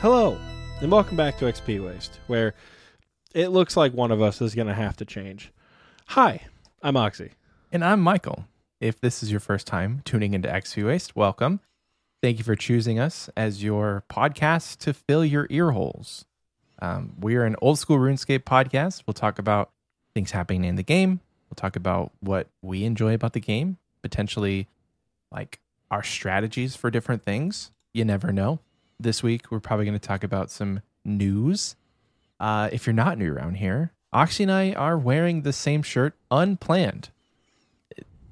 [0.00, 0.38] Hello,
[0.80, 2.54] and welcome back to XP Waste, where
[3.34, 5.52] it looks like one of us is going to have to change.
[6.06, 6.46] Hi,
[6.82, 7.32] I'm Oxie.
[7.70, 8.46] And I'm Michael.
[8.80, 11.60] If this is your first time tuning into XP Waste, welcome.
[12.22, 16.24] Thank you for choosing us as your podcast to fill your ear holes.
[16.80, 19.02] Um, we're an old school RuneScape podcast.
[19.06, 19.68] We'll talk about
[20.14, 21.20] things happening in the game.
[21.50, 24.66] We'll talk about what we enjoy about the game, potentially
[25.30, 27.70] like our strategies for different things.
[27.92, 28.60] You never know.
[29.00, 31.74] This week, we're probably going to talk about some news.
[32.38, 36.14] Uh, if you're not new around here, Oxie and I are wearing the same shirt
[36.30, 37.08] unplanned.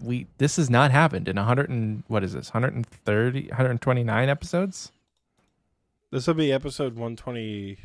[0.01, 4.93] We this has not happened in 100 and what is this 130 129 episodes.
[6.11, 7.79] This will be episode 120.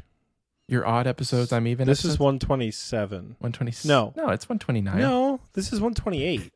[0.67, 1.51] Your odd episodes.
[1.51, 1.87] I'm even.
[1.87, 2.19] This is episodes?
[2.19, 3.35] 127.
[3.39, 3.87] 120.
[3.87, 4.13] No.
[4.15, 4.97] no, it's 129.
[4.99, 6.51] No, this is 128.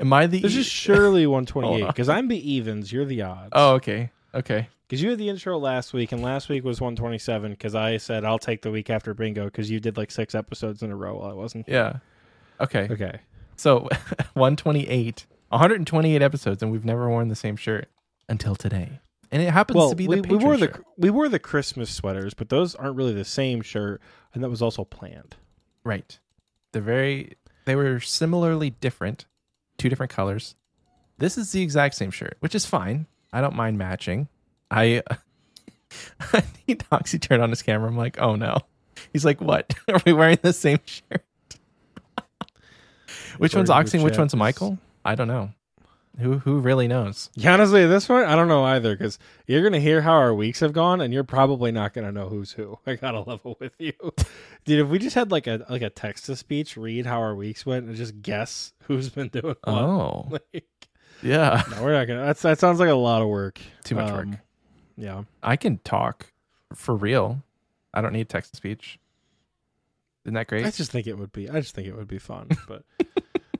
[0.00, 0.40] am I the?
[0.40, 1.88] This is surely Hold 128 on.
[1.88, 3.50] because I'm the evens, you're the odds.
[3.52, 4.68] oh, okay, okay.
[4.92, 8.26] Because you had the intro last week, and last week was 127 because I said
[8.26, 11.16] I'll take the week after bingo because you did like six episodes in a row
[11.16, 11.66] while I wasn't.
[11.66, 12.00] Yeah.
[12.60, 12.88] Okay.
[12.90, 13.20] Okay.
[13.56, 13.78] So
[14.34, 17.88] 128, 128 episodes, and we've never worn the same shirt
[18.28, 19.00] until today.
[19.30, 21.38] And it happens Well, to be we, the we wore Patreon the we wore the
[21.38, 24.02] Christmas sweaters, but those aren't really the same shirt,
[24.34, 25.36] and that was also planned.
[25.84, 26.18] right.
[26.72, 27.38] They're very.
[27.64, 29.24] They were similarly different,
[29.78, 30.54] two different colors.
[31.16, 33.06] This is the exact same shirt, which is fine.
[33.32, 34.28] I don't mind matching.
[34.72, 35.02] I.
[36.32, 37.88] I need Oxie turned on his camera.
[37.88, 38.58] I'm like, oh no.
[39.12, 39.74] He's like, what?
[39.92, 41.22] Are we wearing the same shirt?
[43.38, 44.78] which one's Oxie and which one's Michael?
[45.04, 45.50] I don't know.
[46.18, 47.30] Who who really knows?
[47.34, 50.60] Yeah, honestly, this one I don't know either because you're gonna hear how our weeks
[50.60, 52.78] have gone, and you're probably not gonna know who's who.
[52.86, 53.92] I gotta level with you,
[54.66, 54.80] dude.
[54.80, 57.64] If we just had like a like a text to speech, read how our weeks
[57.64, 59.74] went, and just guess who's been doing what.
[59.74, 60.66] Oh, Like,
[61.22, 61.62] yeah.
[61.70, 62.26] no, we're not gonna.
[62.26, 63.58] That's that sounds like a lot of work.
[63.84, 64.38] Too much Um, work.
[64.96, 65.24] Yeah.
[65.42, 66.32] I can talk
[66.74, 67.42] for real.
[67.94, 68.98] I don't need text to speech.
[70.24, 70.64] Isn't that great?
[70.64, 71.50] I just think it would be.
[71.50, 72.48] I just think it would be fun.
[72.68, 72.84] But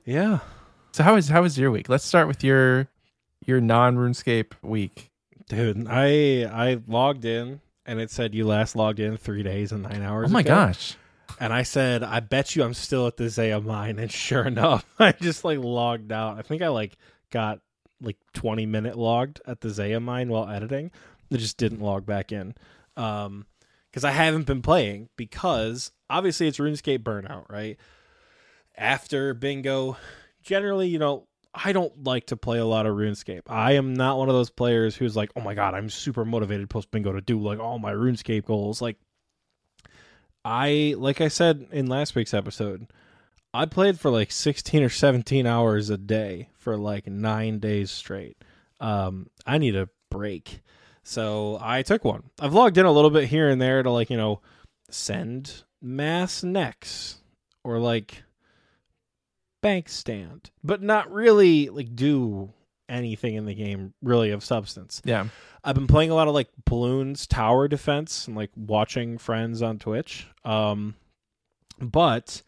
[0.05, 0.39] yeah,
[0.91, 1.89] So how was how was your week?
[1.89, 2.87] Let's start with your
[3.45, 5.11] your non RuneScape week.
[5.49, 9.83] dude, I I logged in and it said you last logged in three days and
[9.83, 10.29] nine hours.
[10.29, 10.49] Oh my ago.
[10.49, 10.95] gosh.
[11.39, 13.97] And I said, I bet you I'm still at the Zaya mine.
[13.99, 16.37] And sure enough, I just like logged out.
[16.37, 16.97] I think I like
[17.31, 17.59] got
[18.01, 20.91] like 20 minute logged at the Zaya mine while editing.
[21.33, 22.55] I just didn't log back in.
[22.95, 23.45] Um,
[23.93, 27.77] because I haven't been playing because obviously it's RuneScape burnout, right?
[28.75, 29.97] After bingo,
[30.41, 33.43] generally, you know, I don't like to play a lot of RuneScape.
[33.45, 36.71] I am not one of those players who's like, oh my god, I'm super motivated
[36.71, 38.81] post bingo to do like all my RuneScape goals.
[38.81, 38.97] Like,
[40.43, 42.87] I like I said in last week's episode,
[43.53, 48.37] I played for like 16 or 17 hours a day for like 9 days straight.
[48.79, 50.61] Um I need a break.
[51.03, 52.23] So I took one.
[52.39, 54.41] I've logged in a little bit here and there to like, you know,
[54.89, 57.17] send mass necks
[57.63, 58.23] or like
[59.61, 62.53] bank stand, but not really like do
[62.87, 65.01] anything in the game really of substance.
[65.03, 65.27] Yeah.
[65.63, 69.79] I've been playing a lot of like Bloons tower defense and like watching friends on
[69.79, 70.27] Twitch.
[70.45, 70.95] Um
[71.79, 72.41] but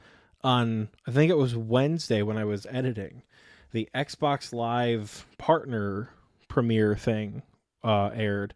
[0.44, 3.24] on I think it was Wednesday when I was editing,
[3.72, 6.10] the Xbox Live partner
[6.48, 7.42] premiere thing
[7.85, 8.53] uh aired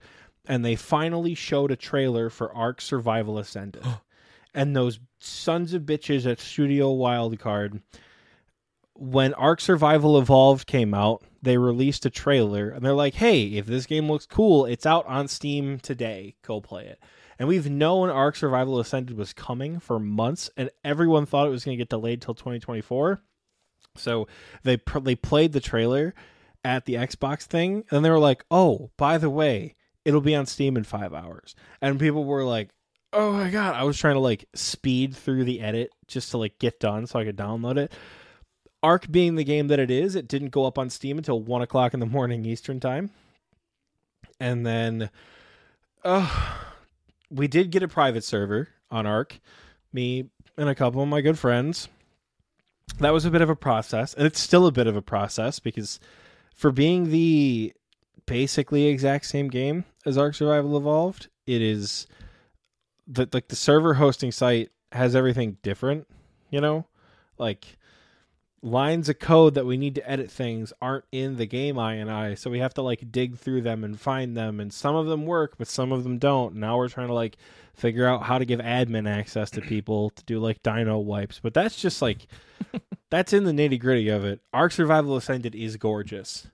[0.47, 3.83] and they finally showed a trailer for Ark Survival Ascended.
[4.53, 7.81] and those sons of bitches at Studio Wildcard
[8.99, 13.65] when Ark Survival Evolved came out, they released a trailer and they're like, "Hey, if
[13.65, 16.35] this game looks cool, it's out on Steam today.
[16.45, 16.99] Go play it."
[17.39, 21.63] And we've known Ark Survival Ascended was coming for months, and everyone thought it was
[21.63, 23.21] going to get delayed till 2024.
[23.95, 24.27] So
[24.63, 26.13] they pr- they played the trailer
[26.63, 29.75] at the Xbox thing, and they were like, "Oh, by the way,
[30.05, 32.69] it'll be on Steam in five hours." And people were like,
[33.13, 36.59] "Oh my god!" I was trying to like speed through the edit just to like
[36.59, 37.91] get done so I could download it.
[38.81, 41.61] Ark being the game that it is, it didn't go up on Steam until one
[41.61, 43.09] o'clock in the morning Eastern time.
[44.39, 45.09] And then,
[46.03, 46.55] uh,
[47.29, 49.39] we did get a private server on Ark.
[49.91, 51.87] me and a couple of my good friends.
[52.99, 55.59] That was a bit of a process, and it's still a bit of a process
[55.59, 55.99] because
[56.59, 57.71] for being the
[58.25, 62.05] basically exact same game as Ark Survival Evolved, it is
[63.07, 66.05] the like the server hosting site has everything different,
[66.49, 66.85] you know?
[67.37, 67.77] Like
[68.61, 72.51] lines of code that we need to edit things aren't in the game INI, so
[72.51, 75.57] we have to like dig through them and find them and some of them work,
[75.57, 76.55] but some of them don't.
[76.55, 77.37] Now we're trying to like
[77.79, 81.53] figure out how to give admin access to people to do like dino wipes, but
[81.53, 82.27] that's just like
[83.09, 84.41] that's in the nitty gritty of it.
[84.53, 86.47] Ark Survival Ascended is gorgeous,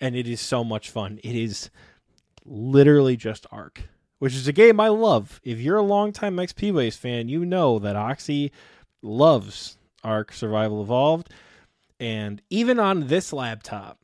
[0.00, 1.18] and it is so much fun.
[1.24, 1.70] It is
[2.44, 3.82] literally just Ark.
[4.18, 5.40] which is a game I love.
[5.42, 8.52] If you're a longtime XP Waste fan, you know that Oxie
[9.02, 11.30] loves Ark Survival Evolved.
[11.98, 13.98] And even on this laptop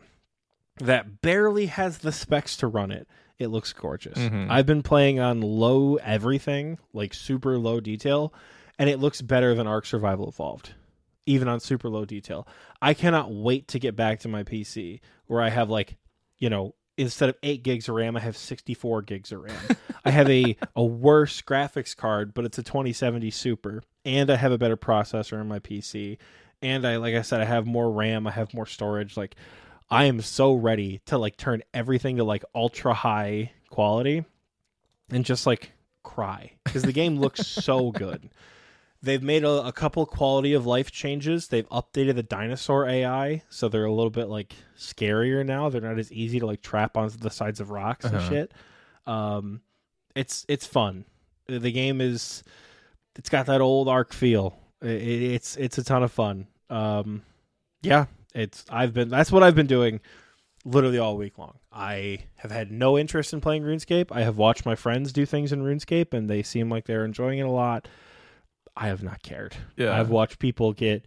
[0.79, 3.07] that barely has the specs to run it,
[3.39, 4.19] it looks gorgeous.
[4.19, 4.51] Mhm.
[4.51, 8.33] I've been playing on low everything, like super low detail,
[8.79, 10.75] and it looks better than Ark Survival Evolved,
[11.27, 12.47] even on super low detail.
[12.81, 15.97] I cannot wait to get back to my PC where I have like,
[16.39, 19.77] you know, instead of eight gigs of RAM, I have sixty four gigs of RAM.
[20.05, 24.37] I have a a worse graphics card, but it's a twenty seventy Super, and I
[24.37, 26.19] have a better processor in my PC,
[26.61, 29.17] and I like I said, I have more RAM, I have more storage.
[29.17, 29.37] Like,
[29.93, 34.25] I am so ready to like turn everything to like ultra high quality,
[35.11, 35.73] and just like
[36.03, 38.31] cry because the game looks so good.
[39.05, 41.49] They've made a, a couple quality of life changes.
[41.49, 45.69] They've updated the dinosaur AI, so they're a little bit like scarier now.
[45.69, 48.29] They're not as easy to like trap onto the sides of rocks and Uh-huh.
[48.29, 48.53] shit.
[49.07, 49.61] Um,
[50.15, 51.05] it's it's fun.
[51.49, 52.45] The game is
[53.17, 54.57] it's got that old Ark feel.
[54.81, 56.47] It, it's it's a ton of fun.
[56.71, 57.23] Um,
[57.83, 60.01] yeah, it's I've been that's what I've been doing
[60.65, 61.59] literally all week long.
[61.73, 64.09] I have had no interest in playing RuneScape.
[64.13, 67.39] I have watched my friends do things in RuneScape and they seem like they're enjoying
[67.39, 67.89] it a lot.
[68.77, 69.57] I have not cared.
[69.77, 69.99] Yeah.
[69.99, 71.05] I've watched people get,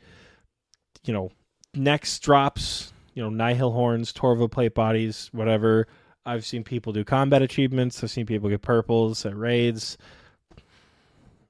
[1.04, 1.32] you know,
[1.74, 5.88] Nex drops, you know, Nihil horns, Torva plate bodies, whatever.
[6.26, 8.04] I've seen people do combat achievements.
[8.04, 9.98] I've seen people get purples at raids.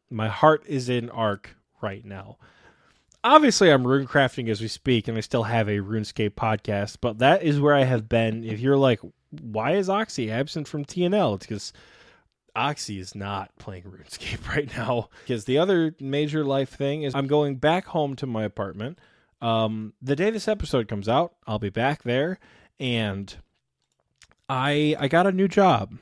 [0.09, 2.37] My heart is in Ark right now.
[3.25, 7.17] Obviously, I'm rune crafting as we speak, and I still have a RuneScape podcast, but
[7.17, 8.43] that is where I have been.
[8.43, 8.99] If you're like,
[9.41, 11.35] why is Oxie absent from TNL?
[11.35, 11.73] It's because
[12.55, 15.09] Oxie is not playing RuneScape right now.
[15.23, 18.99] Because the other major life thing is I'm going back home to my apartment.
[19.41, 22.39] Um, the day this episode comes out, I'll be back there,
[22.79, 23.35] and
[24.47, 25.97] I I got a new job.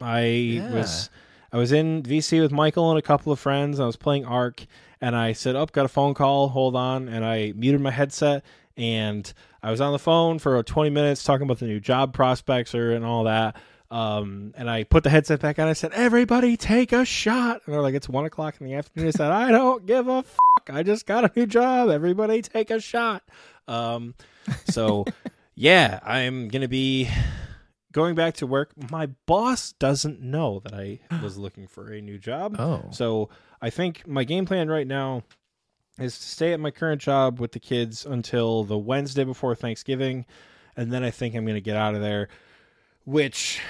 [0.00, 1.08] I was
[1.52, 3.78] I was in VC with Michael and a couple of friends.
[3.78, 4.66] I was playing Ark,
[5.04, 6.48] and I said, "Up, got a phone call.
[6.48, 8.42] Hold on." And I muted my headset,
[8.74, 9.30] and
[9.62, 12.92] I was on the phone for 20 minutes talking about the new job prospects or
[12.92, 13.54] and all that.
[13.90, 15.68] Um, and I put the headset back on.
[15.68, 19.08] I said, "Everybody, take a shot." And they're like, "It's one o'clock in the afternoon."
[19.08, 20.70] I said, "I don't give a fuck.
[20.70, 21.90] I just got a new job.
[21.90, 23.22] Everybody, take a shot."
[23.68, 24.14] Um,
[24.70, 25.04] so
[25.54, 27.10] yeah, I'm gonna be
[27.94, 28.72] going back to work.
[28.90, 32.56] My boss doesn't know that I was looking for a new job.
[32.64, 32.88] Oh.
[32.92, 33.28] So
[33.60, 35.22] I think my game plan right now
[35.98, 40.24] is to stay at my current job with the kids until the Wednesday before Thanksgiving,
[40.76, 42.28] and then I think I'm going to get out of there.
[43.04, 43.60] Which,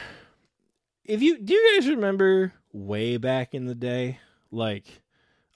[1.04, 5.02] if you do, you guys remember way back in the day, like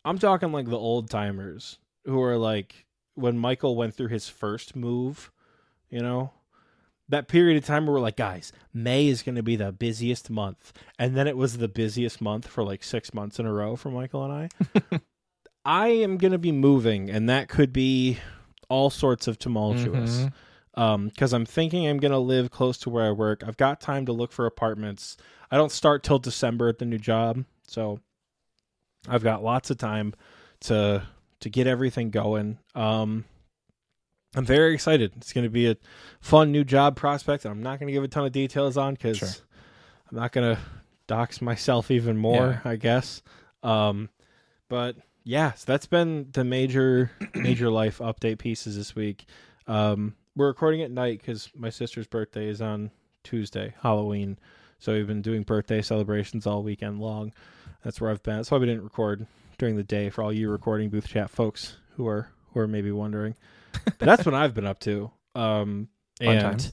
[0.05, 4.75] I'm talking like the old timers who are like when Michael went through his first
[4.75, 5.31] move,
[5.91, 6.33] you know,
[7.09, 10.29] that period of time where we're like, guys, May is going to be the busiest
[10.31, 10.73] month.
[10.99, 13.91] And then it was the busiest month for like six months in a row for
[13.91, 14.51] Michael and
[14.93, 15.01] I.
[15.65, 18.19] I am going to be moving, and that could be
[18.69, 20.21] all sorts of tumultuous.
[20.21, 20.33] Mhm.
[20.75, 23.43] Um, because I'm thinking I'm going to live close to where I work.
[23.45, 25.17] I've got time to look for apartments.
[25.51, 27.45] I don't start till December at the new job.
[27.67, 27.99] So
[29.09, 30.15] I've got lots of time
[30.61, 31.03] to
[31.41, 32.59] to get everything going.
[32.75, 33.25] Um,
[34.35, 35.13] I'm very excited.
[35.17, 35.77] It's going to be a
[36.21, 37.45] fun new job prospect.
[37.45, 39.29] and I'm not going to give a ton of details on because Sure.
[40.11, 40.63] I'm not going to
[41.07, 42.61] dox myself even more.
[42.65, 43.23] I guess.
[43.63, 44.09] Um,
[44.69, 49.25] but yeah, so that's been the major major life update pieces this week.
[49.67, 52.91] Um, we're recording at night because my sister's birthday is on
[53.25, 54.39] Tuesday, Halloween.
[54.79, 57.33] So we've been doing birthday celebrations all weekend long.
[57.83, 58.37] That's where I've been.
[58.37, 59.27] That's why we didn't record
[59.59, 62.93] during the day for all you recording booth chat folks who are who are maybe
[62.93, 63.35] wondering.
[63.99, 65.11] That's what I've been up to.
[65.35, 65.89] Um,
[66.21, 66.73] and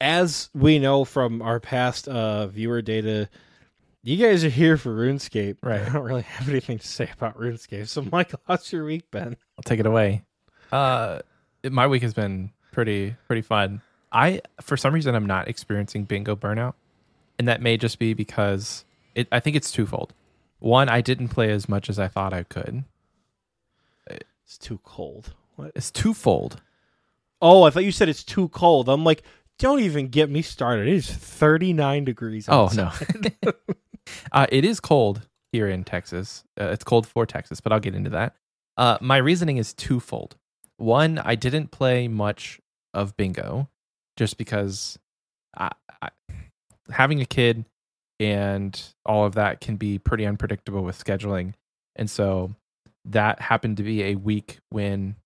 [0.00, 3.28] as we know from our past uh, viewer data,
[4.02, 5.56] you guys are here for RuneScape.
[5.62, 5.80] Right.
[5.80, 7.88] I don't really have anything to say about RuneScape.
[7.88, 9.36] So, Michael, how's your week been?
[9.58, 10.22] I'll take it away.
[10.70, 11.20] Uh,
[11.62, 13.80] it- my week has been pretty pretty fun.
[14.10, 16.74] I for some reason I'm not experiencing bingo burnout,
[17.38, 18.84] and that may just be because
[19.14, 19.26] it.
[19.32, 20.12] I think it's twofold.
[20.58, 22.84] One, I didn't play as much as I thought I could.
[24.08, 25.34] It's too cold.
[25.56, 25.72] What?
[25.74, 26.60] It's twofold.
[27.40, 28.88] Oh, I thought you said it's too cold.
[28.88, 29.22] I'm like,
[29.58, 30.88] don't even get me started.
[30.88, 32.48] It is 39 degrees.
[32.48, 32.90] Oh no,
[34.32, 36.44] uh, it is cold here in Texas.
[36.60, 38.34] Uh, it's cold for Texas, but I'll get into that.
[38.76, 40.36] Uh, my reasoning is twofold.
[40.78, 42.60] One, I didn't play much
[42.94, 43.68] of bingo,
[44.16, 44.98] just because
[45.56, 46.08] I, I,
[46.90, 47.64] having a kid
[48.18, 51.54] and all of that can be pretty unpredictable with scheduling,
[51.94, 52.54] and so
[53.04, 55.16] that happened to be a week when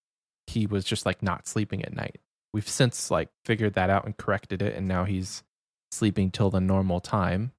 [0.46, 2.18] he was just like not sleeping at night.
[2.52, 5.42] We've since like figured that out and corrected it, and now he's
[5.90, 7.52] sleeping till the normal time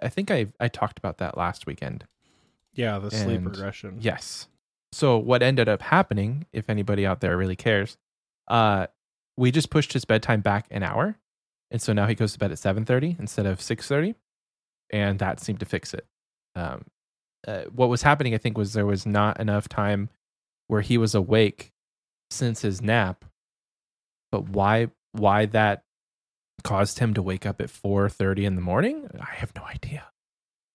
[0.00, 2.06] I think I I talked about that last weekend.
[2.72, 3.98] Yeah, the sleep And- regression.
[4.00, 4.48] Yes.
[4.92, 7.96] So what ended up happening, if anybody out there really cares,
[8.48, 8.88] uh,
[9.38, 11.16] we just pushed his bedtime back an hour,
[11.70, 14.14] and so now he goes to bed at seven thirty instead of six thirty,
[14.90, 16.06] and that seemed to fix it.
[16.54, 16.84] Um,
[17.46, 20.10] uh, what was happening, I think, was there was not enough time
[20.68, 21.71] where he was awake
[22.32, 23.24] since his nap,
[24.30, 25.84] but why why that
[26.64, 30.04] caused him to wake up at four thirty in the morning, I have no idea.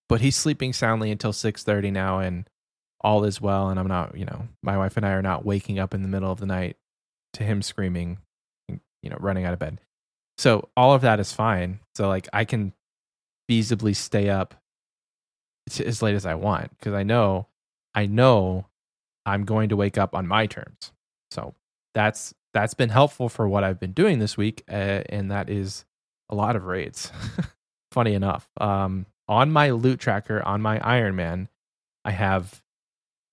[0.09, 2.49] But he's sleeping soundly until six thirty now, and
[3.01, 5.77] all is well and i'm not you know my wife and i are not waking
[5.77, 6.77] up in the middle of the night
[7.31, 8.17] to him screaming
[9.07, 9.79] you know running out of bed.
[10.37, 11.79] So all of that is fine.
[11.95, 12.73] So like i can
[13.49, 14.55] feasibly stay up
[15.79, 17.47] as late as i want because i know
[17.95, 18.65] i know
[19.25, 20.91] i'm going to wake up on my terms
[21.31, 21.53] so
[21.93, 25.85] that's that's been helpful for what i've been doing this week uh, and that is
[26.29, 27.11] a lot of raids
[27.91, 31.47] funny enough um on my loot tracker on my iron man
[32.05, 32.61] i have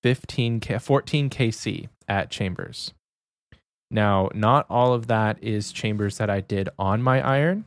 [0.05, 2.93] 15 K, 14 KC at chambers.
[3.91, 7.65] Now, not all of that is chambers that I did on my iron.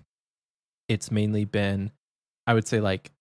[0.88, 1.90] It's mainly been,
[2.46, 3.12] I would say, like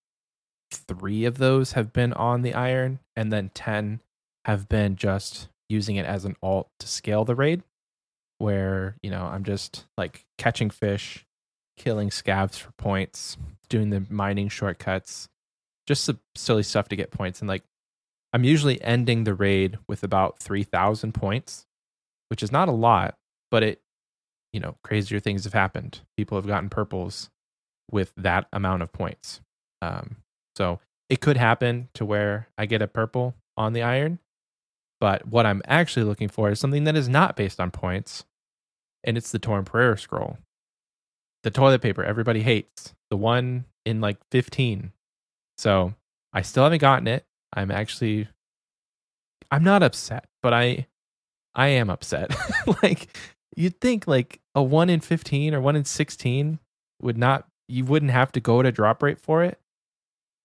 [0.70, 4.00] three of those have been on the iron, and then 10
[4.44, 7.62] have been just using it as an alt to scale the raid,
[8.38, 11.26] where, you know, I'm just like catching fish,
[11.76, 13.36] killing scavs for points,
[13.68, 15.28] doing the mining shortcuts,
[15.86, 17.40] just some silly stuff to get points.
[17.40, 17.64] And like,
[18.32, 21.64] I'm usually ending the raid with about 3,000 points,
[22.28, 23.16] which is not a lot,
[23.50, 23.80] but it,
[24.52, 26.00] you know, crazier things have happened.
[26.16, 27.30] People have gotten purples
[27.90, 29.40] with that amount of points.
[29.80, 30.16] Um,
[30.56, 34.18] so it could happen to where I get a purple on the iron.
[35.00, 38.24] But what I'm actually looking for is something that is not based on points,
[39.04, 40.38] and it's the Torn Prayer Scroll.
[41.42, 44.92] The toilet paper everybody hates, the one in like 15.
[45.58, 45.94] So
[46.32, 47.24] I still haven't gotten it.
[47.52, 48.28] I'm actually
[49.50, 50.86] I'm not upset, but I
[51.54, 52.34] I am upset.
[52.82, 53.16] like
[53.56, 56.58] you'd think like a 1 in 15 or 1 in 16
[57.00, 59.58] would not you wouldn't have to go to drop rate for it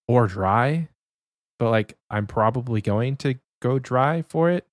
[0.07, 0.89] or dry,
[1.59, 4.65] but like I'm probably going to go dry for it.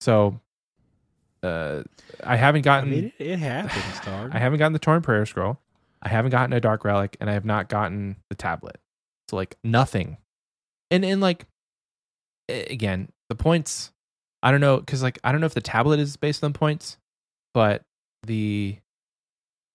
[0.00, 0.40] So
[1.42, 1.82] uh
[2.22, 4.30] I haven't I gotten mean, it, it happens, dog.
[4.32, 5.58] I haven't gotten the torn prayer scroll.
[6.02, 8.78] I haven't gotten a dark relic, and I have not gotten the tablet.
[9.28, 10.16] So like nothing.
[10.90, 11.46] And and like
[12.48, 13.92] again, the points.
[14.42, 16.96] I don't know because like I don't know if the tablet is based on points,
[17.52, 17.82] but
[18.26, 18.78] the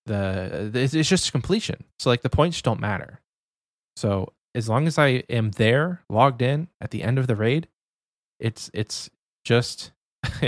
[0.06, 1.84] the it's just completion.
[2.00, 3.22] So like the points don't matter.
[3.96, 7.68] So as long as I am there, logged in at the end of the raid,
[8.40, 9.10] it's it's
[9.44, 9.92] just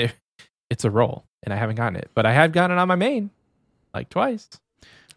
[0.70, 2.10] it's a roll, and I haven't gotten it.
[2.14, 3.30] But I have gotten it on my main,
[3.94, 4.50] like twice.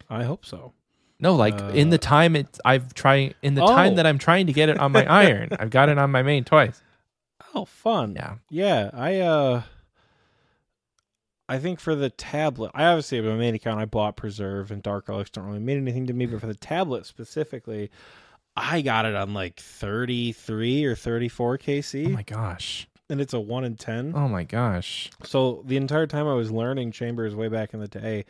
[0.09, 0.73] I hope so.
[1.19, 3.95] No, like in the Uh, time it's I've tried in the time Oh.
[3.97, 6.43] that I'm trying to get it on my iron, I've got it on my main
[6.43, 6.81] twice.
[7.53, 8.15] Oh, fun.
[8.15, 8.35] Yeah.
[8.49, 9.61] Yeah, I uh
[11.49, 13.79] I think for the tablet, I obviously have a main account.
[13.79, 16.53] I bought Preserve and Dark Relics don't really mean anything to me, but for the
[16.55, 17.91] tablet specifically,
[18.55, 22.07] I got it on like 33 or 34 KC.
[22.07, 22.87] Oh my gosh.
[23.09, 24.13] and it's a 1 in 10.
[24.15, 25.09] Oh my gosh.
[25.23, 28.25] So the entire time I was learning Chambers way back in the day,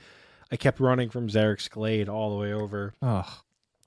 [0.52, 2.94] I kept running from Xeric's Glade all the way over.
[3.02, 3.42] Oh,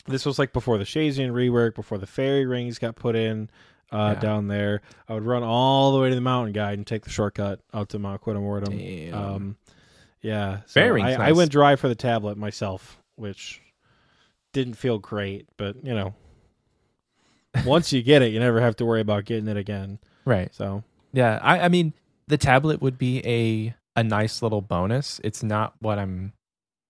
[0.07, 3.49] This was like before the Shayzien rework, before the fairy rings got put in
[3.93, 4.21] uh, Yeah.
[4.21, 4.83] down there.
[5.09, 7.91] I would run all the way to the mountain guide and take the shortcut out
[7.91, 9.11] to Mount Quidamortem.
[9.11, 9.15] damn.
[9.15, 9.57] Um,
[10.21, 11.37] yeah, so Fairy I, rings, I nice.
[11.37, 13.61] went dry for the tablet myself, which
[14.53, 16.15] didn't feel great, but you know,
[17.65, 19.99] once you get it, you never have to worry about getting it again.
[20.25, 20.55] right.
[20.55, 20.83] So
[21.13, 21.39] Yeah.
[21.43, 21.93] I, I mean,
[22.27, 25.21] the tablet would be a a nice little bonus.
[25.23, 26.33] It's not what I'm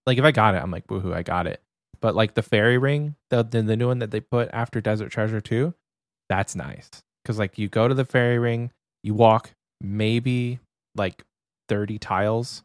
[0.06, 0.18] like.
[0.18, 1.61] If I got it, I'm like, woohoo, I got it.
[2.00, 5.11] But like the fairy ring, the the, the new one that they put after Desert
[5.11, 5.75] Treasure Two,
[6.28, 6.88] that's nice
[7.23, 8.71] because like you go to the fairy ring,
[9.02, 10.61] you walk maybe
[10.94, 11.25] like
[11.68, 12.62] thirty tiles,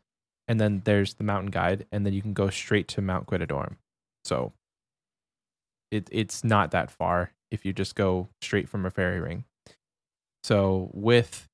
[0.48, 3.76] and then there's the mountain guide, and then you can go straight to Mount Quidamortem.
[4.24, 4.54] So
[5.92, 9.46] it it's not that far if you just go straight from a fairy ring.
[10.44, 11.48] So with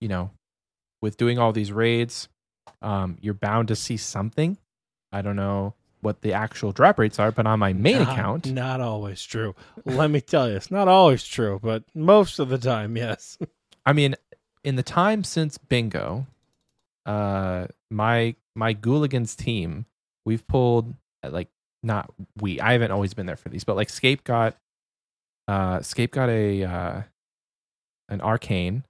[0.00, 0.30] you know,
[1.00, 2.28] with doing all these raids,
[2.82, 4.58] um, you're bound to see something.
[5.12, 8.52] I don't know what the actual drop rates are, but on my main not, account,
[8.52, 9.54] not always true.
[9.84, 13.38] Let me tell you, it's not always true, but most of the time, yes.
[13.86, 14.14] I mean,
[14.64, 16.26] in the time since bingo,
[17.06, 19.86] uh, my my Gooligans team,
[20.24, 21.48] we've pulled uh, like
[21.82, 22.60] not we.
[22.60, 24.56] I haven't always been there for these, but like Scape got,
[25.48, 27.02] uh, Scape got a uh,
[28.08, 28.84] an arcane.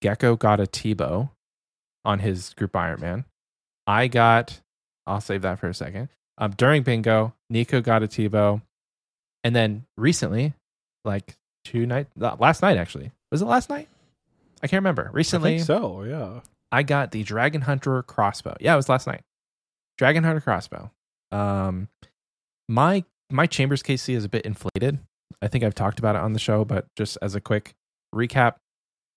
[0.00, 1.30] Gecko got a T-bow
[2.04, 3.24] on his group Iron Man.
[3.86, 4.60] I got.
[5.06, 6.08] I'll save that for a second.
[6.36, 8.60] Um, during bingo, Nico got a T-bow.
[9.42, 10.54] And then recently,
[11.04, 13.12] like two night last night actually.
[13.30, 13.88] Was it last night?
[14.62, 15.10] I can't remember.
[15.12, 16.40] Recently, I think so yeah.
[16.70, 18.56] I got the Dragon Hunter crossbow.
[18.60, 19.22] Yeah, it was last night.
[19.96, 20.90] Dragon Hunter crossbow.
[21.32, 21.88] Um,
[22.68, 24.98] my my Chambers KC is a bit inflated.
[25.42, 27.74] I think I've talked about it on the show, but just as a quick
[28.14, 28.54] recap,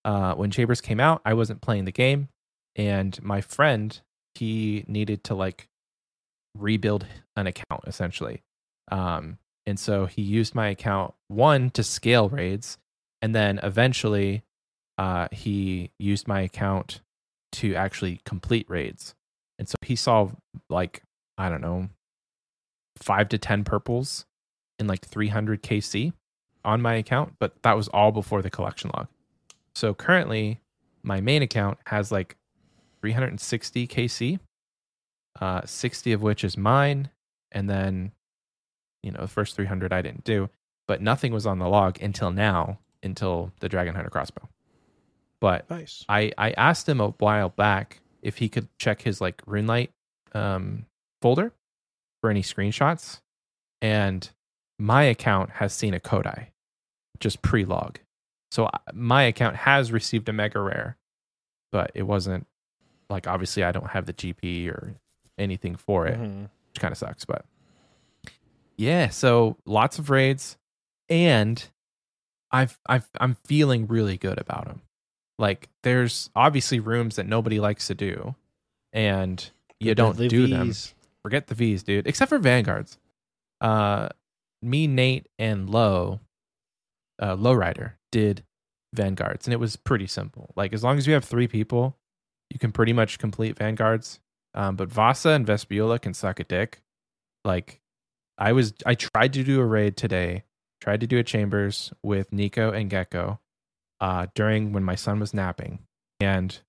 [0.05, 2.29] uh, when Chambers came out, I wasn't playing the game,
[2.75, 3.99] and my friend
[4.35, 5.67] he needed to like
[6.57, 8.41] rebuild an account essentially,
[8.91, 12.77] um, and so he used my account one to scale raids,
[13.21, 14.43] and then eventually,
[14.97, 17.01] uh, he used my account
[17.51, 19.13] to actually complete raids.
[19.59, 20.29] And so he saw
[20.69, 21.03] like,
[21.37, 21.89] I don't know,
[22.97, 24.25] five to 10 purples
[24.81, 26.11] in like 300 KC
[26.65, 29.07] on my account, but that was all before the collection log.
[29.73, 30.59] So currently,
[31.03, 32.35] my main account has like
[33.01, 34.39] 360 KC,
[35.39, 37.09] uh, 60 of which is mine.
[37.53, 38.11] And then,
[39.03, 40.49] you know, the first 300 I didn't do,
[40.87, 44.49] but nothing was on the log until now, until the Dragon Hunter crossbow.
[45.39, 46.05] But Nice.
[46.07, 49.89] I I asked him a while back if he could check his like RuneLite
[50.33, 50.85] um,
[51.21, 51.51] folder
[52.21, 53.21] for any screenshots,
[53.81, 54.29] and
[54.81, 56.47] my account has seen a Kodai,
[57.19, 57.99] just pre-log.
[58.51, 60.97] So my account has received a mega rare,
[61.71, 62.47] but it wasn't
[63.09, 64.95] like obviously I don't have the GP or
[65.37, 66.49] anything for it, Mhm.
[66.69, 67.25] which kind of sucks.
[67.25, 67.45] But
[68.77, 70.57] yeah, so lots of raids,
[71.09, 71.63] and
[72.51, 74.81] I've I've I'm feeling really good about them.
[75.37, 78.35] Like there's obviously rooms that nobody likes to do,
[78.91, 79.47] and
[79.79, 80.73] you don't do them.
[81.23, 82.07] Forget the V's, dude.
[82.07, 82.97] Except for Vanguards.
[83.61, 84.09] Uh,
[84.61, 86.19] me, Nate, and Low,
[87.19, 88.43] uh, Lowrider did
[88.93, 90.53] Vanguards, and it was pretty simple.
[90.55, 91.97] Like as long as you have three people,
[92.49, 94.19] you can pretty much complete Vanguards.
[94.53, 96.81] Um, but Vasa and Vespula can suck a dick.
[97.45, 97.79] Like
[98.37, 100.43] I was, I tried to do a raid today.
[100.81, 103.39] Tried to do a chambers with Nico and Gecko
[104.01, 105.79] uh, during when my son was napping,
[106.19, 106.59] and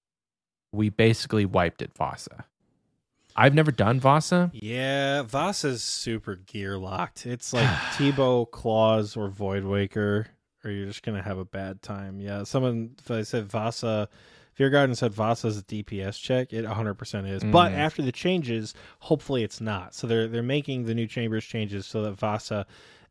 [0.70, 2.44] we basically wiped it Vasa.
[3.36, 4.50] I've never done Vasa.
[4.54, 7.26] Yeah, Vasa's super gear locked.
[7.26, 7.68] It's like
[7.98, 10.26] T-bow, Claws, or Void Waker,
[10.64, 12.20] or you're just gonna have a bad time.
[12.20, 14.08] Yeah, someone if I said Vasa,
[14.54, 16.52] Fear Garden said Vasa's a DPS check.
[16.52, 17.76] It 100 percent is, but Mm.
[17.78, 19.94] after the changes, hopefully it's not.
[19.94, 22.66] So they're they're making the new chambers changes so that Vasa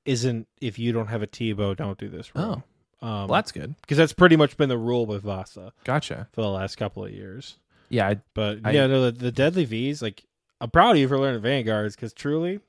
[0.06, 0.48] isn't.
[0.62, 2.36] If you don't have a T-bow, don't do this.
[2.36, 2.64] Room.
[3.02, 3.74] Oh, um, well, that's good.
[3.82, 6.28] because that's pretty much been the rule with Vasa Gotcha.
[6.34, 7.58] for the last couple of years.
[7.92, 10.24] Yeah, I, But I- yeah, no, the, the Deadly V's, like,
[10.60, 12.60] I'm proud of you for learning Vanguards because truly,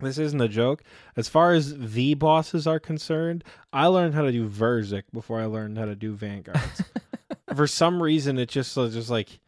[0.00, 0.82] this isn't a joke.
[1.16, 5.46] As far as V bosses are concerned, I learned how to do Verzik before I
[5.46, 6.82] learned how to do Vanguards.
[7.54, 9.40] for some reason, it just was just like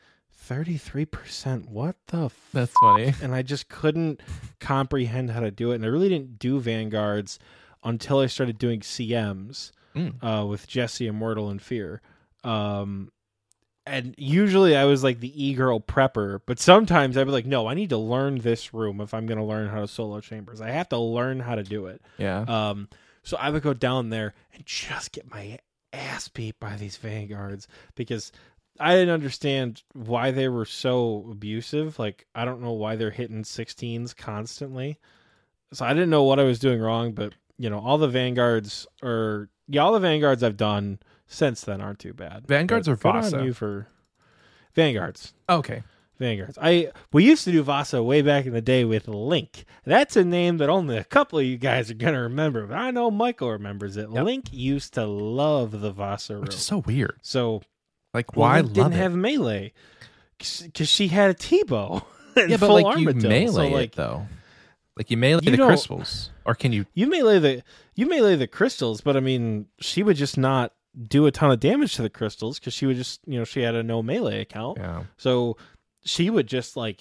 [0.48, 1.68] 33%.
[1.68, 2.48] What the f-?
[2.52, 3.12] that's funny.
[3.22, 4.20] And I just couldn't
[4.60, 5.76] comprehend how to do it.
[5.76, 7.38] And I really didn't do Vanguards
[7.84, 10.22] until I started doing CMs Mm.
[10.22, 12.02] uh, with Jesse Immortal and Fear.
[12.44, 13.10] Um,
[13.88, 17.66] and usually I was like the e girl prepper, but sometimes I'd be like, no,
[17.66, 20.60] I need to learn this room if I'm going to learn how to solo chambers.
[20.60, 22.02] I have to learn how to do it.
[22.18, 22.40] Yeah.
[22.42, 22.88] Um,
[23.22, 25.58] so I would go down there and just get my
[25.92, 28.32] ass beat by these vanguards because
[28.78, 31.98] I didn't understand why they were so abusive.
[31.98, 34.98] Like I don't know why they're hitting 16s constantly.
[35.72, 38.86] So I didn't know what I was doing wrong, but you know, all the vanguards
[39.02, 42.46] are yeah, all the vanguards I've done since then aren't too bad.
[42.48, 43.44] Vanguards But or Vasa?
[43.44, 43.86] you for
[44.74, 45.34] vanguards.
[45.48, 45.82] okay.
[46.18, 46.58] Vanguards.
[46.60, 49.64] I we used to do Vasa way back in the day with Link.
[49.84, 52.90] That's a name that only a couple of you guys are gonna remember, but I
[52.90, 54.10] know Michael remembers it.
[54.10, 54.24] Yep.
[54.24, 56.42] Link used to love the Vasa room.
[56.42, 57.20] Which is so weird.
[57.22, 57.62] so
[58.12, 58.96] Like, why Link didn't it?
[58.96, 59.72] have melee
[60.38, 62.02] because she had a T-bow.
[62.36, 64.26] and yeah, but like you melee so, like, it though.
[64.96, 66.86] Like you melee You the crystals, or can you?
[66.94, 67.62] You melee the
[67.94, 71.60] you melee the crystals, but I mean, she would just not do a ton of
[71.60, 74.40] damage to the crystals because she would just you know she had a no melee
[74.40, 74.78] account.
[74.78, 75.04] Yeah.
[75.16, 75.56] So
[76.04, 77.00] she would just like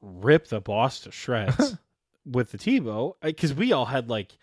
[0.00, 1.76] rip the boss to shreds
[2.26, 4.36] with the T-bow because we all had like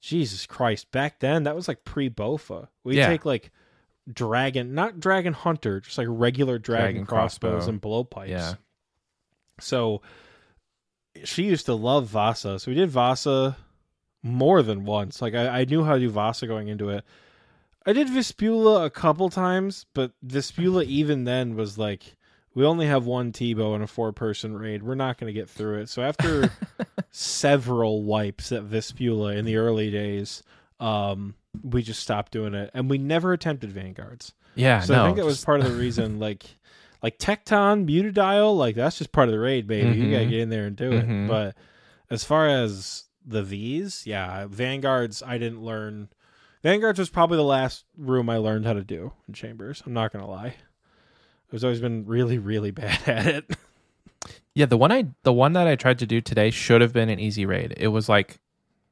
[0.00, 2.68] Jesus Christ back then that was like pre Bofa.
[2.84, 3.08] We Yeah.
[3.08, 3.50] take like
[4.12, 7.70] dragon, not dragon hunter, just like regular dragon, Dragon crossbows crossbow.
[7.70, 8.28] and blowpipes.
[8.28, 8.54] Yeah.
[9.60, 10.02] So
[11.24, 12.58] she used to love Vasa.
[12.58, 13.56] So we did Vasa
[14.22, 15.20] more than once.
[15.22, 17.04] Like I, I knew how to do Vasa going into it.
[17.86, 22.16] I did Vespula a couple times, but Vespula even then was like,
[22.54, 24.82] we only have one T-bow in a four person raid.
[24.82, 25.88] We're not going to get through it.
[25.88, 26.50] So after
[27.10, 30.42] several wipes at Vespula in the early days,
[30.80, 34.32] um, we just stopped doing it, and we never attempted Vanguards.
[34.54, 34.80] Yeah.
[34.80, 35.02] So no.
[35.02, 36.44] I think that was part of the reason, like,
[37.02, 39.98] like Tecton, Muttadile, like that's just part of the raid, baby.
[39.98, 40.30] You gotta Mhm.
[40.30, 41.24] get in there and do Mhm.
[41.24, 41.28] it.
[41.28, 41.56] But
[42.10, 44.02] as far as the V's.
[44.06, 45.22] Yeah, Vanguards.
[45.24, 46.08] I didn't learn.
[46.62, 49.82] Vanguards was probably the last room I learned how to do in Chambers.
[49.84, 50.54] I'm not gonna lie.
[51.52, 53.56] I've always been really, really bad at it.
[54.54, 57.08] Yeah, the one I the one that I tried to do today should have been
[57.08, 57.74] an easy raid.
[57.76, 58.38] It was like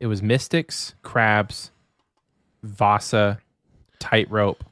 [0.00, 1.70] it was mystics, crabs,
[2.62, 3.38] Vasa,
[3.98, 4.64] tightrope,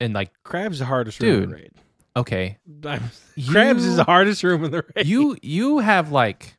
[0.00, 1.72] and like Crab's the hardest room in the raid.
[2.16, 2.58] okay,
[3.36, 5.06] You- Crabs is the hardest room in the raid.
[5.06, 6.56] you you have like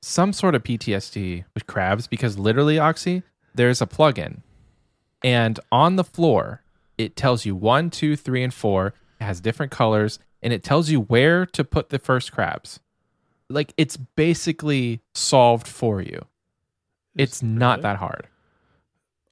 [0.00, 3.22] some sort of PTSD with crabs because literally, Oxie,
[3.54, 4.40] there's a plugin,
[5.24, 6.62] and on the floor
[6.98, 8.94] it tells you one, two, three, and four.
[9.20, 12.80] It has different colors, and it tells you where to put the first crabs.
[13.48, 16.24] Like it's basically solved for you.
[17.16, 18.28] It's not that hard.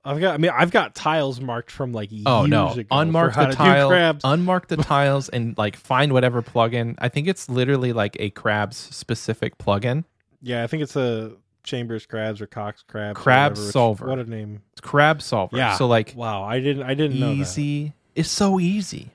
[0.04, 0.34] I've got.
[0.34, 2.70] I mean, I've got tiles marked from like years Oh no!
[2.72, 6.94] ago Unmark the tile, unmark the tiles, and like find whatever plugin.
[6.98, 10.04] I think it's literally like a crabs specific plugin.
[10.40, 13.18] yeah, I think it's a Chambers crabs or Cox crabs.
[13.18, 14.06] Crab whatever, solver.
[14.08, 14.62] What a name!
[14.72, 15.56] It's crab solver.
[15.56, 15.74] Yeah.
[15.76, 16.82] So like Wow, I didn't.
[16.84, 17.40] I didn't know that.
[17.40, 17.94] easy.
[18.14, 19.10] It's so easy.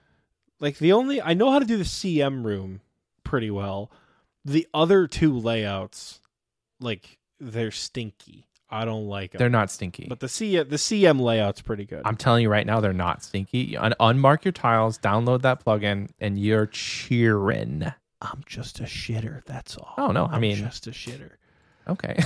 [0.59, 2.81] Like the only I know how to do the CM room
[3.23, 3.91] pretty well.
[4.45, 6.21] The other two layouts,
[6.79, 8.47] like they're stinky.
[8.69, 9.39] I don't like them.
[9.39, 10.05] They're not stinky.
[10.09, 12.01] But the C the CM layout's pretty good.
[12.05, 13.77] I'm telling you right now, they're not stinky.
[13.77, 17.91] Un- unmark your tiles, download that plugin, and you're cheering.
[18.21, 19.43] I'm just a shitter.
[19.45, 19.93] That's all.
[19.97, 21.31] Oh, no, I I'm mean- just a shitter.
[21.87, 22.17] Okay.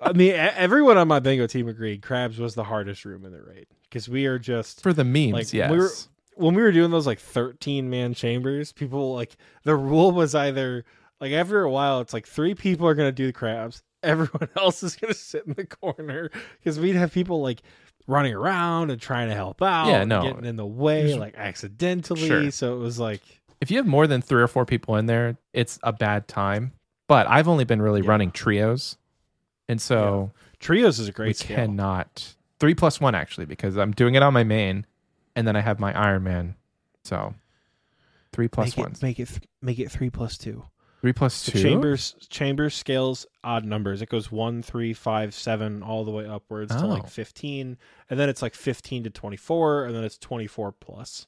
[0.00, 2.02] I mean, everyone on my bingo team agreed.
[2.02, 5.32] Crabs was the hardest room in the raid because we are just For the memes,
[5.32, 5.70] Like, yes.
[5.70, 5.90] we were-
[6.36, 10.84] when we were doing those like 13 man chambers, people like the rule was either
[11.20, 14.82] like after a while, it's like three people are gonna do the crabs, everyone else
[14.82, 17.62] is gonna sit in the corner because we'd have people like
[18.08, 20.22] running around and trying to help out, Yeah, no.
[20.22, 22.26] getting in the way like accidentally.
[22.26, 22.50] Sure.
[22.50, 23.22] So it was like
[23.60, 26.72] if you have more than three or four people in there, it's a bad time.
[27.06, 28.08] But I've only been really Yeah.
[28.10, 28.96] running trios.
[29.68, 31.56] And so trios is a we great scale.
[31.56, 34.86] cannot three plus one actually, because I'm doing it on my main
[35.36, 36.54] and then I have my Iron Man.
[37.02, 37.34] So
[38.32, 38.92] three one.
[38.98, 40.64] make it make it th- make it three plus two.
[41.02, 41.60] three plus two.
[41.62, 44.00] chambers chambers scales odd numbers.
[44.02, 46.88] It goes one, three, five, seven, all the way upwards to Oh.
[46.88, 47.76] like fifteen,
[48.10, 51.26] and then it's like fifteen to twenty four, and then it's twenty four plus.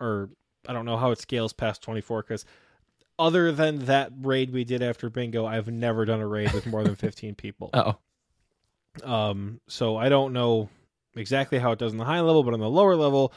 [0.00, 0.30] Or
[0.68, 2.44] I don't know how it scales past twenty four because
[3.18, 6.84] other than that raid we did after bingo, I've never done a raid with more
[6.84, 7.70] than fifteen people.
[9.04, 9.10] Oh.
[9.10, 10.70] Um, so I don't know
[11.14, 13.32] exactly how it does in the high level, but on the lower level,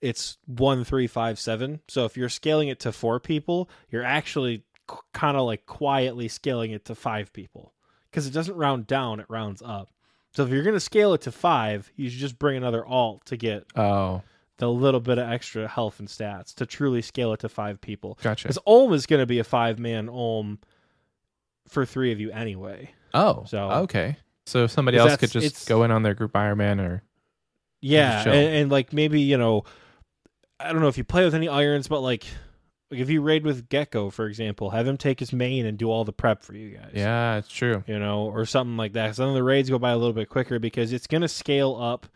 [0.00, 1.80] it's one, three, five, seven.
[1.88, 4.64] So if you're scaling it to four people, you're actually
[5.12, 7.74] kind of like quietly scaling it to five people
[8.10, 9.90] because it doesn't round down; it rounds up.
[10.34, 13.26] So if you're going to scale it to five, you should just bring another alt
[13.26, 14.22] to get Oh.
[14.62, 18.16] The little bit of extra health and stats to truly scale it to five people.
[18.22, 18.44] Gotcha.
[18.46, 20.60] Because Olm is going to be a five man Olm
[21.66, 22.92] for three of you anyway.
[23.12, 23.42] Oh.
[23.48, 24.16] So- okay.
[24.46, 27.02] So somebody else could just go in on their group Iron Man or
[27.80, 29.64] Yeah, and, and like maybe you know,
[30.60, 32.24] I don't know if you play with any irons, but like,
[32.90, 35.90] like if you raid with Gecko, for example, have him take his main and do
[35.90, 36.90] all the prep for you guys.
[36.94, 37.82] Yeah, it's true.
[37.88, 39.16] you know, or something like that.
[39.16, 41.76] So then the raids go by a little bit quicker because it's going to scale
[41.80, 42.06] up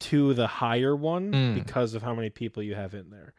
[0.00, 1.54] to the higher one Mm.
[1.54, 3.32] because of how many people you have in there.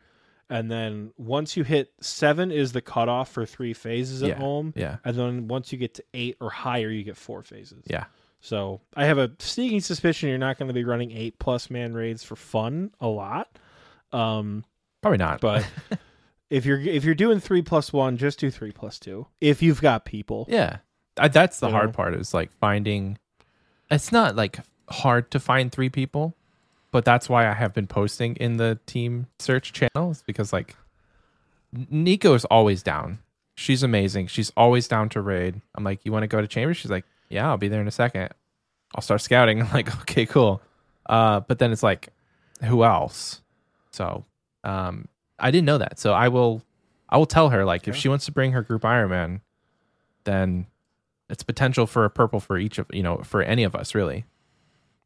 [0.50, 4.36] And then once you hit seven is the cutoff for three phases at Yeah.
[4.36, 4.74] home.
[4.76, 4.98] Yeah.
[5.06, 7.84] And then once you get to eight or higher, you get four phases.
[7.88, 8.06] Yeah.
[8.42, 11.94] So I have a sneaking suspicion you're not going to be running eight plus man
[11.94, 13.58] raids for fun a lot.
[14.12, 14.66] Um,
[15.02, 15.40] Probably not.
[15.42, 15.66] but
[16.50, 19.28] if you're if you're doing three plus one, just do three plus two.
[19.40, 20.78] If you've got people, yeah.
[21.18, 21.94] I, that's the You hard know?
[21.94, 23.18] part is like finding
[23.90, 26.36] it's not like hard to find three people,
[26.92, 30.76] but that's why I have been posting in the team search channels because like
[31.90, 33.20] Nico is always down.
[33.56, 34.28] She's amazing.
[34.28, 35.62] She's always down to raid.
[35.76, 36.78] I'm like, you want to go to chambers?
[36.78, 38.30] She's like, yeah, I'll be there in a second.
[38.96, 39.62] I'll start scouting.
[39.64, 40.62] I'm like, okay, cool.
[41.08, 42.10] Uh, but then it's like,
[42.64, 43.42] who else?
[43.92, 44.26] So,
[44.64, 45.08] um,
[45.40, 46.00] I didn't know that.
[46.00, 46.62] So I will,
[47.10, 49.42] I will tell her like if she wants to bring her group Ironman,
[50.24, 50.68] then
[51.30, 54.26] it's potential for a purple for each of you know for any of us really.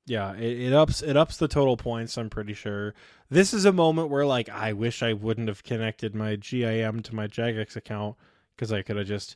[0.08, 2.18] Yeah, it, it ups it ups the total points.
[2.18, 2.94] I'm pretty sure
[3.30, 7.16] this is a moment where like I wish I wouldn't have connected my GIM to
[7.16, 8.16] my Jagex account
[8.56, 9.36] because I could have just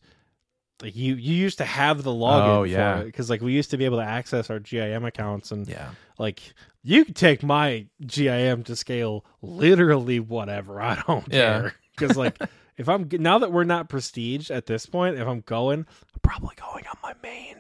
[0.82, 3.01] like you you used to have the login Oh, yeah.
[3.01, 5.89] because like we used to be able to access our GIM accounts and Yeah.
[6.19, 6.41] like
[6.84, 10.82] you could take my GIM to scale literally whatever.
[10.82, 11.62] I don't Yeah.
[11.62, 12.38] care because like
[12.77, 16.55] if I'm now that we're not prestige at this point, if I'm going, I'm probably
[16.55, 17.55] going on my main.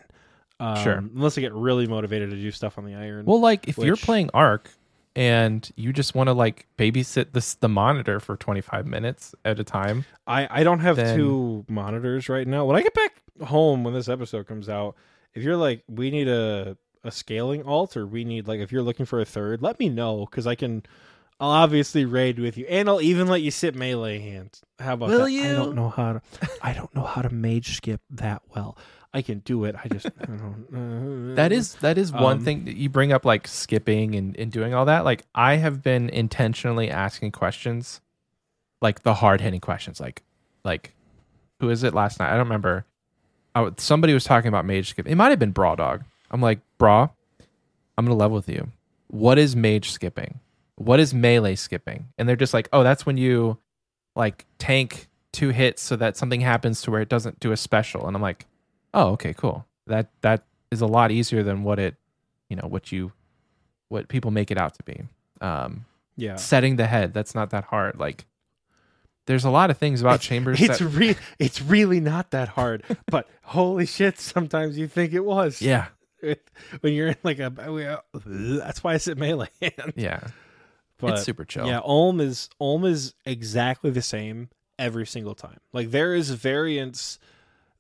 [0.59, 0.93] Um, Sure.
[0.97, 3.25] Unless I get really motivated to do stuff on the iron.
[3.25, 4.69] Well, like if you're playing Ark
[5.15, 9.63] and you just want to like babysit this the monitor for 25 minutes at a
[9.63, 10.05] time.
[10.27, 12.65] I I don't have Then- two monitors right now.
[12.65, 14.95] When I get back home when this episode comes out,
[15.33, 18.83] if you're like we need a a scaling alt or we need like if you're
[18.83, 20.83] looking for a third, let me know because I can.
[21.41, 24.61] I'll obviously raid with you, and I'll even let you sit melee hands.
[24.77, 25.31] How about Will that?
[25.31, 26.21] I don't know how to.
[26.61, 28.77] I don't know how to mage skip that well.
[29.13, 29.75] I can do it.
[29.83, 30.05] I just.
[30.07, 33.47] I don't, uh, That is that is one Um, thing that you bring up like
[33.47, 35.03] skipping and, and doing all that.
[35.05, 38.01] Like I have been intentionally asking questions,
[38.81, 40.23] like the hard hitting questions, like
[40.63, 40.93] like
[41.59, 42.27] who is it last night?
[42.29, 42.85] I don't remember.
[43.55, 45.07] I, w- somebody was talking about mage skip.
[45.07, 46.03] It might have been Bra Dog.
[46.29, 47.09] I'm like, Bra.
[47.97, 48.69] I'm gonna level with you.
[49.07, 50.39] What is mage skipping?
[50.75, 52.07] What is melee skipping?
[52.17, 53.57] And they're just like, oh, that's when you
[54.15, 58.07] like tank two hits so that something happens to where it doesn't do a special.
[58.07, 58.45] And I'm like,
[58.93, 59.65] oh, okay, cool.
[59.87, 61.95] That that is a lot easier than what it,
[62.49, 63.11] you know, what you,
[63.89, 65.01] what people make it out to be.
[65.41, 65.85] Um,
[66.17, 66.35] yeah.
[66.35, 67.97] setting the head that's not that hard.
[67.97, 68.25] Like,
[69.25, 70.61] there's a lot of things about chambers.
[70.61, 74.19] It's that, re- It's really not that hard, but holy shit!
[74.19, 75.61] Sometimes you think it was.
[75.61, 75.87] yeah,
[76.81, 79.93] when you're in like a that's why I sit melee hand.
[79.95, 80.19] yeah,
[80.97, 81.65] But it's super chill.
[81.67, 85.59] yeah, Olm is Olm is exactly the same every single time.
[85.73, 87.17] Like there is variance.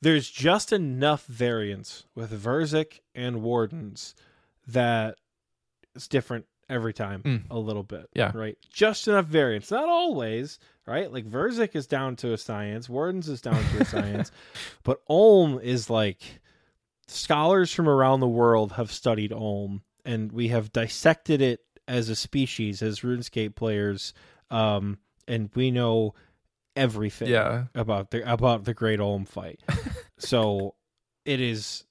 [0.01, 4.15] There's just enough variance with Verzik and Wardens
[4.67, 5.15] that
[5.95, 7.43] it's different every time Mm.
[7.49, 8.07] a little bit.
[8.13, 8.31] Yeah.
[8.33, 8.57] Right.
[8.71, 9.71] Just enough variance.
[9.71, 11.11] Not always, right?
[11.11, 14.31] Like Verzik is down to a science, Wardens is down to a science.
[14.83, 16.21] But Olm is like
[17.07, 22.15] scholars from around the world have studied Olm and we have dissected it as a
[22.15, 24.13] species, as RuneScape players.
[24.51, 26.13] Um, and we know
[26.79, 29.61] everything yeah, about the about the Great Olm fight.
[30.17, 30.75] so
[31.25, 31.83] it is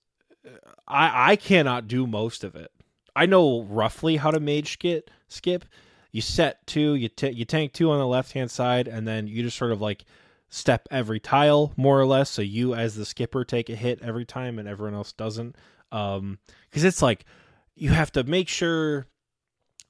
[0.86, 2.70] I I cannot do most of it.
[3.14, 5.64] I know roughly how to mage skip skip.
[6.10, 9.26] You set two, you t- you tank two on the left hand side, and then
[9.26, 10.04] you just sort of like
[10.48, 12.30] step every tile more or less.
[12.30, 15.56] So you as the skipper take a hit every time, and everyone else doesn't.
[15.92, 16.38] Um,
[16.70, 17.24] because it's like
[17.74, 19.06] you have to make sure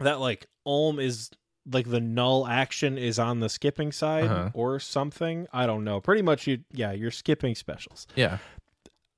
[0.00, 1.30] that like Olm is
[1.70, 4.50] like the null action is on the skipping side Uh-huh.
[4.54, 5.46] or something.
[5.52, 6.00] I don't know.
[6.00, 8.06] Pretty much you yeah, you're skipping specials.
[8.16, 8.38] yeah.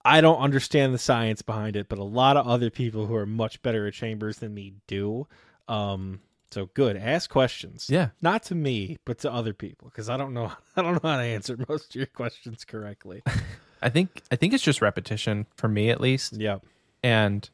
[0.05, 3.27] I don't understand the science behind it, but a lot of other people who are
[3.27, 5.27] much better at chambers than me do.
[5.69, 6.97] Um so good.
[6.97, 7.87] Ask questions.
[7.89, 8.09] Yeah.
[8.21, 11.17] Not to me, but to other people because I don't know I don't know how
[11.19, 13.23] to answer most of your questions correctly.
[13.83, 16.37] I think I think it's just repetition for me at least.
[16.39, 16.59] yeah.
[17.03, 17.49] And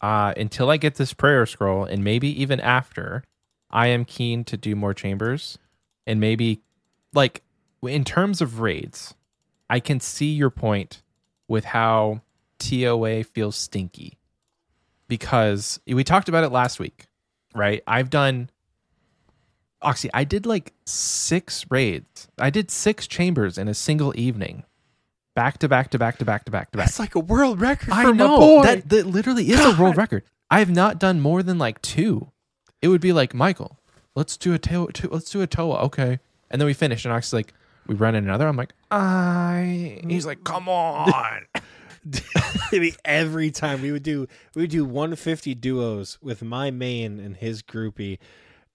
[0.00, 3.24] uh, until I get this prayer scroll, and maybe even after,
[3.70, 5.58] I am keen to do more chambers,
[6.06, 6.62] and maybe
[7.12, 7.42] like
[7.82, 9.14] in terms of raids,
[9.68, 11.02] I can see your point
[11.46, 12.22] with how
[12.58, 14.18] TOA feels stinky
[15.08, 17.06] because we talked about it last week,
[17.54, 17.82] right?
[17.86, 18.50] I've done.
[19.80, 22.28] Oxie, I did like six raids.
[22.38, 24.64] I did six chambers in a single evening,
[25.36, 26.86] back to back to back to back to back to back.
[26.86, 29.96] That's like a world record I for my know that that literally is a world
[29.96, 30.24] record.
[30.50, 32.32] I have not done more than like two.
[32.80, 33.78] It would be like Michael,
[34.14, 37.12] let's do a Toa, to, let's do a Toa, okay, and then we finish, and
[37.12, 37.54] Oxie's like,
[37.86, 38.46] we run in another.
[38.46, 40.00] I'm like, I.
[40.06, 41.46] He's like, come on.
[43.04, 47.62] Every time we would do we would do 150 duos with my main and his
[47.62, 48.18] groupie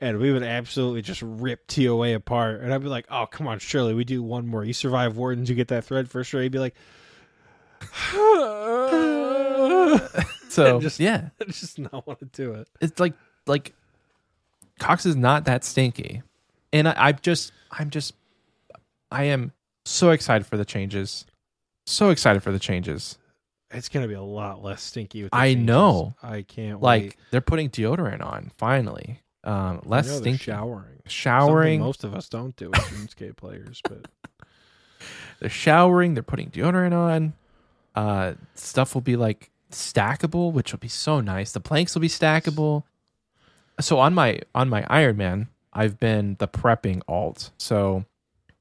[0.02, 3.58] and we would absolutely just rip TOA apart and I'd be like oh come on
[3.60, 6.52] Shirley we do one more you survive wardens you get that thread for sure he'd
[6.52, 6.76] be like
[10.50, 13.14] So Just- yeah, I just not want to do it it's like
[13.48, 13.74] like
[14.80, 16.22] Cox is not that stinky,
[16.72, 18.14] and I, I'm just I'm just
[19.12, 19.52] I am
[19.86, 21.26] so excited for the changes,
[21.86, 23.18] so excited for the changes.
[23.72, 25.66] it's gonna be a lot less stinky with the I changes.
[25.68, 26.16] know.
[26.24, 27.16] I can't Like wait.
[27.32, 30.38] they're putting deodorant on finally, um, less stinky.
[30.44, 31.80] showering showering.
[31.80, 34.08] Something most of us don't do as RuneScape players but
[35.40, 36.14] They're showering.
[36.14, 37.34] They're putting deodorant on.
[37.96, 41.52] Uh, stuff will be like stackable, which will be so nice.
[41.52, 42.84] The planks will be stackable.
[43.80, 47.52] So on my on my Iron Man, I've been the prepping alt.
[47.58, 48.06] So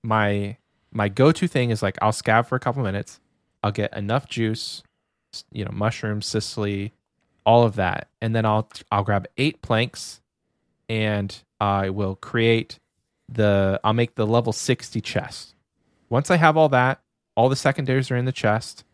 [0.03, 0.57] my
[0.91, 3.21] my go to thing is like I'll scab for a couple minutes.
[3.63, 4.83] I'll get enough juice,
[5.53, 6.93] you know, mushrooms, cicely,
[7.45, 10.21] all of that, and then I'll I'll grab eight planks,
[10.89, 12.79] and I will create
[13.29, 15.55] the I'll make the level sixty chest.
[16.09, 17.01] Once I have all that,
[17.35, 18.85] all the secondaries are in the chest,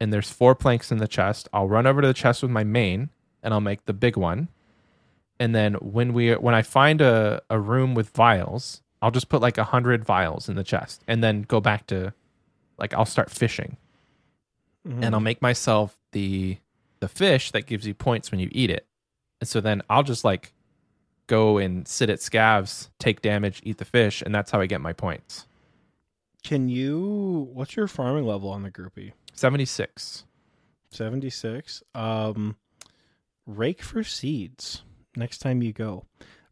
[0.00, 1.48] and there's four planks in the chest.
[1.52, 3.10] I'll run over to the chest with my main,
[3.42, 4.48] and I'll make the big one.
[5.40, 9.40] And then when we when I find a, a room with vials, I'll just put
[9.40, 12.12] like a hundred vials in the chest, and then go back to
[12.78, 13.78] like I'll start fishing,
[14.84, 16.58] and I'll make myself the
[17.00, 18.86] the fish that gives you points when you eat it.
[19.40, 20.52] And so then I'll just like
[21.26, 24.82] go and sit at scavs, take damage, eat the fish, and that's how I get
[24.82, 25.46] my points.
[26.44, 27.48] Can you?
[27.54, 29.12] What's your farming level on the groupie?
[29.32, 30.24] 76.
[30.90, 31.82] Seventy six.
[31.94, 32.56] Um,
[33.46, 34.82] rake for seeds
[35.16, 36.04] next time you go.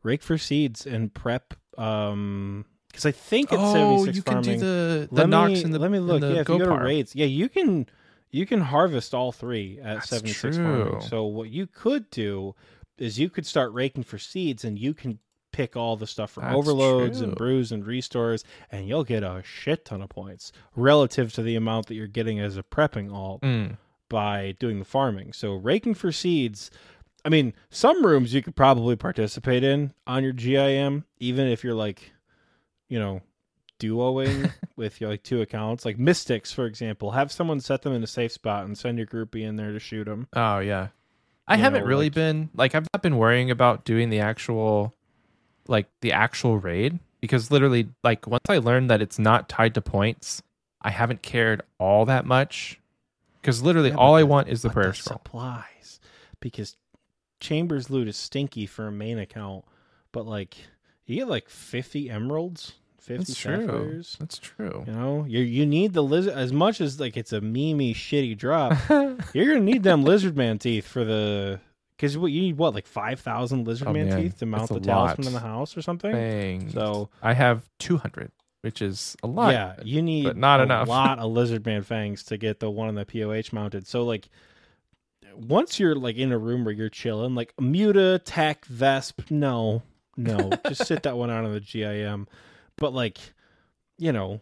[0.03, 1.55] Rake for seeds and prep.
[1.77, 4.43] Um, because I think it's seventy oh, you farming.
[4.45, 6.23] can do the the let knocks me, and the let me look.
[6.23, 7.87] Yeah, if you go to raids, yeah, you can
[8.31, 10.65] you can harvest all three at That's seventy six true.
[10.85, 11.01] farming.
[11.03, 12.55] So what you could do
[12.97, 15.19] is you could start raking for seeds, and you can
[15.53, 18.43] pick all the stuff from That's overloads and brews and restores,
[18.73, 22.39] and you'll get a shit ton of points relative to the amount that you're getting
[22.41, 23.77] as a prepping alt Mm.
[24.09, 25.33] by doing the farming.
[25.33, 26.71] So raking for seeds.
[27.29, 31.75] I mean, some rooms you could probably participate in on your GIM, even if you're
[31.75, 32.13] like,
[32.89, 33.21] you know,
[33.79, 35.85] duoing with your like two accounts.
[35.85, 39.07] Like Mystics, for example, have someone set them in a safe spot and send your
[39.07, 40.27] groupie in there to shoot them.
[40.33, 40.89] Oh yeah.
[41.47, 44.21] I You haven't know, really like- been like I've not been worrying about doing the
[44.21, 44.95] actual
[45.67, 49.83] like the actual raid because literally like once I learned that it's not tied to
[49.83, 50.43] points,
[50.81, 52.81] I haven't cared all that much
[53.43, 55.19] because literally Yeah, all I want is the prayer scroll.
[55.19, 56.01] supplies,
[56.41, 56.75] because
[57.41, 59.65] Chambers loot is stinky for a main account,
[60.13, 60.57] but like
[61.07, 64.03] you get like fifty emeralds, fifty That's true.
[64.19, 64.85] That's true.
[64.87, 68.37] You know, you you need the lizard as much as like it's a memey shitty
[68.37, 68.77] drop.
[69.35, 71.61] you're gonna need them lizard man teeth for the
[71.97, 74.69] because what you need what like five thousand lizard Oh, man man, teeth to mount
[74.69, 76.13] that's the talisman in the house or something.
[76.13, 76.71] Dang.
[76.71, 78.31] So I have 200,
[78.63, 79.53] which is a lot.
[79.53, 80.89] yeah, you need but not a enough.
[80.89, 83.87] lot of lizard man fangs to get the one on the POH mounted.
[83.87, 84.29] So like
[85.37, 89.83] once you're like in a room where you're chilling, like Muta, Tech, Vesp, no,
[90.17, 92.27] no, just sit that one out on the GIM.
[92.77, 93.19] But like,
[93.99, 94.41] you know,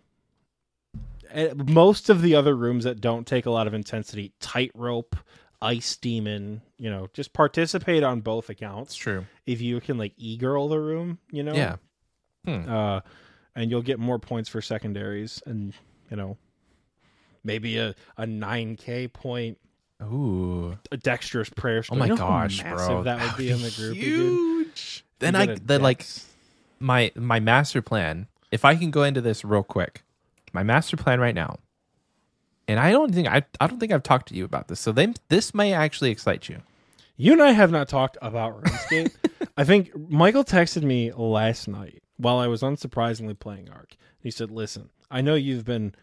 [1.31, 5.17] eh, most of the other rooms that don't take a lot of intensity, tightrope,
[5.63, 8.95] ice demon, you know, just participate on both It's accounts.
[8.95, 9.27] true.
[9.47, 11.77] If you can like e girl the room, you know, Yeah.
[12.45, 12.69] Hmm.
[12.71, 13.01] uh,
[13.55, 15.73] and you'll get more points for secondaries, and
[16.11, 16.37] you know,
[17.43, 19.59] maybe a a nine k point
[20.03, 20.79] Ooh.
[20.93, 21.83] a dexterous prayer.
[21.91, 23.03] Oh my You know how gosh, massive bro.
[23.05, 23.97] That would be in the group.
[23.97, 25.05] Huge.
[25.19, 26.05] Then I get a then like
[26.79, 30.03] my my master plan if i can go into this real quick
[30.53, 31.59] my master plan right now
[32.69, 34.93] and i don't think i, I don't think i've talked to you about this so
[34.93, 36.61] then this may actually excite you
[37.17, 39.15] You and I have not talked about RuneScape.
[39.57, 43.97] I think Michael texted me last night while I was unsurprisingly playing Ark.
[44.21, 45.95] He said, "Listen, I know you've been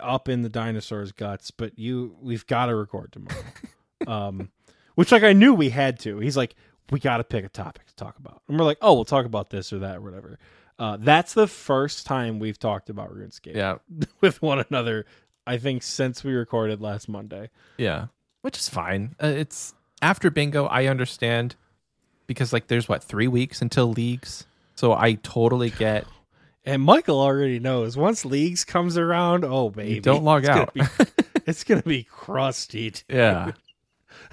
[0.00, 3.42] up in the dinosaurs' guts, but you we've got to record tomorrow."
[4.06, 4.50] um,
[4.94, 6.18] which like I knew we had to.
[6.18, 6.54] He's like,
[6.90, 9.26] "We got to pick a topic to talk about," and we're like, "Oh, we'll talk
[9.26, 10.38] about this or that or whatever."
[10.78, 13.76] Uh, that's the first time we've talked about RuneScape yeah
[14.22, 15.04] with one another.
[15.46, 17.50] I think since we recorded last Monday.
[17.76, 18.06] yeah
[18.42, 21.56] which is fine uh, it's after bingo i understand
[22.26, 26.06] because like there's what three weeks until leagues so i totally get
[26.64, 30.74] And Michael already knows once leagues comes around, oh baby, don't log it's gonna out.
[30.74, 30.82] be-
[31.46, 32.90] it's gonna be crusty.
[32.90, 33.02] dude.
[33.08, 33.52] yeah.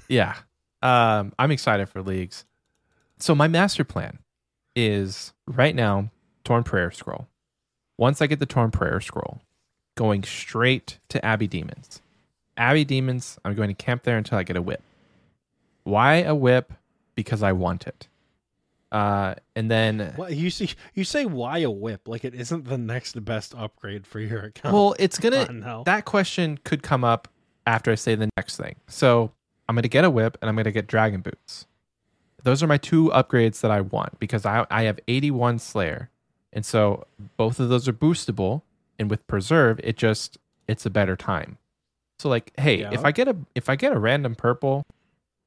[0.09, 0.35] Yeah.
[0.81, 2.45] Um i'm excited for leagues.
[3.19, 4.19] So my master plan
[4.75, 6.11] is right now
[6.43, 7.27] torn prayer scroll.
[7.97, 9.41] Once i get the torn prayer scroll
[9.95, 12.01] going straight to abbey demons.
[12.57, 14.81] Abbey demons i'm going to camp there until i get a whip.
[15.83, 16.73] Why a whip?
[17.15, 18.07] Because i want it
[18.91, 20.69] uh and then What you see?
[20.93, 22.07] You say why a whip?
[22.07, 24.73] Like it isn't the next best upgrade for your account.
[24.73, 25.83] well it's gonna Come on now.
[25.83, 27.27] that question could come up
[27.65, 28.75] after I say the next thing.
[28.87, 29.31] So
[29.67, 31.65] I'm gonna get a whip and I'm gonna get dragon boots.
[32.43, 36.09] Those are my two upgrades that I want because I I have 81 Slayer,
[36.53, 38.61] and so both of those are boostable.
[38.99, 41.57] And with preserve, it just it's a better time.
[42.19, 42.93] So like, hey, Yeah.
[42.93, 44.85] if I get a if I get a random purple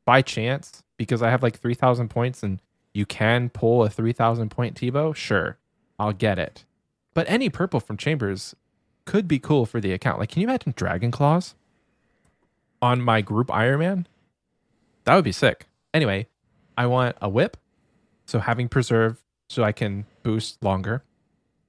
[0.05, 2.61] by chance because I have like 3,000 points and
[2.93, 5.59] you can pull a 3,000 point T-bow, sure,
[5.99, 6.65] I'll get it.
[7.15, 8.55] But any purple from Chambers
[9.05, 10.19] could be cool for the account.
[10.19, 11.55] Like, can you imagine Dragon Claws
[12.81, 14.07] on my group Iron Man?
[15.05, 15.67] That would be sick.
[15.93, 16.29] Anyway,
[16.77, 17.57] I want a whip.
[18.27, 21.03] So having preserve so I can boost longer.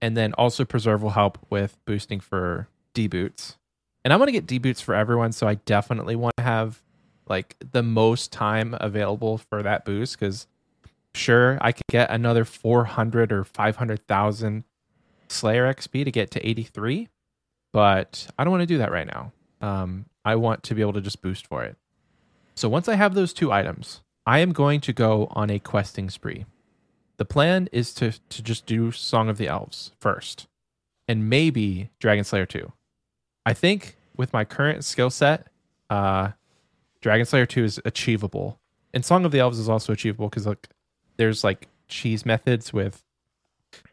[0.01, 3.57] And then also preserve will help with boosting for D boots.
[4.03, 5.31] And I want to get D boots for everyone.
[5.31, 6.81] So I definitely want to have
[7.27, 10.47] like the most time available for that boost because
[11.13, 14.63] sure I could get another 400 or 500,000
[15.27, 17.07] Slayer XP to get to 83,
[17.71, 19.31] but I don't want to do that right now.
[19.61, 21.77] Um, I want to be able to just boost for it.
[22.55, 26.09] So once I have those two items, I am going to go on a questing
[26.09, 26.45] spree.
[27.17, 30.47] The plan is to to just do Song of the Elves first,
[31.07, 32.71] and maybe Dragon Slayer 2.
[33.45, 35.47] I think with my current skill set,
[35.89, 36.31] uh,
[37.01, 38.59] Dragon Slayer 2 is achievable.
[38.93, 40.69] And Song of the Elves is also achievable because like
[41.17, 43.03] there's like cheese methods with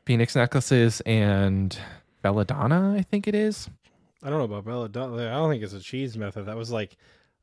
[0.05, 1.77] phoenix necklaces and
[2.23, 2.95] belladonna.
[2.97, 3.69] I think it is.
[4.23, 5.29] I don't know about Belladonna.
[5.29, 6.47] I don't think it's a cheese method.
[6.47, 6.97] That was like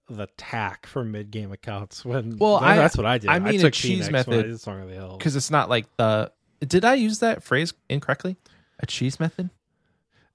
[0.10, 2.04] the tack for mid game accounts.
[2.04, 3.30] When Well, that- I- that's what I did.
[3.30, 5.18] I mean, a took cheese when I method- did Song of the Elves.
[5.18, 6.32] because it's not like the.
[6.60, 8.36] Did I use that phrase incorrectly?
[8.80, 9.50] A cheese method?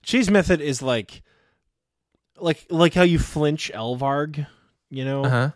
[0.02, 1.22] cheese method is like,
[2.38, 4.46] like like how you flinch Elvarg,
[4.88, 5.50] you know, Uh huh.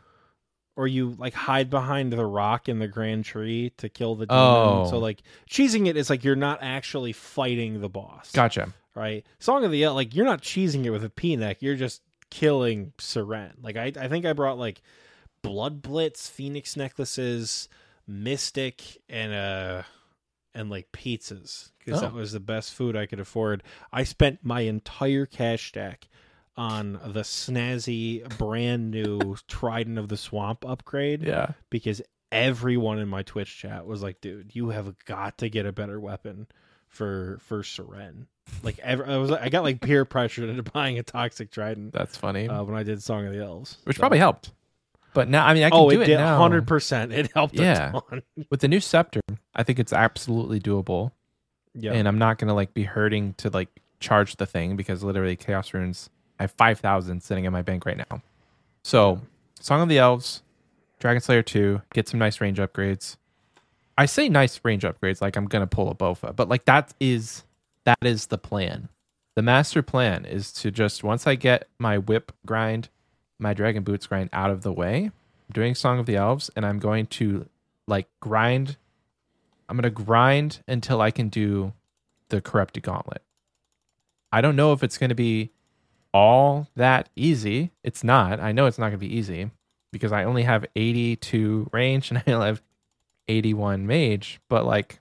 [0.76, 4.42] Or you like hide behind the rock in the grand tree to kill the demon.
[4.42, 4.86] Oh.
[4.90, 8.32] So like cheesing it is like you're not actually fighting the boss.
[8.32, 8.72] Gotcha.
[8.94, 9.24] right?
[9.38, 12.02] Song of the El- like you're not cheesing it with a P neck, you're just
[12.30, 13.52] killing Seren.
[13.62, 14.82] Like I, I think I brought like
[15.42, 17.68] Blood Blitz, Phoenix necklaces,
[18.08, 19.82] Mystic, and uh
[20.54, 22.16] and like pizzas because that Oh.
[22.16, 23.62] was the best food I could afford.
[23.92, 26.06] I spent my entire cash stack
[26.56, 31.52] on the snazzy brand new Trident of the Swamp upgrade Yeah.
[31.70, 32.00] because
[32.32, 35.98] everyone in my Twitch chat was like, "Dude, you have got to get a better
[36.00, 36.46] weapon
[36.88, 38.26] for for Seren."
[38.62, 42.16] Like, ever, I was, I got like peer pressured into buying a toxic trident That's
[42.16, 42.48] funny.
[42.48, 44.52] uh, when I did Song of the Elves, Which So- probably helped.
[45.14, 46.36] But now, I mean, I can oh, do it it, now.
[46.38, 47.12] hundred percent.
[47.12, 47.92] It helped Yeah.
[47.94, 48.22] a ton.
[48.50, 49.20] with the new scepter.
[49.54, 51.12] I think it's absolutely doable,
[51.72, 53.68] Yeah, and I'm not gonna like be hurting to like
[54.00, 56.10] charge the thing because literally chaos runes.
[56.38, 58.22] I have five thousand sitting in my bank right now.
[58.82, 59.20] So,
[59.60, 60.42] Song of the Elves,
[60.98, 63.16] Dragon Slayer two, get some nice range upgrades.
[63.96, 67.44] I say nice range upgrades like I'm gonna pull a Bofa, but like that is
[67.84, 68.88] that is the plan.
[69.36, 72.88] The master plan is to just once I get my whip grind,
[73.38, 76.64] my dragon boots grind out of the way, I'm doing Song of the Elves, and
[76.64, 77.46] I'm going to
[77.86, 78.76] like grind.
[79.68, 81.72] I'm gonna grind until I can do
[82.28, 83.22] the corrupted gauntlet.
[84.32, 85.50] I don't know if it's gonna be
[86.14, 87.72] all that easy.
[87.82, 88.40] It's not.
[88.40, 89.50] I know it's not gonna be easy
[89.92, 92.62] because I only have 82 range and I have
[93.28, 94.40] 81 mage.
[94.48, 95.00] But like,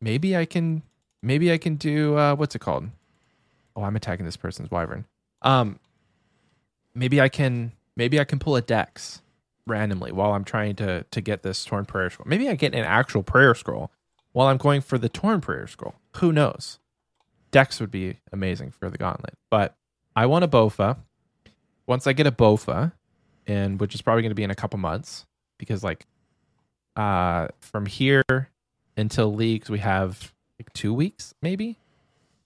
[0.00, 0.82] maybe I can.
[1.24, 2.88] Maybe I can do uh, what's it called?
[3.76, 5.04] Oh, I'm attacking this person's wyvern.
[5.42, 5.78] Um,
[6.94, 7.72] maybe I can.
[7.96, 9.20] Maybe I can pull a dex
[9.66, 12.28] randomly while I'm trying to to get this torn prayer scroll.
[12.28, 13.90] Maybe I get an actual prayer scroll
[14.32, 15.94] while I'm going for the torn prayer scroll.
[16.16, 16.78] Who knows?
[17.50, 19.76] Dex would be amazing for the gauntlet, but
[20.14, 20.98] I want a Bofa.
[21.86, 22.92] Once I get a Bofa,
[23.46, 25.26] and which is probably going to be in a couple months,
[25.58, 26.06] because like,
[26.96, 28.50] uh, from here
[28.96, 31.78] until leagues we have like two weeks maybe.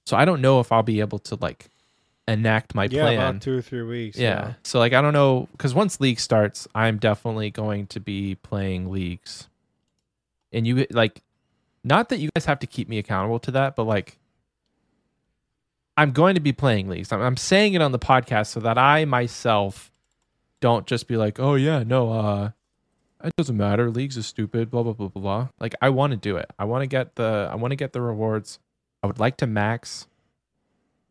[0.04, 1.68] So I don't know if I'll be able to like
[2.28, 3.14] enact my yeah, plan.
[3.14, 4.18] about two or three weeks.
[4.18, 4.54] Yeah.
[4.62, 8.90] So like I don't know because once league starts, I'm definitely going to be playing
[8.90, 9.48] leagues.
[10.52, 11.22] And you like
[11.82, 14.18] not that you guys have to keep me accountable to that, but like
[15.96, 17.10] I'm going to be playing leagues.
[17.12, 19.90] I'm, I'm saying it on the podcast so that I myself
[20.60, 22.50] don't just be like, "Oh yeah, no, uh
[23.24, 23.90] it doesn't matter.
[23.90, 26.50] Leagues is stupid, blah blah blah blah blah." Like I want to do it.
[26.58, 28.58] I want to get the I want to get the rewards.
[29.02, 30.06] I would like to max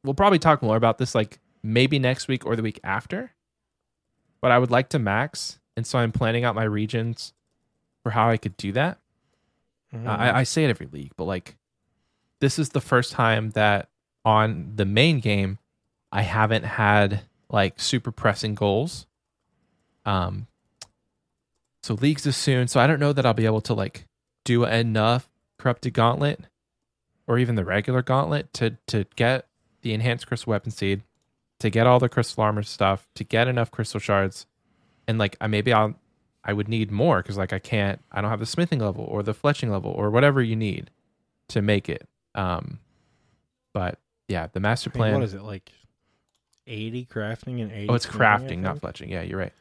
[0.06, 3.32] we'll probably talk more about this like maybe next week or the week after.
[4.40, 7.34] But I would like to max, and so I'm planning out my regions
[8.04, 9.00] for how I could do that.
[9.94, 10.08] Mhm.
[10.08, 11.56] I, I say it every league, but like
[12.40, 13.90] this is the first time that
[14.26, 15.60] on the main game
[16.12, 19.06] I haven't had like super pressing goals.
[20.06, 20.48] Um
[21.84, 24.08] so leagues is soon, so I don't know that I'll be able to like
[24.44, 26.42] do enough corrupted gauntlet
[27.28, 29.48] or even the regular gauntlet to to get
[29.82, 31.04] the enhanced crystal weapon seed,
[31.60, 34.48] to get all the crystal armor stuff, to get enough crystal shards,
[35.08, 35.96] and like I maybe I'll
[36.44, 39.24] I would need more because like I can't I don't have the smithing level or
[39.24, 40.92] the fletching level or whatever you need
[41.50, 42.08] to make it.
[42.34, 42.80] Um,
[43.74, 45.14] but yeah, the master I mean, plan.
[45.16, 45.72] what is it like?
[46.68, 47.90] Eighty crafting and eighty.
[47.90, 49.10] oh, it's crafting, not fletching.
[49.10, 49.54] Yeah, you're right.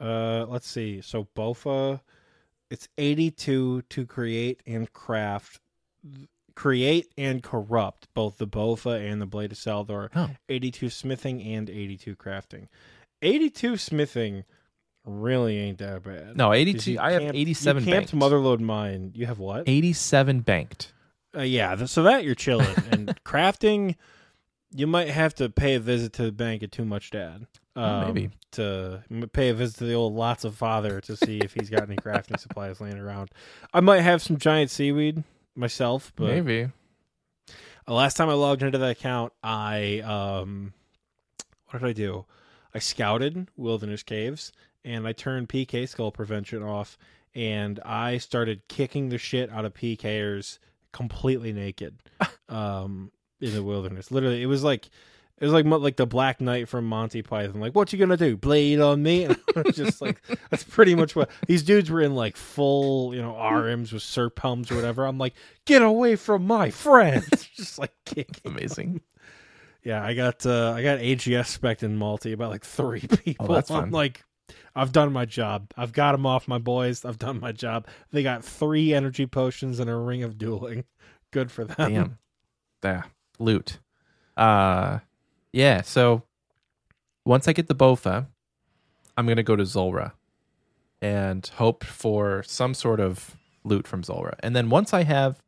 [0.00, 1.02] Uh, let's see.
[1.02, 2.00] So Bofa,
[2.70, 5.60] it's eighty-two to create and craft,
[6.54, 10.08] create and corrupt both the Bofa and the Blade of Saldor.
[10.16, 10.30] Oh.
[10.48, 12.68] Eighty-two smithing and eighty-two crafting.
[13.20, 14.44] Eighty-two smithing
[15.04, 16.36] really ain't that bad.
[16.36, 16.92] No, 82.
[16.92, 18.24] you I have 87 You camped banked.
[18.32, 19.12] Motherlode Mine.
[19.14, 19.64] You have what?
[19.66, 20.92] 87 banked.
[21.36, 22.74] Uh, yeah, so that you're chilling.
[22.90, 23.96] and crafting,
[24.74, 27.46] you might have to pay a visit to the bank at Too Much Dad.
[27.76, 28.30] Oh, Um, maybe.
[28.52, 29.02] To
[29.32, 31.96] pay a visit to the old Lots of Father to see if he's got any
[32.04, 33.30] crafting supplies laying around.
[33.72, 35.22] I might have some giant seaweed
[35.54, 36.68] myself, but maybe.
[37.86, 40.72] uh, last time I logged into that account, I um,
[41.68, 42.26] what did I do?
[42.74, 44.52] I scouted Wilderness Caves
[44.84, 46.96] and I turned PK Skull Prevention off,
[47.34, 50.58] and I started kicking the shit out of PKers
[50.92, 52.02] completely naked,
[52.48, 53.10] um,
[53.40, 54.10] in the wilderness.
[54.10, 54.88] Literally, it was like
[55.38, 57.60] It was like like the Black Knight from Monty Python.
[57.60, 58.36] Like, what you gonna do?
[58.36, 59.24] Blade on me?
[59.30, 62.14] And I was just like, that's pretty much what these dudes were in.
[62.14, 64.02] Like full, you know, RMs with
[64.38, 65.06] helms or whatever.
[65.06, 65.34] I'm like,
[65.64, 67.28] get away from my friends!
[67.56, 68.34] just like kicking.
[68.44, 69.00] Amazing.
[69.82, 73.46] Yeah, I got uh I got AGS spec in multi about like three people.
[73.48, 74.22] Oh, that's I'm like,
[74.74, 75.70] I've done my job.
[75.76, 77.04] I've got them off my boys.
[77.04, 77.86] I've done my job.
[78.10, 80.84] They got three energy potions and a ring of dueling.
[81.30, 81.92] Good for them.
[81.92, 82.18] Damn.
[82.82, 83.02] Yeah.
[83.38, 83.78] Loot.
[84.36, 85.00] Uh
[85.52, 86.22] yeah, so
[87.24, 88.26] once I get the Bofa,
[89.16, 90.14] I'm gonna go to Zulrah
[91.02, 94.36] and hope for some sort of loot from Zulrah.
[94.40, 95.42] And then once I have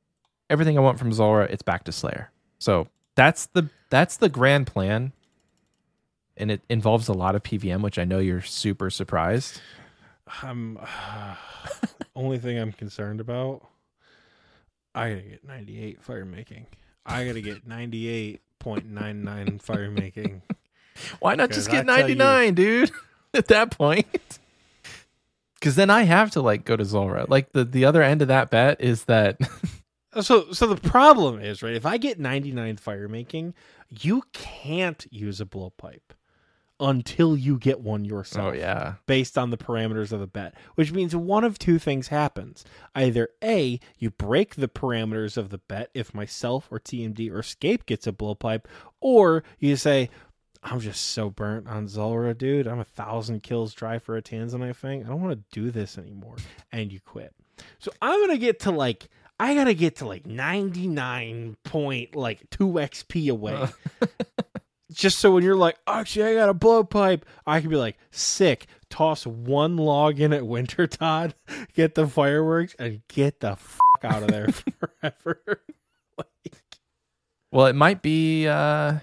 [0.50, 2.30] everything I want from Zulrah, it's back to Slayer.
[2.59, 5.12] So that's the that's the grand plan.
[6.37, 9.61] And it involves a lot of PVM, which I know you're super surprised.
[10.43, 10.78] I'm
[12.16, 13.66] only thing I'm concerned about.
[14.95, 16.66] I gotta get 98 fire making.
[17.07, 17.68] I gotta get
[18.61, 20.43] 98.99 fire making.
[21.20, 22.91] Why not Because just I get you- 99, dude?
[23.35, 24.39] At that point.
[25.61, 27.26] Cuz then I have to like go to Zulrah.
[27.28, 29.39] Like the the other end of that bet is that
[30.20, 33.55] So so the problem is, right, if I get 99 fire making,
[33.89, 36.01] you can't use a blowpipe
[36.83, 38.55] until you get one yourself.
[38.55, 38.95] Oh yeah.
[39.07, 42.64] based on the parameters of the bet, which means one of two things happens.
[42.95, 47.87] Either A, you break the parameters of the bet if myself or TMD or Escape
[47.87, 48.64] gets a blowpipe,
[49.01, 50.11] or you say,
[50.64, 52.66] I'm just so burnt on Zulrah, dude.
[52.66, 55.05] I'm a thousand kills dry for a Tanzanite Fang.
[55.05, 56.37] I don't want to do this anymore.
[56.72, 57.33] And you quit.
[57.78, 59.09] So I'm gonna get to like
[59.39, 63.68] I gotta get to like 99 point like 2 XP away.
[64.93, 68.66] just so when you're like, actually, I got a blowpipe, I can be like, sick.
[68.90, 71.34] Toss one log in at Winter Todd,
[71.74, 74.49] get the fireworks, and get the fuck out of there
[75.01, 75.40] forever.
[76.18, 76.57] like,
[77.51, 78.99] Well, it might be uh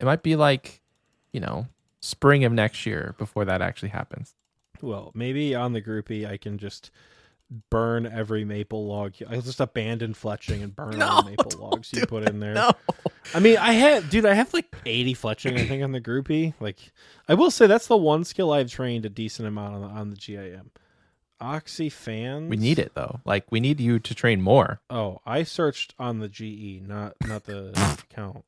[0.00, 0.80] it might be like,
[1.32, 1.66] you know,
[2.00, 4.34] spring of next year before that actually happens.
[4.80, 6.90] well, maybe on the groupie, I can just
[7.70, 9.14] burn every maple log.
[9.28, 12.54] I'll just abandon fletching and burn all the maple logs you do put in there.
[12.54, 12.72] No.
[13.34, 16.54] I mean, I had, dude, I have like 80 fletching, I think, on the groupie.
[16.60, 16.78] Like,
[17.28, 20.10] I will say that's the one skill I've trained a decent amount on the, on
[20.10, 20.70] the GIM.
[21.40, 22.48] Oxie fans.
[22.48, 23.20] We need it though.
[23.24, 24.80] Like we need you to train more.
[24.88, 27.70] Oh, I searched on the GE, not not the
[28.10, 28.44] account.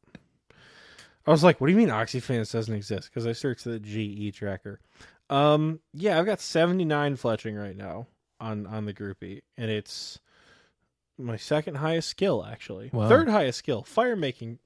[1.27, 4.35] I was like, "What do you mean OxieFans doesn't exist?" Because I searched the GE
[4.35, 4.81] tracker.
[5.29, 8.07] Um, yeah, I've got seventy nine fletching right now
[8.41, 10.19] on on the groupie, and it's
[11.19, 12.91] my second highest skill actually.
[12.93, 13.09] Wow.
[13.09, 14.59] Third highest skill, fire making,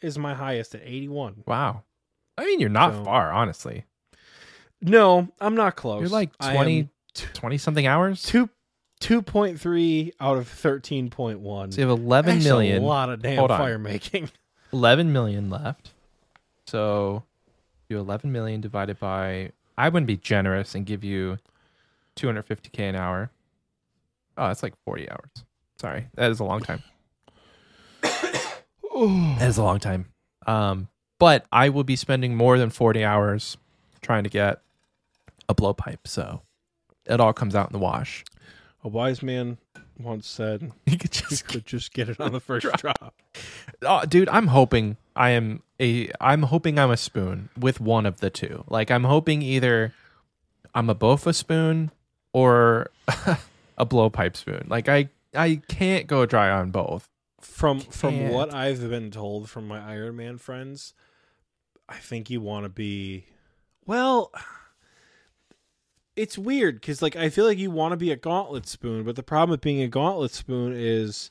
[0.00, 1.42] is my highest at eighty one.
[1.46, 1.82] Wow.
[2.38, 3.84] I mean, you're not So- far, honestly.
[4.80, 6.00] No, I'm not close.
[6.00, 6.88] You're like I 20
[7.34, 8.22] 20 something hours.
[8.22, 8.48] two
[8.98, 11.70] two point three out of thirteen point one.
[11.70, 13.58] So you have 11 That's million A lot of damn Hold on.
[13.58, 14.30] fire making.
[14.72, 15.92] 11 million left.
[16.66, 17.22] So
[17.90, 21.38] do 11 million divided by I wouldn't be generous and give you
[22.22, 23.30] 250k an hour.
[24.36, 25.30] Oh, that's like 40 hours.
[25.78, 26.06] Sorry.
[26.14, 26.82] That is a long time.
[28.94, 30.12] That is a long time.
[30.46, 33.56] Um but I will be spending more than 40 hours
[34.00, 34.60] trying to get
[35.48, 36.06] a blowpipe.
[36.06, 36.42] So
[37.06, 38.24] it all comes out in the wash.
[38.84, 39.58] A wise man
[39.98, 43.14] once said, You could "You just could just get it on the first drop."
[43.82, 48.20] oh, dude, I'm hoping I am a I'm hoping I'm a spoon with one of
[48.20, 48.64] the two.
[48.68, 49.94] Like I'm hoping either
[50.74, 51.90] I'm a bofa spoon
[52.32, 52.90] or
[53.78, 54.66] a blowpipe spoon.
[54.68, 57.08] Like I I can't go dry on both.
[57.40, 58.32] From from Can't.
[58.34, 60.94] what I've been told from my Iron Man friends,
[61.88, 63.26] I think you want to be
[63.84, 64.30] well.
[66.14, 69.16] It's weird because like I feel like you want to be a gauntlet spoon, but
[69.16, 71.30] the problem with being a gauntlet spoon is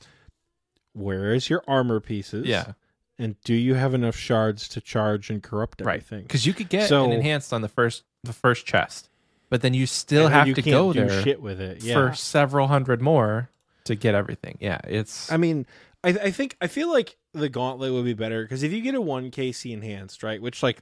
[0.92, 2.46] where is your armor pieces?
[2.46, 2.72] Yeah.
[3.18, 5.96] and do you have enough shards to charge and corrupt Right.
[6.02, 6.26] everything?
[6.26, 9.08] Cuz you could get So- an enhanced on the first the first chest.
[9.52, 11.84] But then you still And have you to go do there shit with it.
[11.84, 11.92] Yeah.
[11.92, 13.50] for several hundred more
[13.84, 14.56] to get everything.
[14.62, 15.66] Yeah, it's I mean,
[16.02, 18.94] I, I think I feel like the gauntlet would be better because if you get
[18.94, 20.40] a one KC enhanced, right?
[20.40, 20.78] Which like,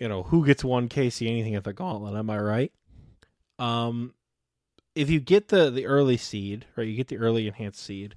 [0.00, 2.16] you know, who gets one KC anything at the gauntlet?
[2.16, 2.72] Am I right?
[3.60, 4.12] Um,
[4.96, 6.88] if you get the the early seed, right?
[6.88, 8.16] You get the early enhanced seed.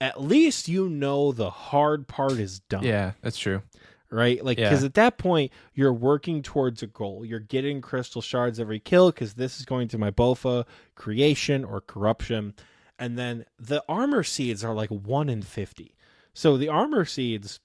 [0.00, 2.82] At least you know the hard part is done.
[2.82, 3.62] yeah, that's true.
[4.10, 4.44] Right?
[4.44, 4.68] Like, Yeah.
[4.70, 7.24] because at that point, you're working towards a goal.
[7.24, 11.80] You're getting crystal shards every kill because this is going to my Bofa creation or
[11.80, 12.54] corruption.
[12.98, 15.94] And then the armor seeds are like 1 in 50.
[16.34, 17.60] So the armor seeds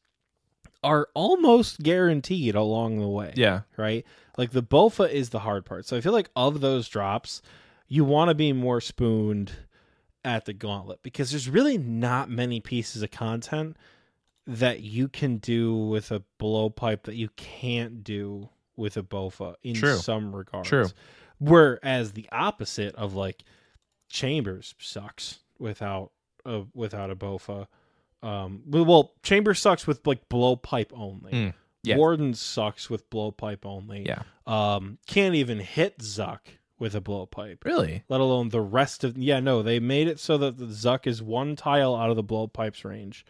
[0.83, 3.61] are almost guaranteed along the way Yeah.
[3.75, 4.05] right?
[4.37, 5.85] Like the Bofa is the hard part.
[5.85, 7.41] So I feel like of those drops,
[7.87, 9.51] you want to be more spooned
[10.23, 13.77] at the gauntlet because there's really not many pieces of content
[14.47, 19.75] that you can do with a blowpipe that you can't do with a bofa in
[19.75, 19.95] True.
[19.97, 20.69] some regards.
[20.69, 20.87] True.
[21.39, 23.43] Whereas the opposite of like
[24.09, 26.11] Chambers sucks without
[26.45, 27.67] a without a bofa.
[28.21, 31.31] Um, well, Chambers sucks with like blowpipe only.
[31.31, 31.97] Mm, yeah.
[31.97, 34.05] Warden sucks with blowpipe only.
[34.05, 34.23] Yeah.
[34.47, 36.39] Um, can't even hit Zuk
[36.77, 38.03] with a blowpipe Really?
[38.09, 41.23] let alone the rest of yeah no they made it so that the zuk is
[41.23, 43.25] one tile out of the blowpipe's range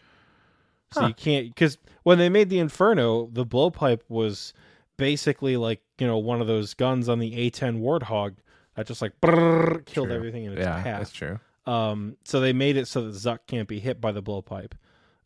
[0.96, 1.08] so Huh.
[1.08, 4.52] you can't because when they made the inferno the blowpipe was
[4.96, 8.36] basically like you know one of those guns on the a10 warthog
[8.74, 10.16] that just like brrrr, killed True.
[10.16, 11.38] everything in its Yeah, path that's true.
[11.66, 14.72] um so they made it so that zuk can't be hit by the blowpipe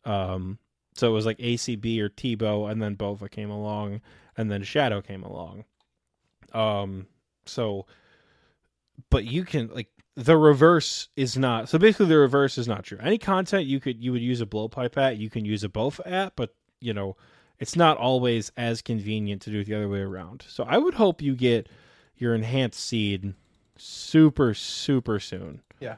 [0.05, 0.57] um
[0.95, 4.01] so it was like acb or T-bow and then bofa came along
[4.37, 5.63] and then shadow came along
[6.53, 7.07] um
[7.45, 7.85] so
[9.09, 12.97] but you can like the reverse is not so basically the reverse is not true.
[13.01, 16.01] Any content you could you would use a blowpipe at you can use a bofa
[16.05, 17.15] at but you know
[17.59, 20.43] it's not always as convenient to do it the other way around.
[20.47, 21.69] So i would hope you get
[22.17, 23.33] your enhanced seed
[23.77, 25.61] super super soon.
[25.79, 25.95] Yeah.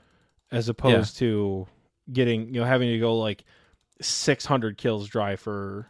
[0.52, 1.68] as opposed to
[2.12, 3.44] getting you know having to go like
[4.02, 5.88] 600 kills dry for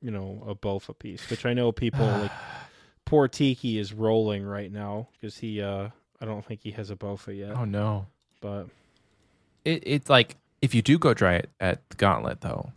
[0.00, 2.32] you know a bofa piece which i know people like
[3.04, 5.88] poor tiki is rolling right now because he uh
[6.22, 8.06] i don't think he has a bofa yet Oh no.
[8.40, 8.66] but
[9.64, 12.70] It it's like if you do go dry it at the gauntlet though,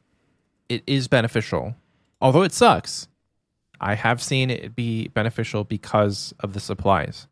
[0.69, 1.75] it is beneficial.
[2.19, 3.07] Although it sucks,
[3.79, 7.27] I have seen it be beneficial because of the supplies.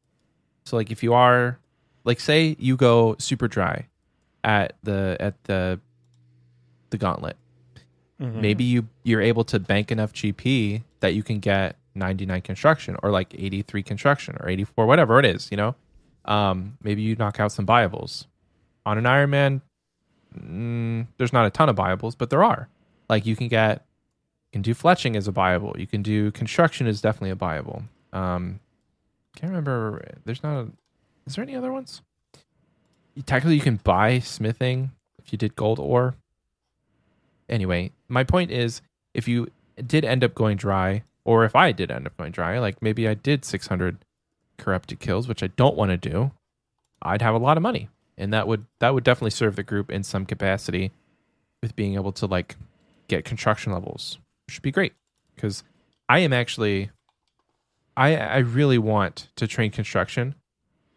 [0.66, 1.58] So like if you are
[2.04, 3.88] like say you go super dry
[4.44, 5.80] at the at the
[6.92, 7.38] the gauntlet,
[8.22, 8.36] mhm.
[8.42, 13.10] maybe you you're able to bank enough GP that you can get 99 construction or
[13.10, 15.74] like 83 construction or 84 whatever it is, you know.
[16.26, 18.26] Um maybe you knock out some viables.
[18.86, 19.62] On an Iron Man
[20.38, 22.70] mm, there's not a ton of viables, but there are.
[23.10, 23.86] Like you can get
[24.52, 25.76] you can do fletching as a viable.
[25.78, 27.84] You can do construction is definitely a viable.
[28.12, 28.60] Um
[29.36, 30.68] can't remember there's not a,
[31.26, 32.02] is there any other ones?
[33.26, 34.92] Technically you can buy smithing
[35.24, 36.16] if you did gold ore
[37.50, 38.82] anyway, my point is
[39.14, 39.48] if you
[39.86, 43.08] did end up going dry, or if I did end up going dry, like maybe
[43.08, 43.98] I did 600
[44.58, 46.32] corrupted kills, which I don't want to do,
[47.02, 49.92] I'd have a lot of money, and that would that would definitely serve the group
[49.92, 50.92] in some capacity
[51.62, 52.56] with being able to like
[53.08, 54.94] get construction levels, which would be great
[55.36, 55.64] because
[56.08, 56.92] I am actually
[57.96, 60.36] I I really want to train construction,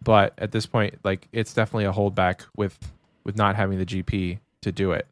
[0.03, 2.79] but at this point, like it's definitely a holdback with
[3.25, 5.07] with not having the GP to do it.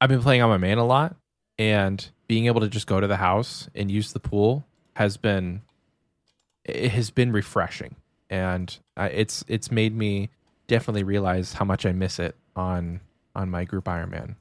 [0.00, 1.16] I've been playing on my man a lot,
[1.58, 5.62] and being able to just go to the house and use the pool has been
[6.64, 7.96] it has been refreshing,
[8.28, 10.30] and uh, it's it's made me
[10.66, 13.00] definitely realize how much I miss it on
[13.34, 14.36] on my group Ironman.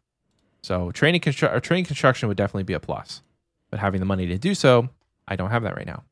[0.62, 3.22] So training constru- training construction would definitely be a plus,
[3.70, 4.90] but having the money to do so,
[5.28, 6.04] I don't have that right now.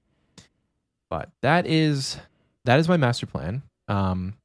[1.10, 2.18] But that is
[2.66, 3.62] that is my master plan.
[3.88, 4.36] Um,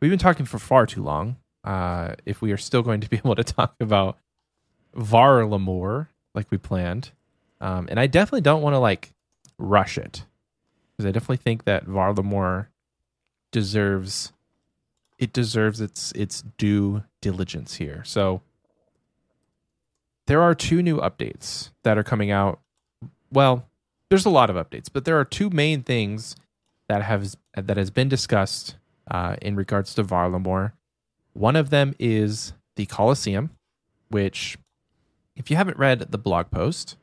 [0.00, 1.36] we've been talking for far too long.
[1.62, 4.18] Uh, if we are still going to be able to talk about
[4.96, 7.10] Varlamore like we planned,
[7.60, 9.12] um, and I definitely don't want to like
[9.58, 10.24] rush it
[11.00, 12.66] because I definitely think that Varlamore
[13.52, 14.32] deserves
[15.18, 18.02] it deserves its its due diligence here.
[18.04, 18.42] So
[20.26, 22.60] there are two new updates that are coming out.
[23.32, 23.66] Well,
[24.10, 26.36] there's a lot of updates, but there are two main things
[26.88, 28.76] that have that has been discussed
[29.10, 30.72] uh, in regards to Varlamore.
[31.32, 33.50] One of them is the Colosseum,
[34.10, 34.58] which,
[35.34, 36.96] if you haven't read the blog post,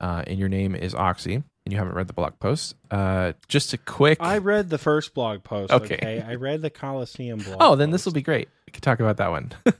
[0.00, 3.72] uh, and your name is Oxie, and you haven't read the blog post, uh, just
[3.74, 4.18] a quick.
[4.20, 5.96] i read the first blog post Okay.
[5.96, 8.48] okay, i read the coliseum blog oh, then this will be great.
[8.66, 9.52] We can talk about that one.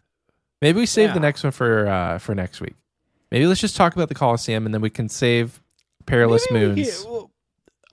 [0.62, 2.74] Maybe we save the next one for uh, for next week.
[3.30, 5.61] Maybe let's just talk about the Colosseum, and then we can save
[6.07, 7.03] Perilous Maybe we Moons.
[7.03, 7.30] can- well,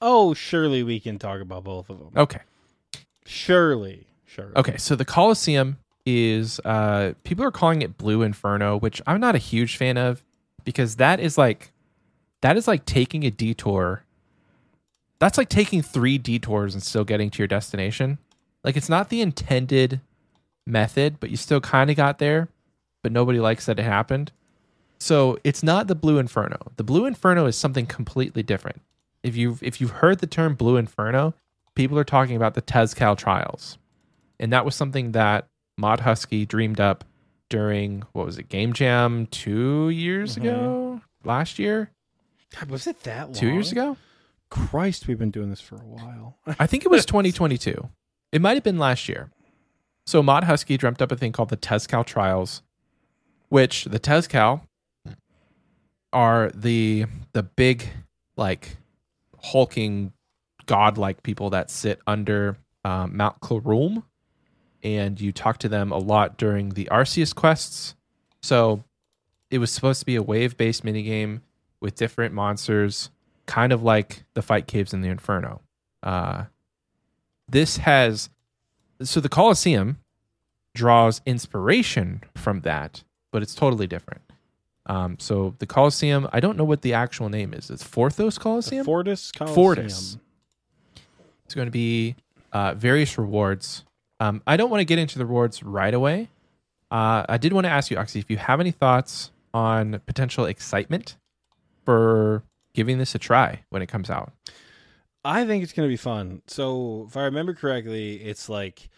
[0.02, 2.40] oh surely we can talk about both of them Okay.
[3.26, 4.54] surely surely.
[4.56, 9.36] Okay, so the Colosseum is uh people are calling it Blue Inferno, which I'm not
[9.36, 10.24] a huge fan of
[10.64, 11.72] because that is like
[12.44, 14.04] that is like taking a detour.
[15.20, 18.18] That's like taking 3 detours and still getting to your destination.
[18.64, 20.02] Like it's not the intended
[20.68, 22.50] method, but you still kind of got there,
[23.02, 24.32] but nobody likes that it happened.
[25.00, 26.58] So, it's not the Blue Inferno.
[26.78, 28.80] The Blue Inferno is something completely different.
[29.22, 31.34] If you've if you've heard the term Blue Inferno,
[31.76, 33.78] people are talking about the Tezcal trials.
[34.40, 37.04] And that was something that Mod Husky dreamed up
[37.50, 40.42] during what was it, Game Jam two years Mhm.
[40.42, 41.02] ago?
[41.26, 41.90] Last year?
[42.60, 43.98] God, was it that long Two years ago?
[44.50, 47.90] christ we've been doing this for a while I think it was 2022.
[48.32, 49.32] It might have been last year.
[50.06, 52.62] So Mod Husky dreamt up a thing called the Tezcal Trials,
[53.50, 54.62] which the Tezcal
[56.12, 57.90] are the the big
[58.38, 58.78] like
[59.42, 60.14] hulking
[60.68, 64.04] godlike people that sit under um, Mount Karuulm,
[64.84, 67.96] and you talk to them a lot during the Arceuus quests.
[68.42, 68.84] So
[69.50, 71.42] it was supposed to be a wave based minigame
[71.84, 73.12] with different monsters,
[73.46, 75.62] kind of like the fight caves in the Inferno.
[76.02, 76.46] Uh,
[77.48, 78.30] this has
[79.02, 80.00] so the Colosseum
[80.74, 84.22] draws inspiration from that, but it's totally different.
[84.86, 87.70] Um, so the Colosseum, I don't know what the actual name is.
[87.70, 88.86] It's Forthos Colosseum.
[88.86, 89.56] Fortis Coliseum.
[89.56, 90.18] Fortis.
[91.46, 92.16] It's going to be
[92.54, 93.84] uh, various rewards.
[94.20, 96.30] Um, I don't want to get into the rewards right away.
[96.90, 100.46] Uh, I did want to ask you, Oxie, if you have any thoughts on potential
[100.46, 101.18] excitement
[101.86, 104.32] for giving this a try when it comes out.
[105.26, 106.42] I think it's going to be fun.
[106.48, 108.90] So, if I remember correctly, it's like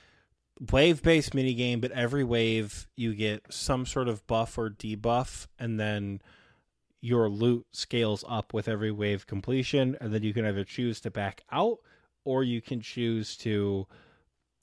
[0.71, 5.79] wave based minigame, but every wave you get some sort of buff or debuff, and
[5.79, 6.21] then
[7.01, 9.95] your loot scales up with every wave completion.
[10.01, 11.77] And then you can either choose to back out
[12.23, 13.85] or you can choose to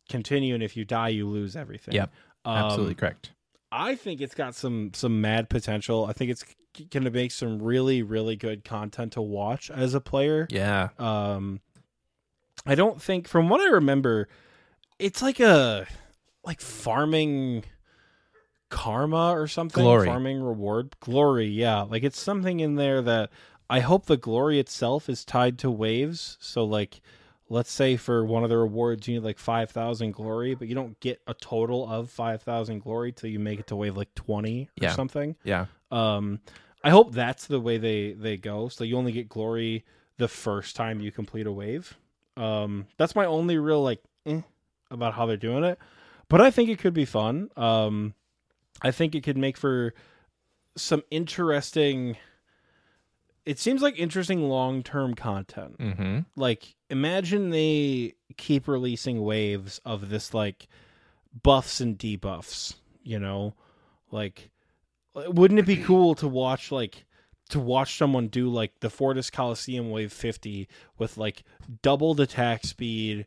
[0.08, 0.54] continue.
[0.54, 1.94] And if you die, you lose everything.
[1.94, 2.10] Yep.
[2.44, 3.30] Absolutely Um, correct.
[3.70, 6.04] I think it's got some some mad potential.
[6.06, 6.44] I think it's
[6.90, 10.46] going to make some really really good content to watch as a player.
[10.50, 10.88] Yeah.
[10.98, 11.60] Um,
[12.64, 14.28] I don't think, from what I remember,
[14.98, 15.86] it's like a
[16.44, 17.64] like farming
[18.68, 19.82] karma or something.
[19.82, 20.06] Glory.
[20.06, 21.46] farming reward, glory.
[21.46, 23.30] Yeah, like it's something in there that
[23.68, 26.36] I hope the glory itself is tied to waves.
[26.40, 27.00] So like.
[27.48, 30.74] Let's say for one of the rewards you need like five thousand glory, but you
[30.74, 34.14] don't get a total of five thousand glory till you make it to wave like
[34.14, 34.92] twenty or Yeah.
[34.94, 35.36] something.
[35.44, 35.66] Yeah.
[35.93, 36.40] Um,
[36.82, 38.68] I hope that's the way they they go.
[38.68, 39.84] So you only get glory
[40.18, 41.97] the first time you complete a wave.
[42.36, 44.40] Um, that's my only real like eh,
[44.90, 45.78] about how they're doing it.
[46.28, 47.51] But I think it could be fun.
[47.57, 48.14] Um,
[48.80, 49.95] I think it could make for
[50.76, 52.16] some interesting.
[53.45, 56.20] It seems like interesting long term content Mm-hmm.
[56.36, 60.68] like imagine they keep releasing waves of this like
[61.43, 63.55] buffs and debuffs you know
[64.12, 64.51] like
[65.14, 67.04] wouldn't it be cool to watch like
[67.50, 71.42] to watch someone do like the Fortis Coliseum wave 50 with like
[71.82, 73.26] doubled attack speed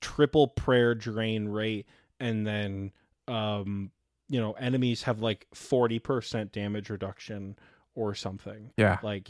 [0.00, 1.86] triple prayer drain rate
[2.20, 2.92] and then
[3.26, 3.90] um
[4.28, 7.56] you know enemies have like 40% damage reduction
[7.94, 8.98] or something Yeah.
[9.02, 9.28] like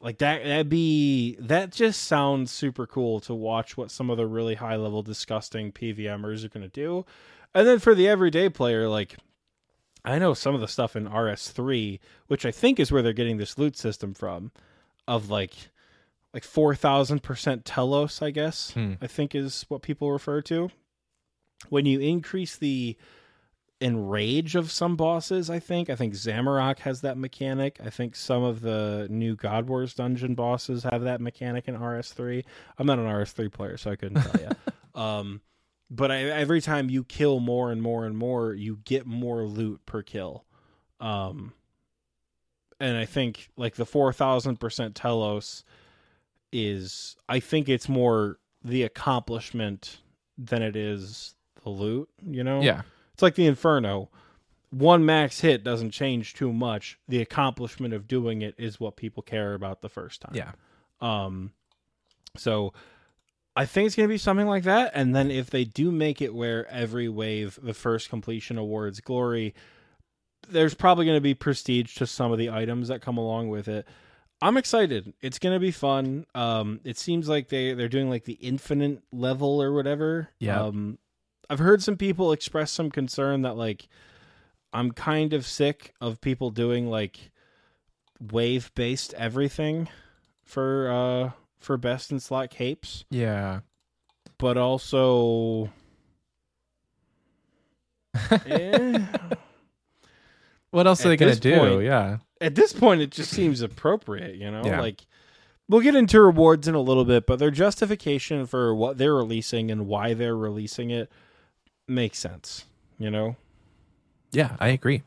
[0.00, 4.26] like that that'd be that just sounds super cool to watch what some of the
[4.26, 7.04] really high level disgusting pvmers are going to do
[7.54, 9.16] and then for the everyday player like
[10.08, 13.36] i know some of the stuff in rs3 which i think is where they're getting
[13.38, 14.50] this loot system from
[15.06, 15.52] of like
[16.34, 18.94] like 4000% telos i guess Hmm.
[19.00, 20.70] i think is what people refer to.
[21.70, 22.96] When you increase the
[23.80, 27.78] enrage of some bosses i think i think zamorak has that mechanic.
[27.84, 32.44] I think some of the new god wars dungeon bosses have that mechanic in rs3
[32.76, 35.40] i'm not an rs3 player so i couldn't tell you um
[35.90, 39.84] but I, every time you kill more and more and more you get more loot
[39.86, 40.44] per kill
[41.00, 41.52] um
[42.80, 45.64] and i think like the 4000% telos
[46.52, 49.98] is i think it's more the accomplishment
[50.36, 52.82] than it is the loot you know Yeah.
[53.12, 54.10] it's like the Inferno.
[54.70, 56.98] One max hit doesn't change too much.
[57.08, 60.34] The accomplishment of doing it is what people care about the first time.
[60.34, 60.52] Yeah.
[61.00, 61.52] Um
[62.36, 62.74] so
[63.58, 66.22] I think it's going to be something like that and then if they do make
[66.22, 69.52] it where every wave the first completion awards glory
[70.48, 73.66] there's probably going to be prestige to some of the items that come along with
[73.66, 73.86] it.
[74.40, 75.12] I'm excited.
[75.20, 76.24] It's going to be fun.
[76.36, 80.28] Um it seems like they they're doing like the infinite level or whatever.
[80.38, 80.62] Yeah.
[80.62, 80.98] Um
[81.50, 83.88] I've heard some people express some concern that like
[84.72, 87.32] I'm kind of sick of people doing like
[88.20, 89.88] wave based everything
[90.44, 93.60] for uh for best in slot capes, Yeah.
[94.38, 95.70] but also
[98.46, 98.98] eh,
[100.70, 101.56] What else are At they gonna do?
[101.58, 102.18] point- yeah.
[102.40, 104.62] at this point it just seems appropriate, you know?
[104.64, 104.80] Yeah.
[104.80, 105.06] Like
[105.68, 109.70] we'll get into rewards in a little bit, but their justification for what they're releasing
[109.70, 111.10] and why they're releasing it
[111.86, 112.64] makes sense,
[112.98, 113.36] you know?
[114.32, 114.56] Yeah.
[114.60, 115.02] I agree.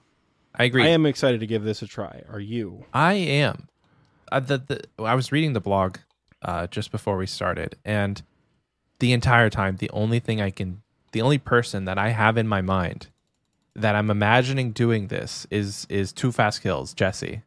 [0.55, 0.83] I agree.
[0.83, 2.23] I am excited to give this a try.
[2.29, 2.85] Are you?
[2.93, 3.69] I am.
[4.31, 5.97] The, the, I was reading the blog
[6.41, 8.21] uh, just before we started, and
[8.99, 10.81] the entire time, the only thing I can,
[11.11, 13.07] the only person that I have in my mind
[13.75, 17.41] that I'm imagining doing this is is Two Fast Kills Jesse.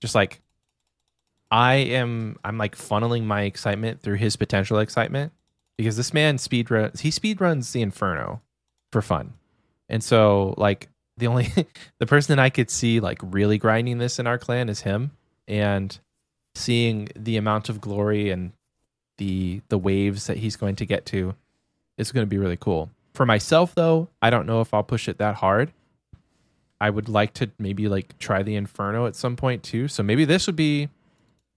[0.00, 0.40] Just like
[1.50, 5.32] I am, I'm like funneling my excitement through his potential excitement
[5.76, 7.00] because this man speed runs.
[7.00, 8.42] He speed runs the Inferno
[8.92, 9.34] for fun,
[9.88, 11.48] and so like the only
[11.98, 15.12] the person that I could see like really grinding this in our clan is him
[15.46, 15.98] and
[16.54, 18.52] seeing the amount of glory and
[19.18, 21.34] the the waves that he's going to get to
[21.96, 22.90] is going to be really cool.
[23.12, 25.72] For myself though, I don't know if I'll push it that hard.
[26.80, 29.88] I would like to maybe like try the Inferno at some point too.
[29.88, 30.88] So maybe this would be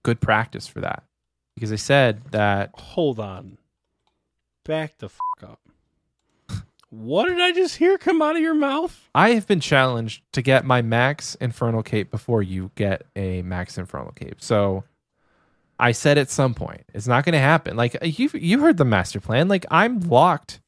[0.03, 1.03] good practice for that.
[1.55, 3.57] Because I said that Hold on.
[4.63, 5.59] Back the fuck up.
[6.89, 9.09] What did I just hear come out of your mouth?
[9.13, 13.77] I have been challenged to get my max infernal cape before you get a max
[13.77, 14.41] infernal cape.
[14.41, 14.85] So
[15.79, 17.75] I said at some point it's not going to happen.
[17.75, 19.47] Like uh, you, you heard the master plan.
[19.49, 20.61] Like I'm locked.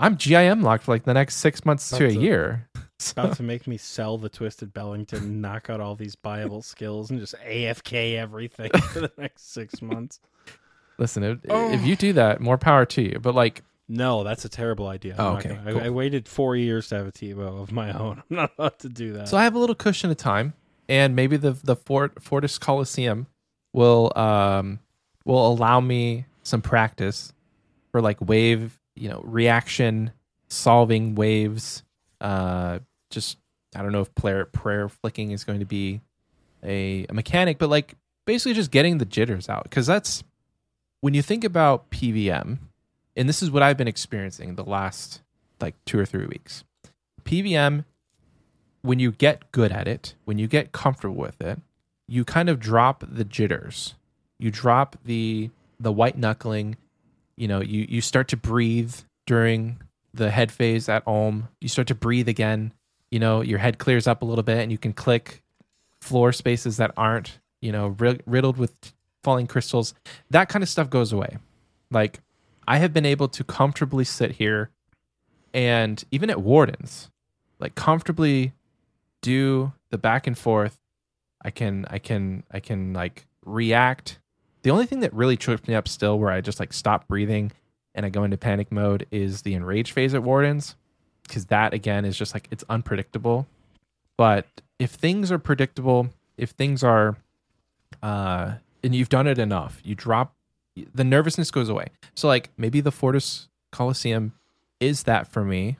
[0.00, 2.68] I'm GIM locked for like the next six months to a That's a- year.
[3.12, 7.18] About to make me sell the Twisted Bellington, knock out all these viable skills, and
[7.18, 10.20] just AFK everything for the next six months.
[10.98, 11.72] Listen, if, Oh.
[11.72, 13.18] if you do that, more power to you.
[13.18, 13.62] But like,
[13.92, 15.16] No, that's a terrible idea.
[15.18, 15.80] Oh, okay, gonna- I, cool.
[15.82, 18.22] I waited four years to have a T-bow of my own.
[18.30, 19.28] I'm not about to do that.
[19.28, 20.54] so I have a little cushion of time,
[20.88, 23.26] and maybe the the Fort Fortis Coliseum
[23.72, 24.78] will um
[25.24, 27.32] will allow me some practice
[27.90, 30.12] for like wave, you know, reaction
[30.48, 31.82] solving waves.
[32.20, 32.78] Uh,
[33.10, 33.38] just
[33.74, 36.00] I don't know if player prayer flicking is going to be
[36.62, 40.22] a, a mechanic, but like basically just getting the jitters out because that's
[41.00, 42.58] when you think about PVM,
[43.20, 45.20] and this is what I've been experiencing the last
[45.60, 46.64] like two or three weeks.
[47.22, 47.84] PVM,
[48.80, 51.60] when you get good at it, when you get comfortable with it,
[52.08, 53.94] you kind of drop the jitters.
[54.38, 56.76] You drop the the white knuckling.
[57.36, 58.94] You know, you you start to breathe
[59.26, 59.82] during
[60.14, 61.48] the head phase at Olm.
[61.60, 62.72] You start to breathe again.
[63.10, 65.42] You know, your head clears up a little bit, and you can click
[66.00, 67.88] floor spaces that aren't you know
[68.24, 69.92] riddled with falling crystals.
[70.30, 71.36] That kind of stuff goes away.
[71.90, 72.20] Like
[72.70, 74.70] I have been able to comfortably sit here,
[75.52, 77.10] and even at Wardens,
[77.58, 78.52] like comfortably
[79.22, 80.78] do the back and forth.
[81.44, 84.20] I can I can I can like react.
[84.62, 87.50] The only thing that really trips me up still where I just like stop breathing
[87.92, 90.76] and I go into panic mode is the enrage phase at Wardens
[91.24, 93.48] because that again is just like it's unpredictable.
[94.16, 94.46] But
[94.78, 97.16] if things are predictable, if things are
[98.00, 98.52] uh
[98.84, 100.36] and you've done it enough, you drop
[100.94, 101.88] the nervousness goes away.
[102.14, 104.32] So like maybe the Fortis Coliseum
[104.80, 105.76] is that for me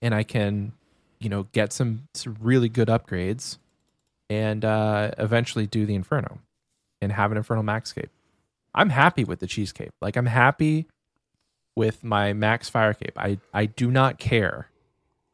[0.00, 0.72] and I can
[1.20, 3.58] you know get some, some really good upgrades
[4.30, 6.38] and uh eventually do the Inferno
[7.00, 8.10] and have an Infernal Max cape.
[8.74, 9.92] I'm happy with the cheese cape.
[10.00, 10.86] Like I'm happy
[11.76, 13.16] with my Max Fire cape.
[13.16, 14.68] I I do not care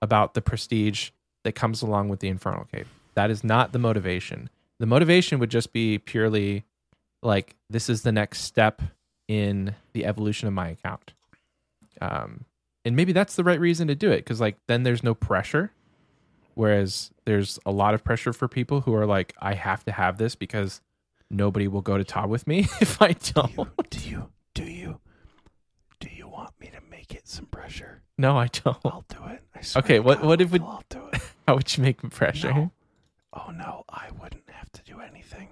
[0.02, 1.10] about the prestige
[1.44, 2.86] that comes along with the Infernal cape.
[3.14, 4.50] That is not the motivation.
[4.78, 6.64] The motivation would just be purely
[7.22, 8.82] like this is the next step
[9.28, 11.12] in the evolution of my account.
[12.00, 12.44] Um
[12.84, 15.70] and maybe that's the right reason to do it cuz like then there's no pressure
[16.54, 20.18] whereas there's a lot of pressure for people who are like I have to have
[20.18, 20.80] this because
[21.30, 23.90] nobody will go to top with me if I don't.
[23.90, 25.00] do you do you
[26.00, 28.02] do you want me to make it some pressure?
[28.18, 28.76] No, I don't.
[28.84, 29.42] I'll do it.
[29.54, 31.20] I swear Okay, what- God, what if we- I'll do it.
[31.48, 32.52] How would you make pressure?
[32.52, 32.70] No.
[33.32, 35.48] Oh no, I wouldn't have to do anything,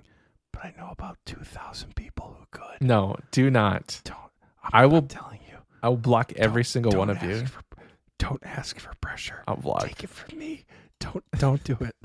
[0.63, 2.81] but I know about two thousand people who could.
[2.81, 4.01] No, do not.
[4.05, 4.17] Don't.
[4.63, 5.57] I'm, I will- I'm telling you.
[5.83, 7.45] I will block every single one of you.
[7.47, 7.63] For,
[8.19, 9.43] don't ask for pressure.
[9.49, 9.85] I'll block.
[9.89, 10.65] Take it from me.
[11.01, 11.97] Don't don't do it.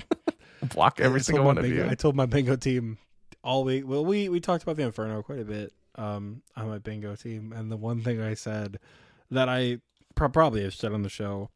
[0.74, 1.88] Block every single one of bingo, you.
[1.88, 2.98] I told my bingo team
[3.44, 3.86] all week.
[3.86, 7.52] Well, we we talked about the Inferno quite a bit um, on my bingo team,
[7.56, 8.80] and the one thing I said
[9.30, 9.78] that I
[10.16, 11.50] pro- probably have said on the show,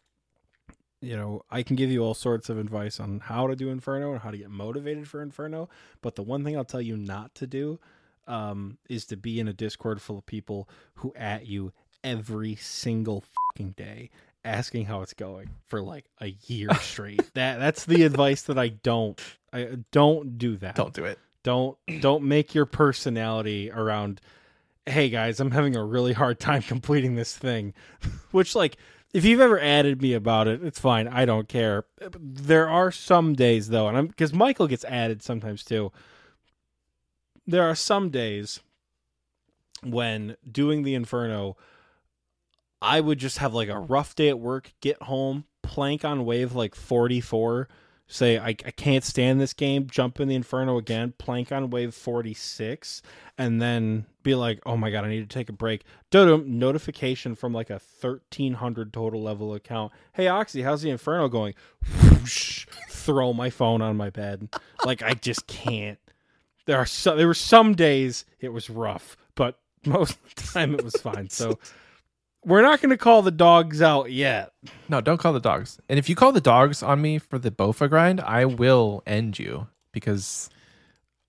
[1.03, 4.13] you know, I can give you all sorts of advice on how to do Inferno
[4.13, 5.69] and how to get motivated for Inferno,
[6.01, 7.81] but the one thing I'll tell you not to do
[8.27, 11.73] um, is to be in a Discord full of people who at you
[12.05, 14.11] every single fucking day
[14.45, 17.23] asking how it's going for like a year straight.
[17.35, 19.21] that that's the advice that I don't
[19.53, 20.75] I don't do that.
[20.75, 21.19] Don't do it.
[21.43, 24.21] Don't don't make your personality around
[24.87, 27.75] hey guys, I'm having a really hard time completing this thing.
[28.31, 28.77] Which like
[29.13, 31.07] if you've ever added me about it, it's fine.
[31.07, 31.85] I don't care.
[32.19, 35.93] There are some days though, and I'm because Michael gets added sometimes too.
[37.47, 38.61] There are some days
[39.83, 41.57] when doing the Inferno,
[42.81, 46.55] I would just have like a rough day at work, get home, plank on wave
[46.55, 47.69] like 44,
[48.13, 51.95] say, I, I can't stand this game, jump in the Inferno again, plank on wave
[51.95, 53.01] 46,
[53.39, 55.85] and then be like, oh my God, I need to take a break.
[56.11, 59.93] Dodum, notification from like a 1300 total level account.
[60.13, 61.55] Hey, Oxie, how's the Inferno going?
[62.03, 64.49] Whoosh, throw my phone on my bed.
[64.85, 65.99] Like, I just can't.
[66.67, 70.75] There are so, there were some days it was rough, but most of the time
[70.75, 71.31] it was fine.
[71.31, 71.59] So
[72.45, 74.53] we're not going to call the dogs out yet.
[74.89, 75.79] No, don't call the dogs.
[75.89, 79.39] And if you call the dogs on me for the Bofa grind, I will end
[79.39, 80.49] you because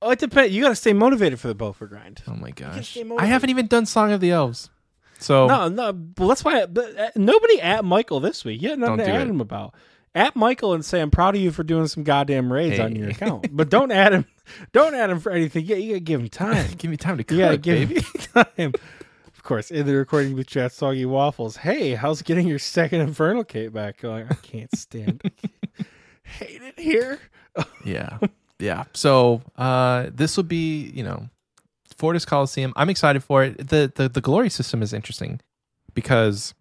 [0.02, 0.54] Oh, it depends.
[0.54, 2.22] You got to stay motivated for the Bofa grind.
[2.28, 2.98] Oh my gosh.
[3.18, 4.70] I haven't even done Song of the Elves.
[5.20, 5.98] So No, no.
[6.18, 8.62] Well, that's why but, uh, nobody at Michael this week.
[8.62, 9.30] Yeah, nothing Don't to do add it.
[9.30, 9.74] him about.
[10.16, 13.10] At Michael and say I'm proud of you for doing some goddamn raids on your
[13.10, 14.26] account, but don't add him.
[14.72, 15.66] Don't add him for anything.
[15.66, 16.68] Yeah, you gotta give him time.
[16.78, 18.02] give me time to cook, give baby.
[18.02, 18.74] him time.
[19.44, 21.58] Of course, in the recording with chat, soggy waffles.
[21.58, 24.26] Hey, how's getting your second Infernal Cape back going?
[24.30, 25.22] I can't stand.
[26.24, 27.20] Hate it here.
[27.86, 28.20] yeah.
[28.58, 28.86] Yeah.
[28.94, 31.28] So uh this will be, you know,
[31.98, 32.72] Fortis Colosseum.
[32.78, 33.68] I'm excited for it.
[33.68, 35.42] The the the glory system is interesting
[35.94, 36.54] because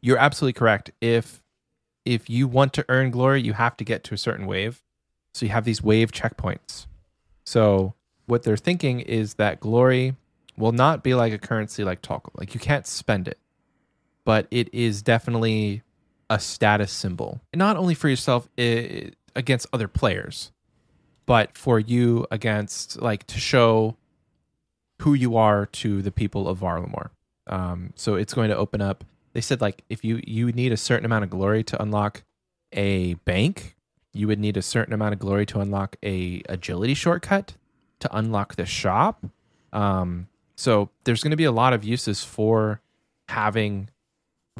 [0.00, 0.90] you're absolutely correct.
[1.02, 1.42] If
[2.06, 4.82] if you want to earn glory, you have to get to a certain wave.
[5.34, 6.86] So you have these wave checkpoints.
[7.44, 7.92] So
[8.24, 10.16] what they're thinking is that glory
[10.56, 12.30] will not be like a currency like Tokkul.
[12.34, 13.38] Like you can't spend it.
[14.24, 15.82] But it is definitely
[16.30, 17.40] a status symbol.
[17.54, 20.52] Not only for yourself i against other players,
[21.26, 23.96] but for you against like to show
[25.00, 27.10] who you are to the people of Varlamore.
[27.46, 29.04] Um, so it's going to open up.
[29.32, 32.22] They said like if you you need a certain amount of glory to unlock
[32.72, 33.76] a bank,
[34.12, 37.54] you would need a certain amount of glory to unlock a agility shortcut
[38.00, 39.24] to unlock the shop.
[39.72, 40.28] Um,
[40.62, 42.80] so there's going to be a lot of uses for
[43.28, 43.88] having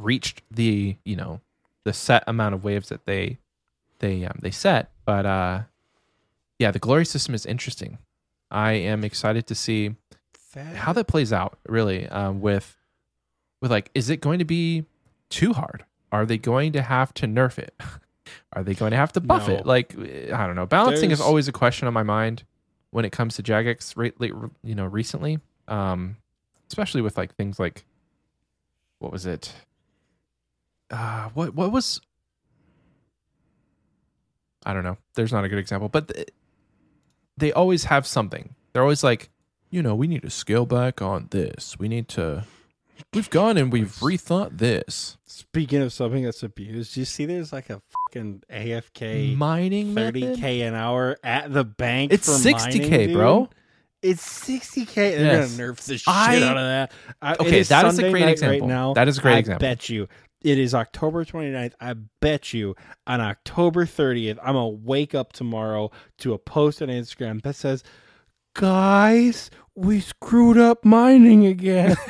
[0.01, 1.41] reached the you know
[1.85, 3.39] the set amount of waves that they
[4.01, 4.91] they um, they set.
[5.05, 5.61] But uh,
[6.59, 7.99] yeah, the glory system is interesting.
[8.51, 9.95] I am excited to see
[10.75, 11.57] how that plays out.
[11.69, 12.77] Really, um, with
[13.61, 14.85] with like, is it going to be
[15.31, 15.85] too hard?
[16.11, 17.75] Are they going to have to nerf it?
[18.55, 19.55] Are they going to have to buff No.
[19.55, 19.67] it?
[19.67, 20.67] Like, I don't know.
[20.67, 22.43] Balancing is always a question on my mind
[22.91, 23.95] when it comes to Jagex.
[23.97, 24.15] Right,
[24.63, 25.39] you know, recently,
[25.73, 26.16] um,
[26.68, 27.85] especially with like things like
[28.99, 29.53] what was it?
[30.91, 32.01] Uh, what what was?
[34.64, 34.99] I don't know.
[35.14, 36.29] There's not a good example, but th-
[37.37, 38.55] they always have something.
[38.73, 39.31] They're always like,
[39.70, 41.77] you know, we need to scale back on this.
[41.79, 42.45] We need to.
[43.12, 47.70] We've gone and we've rethought this Speaking of something that's abused, you see there's like
[47.70, 50.41] a fucking AFK mining thirty method.
[50.41, 52.12] k an hour at the bank.
[52.12, 53.16] It's sixty mining, k, dude.
[53.16, 53.49] bro.
[54.03, 55.17] It's sixty k.
[55.17, 55.57] They're Yes.
[55.57, 56.93] gonna nerf the shit I- out of that.
[57.23, 58.61] I, Okay, that is a Sunday great night example.
[58.61, 59.61] Right now, That is a great I example.
[59.61, 60.09] Bet you
[60.43, 61.75] it is October 29th.
[61.81, 62.75] I bet you
[63.07, 67.85] on October 30th, I'm gonna wake up tomorrow to a post on Instagram that says,
[68.55, 71.97] "Guys, we screwed up mining again."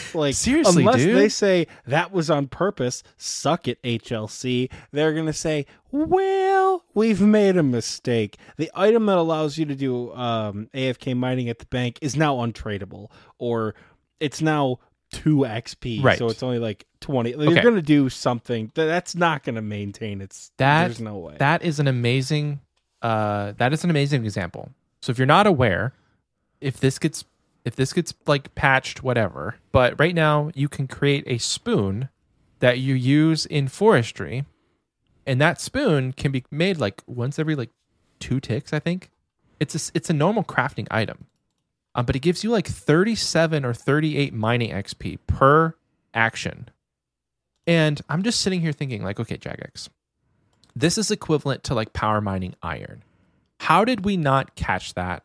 [0.14, 1.16] like Seriously, unless dude?
[1.16, 4.70] they say that was on purpose, suck it HLC.
[4.92, 8.36] They're gonna say, "Well, we've made a mistake.
[8.56, 12.36] The item that allows you to do um, AFK mining at the bank is now
[12.36, 13.74] untradeable, or
[14.20, 14.78] it's now
[15.12, 16.02] two XP.
[16.02, 16.18] Right.
[16.18, 17.32] So it's only like twenty.
[17.32, 20.50] They're gonna do something that's not gonna maintain its.
[20.56, 21.36] That- there's no way.
[21.38, 22.60] That is an amazing.
[23.00, 24.70] Uh, that is an amazing example.
[25.00, 25.92] So if you're not aware,
[26.60, 27.24] if this gets
[27.64, 29.56] if this gets like patched, whatever.
[29.70, 32.08] But right now, you can create a spoon
[32.58, 34.44] that you use in forestry,
[35.26, 37.70] and that spoon can be made like once every like
[38.18, 38.72] two ticks.
[38.72, 39.10] I think
[39.60, 41.26] it's a, it's a normal crafting item,
[41.94, 45.74] um, but it gives you like 37 or 38 mining XP per
[46.14, 46.68] action.
[47.66, 49.88] And I'm just sitting here thinking, like, okay, Jagex,
[50.74, 53.04] this is equivalent to like power mining iron.
[53.60, 55.24] How did we not catch that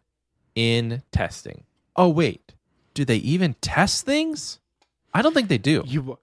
[0.53, 1.63] in testing?
[1.97, 2.53] Oh, wait.
[2.93, 4.59] Do they even test things?
[5.13, 5.83] I don't think they do.
[5.85, 6.19] You.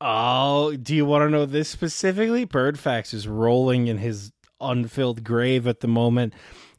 [0.00, 2.46] Oh, do you want to know this specifically?
[2.46, 6.34] Birdfax is rolling in his unfilled grave at the moment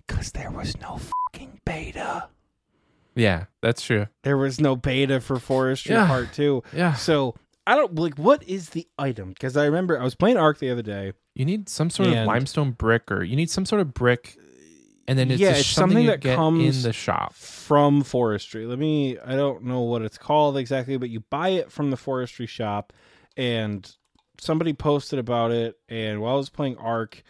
[0.07, 0.99] because there was no
[1.33, 2.27] fucking beta.
[3.15, 4.07] Yeah, that's true.
[4.23, 6.07] There was no beta for Forestry Yeah.
[6.07, 6.63] Part Two.
[6.71, 6.93] Yeah.
[6.93, 7.35] So
[7.67, 10.71] I don't like what is the item because I remember I was playing Ark the
[10.71, 11.13] other day.
[11.35, 14.37] You need some sort of limestone brick or you need some sort of brick
[15.09, 17.33] and then it's Yeah, it's something, something that comes in the shop.
[17.33, 18.65] from forestry.
[18.65, 21.97] Let me I don't know what it's called exactly, but you buy it from the
[21.97, 22.93] forestry shop
[23.35, 23.93] and
[24.39, 27.23] somebody posted about it and while I was playing Ark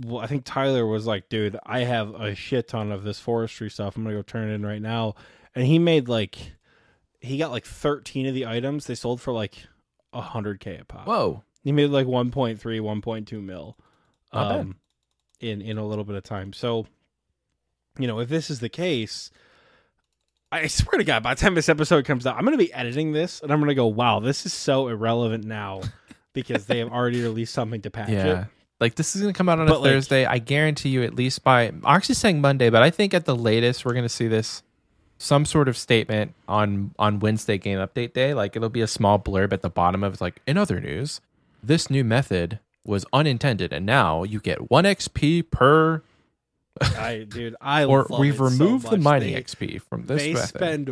[0.00, 3.68] well, I think Tyler was like, "Dude, I have a shit ton of this forestry
[3.68, 3.96] stuff.
[3.96, 5.16] I'm going to go turn it in right now."
[5.56, 6.52] And he made like
[7.20, 8.86] he got like 13 of the items.
[8.86, 9.66] They sold for like
[10.14, 11.06] 100k a pop.
[11.08, 11.42] Whoa.
[11.64, 13.76] He made like 1.3, 1.2 mil
[14.32, 14.60] Not bad.
[14.60, 14.76] um,
[15.40, 16.52] in in a little bit of time.
[16.52, 16.86] So,
[17.98, 19.30] you know, if this is the case,
[20.50, 22.72] I swear to God, by the time this episode comes out, I'm going to be
[22.72, 25.82] editing this and I'm going to go, "Wow, this is so irrelevant now,"
[26.32, 28.42] because they have already released something to patch Yeah.
[28.42, 28.46] it.
[28.80, 30.24] Like this is gonna come out on But, a like- Thursday.
[30.24, 33.34] I guarantee you at least by I'm actually saying Monday, but I think at the
[33.34, 34.62] latest we're gonna see this
[35.18, 38.34] some sort of statement on on Wednesday game update day.
[38.34, 41.20] Like it'll be a small blurb at the bottom of it, like in other news,
[41.60, 46.00] this new method was unintended and now you get one XP per
[46.80, 50.22] I dude, I or love we've it so removed the mining They- XP from this
[50.22, 50.48] they method.
[50.48, 50.88] spend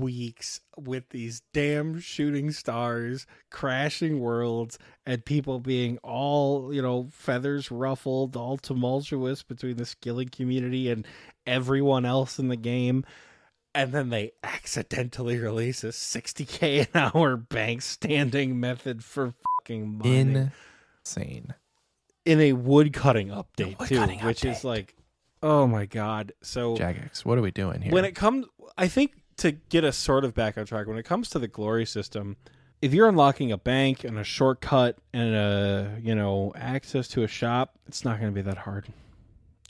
[0.00, 7.70] weeks with these damn shooting stars, crashing worlds, and people being all, you know, feathers
[7.70, 11.06] ruffled, all tumultuous between the skilling community and
[11.46, 13.04] everyone else in the game.
[13.76, 20.52] And then they accidentally release a 60k an hour bank standing method for fucking mining
[21.04, 21.54] Insane.
[22.24, 24.52] in a wood cutting update too, wood-cutting which update.
[24.52, 24.94] is like,
[25.44, 26.32] oh my god!
[26.42, 27.92] So Jagex, what are we doing here?
[27.92, 31.04] when it comes i think to get us sort of back on track when it
[31.04, 32.36] comes to the glory system
[32.82, 37.28] if you're unlocking a bank and a shortcut and a you know access to a
[37.28, 38.86] shop it's not going to be that hard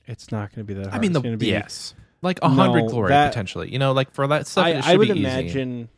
[0.07, 2.83] it's not going to be that hard I mean, the be, yes, like a hundred
[2.83, 3.70] No, glory that- potentially.
[3.72, 5.20] You know, like for that stuff, I, it I would be easy.
[5.20, 5.89] imagine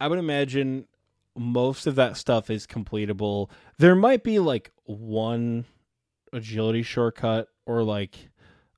[0.00, 0.86] i would imagine
[1.36, 5.64] most of that stuff is completable there might be like one
[6.32, 8.30] agility shortcut or like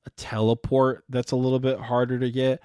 [0.07, 2.63] a teleport that's a little bit harder to get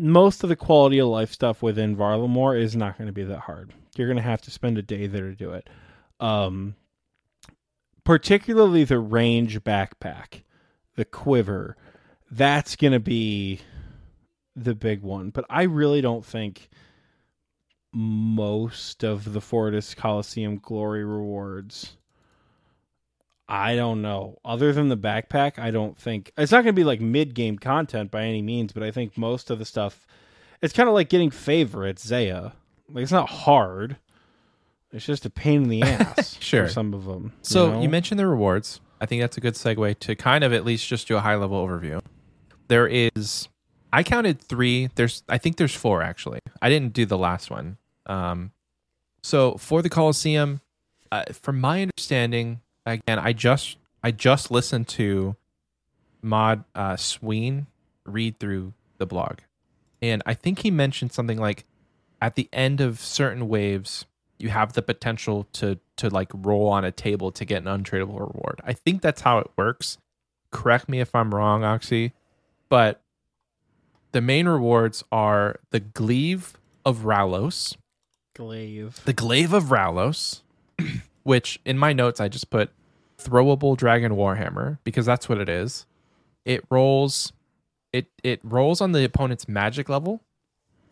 [0.00, 3.40] most of the quality of life stuff within Varlamore is not going to be that
[3.40, 3.74] hard.
[3.96, 5.68] You're going to have to spend a day there to do it.
[6.18, 6.74] Um,
[8.02, 10.42] particularly the range backpack,
[10.96, 11.76] the quiver,
[12.30, 13.60] that's going to be
[14.56, 15.30] the big one.
[15.30, 16.70] But I really don't think
[17.92, 21.98] most of the Fortis Colosseum glory rewards.
[23.50, 24.38] I don't know.
[24.44, 27.58] Other than the backpack, I don't think it's not going to be like mid game
[27.58, 28.72] content by any means.
[28.72, 30.06] But I think most of the stuff,
[30.62, 32.06] it's kind of like getting favorites.
[32.06, 32.52] Zeah,
[32.88, 33.96] like it's not hard.
[34.92, 36.36] It's just a pain in the ass.
[36.40, 36.66] Sure.
[36.66, 37.32] for some of them.
[37.42, 37.82] So know?
[37.82, 38.80] you mentioned the rewards.
[39.00, 41.36] I think that's a good segue to kind of at least just do a high
[41.36, 42.00] level overview.
[42.68, 43.48] There is,
[43.92, 44.90] I counted three.
[44.94, 46.40] There's, I think there's four actually.
[46.62, 47.78] I didn't do the last one.
[48.06, 48.52] Um,
[49.22, 50.60] so for the Colosseum,
[51.10, 55.36] uh, from my understanding, again, I just I just listened to
[56.22, 57.66] Mod uh, Sween
[58.06, 59.38] read through the blog,
[60.02, 61.64] and I think he mentioned something like
[62.20, 64.06] at the end of certain waves,
[64.38, 68.20] you have the potential to to like roll on a table to get an untradeable
[68.20, 68.60] reward.
[68.64, 69.98] I think that's how it works.
[70.50, 72.12] Correct me if I'm wrong, Oxy,
[72.68, 73.02] but
[74.12, 76.54] the main rewards are the Glaive
[76.84, 77.76] of Ralos,
[78.34, 79.00] glaive.
[79.04, 80.40] the Glaive of Ralos,
[81.22, 82.70] which in my notes I just put
[83.18, 85.86] throwable dragon warhammer because that's what it is.
[86.44, 87.32] It rolls
[87.92, 90.22] it it rolls on the opponent's magic level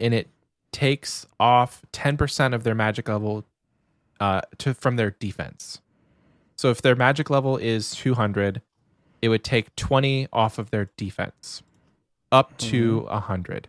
[0.01, 0.29] and it
[0.73, 3.45] takes off 10% of their magic level
[4.21, 5.81] uh to from their defense.
[6.57, 8.61] So if their magic level is 200,
[9.23, 11.63] it would take 20 off of their defense
[12.31, 13.69] up to 100.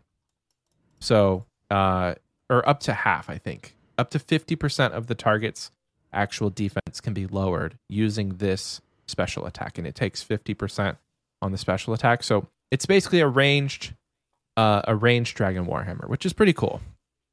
[0.99, 2.15] So, uh
[2.49, 3.75] or up to half, I think.
[3.97, 5.71] Up to 50% of the target's
[6.13, 10.97] actual defense can be lowered using this special attack and it takes 50%
[11.41, 12.23] on the special attack.
[12.23, 13.93] So, it's basically a ranged
[14.57, 16.81] uh a ranged dragon warhammer, which is pretty cool.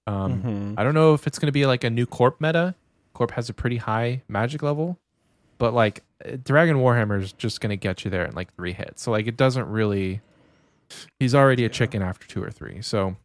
[0.07, 0.74] Um Mhm.
[0.79, 2.74] I don't know if it's going to be like a new Corp meta.
[3.14, 4.99] Corp has a pretty high magic level,
[5.59, 8.72] but like uh, Dragon Warhammer is just going to get you there in like three
[8.72, 9.03] hits.
[9.03, 10.20] So like it doesn't really.
[11.18, 13.16] He's already a chicken after two or three, so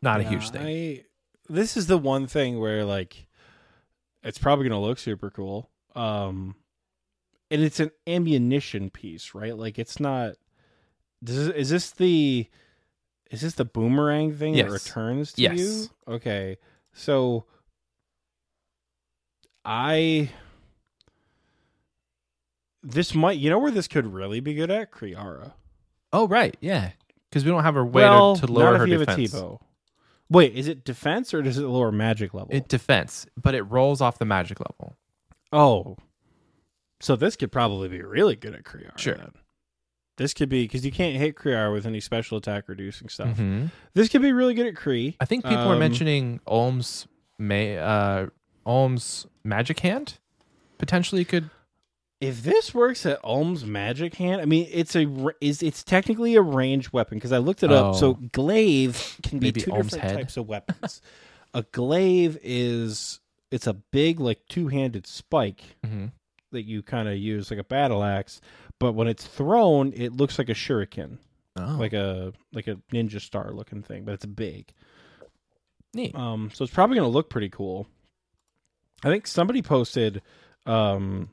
[0.00, 0.66] not a huge thing.
[0.66, 1.04] I,
[1.52, 3.25] this is the one thing where like
[4.26, 5.70] it's probably going to look super cool.
[5.94, 6.54] Um
[7.50, 9.56] and it's an ammunition piece, right?
[9.56, 10.34] Like it's not
[11.24, 12.46] does, is this the
[13.30, 14.66] is this the boomerang thing Yes.
[14.66, 15.58] that returns to Yes.
[15.58, 15.86] you?
[16.08, 16.56] Okay.
[16.92, 17.44] So
[19.64, 20.30] I
[22.82, 24.92] this might you know where this could really be good at?
[24.92, 25.52] Kree'arra.
[26.12, 26.92] oh right, yeah,
[27.28, 29.32] because we don't have a way well, to, to lower not her if you defense.
[29.32, 29.60] have a T-bow.
[30.28, 32.48] Wait, is it defense or does it lower magic level?
[32.50, 34.96] It defense, but it rolls off the magic level.
[35.52, 35.96] Oh,
[37.00, 38.98] so this could probably be really good at Kree'arra.
[38.98, 39.14] Sure.
[39.14, 39.32] then.
[40.18, 43.36] This could be because you can't hit Kree'arra with any special attack reducing stuff.
[43.36, 43.70] Mhm.
[43.94, 45.14] This could be really good at Kree.
[45.20, 47.06] I think people are Um, mentioning Olm's
[47.38, 48.28] may uh
[48.64, 50.18] Olm's magic hand
[50.78, 51.50] potentially could.
[52.20, 55.06] If this works at Olm's magic hand, I mean, it's a
[55.40, 57.94] is it's technically a ranged weapon because I looked it up.
[57.94, 58.28] So Oh.
[58.32, 60.16] glaive can be Maybe two Olm's different head?
[60.18, 61.02] types of weapons.
[61.54, 63.20] a glaive is
[63.50, 66.12] it's a big like two handed spike Mhm.
[66.52, 68.40] that you kind of use like a battle axe,
[68.78, 71.18] but when it's thrown, it looks like a shuriken.
[71.58, 74.72] Oh, like a like a ninja star looking thing, but it's big.
[75.94, 76.14] neat.
[76.14, 77.86] Um, so it's probably gonna look pretty cool.
[79.04, 80.20] I think somebody posted,
[80.66, 81.30] um,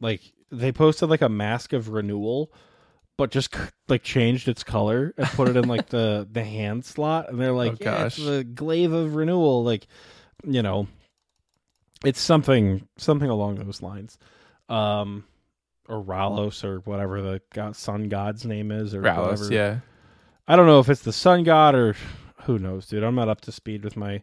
[0.00, 0.20] like
[0.50, 2.52] they posted like a mask of renewal,
[3.16, 3.54] but just
[3.88, 7.52] like changed its color and put it in like the the hand slot, and they're
[7.52, 8.16] like, Oh, yeah, gosh.
[8.16, 9.86] the glaive of renewal, like
[10.44, 10.86] you know,
[12.04, 14.18] it's something something along those lines.
[14.68, 15.24] Um,
[15.88, 19.52] or Ralos or whatever the god, sun god's name is or Ralos, whatever.
[19.54, 19.78] yeah.
[20.48, 21.96] I don't know if it's the sun god or
[22.42, 23.02] who knows, dude.
[23.04, 24.22] I'm not up to speed with my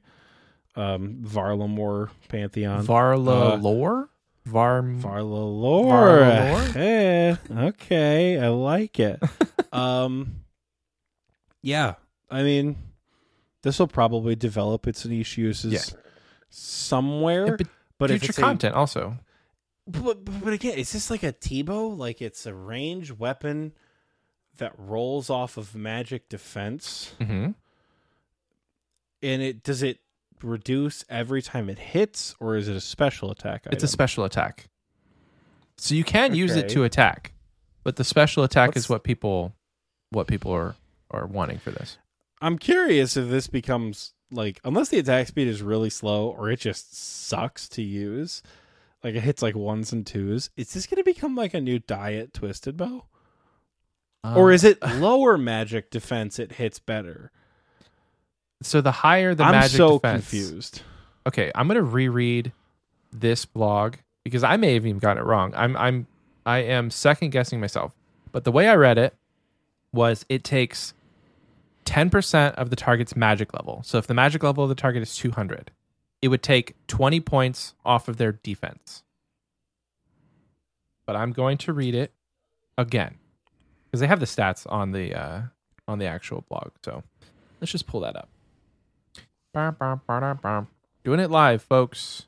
[0.76, 2.86] um Varlamore pantheon.
[2.86, 4.10] Varla Uh, lore?
[4.46, 6.74] Var Varlalore.
[6.74, 6.76] Varlalore?
[6.76, 7.36] Eh,
[7.70, 9.22] okay, I like it.
[9.74, 10.44] um,
[11.62, 11.96] yeah,
[12.30, 12.76] I mean,
[13.62, 16.00] this will probably develop its niche uses Yeah.
[16.50, 17.46] somewhere.
[17.48, 17.68] Yeah, but
[17.98, 19.18] but if future it's a- content also.
[19.88, 21.88] but, but but again, is this like a T-bow?
[21.88, 23.72] Like it's a range weapon
[24.58, 27.52] that rolls off of magic defense, Mm-hmm.
[29.22, 30.00] and it does it
[30.44, 33.66] reduce every time it hits, or is it a special attack?
[33.72, 34.68] It's a special attack.
[35.78, 37.34] So you can use it to attack,
[37.84, 39.56] but the special attack What's- is what people
[40.12, 40.76] what people are
[41.12, 41.98] are wanting for this.
[42.42, 46.60] I'm curious if this becomes like unless the attack speed is really slow or it
[46.60, 48.44] just sucks to use.
[49.04, 50.50] Like it hits like ones and twos.
[50.56, 53.06] Is this going to become like a new diet twisted bow?
[54.24, 57.32] or is uh, it lower magic defense it hits better?
[58.64, 60.30] So the higher the I'm magic so defense?
[60.30, 60.82] confused.
[61.28, 62.52] Okay, I'm gonna reread
[63.12, 65.54] this blog because I may have even gotten it wrong.
[65.56, 66.08] I'm I'm
[66.46, 67.94] I am second guessing myself,
[68.32, 69.16] but the way I read it
[69.92, 70.94] was it takes
[71.86, 73.82] 10% of the target's magic level.
[73.86, 75.72] So if the magic level of the target is 200,
[76.22, 79.04] it would take 20 points off of their defense.
[81.06, 82.14] But I'm going to read it
[82.78, 83.16] again
[83.86, 85.42] because they have the stats on the uh,
[85.88, 86.72] on the actual blog.
[86.84, 87.04] So
[87.60, 88.30] let's just pull that up.
[91.04, 92.28] Doing it live, folks.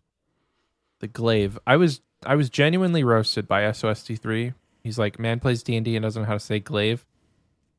[0.99, 1.57] The glaive.
[1.65, 4.53] I was I was genuinely roasted by SOST3.
[4.83, 7.05] He's like, man plays D and D and doesn't know how to say glaive.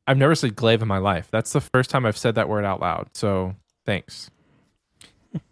[0.06, 1.28] I've never said glaive in my life.
[1.30, 3.10] That's the first time I've said that word out loud.
[3.14, 4.30] So thanks.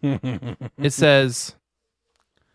[0.03, 1.55] It says,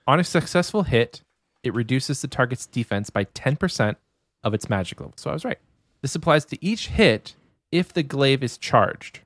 [0.08, 1.22] on a successful hit,
[1.64, 3.96] it reduces the target's defense by 10%
[4.44, 5.14] of its magic level.
[5.18, 5.60] So I was right.
[6.02, 7.36] This applies to each hit
[7.72, 9.20] if the glaive is charged.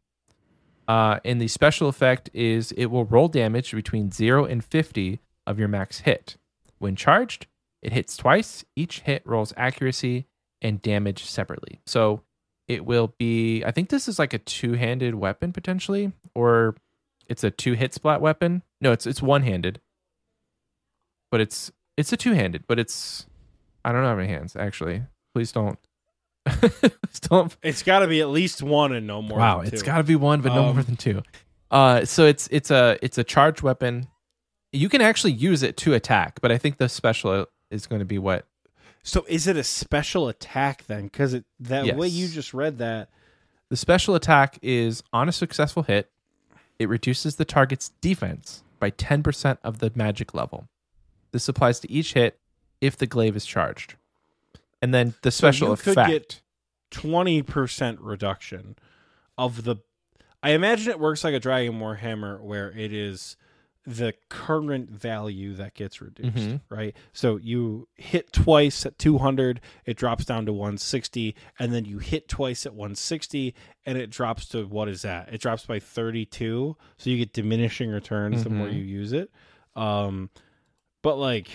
[0.88, 5.60] Uh, and the special effect is it will roll damage between 0 and 50 of
[5.60, 6.38] your max hit.
[6.80, 7.48] When charged,
[7.82, 8.66] it hits twice.
[8.76, 10.26] Each hit rolls accuracy
[10.62, 11.82] and damage separately.
[11.86, 12.24] So
[12.68, 16.76] it will be, I think this is like a two handed weapon potentially, or
[17.28, 18.64] it's a two hit splat weapon.
[18.82, 19.80] No, it's it's one handed,
[21.32, 23.26] but it's it's a two handed, but it's
[23.86, 25.04] I don't know how many hands actually.
[25.34, 25.80] Please don't.
[27.22, 29.38] Don't It's got to be at least one and no more.
[29.40, 31.24] wow, than it's got to be one, but no Um, more than two.
[31.72, 34.08] Uh, so it's it's a it's a charged weapon.
[34.72, 38.06] You can actually use it to attack, but I think the special is going to
[38.06, 38.46] be what.
[39.04, 41.06] So is it a special attack then?
[41.06, 43.10] Because it that way you just read that.
[43.70, 46.12] The special attack is on a successful hit,
[46.78, 50.68] it reduces the target's defense by 10% of the magic level.
[51.32, 52.40] This applies to each hit
[52.82, 53.96] if the glaive is charged.
[54.84, 56.42] And then the special you could get
[56.92, 58.76] twenty percent reduction
[59.38, 59.78] of the.
[60.44, 63.38] I imagine it works like a Dragon Warhammer, where it is
[63.86, 66.62] the current value that gets reduced, Mhm.
[66.70, 66.96] right?
[67.14, 72.28] So you hit twice at 200, it drops down to 160, and then you hit
[72.30, 73.54] twice at 160,
[73.86, 75.34] and it drops to what is that?
[75.34, 78.74] It drops by 32, so you get diminishing returns the more Mhm.
[78.76, 79.32] you use it.
[79.76, 80.30] Um,
[81.02, 81.50] but like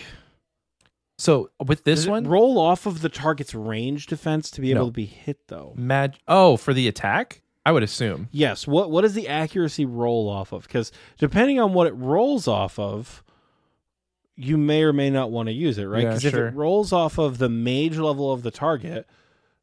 [1.19, 4.71] so with this does it one, roll off of the target's range defense to be
[4.71, 4.85] able No.
[4.87, 5.73] to be hit though.
[5.75, 8.29] mag- oh, for the attack, I would assume.
[8.31, 8.65] Yes.
[8.65, 10.63] What what does the accuracy roll off of?
[10.63, 13.23] Because depending on what it rolls off of,
[14.35, 16.03] you may or may not want to use it, right?
[16.03, 16.47] Yeah, Because sure.
[16.47, 19.05] if it rolls off of the mage level of the target,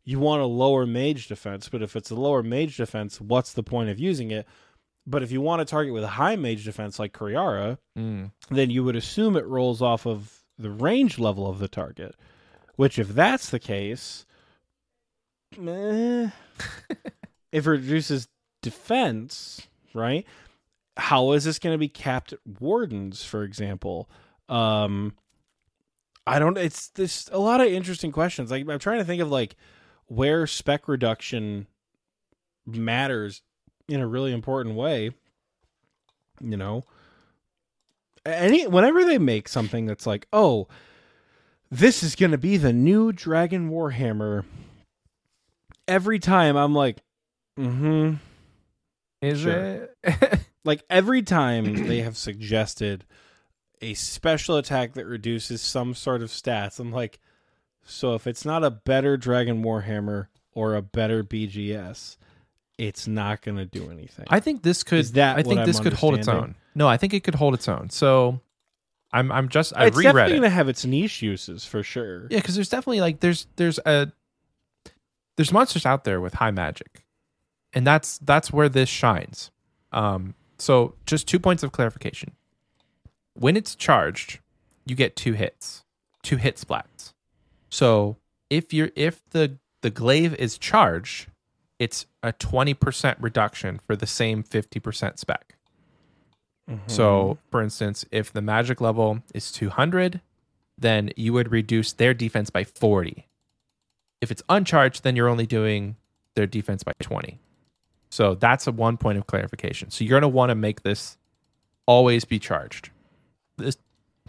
[0.04, 1.68] you want a lower mage defense.
[1.68, 4.46] But if it's a lower mage defense, what's the point of using it?
[5.06, 8.32] But if you want a target with a high mage defense like Kree'arra, Mm.
[8.50, 12.14] then then you would assume it rolls off of the range level of the target.
[12.76, 14.26] Which, if that's the case,
[15.54, 17.00] eh, if
[17.52, 18.28] it reduces
[18.62, 20.26] defense, right?
[20.98, 24.10] How is this going to be capped at wardens, for example?
[24.48, 25.14] Um,
[26.26, 26.58] I don't.
[26.58, 28.50] It's this a lot of interesting questions.
[28.50, 29.56] Like I'm trying to think of like
[30.06, 31.66] where spec reduction
[32.66, 33.42] matters
[33.88, 35.12] in a really important way.
[36.40, 36.84] You know,
[38.26, 40.68] any whenever they make something that's like, oh,
[41.70, 44.44] this is going to be the new Dragon Warhammer.
[45.88, 46.98] Every time I'm like,
[47.58, 48.14] mm-hmm.
[49.22, 49.88] Is Sure.
[50.02, 50.40] it?
[50.66, 53.04] Like every time they have suggested
[53.80, 57.20] a special attack that reduces some sort of stats, I'm like,
[57.84, 62.16] so if it's not a better Dragon Warhammer or a better BGS,
[62.78, 64.24] it's not going to do anything.
[64.28, 64.98] I think this could.
[64.98, 66.56] Is that I think this I'm could hold its own.
[66.76, 67.88] No, I think it could hold its own.
[67.90, 68.40] So,
[69.12, 70.36] I'm I'm just I it's reread definitely it.
[70.40, 72.26] gonna have its niche uses for sure.
[72.30, 74.12] Yeah, because there's definitely like there's there's a
[75.36, 77.06] there's monsters out there with high magic,
[77.72, 79.50] and that's that's where this shines.
[79.92, 82.32] Um, so just two points of clarification.
[83.34, 84.40] When it's charged,
[84.84, 85.84] you get two hits,
[86.22, 87.14] two hit splats.
[87.70, 88.16] So
[88.50, 91.28] if you're if the the glaive is charged,
[91.78, 95.55] it's a twenty percent reduction for the same fifty percent spec.
[96.86, 97.50] So, mm-hmm.
[97.50, 100.20] for instance, if the magic level is 200,
[100.76, 103.26] then you would reduce their defense by 40.
[104.20, 105.96] If it's uncharged, then you're only doing
[106.34, 107.38] their defense by 20.
[108.10, 109.90] So that's a one point of clarification.
[109.90, 111.16] So you're going to want to make this
[111.86, 112.90] always be charged.
[113.56, 113.76] This,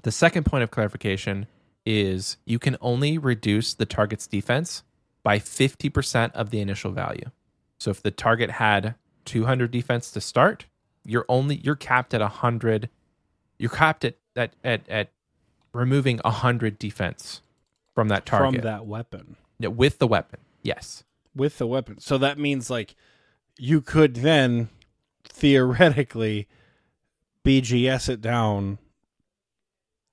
[0.04, 1.48] the second point of clarification
[1.86, 4.84] is you can only reduce the target's defense
[5.24, 7.32] by 50% of the initial value.
[7.80, 8.96] So if the target had
[9.26, 10.66] 200 defense to start,
[11.08, 12.90] you're only you're capped at 100
[13.58, 15.12] you're capped at at at, at
[15.74, 17.42] removing 100 defense
[17.96, 20.40] from that target from that weapon Yeah, with the weapon.
[20.62, 21.04] Yes.
[21.36, 22.00] with the weapon.
[22.00, 22.96] So that means like
[23.58, 24.70] you could then
[25.24, 26.48] theoretically
[27.46, 28.78] BGS it down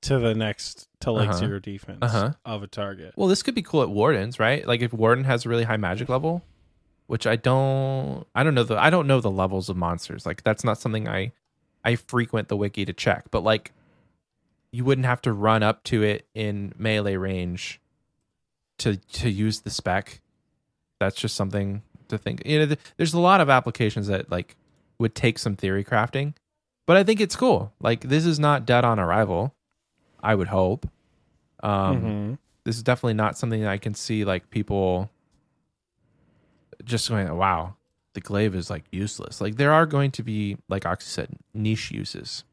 [0.03, 1.39] to the next to like Uh-huh.
[1.39, 2.33] zero defense Uh-huh.
[2.45, 3.15] of a target.
[3.17, 4.67] Well, this could be cool at Wardens, right?
[4.67, 6.43] Like if Warden has a really high magic level,
[7.07, 10.25] which I don't I don't know the I don't know the levels of monsters.
[10.27, 11.33] Like that's not something I
[11.85, 13.73] I frequent the wiki to check, but like
[14.73, 17.81] you wouldn't have to run up to it in melee range
[18.79, 20.21] to to use the spec.
[21.01, 22.43] That's just something to think.
[22.47, 24.57] You know, th- there's a lot of applications that like
[24.99, 26.35] would take some theory crafting,
[26.87, 27.73] but I think it's cool.
[27.81, 29.55] Like this is not dead on arrival.
[30.23, 30.89] I would hope.
[31.63, 32.39] Um, Mhm.
[32.65, 35.11] this is definitely not something that I can see like people
[36.85, 37.77] just going, wow,
[38.15, 39.41] the glaive is like useless.
[39.41, 42.45] Like there are going to be, like Oxy said, niche uses.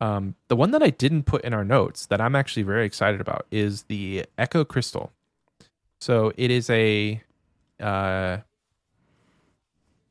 [0.00, 3.20] Um, the one that I didn't put in our notes that I'm actually very excited
[3.20, 5.12] about is the Echo Crystal.
[6.00, 7.22] So it is a,
[7.78, 8.38] uh,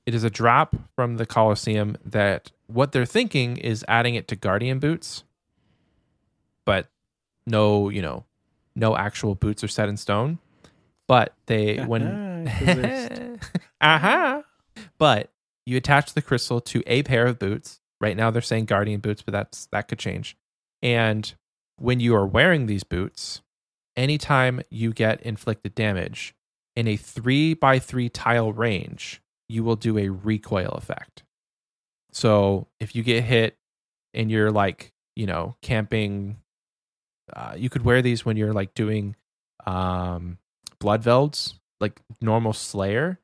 [0.05, 4.35] it is a drop from the Colosseum that what they're thinking is adding it to
[4.35, 5.23] Guardian boots,
[6.65, 6.87] but
[7.47, 8.25] no, you know,
[8.75, 10.37] no actual boots are set in stone.
[11.07, 12.03] But they when
[13.81, 14.41] uh-huh.
[14.97, 15.31] But
[15.65, 17.79] you attach the crystal to a pair of boots.
[18.01, 20.37] Right now they're saying guardian boots, but that's that could change.
[20.81, 21.33] And
[21.77, 23.41] when you are wearing these boots,
[23.95, 26.33] anytime you get inflicted damage
[26.75, 31.23] in a three by three tile range, you will do a recoil effect.
[32.11, 33.57] So if you get hit
[34.13, 36.37] and you're like, you know, camping,
[37.33, 39.15] uh, you could wear these when you're like doing
[39.65, 40.37] um,
[40.79, 43.19] blood velds, like normal Slayer.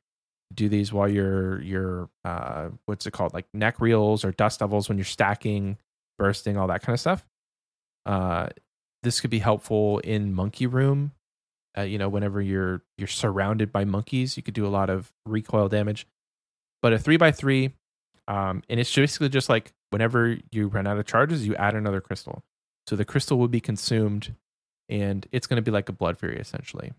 [0.54, 4.96] Do these while you're you're uh, what's it called, like nechryaels or dust devils when
[4.96, 5.76] you're stacking,
[6.18, 7.26] bursting, all that kind of stuff.
[8.04, 8.48] Uh,
[9.02, 11.12] this could be helpful in monkey room.
[11.76, 15.12] Uh, you know, whenever you're you're surrounded by monkeys, you could do a lot of
[15.26, 16.06] recoil damage.
[16.80, 17.72] But a three by three,
[18.28, 22.00] um, and it's basically just like whenever you run out of charges, you add another
[22.00, 22.44] crystal.
[22.86, 24.34] So the crystal will be consumed,
[24.88, 26.92] and it's going to be like a blood fury essentially,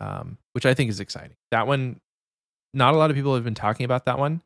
[0.00, 1.36] um, which I think is exciting.
[1.50, 2.00] That one,
[2.74, 4.42] not a lot of people have been talking about that one,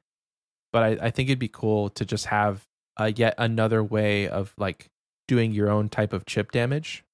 [0.73, 2.67] but I, I think it'd be cool to just have
[2.99, 4.91] uh, yet another way of like
[5.27, 7.05] doing your own type of chip damage.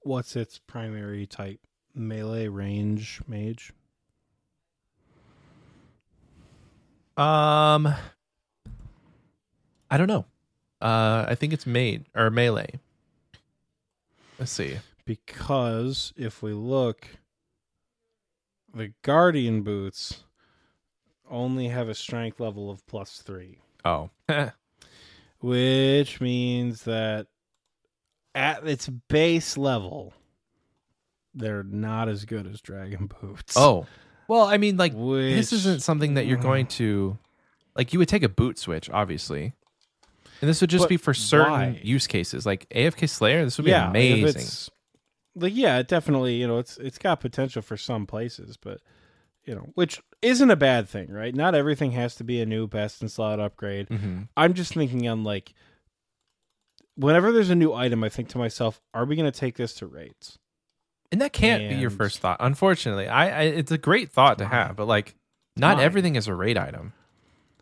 [0.00, 1.60] What's its primary type?
[1.94, 3.72] Melee range mage.
[7.16, 7.92] Um,
[9.90, 10.26] I don't know.
[10.80, 12.78] Uh, I think it's made or melee.
[14.38, 14.76] Let's see.
[15.06, 17.06] Because if we look,
[18.74, 20.24] the guardian boots
[21.30, 24.10] only have a strength level of plus three, Oh,
[25.40, 27.28] which means that
[28.34, 30.12] at its base level,
[31.34, 33.56] they're not as good as dragon boots.
[33.56, 33.86] oh.
[34.28, 37.16] Well, I mean, like which, this isn't something that you're going to
[37.76, 37.92] like.
[37.92, 39.52] You would take a boot switch, obviously,
[40.40, 41.80] and this would just But be for certain why?
[41.80, 43.44] use cases, like AFK Slayer.
[43.44, 44.72] This would be yeah, if amazing.
[45.38, 48.80] Like, yeah, it definitely, you know, it's it's got potential for some places, but
[49.44, 51.34] you know, which isn't a bad thing, right?
[51.34, 53.88] Not everything has to be a new best in slot upgrade.
[53.88, 55.52] hmm I'm just thinking on like
[56.96, 59.74] whenever there's a new item, I think to myself, are we going to take this
[59.74, 60.38] to raids?
[61.12, 62.38] And that can't be your first thought.
[62.40, 65.14] Unfortunately, I, I it's a great thought to have, but like,
[65.56, 66.92] not everything is a raid item.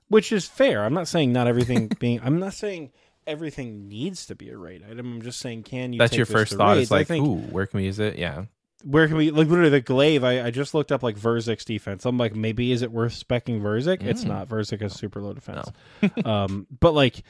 [0.09, 0.85] Which is fair.
[0.85, 2.21] I'm not saying not everything being.
[2.23, 2.93] I'm not saying
[3.27, 5.15] everything needs to be a raid item.
[5.15, 5.99] I'm just saying, can you?
[5.99, 6.79] That's your this first thought.
[6.79, 8.17] It's like, think, ooh, where can we use it?
[8.19, 8.45] Yeah.
[8.85, 10.23] where can we like literally the glaive?
[10.25, 12.05] I, I just looked up like Verzik's defense.
[12.05, 14.03] I'm like, maybe is it worth specking Verzik?
[14.03, 14.29] It's Mm.
[14.29, 14.49] not.
[14.49, 15.69] Verzik has super low defense.
[16.25, 17.23] um, but like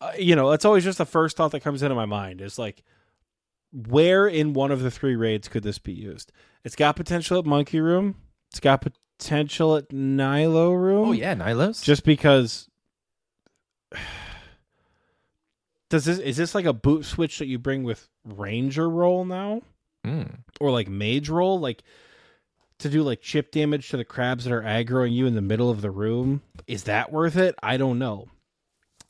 [0.00, 2.58] uh, you know, it's always just the first thought that comes into my mind is
[2.58, 2.82] like,
[3.72, 6.32] where in one of the three raids could this be used?
[6.64, 8.14] It's got potential at Monkey Room.
[8.50, 8.82] It's got
[9.18, 11.08] potential at Nylo Room.
[11.08, 11.82] Oh yeah, Nylos.
[11.82, 12.68] just because.
[15.90, 19.62] Does this is this like a boot switch that you bring with Ranger role now,
[20.04, 20.38] Mm.
[20.60, 21.82] or like Mage role, like
[22.80, 25.70] to do like chip damage to the crabs that are aggroing you in the middle
[25.70, 26.42] of the room?
[26.66, 27.54] Is that worth it?
[27.62, 28.28] I don't know.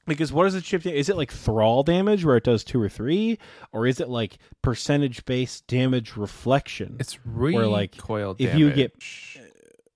[0.06, 0.82] Because what is the chip?
[0.82, 3.38] da- Is it like thrall damage where it does two or three,
[3.72, 6.96] or is it like percentage based damage reflection?
[7.00, 8.36] It's recoil Where, like, damage.
[8.38, 8.92] if you get-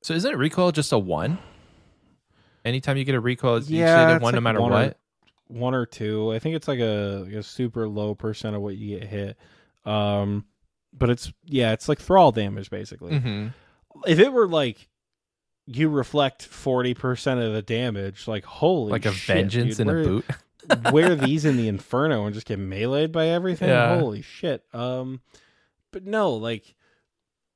[0.02, 1.38] so isn't recoil just a one?
[2.64, 4.99] Anytime you get a recoil, it's Yeah, usually one no matter one or- what.
[5.50, 6.32] One or two.
[6.32, 9.36] I think it's like a, like a super low percent of what you get hit.
[9.84, 10.44] Um,
[10.92, 13.18] but it's yeah, it's like thrall damage basically.
[13.18, 13.46] hmm
[14.06, 14.88] If it were like
[15.66, 19.96] you reflect forty percent of the damage, like holy Like a shit, vengeance dude, in
[19.96, 20.24] a boot.
[20.92, 23.68] wear these in the inferno and just get meleeed by everything.
[23.68, 23.98] Yeah.
[23.98, 24.64] Holy shit.
[24.72, 25.20] Um,
[25.92, 26.74] but no, like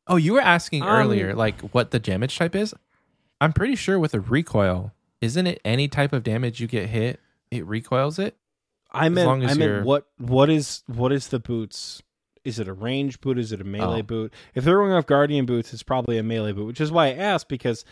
[0.06, 2.74] Oh, you were asking Um, earlier, like what the damage type is.
[3.40, 7.20] I'm pretty sure with a recoil, isn't it any type of damage you get hit,
[7.54, 8.36] it recoils it?
[8.90, 12.02] I meant I meant what what is what is the boots?
[12.44, 13.38] Is it a range boot?
[13.38, 14.02] Is it a melee Oh.
[14.02, 14.32] boot?
[14.54, 17.12] If they're going off guardian boots, it's probably a melee boot, which is why I
[17.14, 17.84] asked because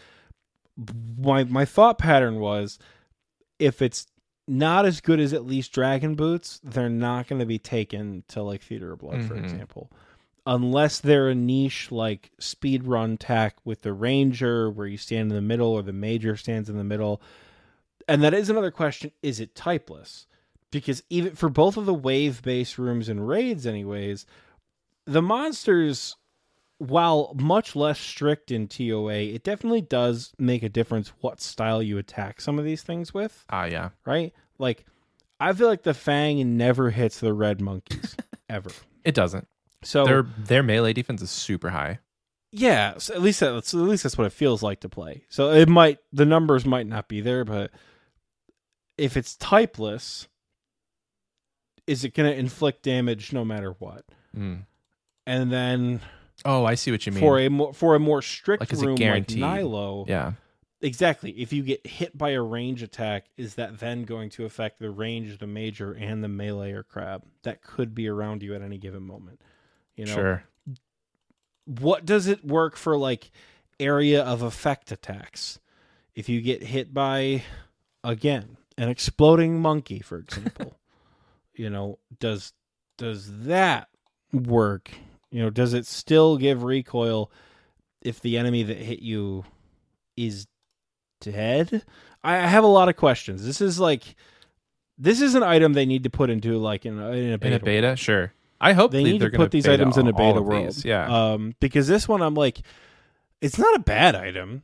[1.19, 2.79] my my thought pattern was
[3.59, 4.07] if it's
[4.49, 8.43] not as good as at least dragon boots, they're not going to be taken to
[8.43, 9.45] like theater of blood, for Mhm.
[9.45, 9.91] example.
[10.45, 15.37] Unless they're a niche like speed run tack with the ranger where you stand in
[15.37, 17.23] the middle or the major stands in the middle.
[18.09, 20.27] And that is another question, is it typeless?
[20.71, 24.27] Because even for both of the wave based rooms and raids anyways,
[25.07, 26.17] the monsters
[26.79, 31.97] while much less strict in TOA, it definitely does make a difference what style you
[31.99, 33.91] attack some of these things with Ah, yeah.
[34.05, 34.33] right?
[34.59, 34.85] Like,
[35.39, 38.17] I feel like the Fang never hits the red monkeys
[38.49, 38.71] ever.
[39.05, 39.47] It doesn't.
[39.85, 41.99] So Their their melee defense is super high.
[42.53, 45.25] yeah, so at least that's at least that's what it feels like to play.
[45.29, 47.71] So it might the numbers might not be there, but
[48.99, 50.27] if it's typeless,
[51.87, 54.05] is it going to inflict damage no matter what?
[54.37, 54.67] Mm.
[55.27, 56.01] And then
[56.45, 57.21] Oh, I see what you mean.
[57.21, 60.33] for a more for a more strict Like, room like Nylo, yeah.
[60.81, 61.31] Exactly.
[61.31, 64.91] If you get hit by a range attack, is that then going to affect the
[64.91, 68.63] range, of the major, and the melee or crab that could be around you at
[68.63, 69.41] any given moment?
[69.95, 70.45] You know, sure.
[71.67, 73.31] what does it work for like
[73.79, 75.61] area of effect attacks?
[76.17, 77.45] If you get hit by
[78.03, 80.79] again an exploding monkey, for example,
[81.55, 82.53] you know, does
[82.99, 83.89] does that
[84.33, 84.91] work?
[85.31, 87.31] You know, does it still give recoil
[88.01, 89.45] if the enemy that hit you
[90.17, 90.47] is
[91.21, 91.85] dead?
[92.23, 93.45] I I have a lot of questions.
[93.45, 94.17] This is like
[94.99, 97.55] this is an item they need to put into like in a, in a beta.
[97.57, 98.33] In a beta, sure.
[98.61, 100.67] I hope They need to put these items in a beta world.
[100.69, 101.33] these, Yeah.
[101.33, 102.61] Um, because this one, I'm like,
[103.41, 104.63] it's not a bad item.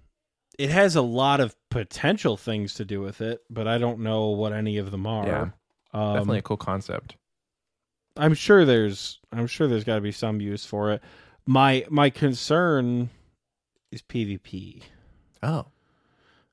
[0.58, 4.26] It has a lot of potential things to do with it, but I don't know
[4.30, 5.26] what any of them are.
[5.26, 5.48] Yeah.
[5.94, 7.16] Um, Definitely a cool concept.
[8.16, 11.02] I'm sure there's I'm sure there's got to be some use for it.
[11.46, 13.10] My my concern
[13.92, 14.82] is PvP.
[15.42, 15.66] Oh.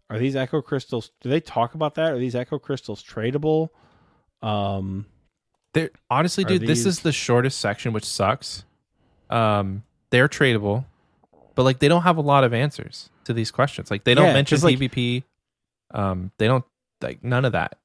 [0.10, 1.12] Are these echo crystals?
[1.22, 2.14] Do they talk about that?
[2.14, 3.70] Are these echo crystals tradable?
[4.44, 5.08] Um,
[5.74, 8.66] They're honestly, dude, this is the shortest section, which sucks.
[9.32, 10.86] Um, they're tradable,
[11.56, 13.90] but like they don't have a lot of answers to these questions.
[13.90, 15.24] Like they don't Yeah, mention like- PvP.
[15.92, 16.66] Um, they don't
[17.02, 17.78] like none of that.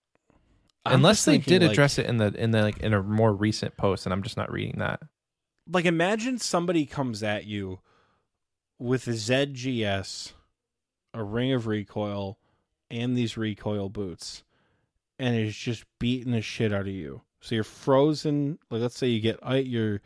[0.87, 3.33] I'm Unless they did like- address it in the in the like in a more
[3.33, 5.01] recent post, and I'm just not reading that.
[5.71, 7.81] like imagine somebody comes at you
[8.79, 10.33] with a ZGS,
[11.15, 12.39] a ring of recoil,
[12.91, 14.43] and these recoil boots,
[15.19, 17.21] and is just beating the shit out of you.
[17.41, 18.59] So you're frozen.
[18.71, 20.01] Like let's say you get uh, you're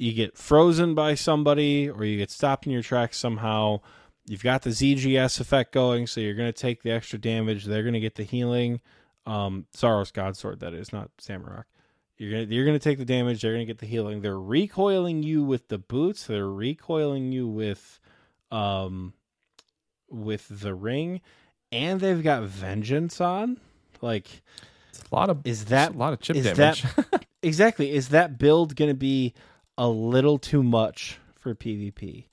[0.00, 3.80] you get frozen by somebody, or you get stopped in your tracks somehow.
[4.26, 7.64] You've got the ZGS effect going, so you're gonna take the extra damage.
[7.66, 8.80] They're gonna get the healing.
[9.26, 11.64] Um, Zaros Godsword, that is not Zamorak.
[12.16, 13.42] You're gonna you're gonna take the damage.
[13.42, 14.22] They're gonna get the healing.
[14.22, 16.26] They're recoiling you with the boots.
[16.26, 18.00] They're recoiling you with,
[18.50, 19.12] um,
[20.08, 21.20] with the ring,
[21.72, 23.58] and they've got vengeance on.
[24.00, 24.42] Like
[24.90, 26.84] It's a lot of Is that- a lot of chip damage.
[27.42, 29.34] exactly is that build gonna be
[29.78, 32.26] a little too much for PvP?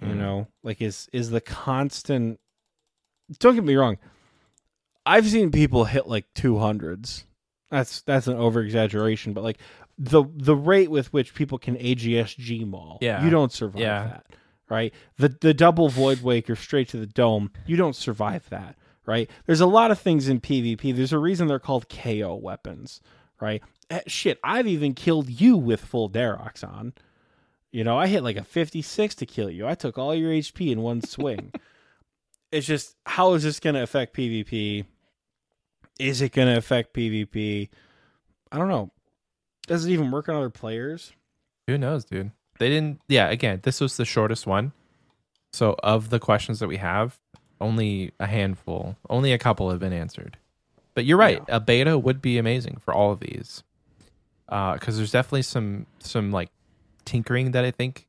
[0.00, 0.16] You Mm.
[0.16, 2.40] know, like is is the constant?
[3.38, 3.98] Don't get me wrong.
[5.06, 7.24] I've seen people hit like two hundreds.
[7.70, 9.58] That's that's an over exaggeration, but like
[9.98, 13.22] the the rate with which people can AGSG maul, Yeah.
[13.22, 14.04] you don't survive Yeah.
[14.06, 14.26] that,
[14.68, 14.94] right?
[15.18, 18.76] The the double void waker straight to the dome, you don't survive that,
[19.06, 19.30] right?
[19.46, 20.92] There's a lot of things in PvP.
[20.96, 23.00] There's a reason they're called KO weapons,
[23.40, 23.62] right?
[23.90, 26.92] Eh, Shit, I've even killed you with full Dharok's on.
[27.72, 29.66] You know, I hit like a 56 to kill you.
[29.66, 31.52] I took all your HP in one swing.
[32.52, 34.84] it's just, how is this going to affect PvP?
[35.98, 37.68] Is it going to affect PvP?
[38.50, 38.90] I don't know.
[39.66, 41.12] Does it even work on other players?
[41.68, 42.32] Who knows, dude?
[42.58, 43.00] They didn't.
[43.08, 44.72] Yeah, again, this was the shortest one.
[45.52, 47.18] So, of the questions that we have,
[47.60, 50.38] only a handful, only a couple have been answered.
[51.00, 51.42] But you're right.
[51.48, 53.62] A beta would be amazing for all of these,
[54.50, 56.50] uh, because there's definitely some some like
[57.06, 58.06] tinkering that I think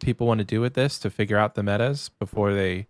[0.00, 2.88] people want to do with this to figure out the metas before they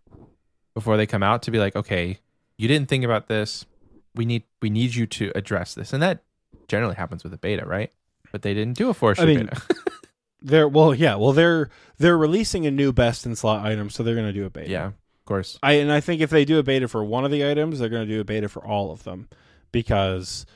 [0.72, 2.20] before they come out to be like, okay,
[2.56, 3.66] you didn't think about this.
[4.14, 6.22] We need we need you to address this, and that
[6.66, 7.92] generally happens with a beta, right?
[8.32, 9.62] But they didn't do a force I mean, beta.
[10.40, 11.68] They're well, yeah, well they're
[11.98, 14.70] they're releasing a new best in slot item, so they're going to do a beta.
[14.70, 14.92] yeah,
[15.28, 15.58] course.
[15.62, 17.88] I and I think if they do a beta for one of the items, they're
[17.88, 19.28] going to do a beta for all of them
[19.72, 20.46] because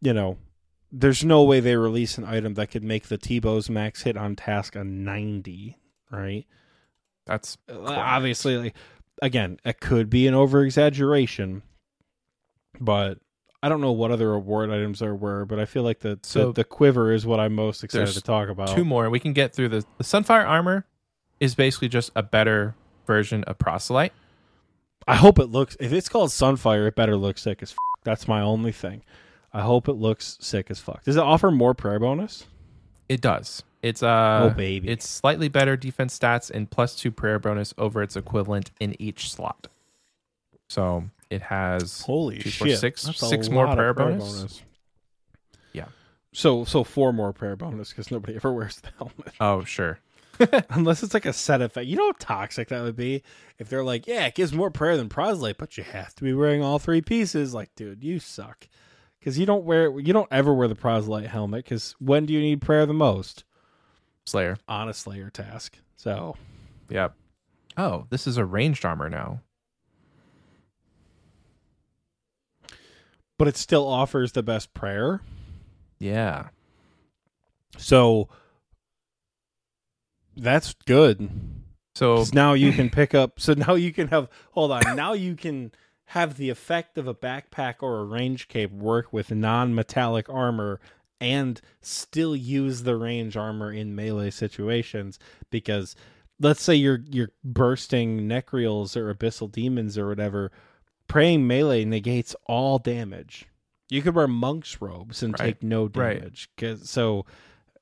[0.00, 0.36] you know
[0.92, 4.34] there's no way they release an item that could make the T-Bow's max hit on
[4.36, 5.76] task a 90,
[6.10, 6.46] right?
[7.26, 8.74] That's uh, Obviously, like
[9.20, 11.62] again, it could be an over exaggeration,
[12.80, 13.18] but
[13.62, 16.46] I don't know what other reward items there were, but I feel like the So-
[16.46, 18.68] the, the quiver is what I'm most excited to talk about.
[18.74, 19.10] two more.
[19.10, 20.86] We can get through the the Sunfire armor
[21.40, 22.74] is basically just a better
[23.08, 24.12] version of Proselyte.
[25.08, 25.76] I hope it looks.
[25.80, 27.72] If it's called Sunfire, it better look sick as.
[27.72, 29.02] F- That's my only thing.
[29.52, 31.02] I hope it looks sick as fuck.
[31.02, 32.44] Does it offer more prayer bonus?
[33.08, 33.64] It does.
[33.82, 34.88] It's uh Oh, baby.
[34.88, 39.30] It's slightly better defense stats and plus two prayer bonus over its equivalent in each
[39.32, 39.68] slot.
[40.68, 42.78] So it has Holy Two, four, shit!
[42.78, 44.62] six- more of prayer bonus?
[45.72, 45.86] Yeah.
[46.34, 49.98] So so four more prayer bonus because nobody ever wears the helmet oh sure.
[50.70, 51.86] unless it's like a set effect.
[51.86, 53.22] You know how toxic that would be
[53.58, 56.32] if they're like, yeah, it gives more prayer than proselyte, but you have to be
[56.32, 57.54] wearing all three pieces.
[57.54, 58.68] Like, dude, you suck
[59.18, 62.40] because you don't wear you don't ever wear the proselyte helmet because when do you
[62.40, 63.44] need prayer the most?
[64.26, 64.58] Slayer.
[64.68, 65.78] On a Slayer task.
[65.96, 66.36] So
[66.90, 67.14] Yep.
[67.76, 69.40] Oh, this is a ranged armor now.
[73.38, 75.20] but it still offers the best prayer.
[75.98, 76.48] Yeah.
[77.78, 78.28] So
[80.38, 81.28] that's good.
[81.94, 83.40] So now you can pick up.
[83.40, 84.28] So now you can have.
[84.52, 84.82] Hold on.
[84.96, 85.72] Now you can
[86.06, 90.80] have the effect of a backpack or a range cape work with non-metallic armor
[91.20, 95.18] and still use the range armor in melee situations
[95.50, 95.94] because
[96.40, 100.50] let's say you're you're bursting nechryaels or abyssal demons or whatever
[101.08, 103.46] praying melee negates all damage
[103.90, 105.46] you could wear monk's robes and Right.
[105.46, 106.20] take no Right.
[106.20, 107.26] damage 'Cause- so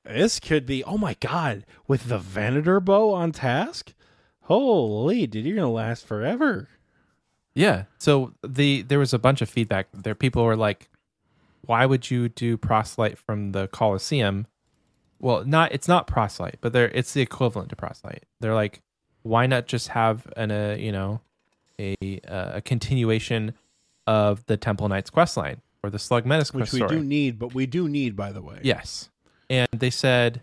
[0.07, 3.93] this could be oh my god with the venator bow on task
[4.41, 6.67] holy dude you're gonna last forever
[7.53, 7.85] Yeah.
[7.97, 10.13] So the there was a bunch of feedback there.
[10.13, 10.89] People were like,
[11.65, 14.45] "Why would you do proselyte from the Colosseum?"
[15.19, 18.25] Well, not it's not proselyte, but they're it's the equivalent to proselyte.
[18.39, 18.83] They're like,
[19.23, 21.21] "Why not just have an uh, you know
[21.79, 21.95] a
[22.27, 23.55] uh, a continuation
[24.05, 27.03] of the Temple Knights quest line or the Slug Menace quest which we story?" do
[27.03, 29.09] need but we do need by the way Yes.
[29.49, 30.41] And they said,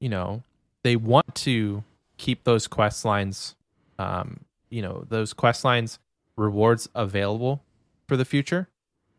[0.00, 0.42] you know,
[0.82, 1.84] they want to
[2.18, 3.54] keep those quest lines,
[3.98, 5.98] um, you know, those quest lines
[6.36, 7.62] rewards available
[8.06, 8.68] for the future.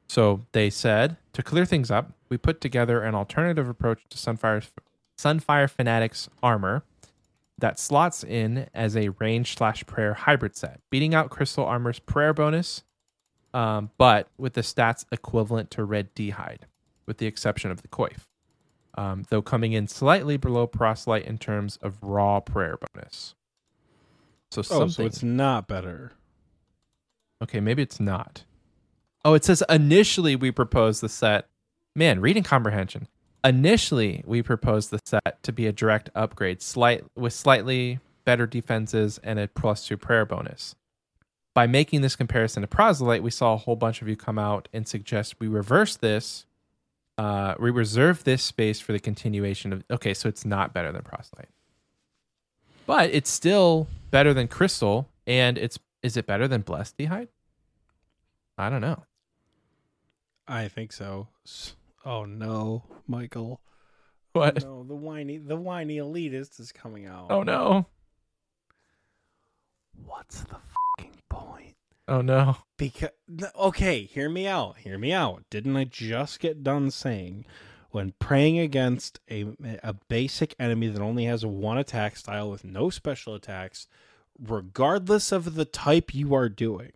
[0.08, 4.68] So they said, to clear things up, we put together an alternative approach to Sunfire,
[5.18, 6.84] Sunfire Fanatics armor
[7.58, 12.34] that slots in as a range slash prayer hybrid set, beating out Crystal Armor's prayer
[12.34, 12.84] bonus,
[13.54, 16.66] um, but with the stats equivalent to Red D'hide,
[17.06, 18.26] with the exception of the Coif,
[18.96, 23.36] um, though coming in slightly below Proselyte in terms of raw prayer bonus.
[24.52, 24.90] So oh something.
[24.92, 26.14] so it's not better
[27.44, 28.46] Okay, maybe it's not.
[29.26, 31.50] Oh, it says initially we proposed the set.
[31.94, 33.10] Man, reading comprehension.
[33.44, 39.20] Initially, we proposed the set to be a direct upgrade, slight with slightly better defenses
[39.22, 40.76] and a plus two prayer bonus.
[41.54, 44.70] By making this comparison to Proselyte, we saw a whole bunch of you come out
[44.72, 46.46] and suggest we reverse this.
[47.18, 49.84] Uh, we reserve this space for the continuation of.
[49.92, 51.50] Okay, so it's not better than Proselyte,
[52.88, 57.28] but it's still better than Crystal, and it's is it better than Blessed D'hide?
[58.58, 59.04] I don't know.
[60.48, 61.76] i think so S-
[62.06, 63.62] oh no michael
[64.34, 64.62] What?
[64.64, 67.88] no the whiny the whiny elitist is coming out Oh no.
[70.06, 70.58] what's the
[70.98, 71.73] fucking point
[72.08, 72.58] Oh no.
[72.78, 73.10] Because
[73.56, 74.78] okay, hear me out.
[74.80, 75.44] Hear me out.
[75.50, 77.46] Didn't I just get done saying
[77.92, 79.46] when praying against a
[79.82, 83.88] a basic enemy that only has one attack style with no special attacks,
[84.40, 86.92] regardless of the type you are doing,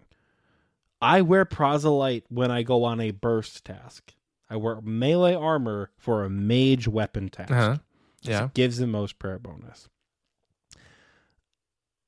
[1.01, 4.13] I wear proselyte when I go on a burst task.
[4.49, 7.51] I wear melee armor for a mage weapon task.
[7.51, 7.77] Uh-huh.
[8.23, 8.49] Yeah.
[8.53, 9.87] gives the most prayer bonus.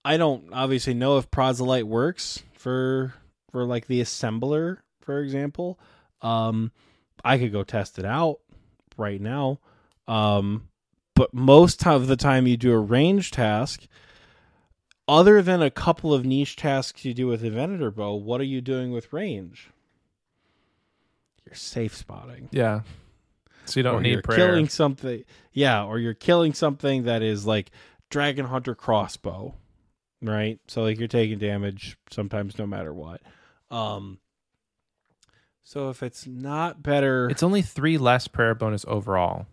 [0.03, 3.14] I don't obviously know if proselyte works for
[3.52, 5.80] for like the assembler, for example.
[6.22, 6.72] Um
[7.23, 8.40] I could go test it out
[8.98, 9.60] right now.
[10.07, 10.68] Um
[11.15, 13.86] but most of the time you do a range task,
[15.07, 18.45] other than a couple of niche tasks you do with the Venator bow, what are
[18.45, 19.69] you doing with range?
[21.45, 22.81] You're safe spotting Yeah.
[23.65, 24.38] So you don't or need you're prayer.
[24.49, 25.23] killing something
[25.53, 27.72] yeah or you're killing something that is like
[28.10, 29.53] dragon hunter crossbow
[30.21, 33.21] right so like you're taking damage sometimes no matter what
[33.71, 34.17] um
[35.63, 39.45] so if it's not better It's only three less prayer bonus overall.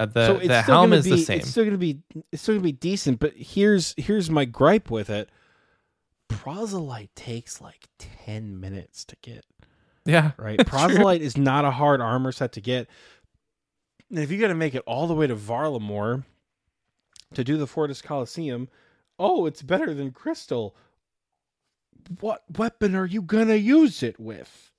[0.00, 1.38] Uh, the so the helm is be, the same.
[1.40, 2.00] it's still gonna be
[2.32, 5.28] it's still gonna be decent but here's here's my gripe with it
[6.28, 9.44] proselyte takes like 10 minutes to get
[10.04, 10.32] Yeah.
[10.36, 10.58] right?
[10.58, 10.64] True.
[10.64, 12.88] Proselyte is not a hard armor set to get.
[14.10, 16.24] And if you got to make it all the way to Varlamore
[17.34, 18.68] to do the Fortis Colosseum,
[19.18, 20.76] oh, it's better than Crystal.
[22.20, 24.72] What weapon are you going to use it with?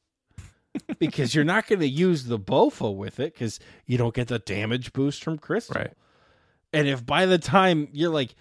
[1.00, 4.40] because you're not going to use the Bofa with it because you don't get the
[4.40, 5.76] damage boost from Crystal.
[5.76, 5.94] Right.
[6.74, 8.36] And if by the time you're like,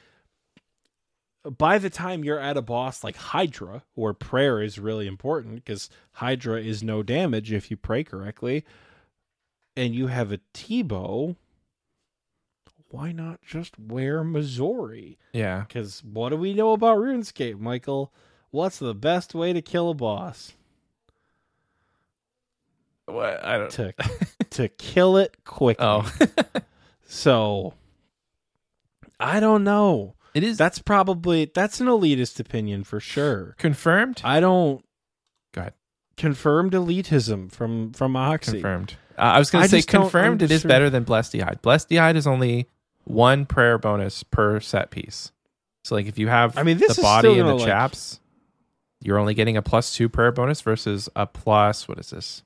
[1.45, 5.91] by the time you're at a boss like Hydra, where prayer is really important because
[6.13, 8.65] Hydra is no damage if you pray correctly,
[9.77, 11.37] and you have a T-bow,
[12.95, 15.17] why not just wear Masori?
[15.33, 15.65] Yeah.
[15.67, 18.13] Because what do we know about RuneScape, Michael?
[18.51, 20.53] What's the best way to kill a boss?
[23.07, 23.45] What?
[23.45, 23.71] I don't.
[23.73, 23.95] To
[24.51, 25.85] to kill it quickly.
[25.85, 26.11] Oh,
[27.07, 27.75] So
[29.21, 30.15] I don't know.
[30.33, 33.55] it is That's probably that's an elitist opinion for sure.
[33.59, 34.21] confirmed.
[34.25, 34.85] I don't
[35.53, 35.75] Go ahead.
[36.17, 38.53] confirmed elitism from from Oxie.
[38.53, 38.97] Confirmed.
[39.19, 40.43] Uh, I was going to say confirmed.
[40.43, 41.61] It is better than Blessed Hide.
[41.63, 42.69] Blessed Hide is only
[43.05, 45.31] one prayer bonus per set piece.
[45.85, 47.57] So like if you have I mean, this the is body still and the gonna,
[47.57, 48.21] like- chaps,
[49.01, 51.87] you're only getting a plus two prayer bonus versus a plus.
[51.89, 52.43] What is this?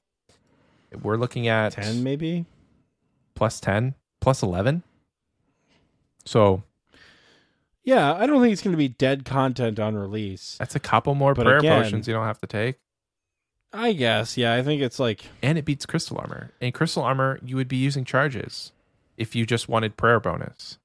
[1.02, 2.46] We're looking at Ten maybe.
[3.34, 4.82] plus ten, plus eleven.
[6.24, 6.62] So
[7.84, 10.56] Yeah, I don't think it's going to be dead content on release.
[10.58, 12.76] that's a couple more But prayer again- potions you don't have to take.
[13.70, 14.38] I guess.
[14.38, 16.52] Yeah, I think it's like and it beats crystal armor.
[16.60, 18.72] And crystal armor, you would be using charges
[19.18, 20.78] if you just wanted prayer bonus.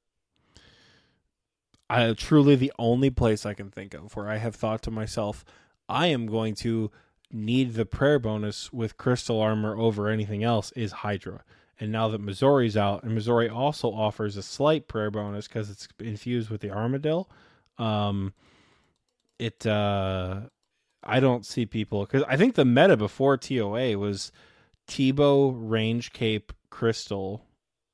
[1.89, 5.45] I truly the only place I can think of where I have thought to myself,
[5.87, 6.91] I am going to
[7.31, 11.43] need the prayer bonus with crystal armor over anything else is Hydra.
[11.79, 15.87] And now that Masori's out, and Masori also offers a slight prayer bonus because it's
[15.99, 17.25] infused with the Armadyl.
[17.77, 18.33] Um,
[19.39, 20.41] it uh,
[21.03, 24.31] I don't see people because I think the meta before TOA was
[24.87, 27.45] T-bow, Range Cape, Crystal,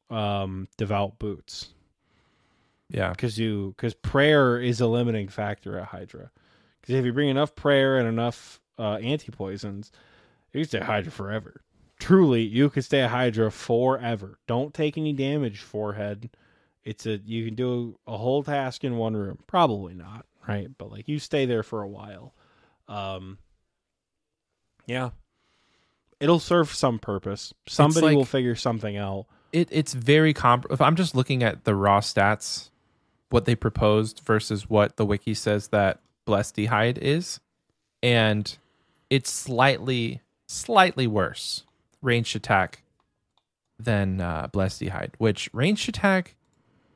[0.09, 1.69] um, Devout Boots
[2.89, 3.09] Yeah.
[3.11, 6.31] because you because prayer is a limiting factor at Hydra.
[6.81, 9.91] Because if you bring enough prayer and enough uh, anti poisons,
[10.53, 11.61] you can stay Hydra forever.
[11.99, 14.39] Truly, you can stay a Hydra forever.
[14.47, 16.29] Don't take any damage, forehead.
[16.83, 19.39] It's a you can do a whole task in one room.
[19.47, 20.69] Probably not, right?
[20.77, 22.33] But like you stay there for a while.
[22.87, 23.37] Um,
[24.87, 25.09] yeah,
[26.19, 27.53] it'll serve some purpose.
[27.67, 29.25] Somebody like- will figure something out.
[29.51, 32.69] It it's very comp if i'm just looking at the raw stats
[33.29, 37.39] what they proposed versus what the wiki says that blessed hide is
[38.03, 38.57] and
[39.09, 41.63] it's slightly slightly worse
[42.01, 42.83] ranged attack
[43.79, 46.35] than uh, blessed hide which ranged attack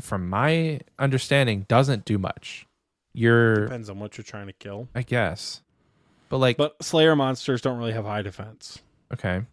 [0.01, 2.67] from my understanding doesn't do much
[3.13, 4.87] you're Depends on what you're trying to kill.
[4.95, 5.61] i guess
[6.29, 8.79] but like But Slayer monsters don't really have high defense.
[9.13, 9.43] okay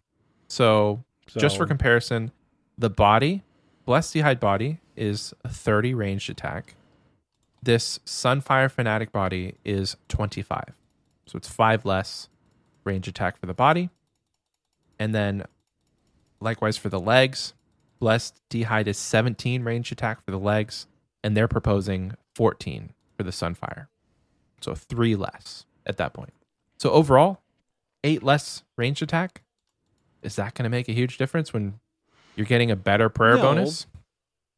[0.47, 2.31] so So Just for comparison,
[2.81, 3.43] the body,
[3.85, 6.75] Blessed Hide body, is 30 ranged attack.
[7.63, 10.73] This Sunfire Fanatic body is 25.
[11.27, 12.27] So it's five less
[12.83, 13.91] range attack for the body.
[14.99, 15.45] And then
[16.39, 17.53] likewise for the legs,
[17.99, 20.87] Blessed Hide is 17 range attack for the legs.
[21.23, 23.87] And they're proposing 14 for the Sunfire.
[24.59, 26.33] So three less at that point.
[26.77, 27.41] So overall,
[28.03, 29.43] eight less range attack.
[30.23, 31.79] Is that going to make a huge difference when
[32.35, 33.41] you're getting a better prayer No.
[33.41, 33.85] bonus?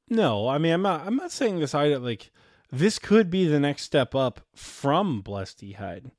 [0.09, 2.31] no, I mean I'm not I'm not saying this item like
[2.71, 6.11] this could be the next step up from Blessed Hide.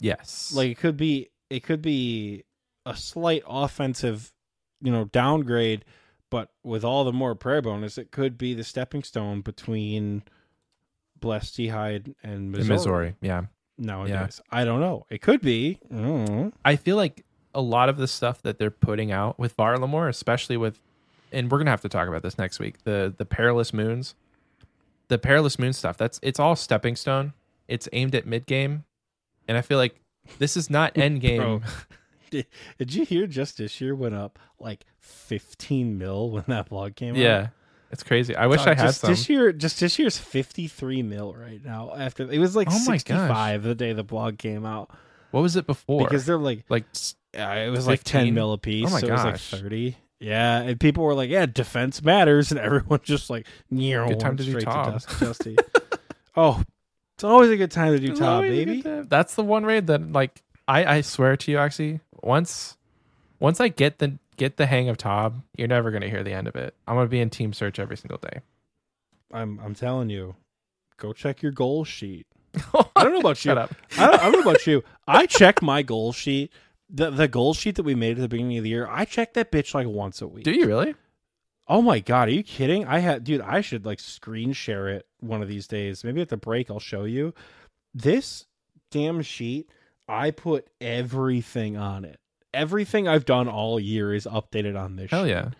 [0.00, 0.52] Yes.
[0.54, 2.44] Like it could be it could be
[2.84, 4.32] a slight offensive,
[4.80, 5.84] you know, downgrade,
[6.30, 10.22] but with all the more prayer bonus, it could be the stepping stone between
[11.18, 12.66] Blessed Hide and Masori.
[12.68, 13.14] Masori.
[13.20, 13.42] Yeah.
[13.78, 14.40] nowadays.
[14.50, 15.04] I don't know.
[15.10, 15.78] It could be.
[15.92, 16.52] Mm.
[16.64, 17.24] I feel like
[17.56, 20.78] a lot of the stuff that they're putting out with Varlamore, especially with,
[21.32, 22.84] and we're gonna have to talk about this next week.
[22.84, 24.14] The the perilous moons,
[25.08, 25.96] the perilous moon stuff.
[25.96, 27.32] That's it's all stepping stone.
[27.66, 28.84] It's aimed at mid game,
[29.48, 29.98] and I feel like
[30.38, 31.64] this is not end game.
[32.28, 32.46] Did,
[32.76, 37.20] did you hear Justiciar went up like 15 mil when that blog came out?
[37.20, 37.48] yeah,
[37.92, 38.34] it's crazy.
[38.34, 39.10] I wish Dog, I had just some.
[39.10, 41.94] This year, Justiciar's 53 mil right now.
[41.96, 44.90] After it was like Oh my 65 the day the blog came out
[45.30, 46.02] what was it before?
[46.02, 46.84] because they're like, like
[47.38, 48.34] uh, it was like 10 15?
[48.34, 48.88] mil a piece.
[48.88, 49.50] Oh my so it was like gosh.
[49.50, 49.96] 30.
[50.18, 54.36] Yeah, and people were like, "Yeah, defense matters," and everyone just like, "Near." Good time
[54.36, 54.92] to do Tob.
[54.92, 55.58] dust, Justy.
[56.36, 56.62] oh,
[57.16, 58.82] it's always a good time to do It's Tob, baby.
[58.82, 62.76] That's the one raid that like I I swear to you actually once
[63.40, 66.48] once I get the get the hang of Tob, you're never gonna hear the end
[66.48, 66.74] of it.
[66.86, 68.40] I'm gonna be in team search every single day.
[69.32, 70.36] I'm I'm telling you,
[70.96, 72.26] go check your goal sheet.
[72.96, 73.50] I don't know about you.
[73.50, 73.74] Shut up.
[73.98, 74.82] I don't, I don't know about you.
[75.06, 76.50] I check my goal sheet.
[76.88, 79.34] The the goal sheet that we made at the beginning of the year, I check
[79.34, 80.44] that bitch like once a week.
[80.44, 80.94] Do you really?
[81.68, 82.86] Oh my god, are you kidding?
[82.86, 86.04] I had dude, I should like screen share it one of these days.
[86.04, 87.34] Maybe at the break I'll show you.
[87.92, 88.46] This
[88.92, 89.68] damn sheet,
[90.08, 92.20] I put everything on it.
[92.54, 95.30] Everything I've done all year is updated on this Hell sheet.
[95.32, 95.50] yeah.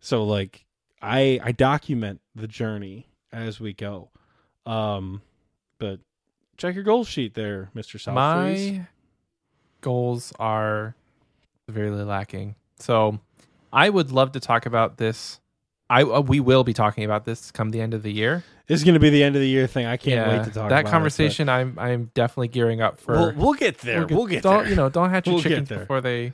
[0.00, 0.66] So like
[1.00, 4.10] I I document the journey as we go.
[4.66, 5.22] Um
[5.78, 6.00] but
[6.58, 7.96] check your goal sheet there, Mr.
[7.98, 8.76] Southfreeze.
[8.76, 8.86] My
[9.80, 10.94] goals are
[11.66, 12.54] severely lacking.
[12.78, 13.18] So
[13.72, 15.40] I would love to talk about this.
[15.88, 18.44] I uh, we will be talking about this come the end of the year.
[18.66, 19.86] This is going to be the end of the year thing.
[19.86, 21.48] I can't Yeah, wait to talk that about it, conversation.
[21.48, 23.14] I'm I'm definitely gearing up for.
[23.14, 24.06] We'll, we'll get there.
[24.06, 24.70] We'll get, don't there.
[24.70, 24.88] you know?
[24.88, 26.32] Don't hatch your We'll chickens before they.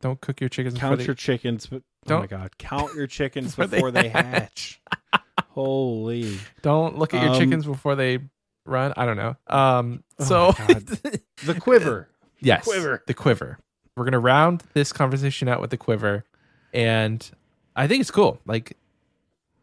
[0.00, 1.06] Don't cook your chickens before count they.
[1.06, 4.80] your chickens, but oh Don't- my god, count your chickens Before they before they hatch.
[5.50, 6.38] Holy!
[6.62, 8.20] Don't look at your Um, chickens before they
[8.64, 8.92] run.
[8.96, 9.36] I don't know.
[9.48, 10.04] Um.
[10.20, 11.00] Oh So my God.
[11.44, 12.08] The quiver.
[12.40, 13.02] Yes, quiver.
[13.06, 13.58] The quiver.
[13.96, 16.24] We're gonna round this conversation out with the quiver,
[16.72, 17.28] and
[17.76, 18.40] I think it's cool.
[18.46, 18.76] Like,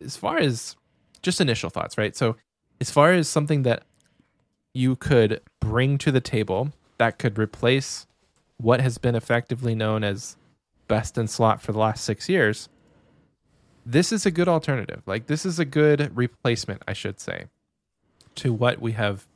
[0.02, 0.76] as far as
[1.22, 2.16] just initial thoughts, right?
[2.16, 2.36] So,
[2.80, 3.84] as far as something that
[4.74, 8.06] you could bring to the table that could replace
[8.58, 10.38] what has been effectively known as
[10.88, 12.70] best in slot for the last six years,
[13.86, 15.02] this is a good alternative.
[15.06, 17.46] Like, this is a good replacement, I should say,
[18.36, 19.28] to what we have,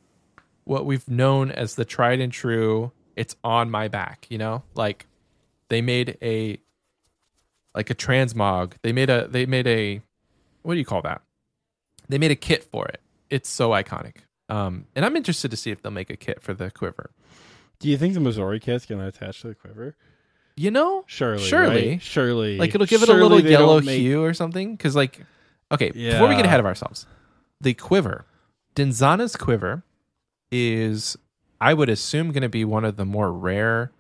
[0.63, 2.91] what we've known as the tried and true.
[3.15, 4.63] It's on my back, you know.
[4.75, 5.05] Like,
[5.69, 6.59] they made a,
[7.75, 8.73] like a transmog.
[8.83, 10.01] They made a, they made a,
[10.63, 11.21] what do you call that?
[12.09, 12.99] They made a kit for it.
[13.29, 14.17] It's so iconic.
[14.49, 17.11] Um, and I'm interested to see if they'll make a kit for the quiver.
[17.79, 19.95] Do you think the Masori kit's to attach to the quiver?
[20.57, 21.89] You know, Surely, Surely.
[21.91, 22.01] right?
[22.01, 22.57] surely.
[22.57, 24.75] like it'll give it a little yellow make- hue or something.
[24.75, 25.21] Because like,
[25.71, 27.05] okay, before we get ahead of ourselves,
[27.61, 28.25] the quiver,
[28.75, 29.83] Denzana's quiver,
[30.51, 31.17] is
[31.61, 33.91] I would assume going to be one of the more rare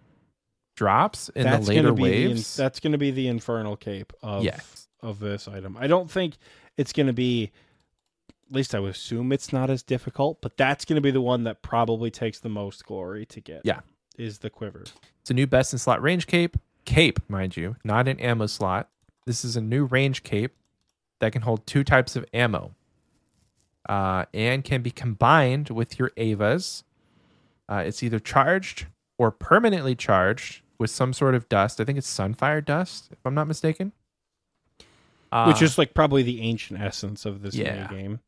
[0.75, 2.55] drops in That's the later be the waves.
[2.55, 4.87] that's going to be the infernal cape of Yes.
[5.01, 5.77] of this item.
[5.79, 6.35] I don't think
[6.77, 7.51] it's going to be.
[8.49, 11.21] At least I would assume it's not as difficult, but that's going to be the
[11.21, 13.61] one that probably takes the most glory to get.
[13.63, 13.79] Yeah.
[14.17, 14.83] is the quiver.
[15.21, 16.57] It's a new best in slot range cape.
[16.83, 18.89] Cape, mind you, not an ammo slot.
[19.25, 20.53] This is a new range cape
[21.19, 22.73] that can hold two types of ammo
[23.87, 26.83] uh, and can be combined with your Avas.
[27.71, 28.87] Uh, it's either charged
[29.17, 31.79] or permanently charged with some sort of dust.
[31.79, 33.93] I think it's sunfire dust, if I'm not mistaken.
[35.31, 37.87] Uh, Which is like probably the ancient essence of this Yeah.
[37.87, 38.19] game.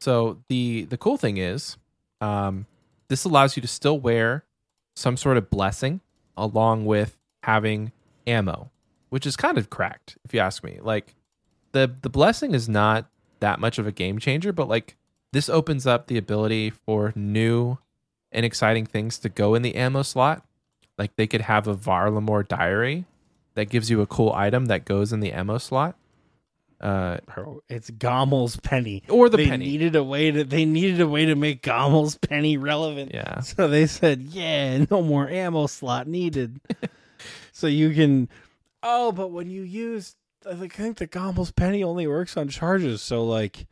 [0.00, 1.76] So the the cool thing is,
[2.22, 2.64] um,
[3.08, 4.44] this allows you to still wear
[4.96, 6.00] some sort of blessing
[6.36, 7.92] along with having
[8.26, 8.70] ammo,
[9.10, 10.78] which is kind of cracked if you ask me.
[10.80, 11.14] Like
[11.72, 13.10] the the blessing is not
[13.40, 14.96] that much of a game changer, but like
[15.32, 17.76] this opens up the ability for new
[18.32, 20.44] and exciting things to go in the ammo slot.
[20.96, 23.04] Like they could have a Varlamore diary
[23.54, 25.96] that gives you a cool item that goes in the ammo slot.
[26.80, 29.02] Uh, Bro, it's Ghommal's penny.
[29.08, 29.64] or the they penny.
[29.66, 33.12] needed a way to they needed a way to make Ghommal's penny relevant.
[33.12, 33.40] yeah.
[33.42, 36.60] So they said, "Yeah, no more ammo slot needed."
[37.52, 38.28] so you can
[38.82, 40.14] Oh, but when you use
[40.48, 43.66] I think I think the Ghommal's penny only works on charges, so like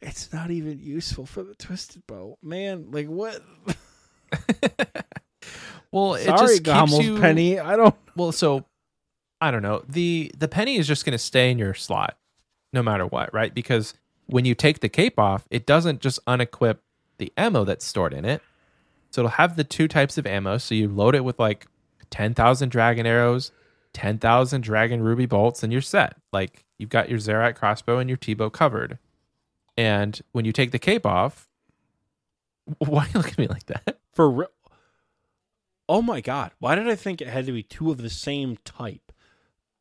[0.00, 2.38] it's not even useful for the twisted bow.
[2.42, 3.40] Man, like what?
[5.92, 7.60] Well, it Sorry, just keeps Ghommal's you, penny.
[7.60, 8.64] I don't Well, so
[9.40, 9.84] I don't know.
[9.88, 12.16] The the penny is just going to stay in your slot
[12.72, 13.54] no matter what, right?
[13.54, 13.94] Because
[14.26, 16.78] when you take the cape off, it doesn't just unequip
[17.18, 18.40] the ammo that's stored in it.
[19.10, 20.56] So it'll have the two types of ammo.
[20.56, 21.66] So you load it with like
[22.10, 23.52] 10,000 dragon arrows,
[23.92, 26.16] 10,000 dragon ruby bolts, and you're set.
[26.32, 28.98] Like you've got your Zaryte crossbow and your T-bow covered.
[29.76, 31.48] And when you take the cape off,
[32.78, 33.98] Why are you look at me like that?
[34.12, 34.48] For real.
[35.88, 36.52] Oh my god!
[36.58, 39.12] Why did I think it had to be two of the same type?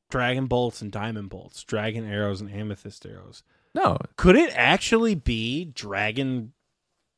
[0.10, 3.44] Dragon bolts and diamond bolts, dragon arrows and amethyst arrows.
[3.74, 6.52] No, Could it actually be dragon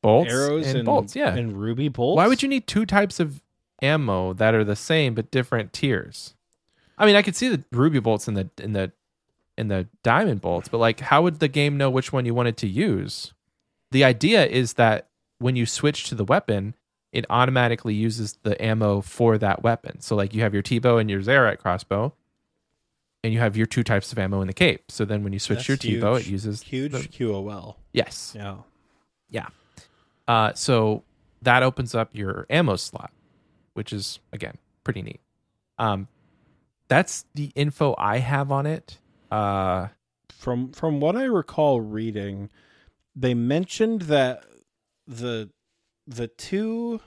[0.02, 1.16] bolts arrows and, and, bolts.
[1.16, 1.34] Yeah.
[1.34, 2.16] and ruby bolts?
[2.16, 3.42] Why would you need two types of
[3.82, 6.34] ammo that are the same but different tiers?
[6.96, 8.92] I mean, I could see the ruby bolts in the in the
[9.56, 12.56] in the diamond bolts, but like, how would the game know which one you wanted
[12.58, 13.32] to use?
[13.90, 15.08] The idea is that
[15.38, 16.74] when you switch to the weapon,
[17.12, 20.00] it automatically uses the ammo for that weapon.
[20.00, 22.12] So, like, you have your T-bow and your Zaryte crossbow,
[23.22, 24.90] and you have your two types of ammo in the cape.
[24.90, 27.76] So then, when you switch That's your T-bow, it uses huge the- QOL?
[27.92, 28.34] yes.
[29.30, 29.46] Yeah.
[30.26, 31.02] Uh, so
[31.42, 33.12] that opens up your ammo slot,
[33.74, 35.20] which is again pretty neat.
[35.78, 36.08] Um,
[36.88, 38.98] that's the info I have on it.
[39.34, 39.88] Uh,
[40.30, 42.50] From from what I recall reading,
[43.16, 44.44] they mentioned that
[45.06, 45.50] the
[46.06, 47.00] the two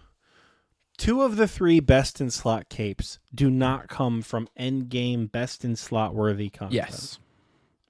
[0.98, 5.64] two of the three best in slot capes do not come from end game best
[5.64, 6.74] in slot worthy content.
[6.74, 7.20] yes,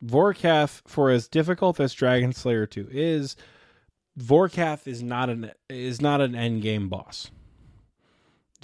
[0.05, 3.35] Vorkath, for as difficult as Dragon Slayer 2 is,
[4.19, 7.31] Vorkath is not an is not an end game boss.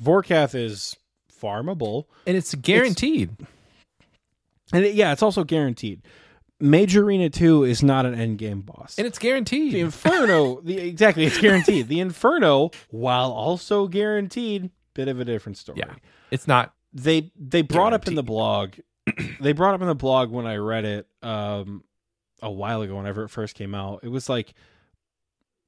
[0.01, 0.95] Vorkath is
[1.31, 3.31] farmable, and it's guaranteed.
[4.73, 6.01] And it, yeah, it's also guaranteed.
[6.59, 8.97] Mage Arena 2 is not an end game boss.
[8.97, 9.73] and it's guaranteed.
[9.73, 11.87] the Inferno, the exactly, it's guaranteed.
[11.87, 15.79] the Inferno, while also guaranteed, bit of a different story.
[15.79, 15.93] yeah,
[16.31, 16.73] it's not.
[16.93, 18.75] they they brought up in the blog
[19.41, 21.83] they brought up in the blog when i read it um
[22.41, 24.53] a while ago whenever it first came out it was like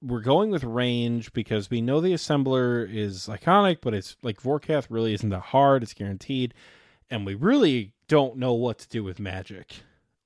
[0.01, 4.85] we're going with range because we know the assembler is iconic but it's like vorkath
[4.89, 6.53] really isn't that hard it's guaranteed
[7.09, 9.73] and we really don't know what to do with magic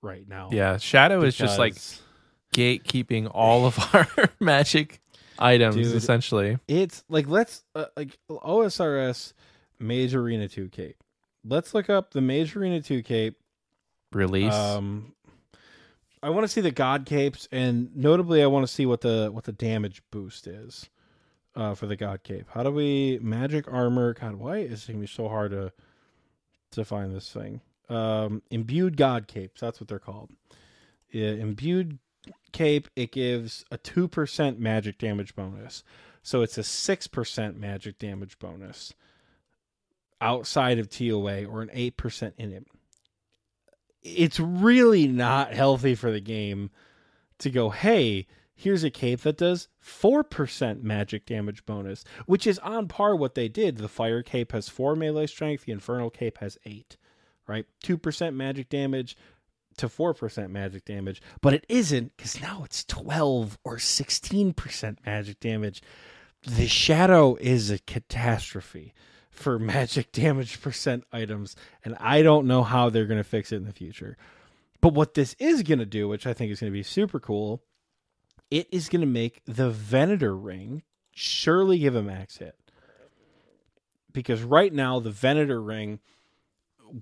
[0.01, 1.75] right now Yeah, Shadow is just like
[2.53, 4.07] gatekeeping all of our
[4.39, 5.01] magic
[5.37, 5.95] items Dude.
[5.95, 6.57] essentially.
[6.67, 9.33] it's like let's uh, like osrs
[9.79, 11.01] mage arena 2 cape
[11.45, 13.37] let's look up the mage arena 2 cape
[14.11, 14.53] Release.
[14.53, 15.13] Um,
[16.23, 19.29] I want to see the god capes, and notably, I want to see what the
[19.31, 20.89] what the damage boost is
[21.55, 22.47] uh, for the god cape.
[22.49, 24.15] How do we magic armor?
[24.15, 25.71] God, why is it gonna be so hard to
[26.71, 27.61] to find this thing?
[27.89, 29.61] Um, imbued god capes.
[29.61, 30.29] That's what they're called.
[31.11, 31.99] Yeah, imbued
[32.51, 32.87] cape.
[32.95, 35.83] It gives a two percent magic damage bonus,
[36.21, 38.93] so it's a six percent magic damage bonus
[40.21, 42.67] outside of TOA or an eight percent in it
[44.01, 46.69] it's really not healthy for the game
[47.39, 52.87] to go, hey, here's a cape that does 4% magic damage bonus, which is on
[52.87, 53.77] par what they did.
[53.77, 56.97] The fire cape has 4 melee strength, the infernal cape has 8,
[57.49, 57.65] right?
[57.83, 59.17] 2% magic damage
[59.77, 65.81] to 4% magic damage, but it isn't cuz now it's 12 or 16% magic damage.
[66.43, 68.93] The shadow is a catastrophe
[69.29, 73.57] for magic damage percent items, and I don't know how they're going to fix it
[73.57, 74.17] in the future.
[74.81, 77.19] But what this is going to do, which I think is going to be super
[77.19, 77.63] cool,
[78.51, 82.55] it is going to make the Venator ring surely give a max hit.
[84.11, 85.99] Because right now, the Venator ring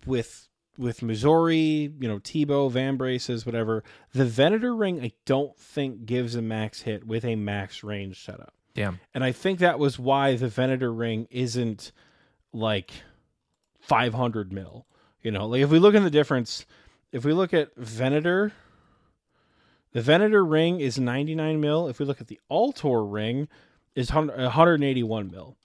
[0.06, 0.48] with
[0.78, 3.84] with Masori, you know, T-bow, Van Braces, whatever,
[4.14, 8.54] the Venator ring I don't think gives a max hit with a max range setup.
[8.76, 9.00] Damn.
[9.14, 11.92] And I think that was why the Venator ring isn't
[12.54, 12.92] like
[13.80, 14.86] 500 mil.
[15.24, 16.66] You know, like if we look at the difference,
[17.12, 18.54] if we look at Venator,
[19.94, 21.88] the Venator ring is 99 mil.
[21.88, 23.48] If we look at the Ultor ring,
[23.96, 25.58] is 181 mil.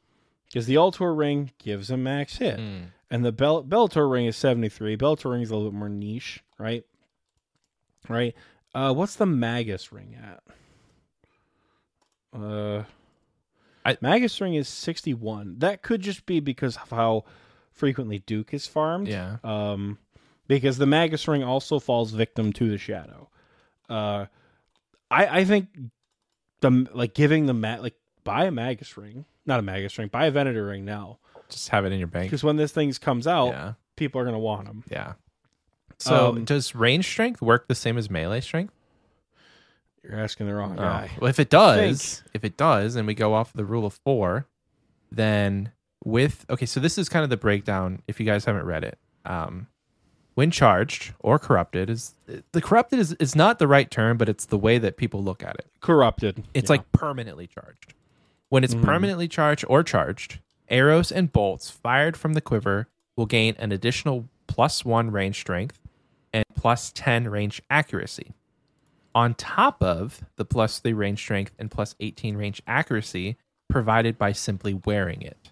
[0.49, 2.59] Because the Ultor ring gives a max hit.
[2.59, 2.86] Mm.
[3.13, 4.97] And the Bel- Bellator ring is 73.
[4.97, 6.83] Bellator ring is a little bit more niche, right?
[8.09, 8.35] Right?
[8.75, 10.43] Uh, what's the Magus ring at?
[12.33, 12.85] Uh,
[13.85, 15.59] I- Magus ring is 61.
[15.59, 17.25] That could just be because of how
[17.71, 19.09] frequently Duke is farmed.
[19.09, 19.37] Yeah.
[19.45, 19.99] Um,
[20.49, 23.29] because the Magus ring also falls victim to the Shadow.
[23.91, 24.25] Uh,
[25.11, 25.69] I I think
[26.63, 27.95] the like giving the mat like
[28.25, 31.19] buy a Magus ring, not a Magus ring, buy a Venator ring now
[31.53, 32.27] Just have it in your bank.
[32.31, 33.73] because when this thing comes out, Yeah.
[33.97, 34.85] people are gonna want them.
[34.91, 35.12] Yeah.
[35.99, 38.74] So Um, does range strength work the same as melee strength?
[40.03, 40.83] You're asking the wrong Oh.
[40.83, 41.11] guy.
[41.20, 44.47] Well, if it does, if it does, and we go off the rule of four,
[45.12, 45.70] then
[46.05, 48.03] with okay, so this is kind of the breakdown.
[48.09, 49.69] If you guys haven't read it, um,
[50.35, 52.15] when charged or corrupted is
[52.51, 55.45] the corrupted is is not the right term, but it's the way that people look
[55.45, 55.70] at it.
[55.81, 56.43] Corrupted.
[56.55, 56.74] It's Yeah.
[56.79, 57.95] like permanently charged.
[58.49, 58.83] When it's Mhm.
[58.83, 60.41] permanently charged or charged,
[60.73, 65.78] arrows and bolts fired from the quiver will gain an additional plus one range strength
[66.32, 68.32] and plus 10 range accuracy.
[69.15, 73.36] On top of the plus three range strength and plus 18 range accuracy,
[73.69, 75.51] provided by simply wearing it.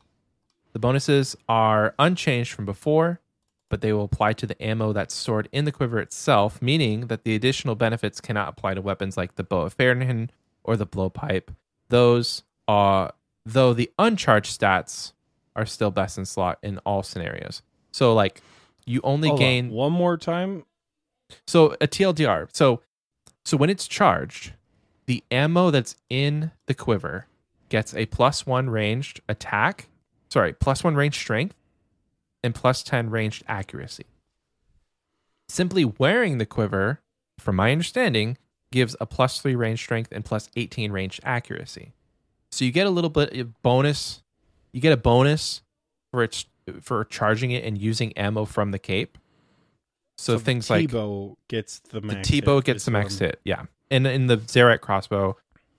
[0.73, 3.21] The bonuses are unchanged from before,
[3.69, 7.25] but they will apply to the ammo that's stored in the quiver itself, meaning that
[7.25, 10.33] the additional benefits cannot apply to weapons like the bow of Ferdinand
[10.65, 11.55] or the blowpipe.
[11.89, 13.13] Those are
[13.47, 15.13] though the uncharged stats
[15.57, 17.63] are still best in slot in all scenarios.
[17.93, 18.43] So like
[18.87, 20.65] you only Hold on, gain one more time.
[21.47, 22.49] so a TLDR.
[22.53, 22.83] So
[23.45, 24.53] so when it's charged,
[25.07, 27.27] the ammo that's in the quiver
[27.69, 29.89] gets a plus one ranged attack,
[30.31, 31.55] sorry, plus one ranged strength,
[32.45, 34.07] and plus ten ranged accuracy.
[35.49, 37.01] Simply wearing the quiver,
[37.39, 38.39] from my understanding,
[38.71, 41.93] gives a plus three range strength and plus eighteen range accuracy.
[42.53, 44.23] So you get a little bit of bonus.
[44.73, 45.63] You get a bonus
[46.11, 46.47] for its
[46.81, 49.19] for charging it and using ammo from the cape.
[50.19, 52.29] So, the things like T-bow gets the the max.
[52.29, 53.65] T-bow hit, gets the max hit, yeah.
[53.91, 55.37] And in the Zaryte crossbow,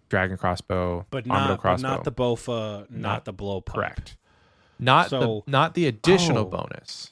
[0.10, 3.66] dragon crossbow, but not, but not the Bofa, not, Not- the blowpipe.
[3.74, 4.18] correct.
[4.80, 6.46] Not So- the not the additional Oh.
[6.46, 7.10] bonus.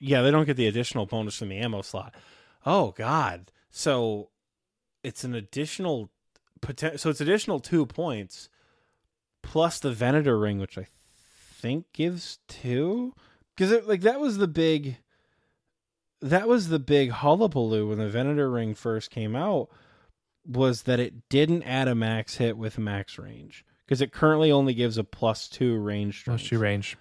[0.00, 2.14] Yeah, they don't get the additional bonus from the ammo slot.
[2.64, 3.52] Oh God!
[3.70, 4.30] So
[5.02, 6.10] it's an additional
[6.96, 8.48] So it's additional two points
[9.44, 10.86] plus the Venator ring, which I
[11.60, 13.14] think gives two.
[13.56, 14.96] Because like that was the big.
[16.20, 19.68] That was the big hullabaloo when the Venator ring first came out.
[20.46, 24.74] Was that it didn't add a max hit with max range because it currently only
[24.74, 26.24] gives a plus two range.
[26.24, 26.96] Plus two range.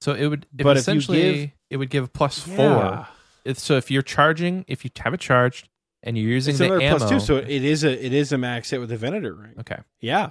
[0.00, 2.56] So it would it But if essentially give- it would give plus Yeah.
[2.56, 3.08] four.
[3.44, 5.68] It's, so if you're charging, if you have it charged
[6.02, 8.38] and you're using It's the ammo, plus two, so it is a it is a
[8.38, 9.54] max hit with the Venator ring.
[9.60, 10.30] okay, Yeah.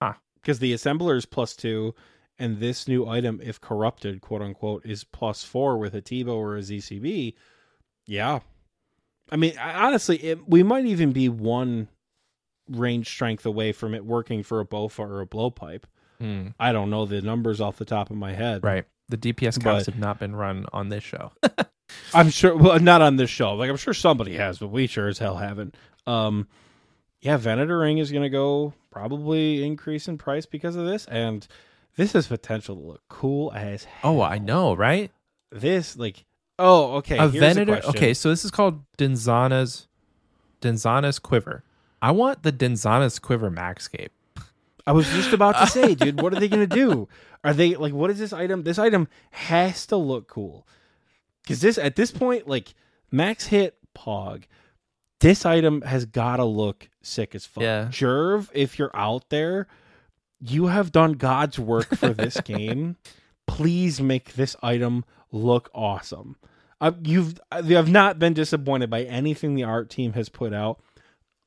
[0.00, 0.14] Huh.
[0.42, 1.94] Because the assembler is plus two,
[2.38, 6.56] and this new item, if corrupted, quote unquote, is plus four with a T-bow or
[6.56, 7.34] a ZCB.
[8.06, 8.40] Yeah.
[9.30, 11.88] I mean, honestly, it, we might even be one
[12.68, 15.84] range strength away from it working for a Bofa or a blowpipe.
[16.18, 18.62] Hmm, I don't know the numbers off the top of my head.
[18.64, 18.84] right.
[19.08, 21.32] The DPS But- counts have not been run on this show.
[22.14, 22.56] I'm sure.
[22.56, 23.54] Well, not on this show.
[23.54, 25.74] Like I'm sure somebody has, but we sure as hell haven't.
[26.06, 26.48] Um,
[27.22, 31.46] yeah, Venator ring is going to go probably increase in price because of this, and
[31.96, 34.18] this has potential to look cool as hell.
[34.18, 35.10] oh, I know, right?
[35.50, 36.24] This like,
[36.58, 37.18] oh, okay.
[37.18, 37.74] a here's Venator.
[37.74, 37.90] question.
[37.90, 39.86] okay, so this is called Denzana's
[40.60, 41.62] Denzana's quiver.
[42.00, 44.12] I want the Denzana's quiver max cape.
[44.84, 47.08] I was just about to say, dude, what are they going to do?
[47.44, 48.62] Are they like, what is this item?
[48.62, 50.64] This item has to look cool
[51.42, 52.74] because this at this point, like
[53.10, 54.44] max hit pog.
[55.22, 57.62] This item has got to look sick as fuck.
[57.62, 57.86] Yeah.
[57.90, 59.68] Jerv, if you're out there,
[60.40, 62.96] you have done God's work for this game.
[63.46, 66.36] Please make this item look awesome.
[66.80, 70.80] Uh, you've you have not been disappointed by anything the art team has put out,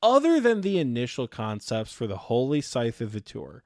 [0.02, 3.60] other than the initial concepts for the Holy Scythe of Vitur.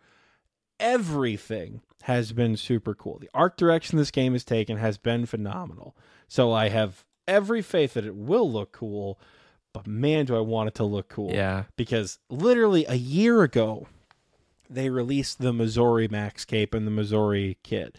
[0.81, 3.19] Everything has been super cool.
[3.21, 5.97] The art direction this game has taken has been phenomenal.
[6.27, 9.21] So I have every faith that it will look cool.
[9.73, 13.87] But man, do I want it to look cool Yeah, because literally a year ago
[14.69, 17.97] they released the Masori Max Cape and the Masori kit.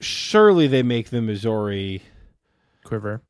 [0.00, 2.02] Surely they make the Masori
[2.84, 3.22] quiver.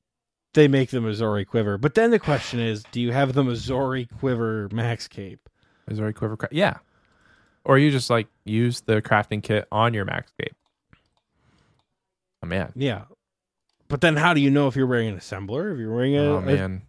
[0.55, 1.78] they make the Masori quiver.
[1.78, 5.48] But then the question is, do you have the Masori quiver Max Cape?
[5.90, 6.36] Masori quiver.
[6.36, 6.78] Cra- yeah,
[7.64, 10.55] or you just like use the crafting kit on your max cape.
[12.42, 12.72] Oh man.
[12.76, 13.02] Yeah.
[13.88, 16.20] But then how do you know if you're wearing an assembler, if you're wearing a,
[16.24, 16.82] oh man.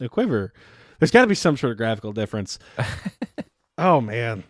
[0.00, 0.52] A quiver?
[0.98, 2.58] There's got to be some sort of graphical difference.
[3.78, 4.44] Oh man.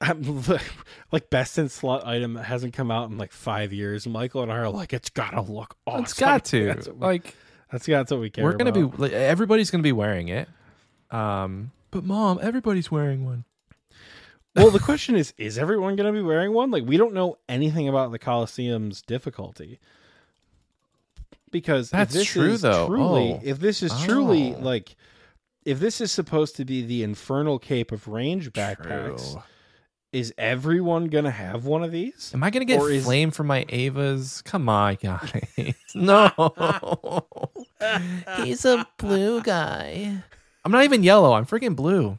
[0.00, 0.42] I'm,
[1.12, 4.06] like best in slot item that hasn't come out in like five years.
[4.06, 6.04] Michael and I are like, it's gotta look awesome.
[6.04, 6.66] It's got to.
[6.66, 7.34] That's we, like
[7.72, 8.44] that's, that's what we care.
[8.44, 8.96] we're gonna about.
[8.96, 9.02] be.
[9.02, 10.48] Like, everybody's gonna be wearing it.
[11.10, 13.44] Um, but mom, everybody's wearing one.
[14.54, 16.70] well, the question is, is everyone going to be wearing one?
[16.70, 19.80] Like, we don't know anything about the Colosseum's difficulty.
[21.50, 22.86] Because That's true, though.
[22.86, 23.40] Truly, Oh.
[23.42, 24.60] if this is truly Oh.
[24.60, 24.96] like,
[25.64, 29.42] if this is supposed to be the infernal cape of range backpacks, True.
[30.12, 32.30] is everyone to have one of these?
[32.34, 34.42] Am I gonna get Or is- flame from my Avas?
[34.44, 35.32] Come on, guys.
[35.94, 36.30] no.
[38.44, 40.22] He's a blue guy.
[40.64, 41.32] I'm not even yellow.
[41.32, 42.18] I'm freaking blue.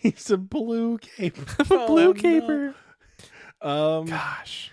[0.00, 1.36] He's a blue cape.
[1.58, 2.12] I'm a Oh, blue no.
[2.14, 2.74] caper.
[3.62, 4.70] Um, Gosh.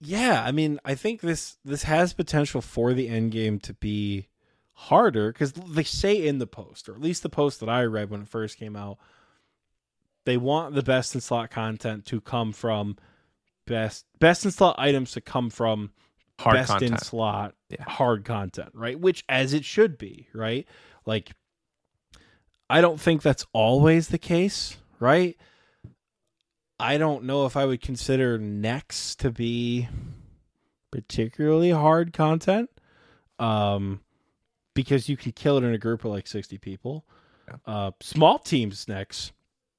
[0.00, 4.28] Yeah, I mean, I think this this has potential for the end game to be
[4.72, 8.10] harder because they say in the post, or at least the post that I read
[8.10, 8.98] when it first came out,
[10.24, 12.96] they want the best in slot content to come from
[13.66, 15.92] best best in slot items to come from
[16.40, 17.84] Hard best in slot Yeah.
[17.86, 18.98] hard content, right?
[18.98, 20.66] Which as it should be, right?
[21.04, 21.32] Like
[22.70, 25.36] I don't think that's always the case, right?
[26.80, 29.88] I don't know if I would consider Nex to be
[30.90, 32.70] particularly hard content.
[33.38, 34.00] Um
[34.74, 37.04] because you can kill it in a group of like 60 people.
[37.48, 37.56] Yeah.
[37.66, 39.32] Uh small teams Nex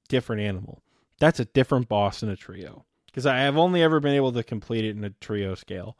[0.08, 0.82] different animal.
[1.18, 2.84] That's a different boss in a trio.
[3.06, 5.96] Because I have only ever been able to complete it in a trio scale.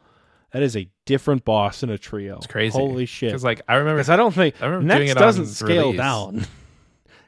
[0.53, 2.37] That is a different boss in a trio.
[2.37, 2.79] It's crazy.
[2.79, 3.31] Holy shit.
[3.31, 5.87] Because like I remember Because I don't think I remember doing Nex it doesn't scale
[5.87, 5.97] release.
[5.99, 6.47] down.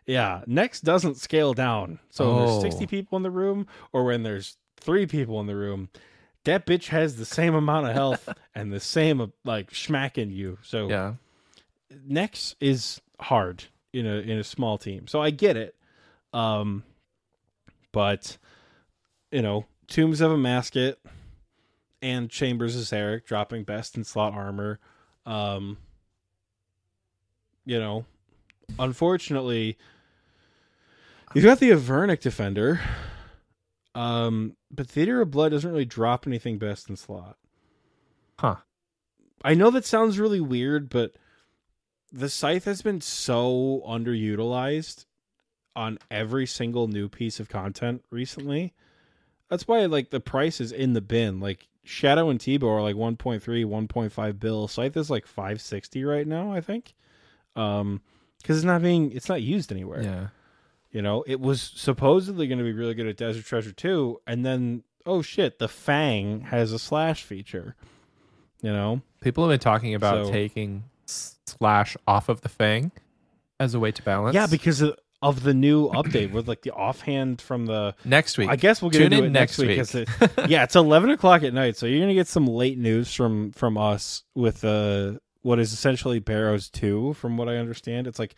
[0.06, 1.98] yeah, Nex doesn't scale down.
[2.10, 2.38] So Oh.
[2.60, 5.88] there's 60 people in the room or when there's three people in the room,
[6.44, 10.58] that bitch has the same amount of health and the same uh, like smacking you.
[10.62, 11.14] So yeah.
[12.06, 15.06] Nex is hard in a in a small team.
[15.06, 15.74] So I get it.
[16.32, 16.82] Um
[17.92, 18.36] but
[19.30, 20.96] you know, Tombs of Amascut
[22.02, 24.80] and Chambers of Xeric dropping best in slot armor.
[25.24, 25.78] Um
[27.64, 28.04] you know,
[28.78, 29.78] unfortunately
[31.34, 32.80] you've got the Avernic defender.
[33.94, 37.36] Um but Theater of Blood doesn't really drop anything best in slot.
[38.38, 38.56] Huh.
[39.44, 41.12] I know that sounds really weird, but
[42.10, 45.04] the scythe has been so underutilized
[45.76, 48.72] on every single new piece of content recently.
[49.50, 51.40] That's why like the price is in the bin.
[51.40, 54.66] Like Shadow and T-bow are like 1.3, 1.5 bill.
[54.68, 56.94] Scythe is like 560 right now, I think.
[57.54, 58.00] Um
[58.42, 60.02] cuz it's not being it's not used anywhere.
[60.02, 60.26] Yeah.
[60.94, 64.46] You know, it was supposedly going to be really good at Desert Treasure 2 and
[64.46, 67.74] then oh shit, the Fang has a slash feature.
[68.62, 69.02] You know?
[69.20, 72.90] People have been talking about So- taking slash off of the fang
[73.60, 74.34] as a way to balance.
[74.34, 77.94] Yeah, because of, of the new update with like the offhand from the.
[78.04, 78.48] next week.
[78.48, 80.08] I guess we'll get Tune into in it next next week.
[80.20, 80.30] week.
[80.38, 83.52] it- yeah, it's eleven o'clock at night, so you're gonna get some late news from
[83.52, 85.12] from us with uh
[85.42, 87.12] what is essentially Barrows two.
[87.14, 88.34] From what I understand, it's like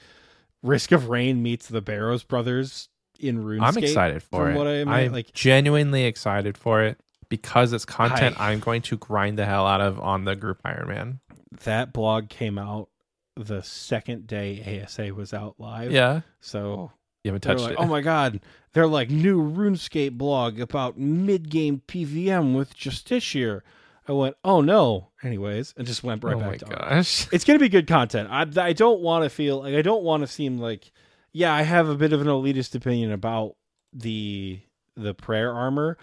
[0.66, 2.88] Risk of Rain meets the Barrows brothers
[3.18, 3.62] in RuneScape.
[3.62, 4.56] I'm excited for it.
[4.56, 6.98] what I- I'm like- genuinely excited for it
[7.28, 10.60] because it's content I- I'm going to grind the hell out of on the group
[10.64, 11.20] Iron Man.
[11.64, 12.88] That blog came out
[13.36, 15.92] the second day ASA was out live.
[15.92, 16.20] Yeah.
[16.40, 16.92] so oh,
[17.24, 17.78] You haven't touched like, it.
[17.78, 18.40] oh my god,
[18.72, 23.60] they're like new RuneScape blog about mid-game PVM with Justiciar.
[24.08, 25.08] I went, oh no.
[25.22, 26.78] Anyways, and just went right oh back my to it.
[26.78, 27.28] gosh.
[27.32, 28.28] It's gonna be good content.
[28.30, 30.92] I I don't want to feel like I don't want to seem like,
[31.32, 33.56] yeah, I have a bit of an elitist opinion about
[33.92, 34.60] the
[34.96, 35.98] the prayer armor,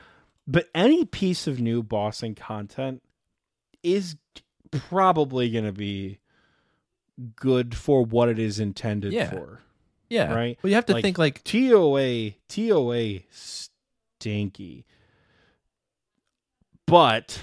[0.48, 3.02] but any piece of new bossing content
[3.82, 4.16] is
[4.72, 6.20] probably gonna be
[7.36, 9.30] good for what it is intended Yeah.
[9.30, 9.60] for.
[10.10, 10.34] Yeah.
[10.34, 10.58] right?
[10.62, 14.86] Well, you have to Like, think like TOA TOA stinky.
[16.86, 17.40] But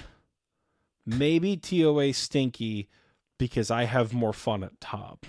[1.17, 2.89] maybe TOA stinky
[3.37, 5.19] because I have more fun at Tob.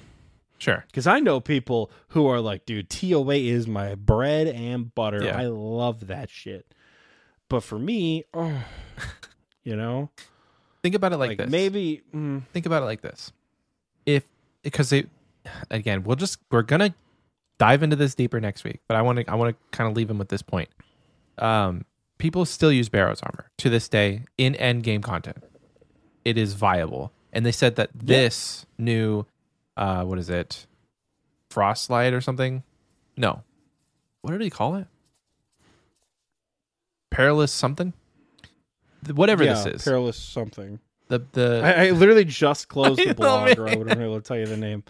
[0.58, 0.84] sure.
[0.86, 5.24] Because I know people who are like, dude, TOA is my bread and butter.
[5.24, 5.38] Yeah.
[5.40, 6.74] I love that shit.
[7.48, 8.64] But for me, oh,
[9.62, 10.10] you know,
[10.82, 11.50] Think about it like, like, this.
[11.50, 13.30] maybe mm, think about it like this
[14.04, 14.24] if
[14.64, 15.04] because they
[15.70, 16.92] again we'll just we're gonna
[17.58, 19.96] dive into this deeper next week but i want to i want to kind of
[19.96, 20.68] leave them with this point
[21.38, 21.84] um
[22.18, 25.36] people still use barrows armor to this day in end game content
[26.24, 27.12] it is viable.
[27.32, 29.26] And they said that this new
[29.76, 30.66] uh what is it?
[31.50, 32.62] Frostlight or something?
[33.16, 33.42] No.
[34.22, 34.86] What did he call it?
[37.10, 37.92] Perilous something?
[39.04, 39.84] Th- whatever yeah, this is.
[39.84, 40.78] perilous something.
[41.08, 43.78] the the I, I literally just closed I the blog, or I man.
[43.78, 44.84] would have been able to tell you the name.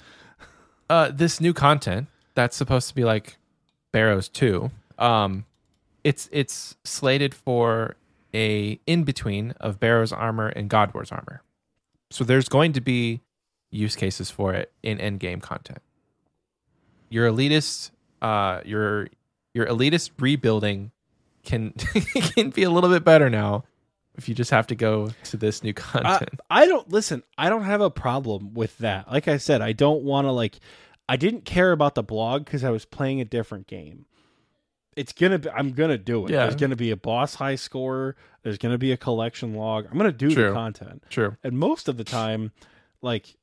[0.90, 3.36] uh this new content that's supposed to be like
[3.92, 5.44] Barrows 2 um
[6.04, 7.96] it's it's slated for
[8.34, 11.42] a in between of Barrows armor and God Wars armor.
[12.10, 13.20] So there's going to be
[13.70, 15.82] use cases for it in end game content.
[17.08, 17.90] Your elitist
[18.20, 19.08] uh your
[19.54, 20.92] your elitist rebuilding
[21.44, 21.72] can
[22.34, 23.64] can be a little bit better now
[24.16, 26.40] if you just have to go to this new I, content.
[26.50, 27.22] I don't listen.
[27.38, 29.10] I don't have a problem with that.
[29.10, 30.60] Like I said, I don't want to like.
[31.08, 34.06] I didn't care about the blog because I was playing a different game.
[34.96, 35.38] It's gonna.
[35.38, 36.32] Be, I'm gonna do it.
[36.32, 36.42] Yeah.
[36.42, 38.16] There's gonna be a boss high score.
[38.42, 39.86] There's gonna be a collection log.
[39.90, 40.48] I'm gonna do True.
[40.48, 41.36] the content, True.
[41.42, 42.52] and most of the time,
[43.00, 43.36] like,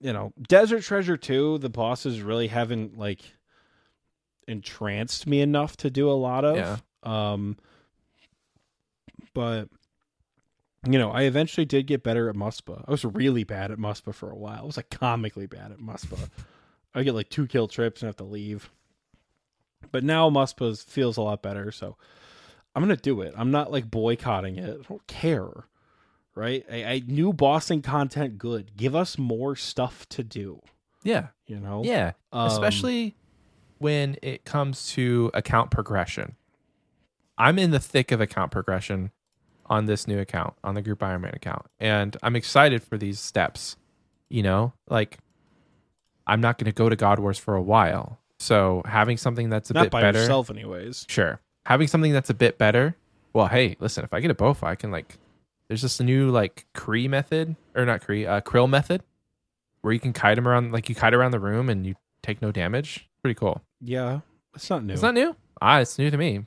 [0.00, 3.20] you know, Desert Treasure Two, the bosses really haven't like
[4.46, 6.56] entranced me enough to do a lot of.
[6.56, 6.76] Yeah.
[7.02, 7.56] Um,
[9.34, 9.68] but
[10.88, 12.84] you know, I eventually did get better at Muspah.
[12.86, 14.62] I was really bad at Muspah for a while.
[14.62, 16.30] I was like comically bad at Muspah.
[16.94, 18.70] I get like two kill trips and have to leave.
[19.92, 21.96] But now Muspah feels a lot better, so
[22.74, 23.34] I'm gonna do it.
[23.36, 24.80] I'm not like boycotting it.
[24.80, 25.50] I don't care.
[26.34, 26.64] Right?
[26.70, 28.76] I, I new bossing content good.
[28.76, 30.62] Give us more stuff to do.
[31.02, 31.28] Yeah.
[31.46, 31.82] You know?
[31.84, 32.12] Yeah.
[32.32, 33.16] Um, especially
[33.78, 36.36] when it comes to account progression.
[37.36, 39.10] I'm in the thick of account progression
[39.66, 43.76] on this new account, on the Group Ironman account, and I'm excited for these steps.
[44.28, 45.18] You know, like
[46.26, 49.70] I'm not going to go to God Wars for a while, so having something that's
[49.70, 51.06] a Not bit by better, yourself, anyways.
[51.08, 51.40] sure.
[51.66, 52.96] Having something that's a bit better.
[53.32, 55.16] Well, hey, listen, if I get a Bofa, I can like.
[55.68, 59.04] There's this new like Cree method, or not Cree, uh, K'ril method,
[59.82, 61.94] where you can kite them around, like you kite around the room and you
[62.24, 63.08] take no damage.
[63.22, 63.62] Pretty cool.
[63.80, 64.20] Yeah,
[64.54, 64.94] it's not new.
[64.94, 65.36] It's not new.
[65.62, 66.44] Ah, it's new to me.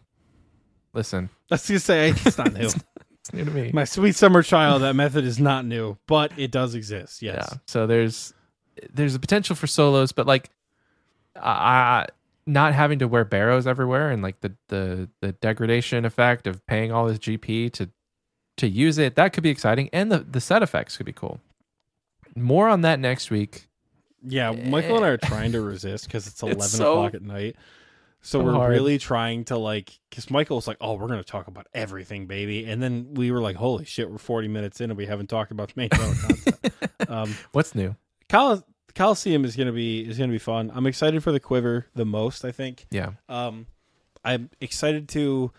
[0.93, 2.65] Listen, Let's just say it's not new.
[2.65, 3.71] it's new to me.
[3.73, 7.21] My sweet summer child, that method is not new, but it does exist.
[7.21, 7.47] Yes.
[7.51, 7.57] Yeah.
[7.67, 8.33] So there's
[8.93, 10.49] there's a potential for solos, but like,
[11.35, 12.07] I
[12.45, 16.91] not having to wear barrows everywhere and like the the the degradation effect of paying
[16.91, 17.89] all this GP to
[18.57, 21.39] to use it that could be exciting, and the the set effects could be cool.
[22.35, 23.67] More on that next week.
[24.25, 27.55] Yeah, Michael and I are trying to resist because it's eleven so- o'clock at night.
[28.25, 28.71] So, so we're hard.
[28.71, 32.81] really trying to like, because Michael's like, "Oh, we're gonna talk about everything, baby," and
[32.81, 35.67] then we were like, "Holy shit, we're forty minutes in and we haven't talked about
[35.67, 37.97] the main content." um, What's new?
[38.29, 38.63] Col-
[38.95, 40.71] Colosseum is gonna be is gonna be fun.
[40.73, 42.45] I'm excited for the quiver the most.
[42.45, 42.85] I think.
[42.91, 43.11] Yeah.
[43.27, 43.67] Um,
[44.23, 45.51] I'm excited to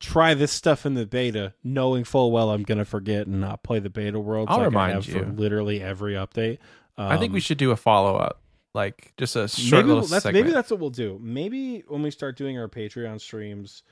[0.00, 3.78] try this stuff in the beta, knowing full well I'm gonna forget and not play
[3.78, 4.48] the beta world.
[4.50, 5.14] I'll like remind I have you.
[5.20, 6.58] for literally every update.
[6.98, 8.42] I think we Um, should do a follow up,
[8.74, 10.44] like just a short maybe little that's segment.
[10.44, 11.18] maybe that's what we'll do.
[11.22, 13.82] Maybe when we start doing our Patreon streams,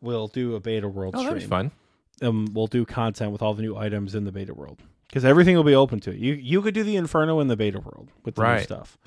[0.00, 1.48] we'll do a beta world oh, that'd stream.
[1.48, 1.70] be fun.
[2.28, 5.56] Um, we'll do content with all the new items in the beta world because everything
[5.56, 6.16] will be open to it.
[6.18, 8.62] You you could do the Inferno in the beta world with the new Right.
[8.64, 8.98] stuff.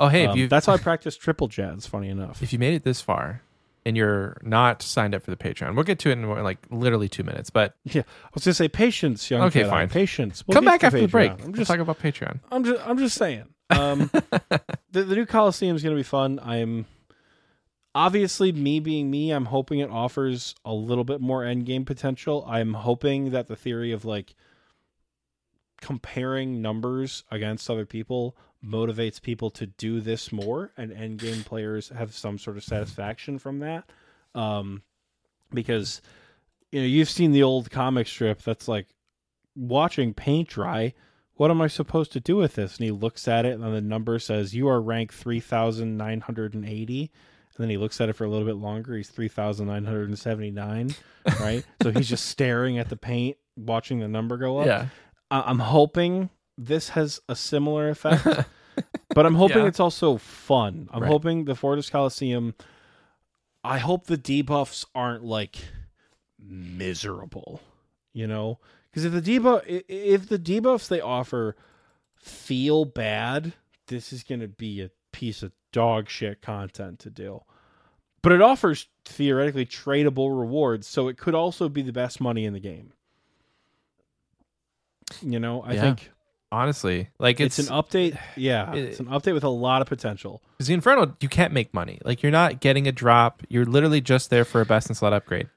[0.00, 1.88] Oh, hey, if Um, you that's how I practice triple jads.
[1.88, 2.42] Funny enough.
[2.42, 3.42] if you made it this far
[3.86, 7.08] and you're not signed up for the Patreon, we'll get to it in like literally
[7.08, 7.50] two minutes.
[7.50, 8.02] But yeah.
[8.02, 9.88] I was gonna say patience, young Okay, Jedi, fine.
[9.88, 10.44] Patience.
[10.46, 11.10] We'll come get back to after the Patreon.
[11.10, 11.30] break.
[11.32, 12.40] I'm We'll just talk about Patreon.
[12.52, 13.44] I'm just I'm just saying.
[13.70, 14.10] Um,
[14.92, 16.40] the the new Colosseum is going to be fun.
[16.42, 16.86] I'm
[17.94, 19.30] obviously me being me.
[19.30, 22.44] I'm hoping it offers a little bit more end game potential.
[22.48, 24.34] I'm hoping that the theory of like
[25.80, 31.90] comparing numbers against other people motivates people to do this more, and end game players
[31.90, 33.88] have some sort of satisfaction from that.
[34.34, 34.82] Um,
[35.52, 36.02] because
[36.72, 38.88] you know you've seen the old comic strip that's like
[39.54, 40.92] watching paint dry
[41.38, 42.76] what am I supposed to do with this?
[42.76, 47.00] And he looks at it, and the number says, You are ranked 3,980.
[47.00, 47.10] And
[47.56, 48.96] then he looks at it for a little bit longer.
[48.96, 50.94] He's 3,979,
[51.40, 51.64] right?
[51.82, 54.66] so he's just staring at the paint, watching the number go up.
[54.66, 54.86] Yeah.
[55.30, 58.24] I'm hoping this has a similar effect,
[59.14, 59.66] but I'm hoping Yeah.
[59.66, 60.88] it's also fun.
[60.92, 61.08] I'm Right.
[61.10, 62.54] hoping the Fortis Colosseum,
[63.62, 65.56] I hope the debuffs aren't like
[66.38, 67.60] miserable,
[68.12, 68.58] you know?
[68.90, 71.56] Because if the debuff, if the debuffs they offer
[72.16, 73.52] feel bad,
[73.88, 77.42] this is going to be a piece of dog shit content to do.
[78.22, 82.52] But it offers theoretically tradable rewards, so it could also be the best money in
[82.52, 82.92] the game.
[85.22, 85.80] You know, I Yeah.
[85.82, 86.10] think
[86.50, 88.18] Honestly, like it's, it's, an update.
[88.36, 90.42] Yeah, it- it's an update with a lot of potential.
[90.56, 91.98] because the Inferno, you can't make money.
[92.04, 93.42] Like you're not getting a drop.
[93.50, 95.48] You're literally just there for a best in slot upgrade.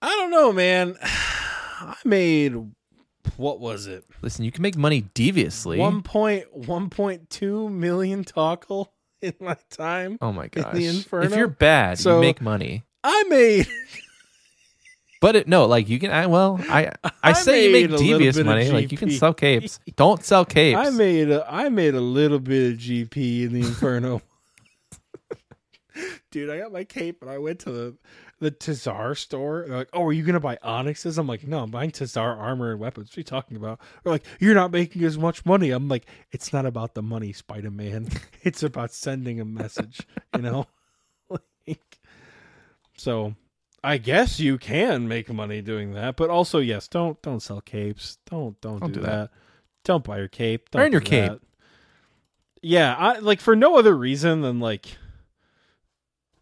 [0.00, 0.96] I don't know, man.
[1.02, 2.54] I made
[3.36, 4.04] what was it?
[4.22, 5.78] Listen, you can make money deviously.
[5.78, 8.86] One point one point two million Tokkul
[9.22, 10.16] in my time.
[10.22, 10.72] oh my gosh!
[10.72, 10.94] the gosh!
[10.96, 11.26] Inferno?
[11.26, 12.84] If you're bad, So- you make money.
[13.04, 13.68] I made
[15.20, 16.10] But it, no, like you can.
[16.10, 18.70] I, well, I I I say you make devious money.
[18.70, 19.80] Like you can sell capes.
[19.96, 20.78] Don't sell capes.
[20.78, 24.22] I made a I made a little bit of GP in the Inferno.
[26.30, 27.96] Dude, I got my cape and I went to the
[28.40, 29.64] the TzHaar store.
[29.66, 32.70] They're like, "Oh, are you gonna buy Onyxes?" I'm like, "No, I'm buying TzHaar armor
[32.70, 33.80] and weapons." What are you talking about?
[34.04, 37.32] They're like, "You're not making as much money." I'm like, "It's not about the money,
[37.32, 38.08] Spider Man.
[38.42, 40.66] it's about sending a message." You know,
[41.28, 41.98] like,
[42.96, 43.34] so
[43.82, 48.18] I guess you can make money doing that, but also yes, don't don't sell capes.
[48.28, 49.30] Don't don't, Don't do, do that.
[49.30, 49.30] that.
[49.84, 50.70] Don't buy your cape.
[50.70, 51.30] Don't Earn your cape.
[51.30, 51.40] that.
[52.60, 54.96] Yeah, I like for no other reason than like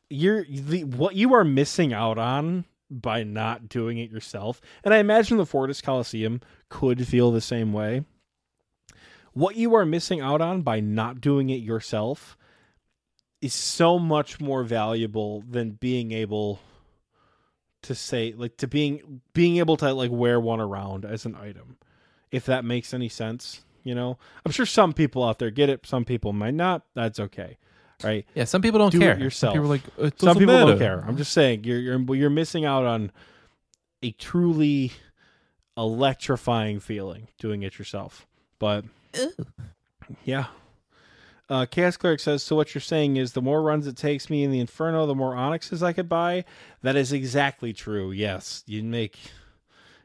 [0.08, 4.60] you're the what you are missing out on by not doing it yourself.
[4.84, 8.04] And I imagine the Fortis Colosseum could feel the same way.
[9.32, 12.38] What you are missing out on by not doing it yourself
[13.42, 16.60] is so much more valuable than being able
[17.86, 21.76] to say like to being being able to like wear one around as an item
[22.30, 24.18] if that makes any sense you know?
[24.44, 26.82] I'm sure some people out there get it some people might not.
[26.94, 27.56] That's okay
[28.04, 28.26] right?
[28.34, 29.18] Yeah, some people don't Do it care.
[29.18, 29.54] yourself.
[29.54, 31.04] Some people like it some doesn't people don't care.
[31.06, 33.10] I'm just saying you're you're you're missing out on
[34.02, 34.92] a truly
[35.76, 38.26] electrifying feeling doing it yourself.
[38.58, 38.84] But
[40.24, 40.46] yeah
[41.48, 44.43] Uh, Chaos Cleric says, so what you're saying is the more runs it takes me
[44.43, 46.44] in the Inferno, the more Onyxes I could buy.
[46.82, 48.10] That is exactly true.
[48.10, 49.16] Yes, you make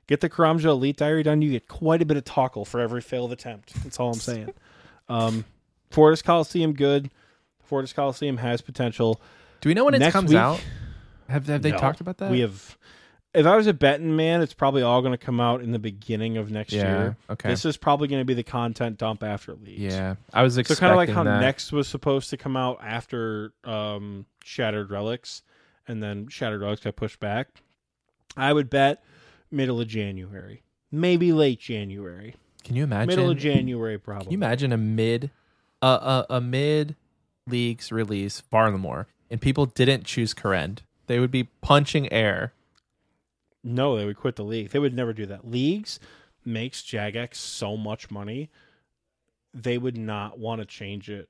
[0.07, 3.01] get the Karamja Elite Diary done, you get quite a bit of Tokkul for every
[3.01, 3.73] failed attempt.
[3.83, 4.53] That's all I'm saying.
[5.09, 5.45] um,
[5.89, 7.09] Fortis Colosseum, good.
[7.63, 9.19] Fortis Colosseum has potential.
[9.61, 10.61] Do we know when it comes week- out?
[11.29, 11.77] Have have they No.
[11.77, 12.29] talked about that?
[12.29, 12.77] We have.
[13.33, 15.79] If I was a betting man, it's probably all going to come out in the
[15.79, 16.81] beginning of next yeah.
[16.83, 17.17] year.
[17.29, 17.49] Okay.
[17.49, 19.79] This is probably going to be the content dump after leagues.
[19.93, 20.15] yeah.
[20.33, 21.39] I was So expecting kind of like how that.
[21.39, 25.43] Nex was supposed to come out after um, Shattered Relics,
[25.87, 27.47] and then Shattered Relics got pushed back.
[28.35, 29.01] I would bet
[29.49, 33.07] middle of January, maybe late January, Can you imagine?
[33.07, 34.25] middle of January, probably.
[34.25, 35.31] Can you imagine a mid,
[35.81, 36.95] uh, a, a mid
[37.47, 40.79] leagues release Varlamore and people didn't choose Kourend?
[41.07, 42.53] They would be punching air.
[43.63, 44.69] No, they would quit the league.
[44.71, 45.47] They would never do that.
[45.49, 45.99] Leagues
[46.43, 48.49] makes Jagex so much money,
[49.53, 51.29] they would not want to change it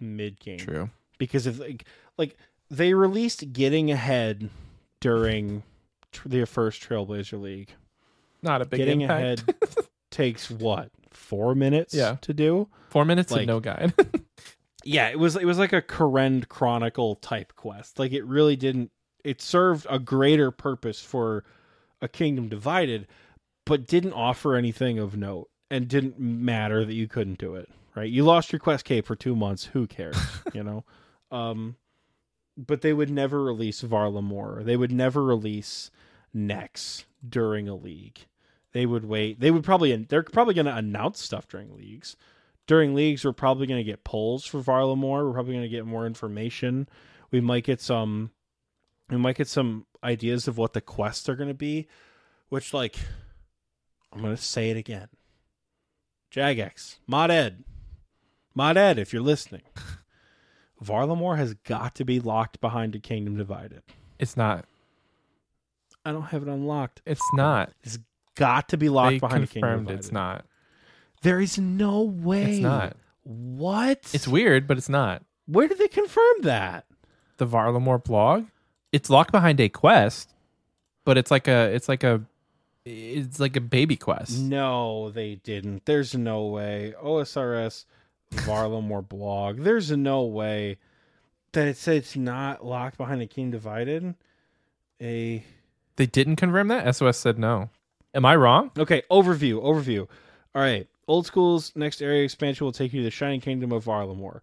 [0.00, 0.58] mid game.
[0.58, 0.90] True.
[1.18, 1.84] because if like,
[2.18, 2.36] like
[2.70, 4.50] they released getting ahead
[5.00, 5.62] during
[6.12, 7.72] tr- their first Trailblazer League.
[8.42, 9.48] Not a big getting impact.
[9.48, 9.56] ahead
[10.10, 12.16] takes what four minutes Yeah.
[12.22, 12.68] to do.
[12.88, 13.94] Four minutes Like- and no guide.
[14.88, 17.98] Yeah, it was it was like a Kourend Chronicle type quest.
[17.98, 18.92] Like it really didn't.
[19.26, 21.44] It served a greater purpose for
[22.00, 23.06] a Kingdom Divided,
[23.64, 27.68] but didn't offer anything of note and didn't matter that you couldn't do it.
[27.94, 28.10] Right?
[28.10, 29.64] You lost your quest cape for two months.
[29.64, 30.16] Who cares?
[30.54, 30.84] you know.
[31.30, 31.76] Um,
[32.56, 34.64] but they would never release Varlamore.
[34.64, 35.90] They would never release
[36.32, 38.26] Nex during a league.
[38.72, 39.40] They would wait.
[39.40, 39.96] They would probably.
[39.96, 42.16] They're probably going to announce stuff during leagues
[42.66, 45.26] during leagues we're probably going to get polls for Varlamore.
[45.26, 46.88] We're probably going to get more information.
[47.30, 48.30] We might get some
[49.10, 51.86] we might get some ideas of what the quests are going to be,
[52.48, 52.96] which like
[54.12, 55.08] I'm going to say it again.
[56.32, 57.64] Jagex, Mod Ed.
[58.54, 59.62] Mod Ed if you're listening.
[60.84, 63.82] Varlamore has got to be locked behind a Kingdom Divided.
[64.18, 64.64] it's not.
[66.04, 67.02] I don't have it unlocked.
[67.04, 67.72] It's not.
[67.82, 67.98] It's
[68.36, 69.98] got to be locked they behind a Kingdom confirmed Divided.
[70.00, 70.44] it's not.
[71.22, 72.52] There is no way.
[72.52, 72.96] It's not.
[73.22, 74.10] What?
[74.12, 75.22] It's weird, but it's not.
[75.46, 76.84] Where did they confirm that?
[77.38, 78.46] The Varlamore blog.
[78.96, 80.32] It's locked behind a quest,
[81.04, 81.70] but it's like a.
[81.74, 82.22] It's like a.
[82.86, 84.38] It's like a baby quest.
[84.38, 85.84] No, they didn't.
[85.84, 86.94] There's no way.
[87.02, 87.84] OSRS
[88.32, 89.60] Varlamore blog.
[89.60, 90.78] There's no way
[91.52, 94.14] that it said it's not locked behind a King Divided.
[95.02, 95.44] A
[95.96, 96.96] They didn't confirm that.
[96.96, 97.68] SOS said no.
[98.14, 98.70] Am I wrong?
[98.78, 99.62] okay overview.
[99.62, 100.08] Overview.
[100.54, 100.88] All right.
[101.06, 104.40] Old school's next area expansion will take you to the Shining Kingdom of Varlamore.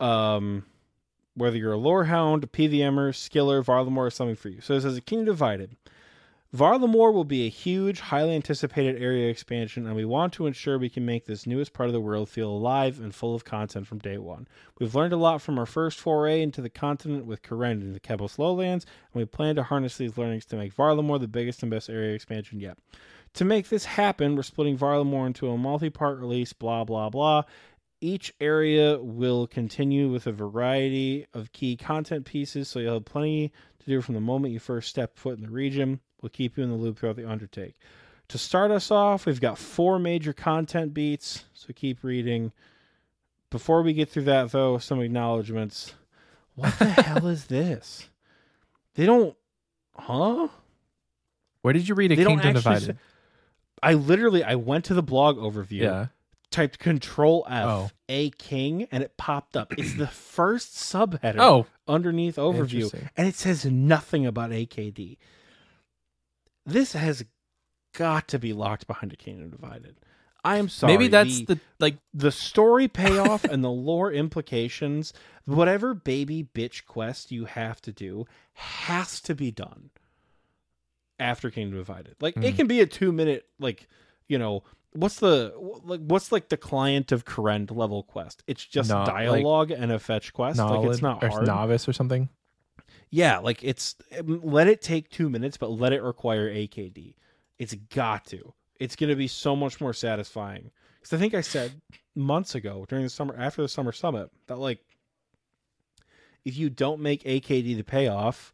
[0.00, 0.64] Um,
[1.40, 4.60] whether you're a lorehound, a PVMer, skiller, Varlamore or something for you.
[4.60, 5.76] So it says a Kingdom Divided.
[6.54, 10.88] Varlamore will be a huge, highly anticipated area expansion, and we want to ensure we
[10.88, 13.98] can make this newest part of the world feel alive and full of content from
[13.98, 14.48] day one.
[14.80, 18.00] We've learned a lot from our first foray into the continent with Kourend and the
[18.00, 21.70] Kebos Lowlands, and we plan to harness these learnings to make Varlamore the biggest and
[21.70, 22.76] best area expansion yet.
[23.34, 27.44] To make this happen, we're splitting Varlamore into a multi-part release, blah blah blah.
[28.00, 33.52] Each area will continue with a variety of key content pieces, so you'll have plenty
[33.80, 36.00] to do from the moment you first step foot in the region.
[36.22, 37.74] We'll keep you in the loop throughout the undertake.
[38.28, 42.52] To start us off, we've got four major content beats, so keep reading.
[43.50, 45.92] Before we get through that, though, some acknowledgments.
[46.54, 48.08] What the hell is this?
[48.94, 49.36] They don't,
[49.96, 50.48] huh?
[51.62, 52.82] Where did you read a They Kingdom Divided?
[52.86, 52.94] say-
[53.82, 56.06] I literally I went to the blog overview, yeah.
[56.50, 57.90] Typed Control F Oh.
[58.08, 59.72] A King, and it popped up.
[59.78, 65.16] It's the first subheader Oh, underneath overview, and it says nothing about AKD.
[66.66, 67.24] This has
[67.94, 69.96] got to be locked behind a Kingdom Divided.
[70.42, 70.94] I am sorry.
[70.94, 71.98] maybe that's the, the like.
[72.14, 75.12] the story payoff and the lore implications.
[75.44, 78.24] Whatever baby bitch quest you have to do
[78.54, 79.90] has to be done
[81.18, 82.16] after Kingdom Divided.
[82.20, 82.56] Like it Mm.
[82.56, 83.86] can be a two minute like
[84.28, 85.52] you know what's the
[85.84, 88.42] like what's like the client of Kourend level quest?
[88.46, 90.58] It's just No, like, dialogue and a fetch quest.
[90.58, 91.46] like it's not hard.
[91.46, 92.28] novice or something.
[93.10, 97.14] Yeah, like it's let it take two minutes, but let it require AKD.
[97.58, 98.54] It's got to.
[98.78, 100.70] It's going to be so much more satisfying.
[101.00, 101.72] Because I think I said
[102.14, 104.80] months ago during the summer, after the summer summit, that like
[106.44, 108.52] if you don't make AKD the payoff,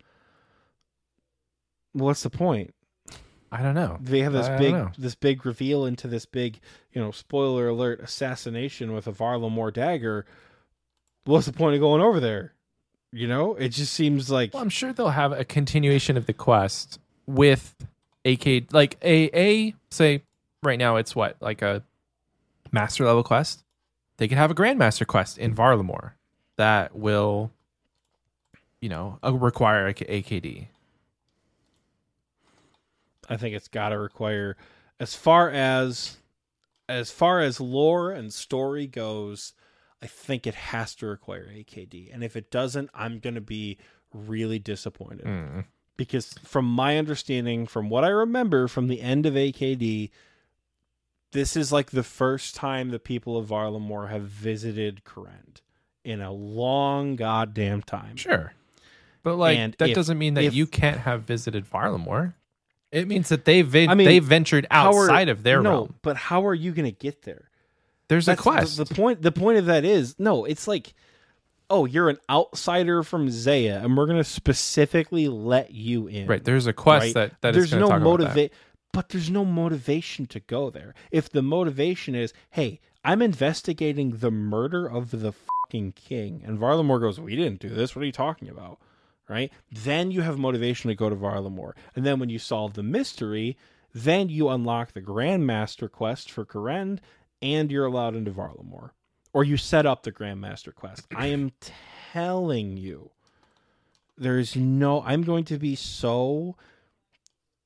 [1.93, 2.75] what's the point?
[3.53, 3.99] I don't know.
[4.01, 6.59] They have this I big, this big reveal into this big,
[6.93, 10.27] you know, spoiler alert assassination with a Varlamore dagger.
[11.25, 12.53] What's the point of going over there?
[13.13, 16.33] You know, it just seems like Well, I'm sure they'll have a continuation of the
[16.33, 17.75] quest with
[18.25, 20.23] AK, like a a say
[20.63, 21.83] right now it's what like a
[22.73, 23.63] master level quest.
[24.19, 26.13] they could have a Grandmaster quest in Varlamore
[26.57, 27.53] that will,
[28.81, 30.69] you know, uh, require a AKD.
[33.29, 34.57] I think it's got to require
[35.01, 36.17] as far as
[36.89, 39.53] as far as lore and story goes,
[40.01, 42.11] I think it has to require AKD.
[42.15, 43.79] And if it doesn't, I'm going to be
[44.15, 45.25] really disappointed.
[45.27, 45.65] Mm.
[45.97, 50.11] Because from my understanding, from what I remember from the end of AKD,
[51.33, 55.61] this is like the first time the people of Varlamore have visited Kourend
[56.05, 58.15] in a long goddamn time.
[58.17, 58.53] Sure.
[59.25, 62.35] But like And that if- doesn't mean that if- you can't have visited Varlamore.
[62.93, 65.95] It means that they've I mean, they've ventured How are- outside of their no, realm.
[66.03, 67.51] but how are you going to get there?
[68.09, 68.77] There's That's a quest.
[68.77, 69.23] The, the point.
[69.23, 70.45] The point of that is no.
[70.45, 70.95] It's like,
[71.69, 76.27] oh, you're an outsider from Zeah, and we're going to specifically let you in.
[76.29, 76.43] right.
[76.45, 77.15] There's a quest right?
[77.15, 78.25] that that is there's no talk about that.
[78.25, 78.53] motivate,
[78.93, 80.95] but there's no motivation to go there.
[81.11, 87.01] If the motivation is, hey, I'm investigating the murder of the fucking king, and Varlamore
[87.01, 87.97] goes, we didn't do this.
[87.97, 88.79] What are you talking about?
[89.29, 89.53] Right?
[89.73, 93.57] Then you have motivation to go to Varlamore, and then when you solve the mystery,
[93.93, 96.99] then you unlock the Grandmaster quest for Kourend,
[97.43, 98.91] and you're allowed into Varlamore,
[99.33, 101.07] or you set up the Grandmaster quest.
[101.15, 101.53] I am
[102.13, 103.11] telling you,
[104.17, 105.03] there's no.
[105.03, 106.57] I'm going to be so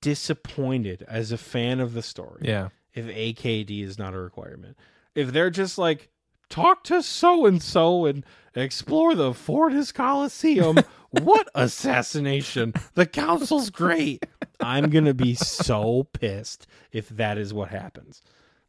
[0.01, 2.69] disappointed as a fan of the story Yeah.
[2.95, 4.77] if AKD is not a requirement.
[5.15, 6.09] If they're just like
[6.51, 8.24] talk to so and so and
[8.55, 10.78] explore the Fortis Colosseum,
[11.10, 12.74] what assassination?
[12.94, 14.27] The council's great.
[14.60, 18.22] I'm going to be so pissed if that is what happens.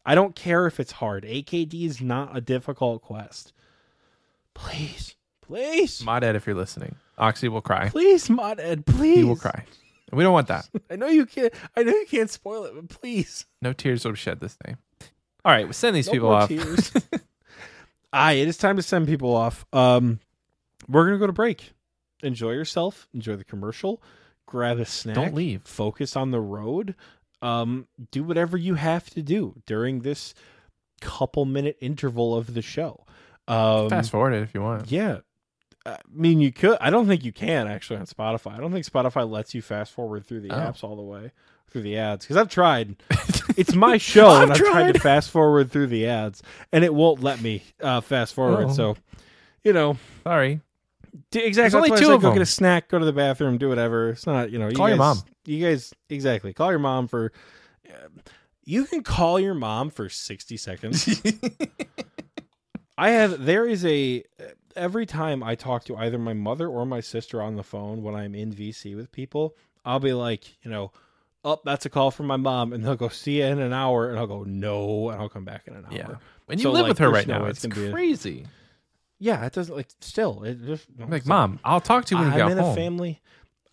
[0.06, 1.24] I don't care if it's hard.
[1.26, 3.54] AKD is not a difficult quest.
[4.54, 7.90] Please, please, Mod Ed, if you're listening, Oxie will cry.
[7.90, 9.18] please, Mod Ed, please.
[9.18, 9.66] He will cry.
[10.12, 10.68] And we don't want that.
[10.92, 11.54] I know you can't.
[11.76, 13.46] I know you can't spoil it, but please.
[13.62, 14.76] No tears will be shed this day.
[15.46, 16.52] All right, we send these No people off.
[18.14, 19.66] Aye, it is time to send people off.
[19.74, 20.20] Um,
[20.88, 21.72] we're gonna go to break.
[22.24, 23.08] Enjoy yourself.
[23.14, 24.02] Enjoy the commercial.
[24.46, 25.16] Grab a snack.
[25.16, 25.62] Don't leave.
[25.64, 26.96] Focus on the road.
[27.42, 30.34] Um, do whatever you have to do during this
[31.00, 33.06] couple minute interval of the show.
[33.48, 34.92] Um, Fast forward it if you want.
[34.92, 35.20] yeah.
[35.84, 36.78] I mean, you could.
[36.80, 38.54] I don't think you can actually on Spotify.
[38.56, 40.56] I don't think Spotify lets you fast forward through the Oh.
[40.60, 41.32] apps all the way
[41.72, 42.96] through the ads because I've tried.
[43.58, 44.94] it's my show, I've and I've tried.
[44.94, 48.68] to fast forward through the ads, and it won't let me uh, fast forward.
[48.70, 48.74] Oh.
[48.74, 48.98] So,
[49.64, 50.62] you know, Sorry.
[51.32, 51.78] d- exactly.
[51.78, 54.10] only why I two of go get a snack, go to the bathroom, do whatever.
[54.12, 55.24] It's not, you know, you Call your guys- mom.
[55.46, 56.54] You guys, exactly.
[56.54, 57.32] Call your mom for.
[57.90, 57.94] uh,
[58.64, 61.22] you can call your mom for sixty seconds.
[62.98, 64.24] I have there is a
[64.76, 68.14] every time I talk to either my mother or my sister on the phone when
[68.16, 70.92] I'm in VC with people, I'll be like, you know,
[71.44, 74.10] oh, that's a call from my mom, and they'll go see you in an hour,
[74.10, 75.94] and I'll go no, and I'll come back in an hour.
[75.94, 76.16] Yeah.
[76.46, 78.46] When you So, live like, with her right no now, it's it's gonna a- crazy.
[79.20, 79.46] yeah.
[79.46, 82.42] It doesn't like still it just no, like, mom, I'll talk to you when you
[82.42, 82.72] I'm get in home.
[82.72, 83.22] a family.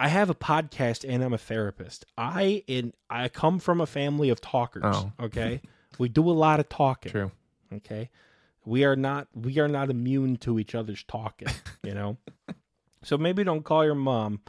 [0.01, 2.05] I have a podcast and I'm a therapist.
[2.17, 4.85] I in I come from a family of talkers.
[4.87, 5.13] Oh.
[5.21, 5.61] Okay,
[5.99, 7.11] we do a lot of talking.
[7.11, 7.33] True.
[7.73, 8.09] Okay,
[8.65, 11.49] we are not we are not immune to each other's talking.
[11.85, 12.17] You know,
[13.03, 14.41] so maybe don't call your mom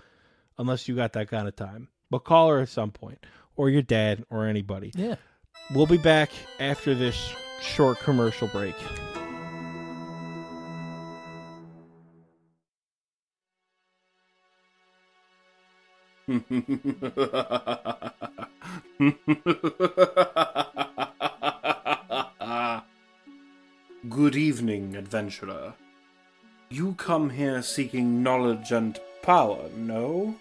[0.58, 1.88] unless you got that kind of time.
[2.12, 3.26] But call her at some point,
[3.56, 4.92] or your dad, or anybody.
[4.96, 5.16] Yeah.
[5.74, 8.76] We'll be back after this short commercial break.
[24.10, 25.74] Good evening, adventurer.
[26.70, 30.36] You come here seeking knowledge and power, no?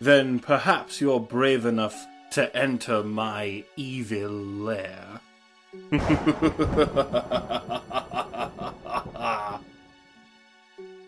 [0.00, 5.20] Then perhaps you're brave enough to enter my evil lair.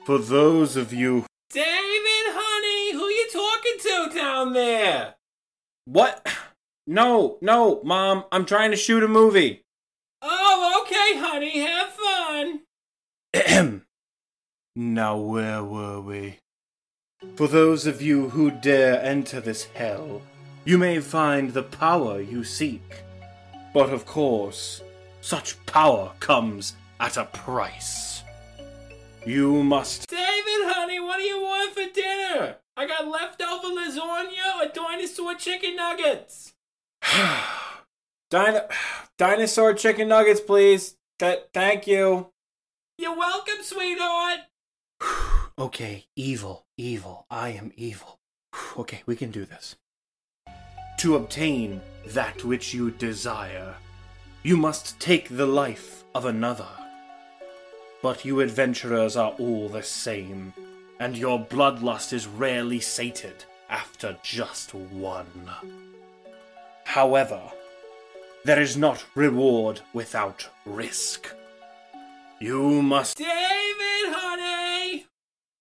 [0.07, 5.15] For those of you David, honey, who are you talking to down there?
[5.85, 6.27] What?
[6.87, 9.65] No, no, Mom, I'm trying to shoot a movie.
[10.23, 11.93] Oh, okay, honey, have
[13.35, 13.83] fun.
[14.81, 16.39] Now, where were we?
[17.35, 20.23] For those of you who dare enter this hell,
[20.65, 23.03] you may find the power you seek.
[23.75, 24.83] But of course,
[25.21, 28.23] such power comes at a price.
[29.27, 30.09] You must.
[30.09, 32.57] David, honey, what do you want for dinner?
[32.77, 36.55] I got leftover lasagna or dinosaur chicken nuggets.
[38.31, 38.69] Dino-
[39.17, 40.97] dinosaur chicken nuggets, please.
[41.19, 42.31] Th- thank you.
[42.97, 44.41] You're welcome, sweetheart.
[45.59, 47.27] Okay, evil, evil.
[47.29, 48.21] I am evil.
[48.79, 49.75] Okay, we can do this.
[50.99, 53.75] To obtain that which you desire,
[54.45, 56.69] you must take the life of another.
[58.03, 60.53] But you adventurers are all the same,
[61.01, 65.51] and your bloodlust is rarely sated after just one.
[66.85, 67.41] However,
[68.45, 71.35] there is not reward without risk.
[72.39, 73.19] You must.
[73.19, 75.07] David, honey!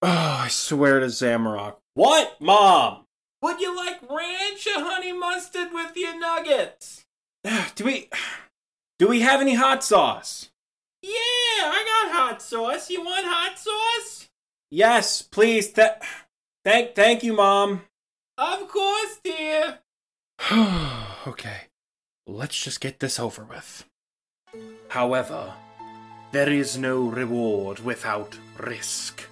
[0.02, 1.78] Oh, I swear to Zamorak.
[1.96, 3.06] What, Mom?
[3.42, 7.06] Would you like ranch or honey mustard with your nuggets?
[7.46, 8.10] Ah, do we.
[9.00, 10.50] Do we have any hot sauce?
[11.02, 12.90] Yeah, I got hot sauce.
[12.90, 14.28] You want hot sauce?
[14.70, 15.72] Yes, please.
[15.72, 15.92] Th-
[16.66, 17.84] thank, thank you, Mom.
[18.38, 19.80] Of course, dear.
[21.28, 21.68] okay,
[22.28, 23.86] let's just get this over with.
[24.90, 25.54] However,
[26.32, 29.24] there is no reward without risk.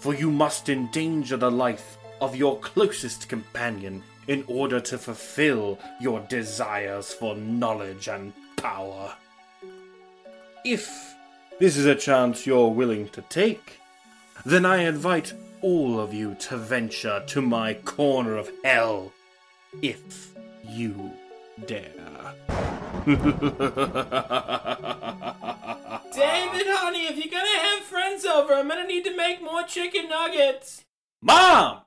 [0.00, 6.20] For you must endanger the life of your closest companion in order to fulfill your
[6.20, 9.14] desires for knowledge and power.
[10.64, 11.14] If
[11.58, 13.78] this is a chance you're willing to take,
[14.46, 19.12] then I invite all of you to venture to my corner of hell
[19.82, 20.34] if
[20.66, 21.12] you
[21.66, 22.69] dare.
[23.06, 23.16] David,
[26.68, 30.84] honey, if you're gonna have friends over, I'm gonna need to make more chicken nuggets.
[31.22, 31.80] Mom!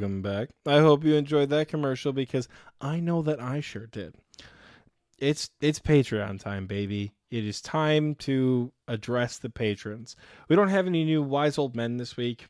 [0.00, 0.48] Welcome back.
[0.66, 2.48] I hope you enjoyed that commercial because
[2.80, 4.14] I know that I sure did.
[5.18, 7.12] It's it's Patreon time, baby.
[7.30, 10.16] It is time to address the patrons.
[10.48, 12.46] We don't have any new wise old men this week.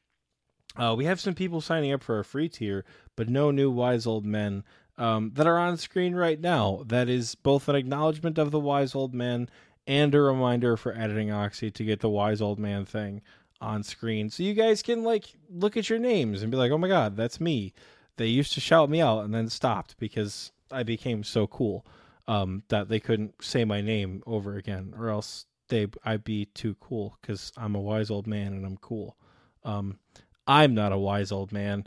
[0.76, 2.84] Uh, we have some people signing up for a free tier,
[3.16, 4.62] but no new wise old men
[4.96, 6.84] um, that are on screen right now.
[6.86, 9.50] That is both an acknowledgement of the wise old man
[9.88, 13.22] and a reminder for editing Oxie to get the wise old man thing
[13.60, 16.78] on screen so you guys can like look at your names and be like, "Oh
[16.78, 17.72] my god, that's me."
[18.16, 21.86] They used to shout me out and then stopped because I became so cool
[22.28, 26.76] um, that they couldn't say my name over again, or else they I'd be too
[26.80, 29.16] cool because I'm a wise old man and I'm cool.
[29.64, 29.98] Um,
[30.46, 31.86] I'm not a wise old man.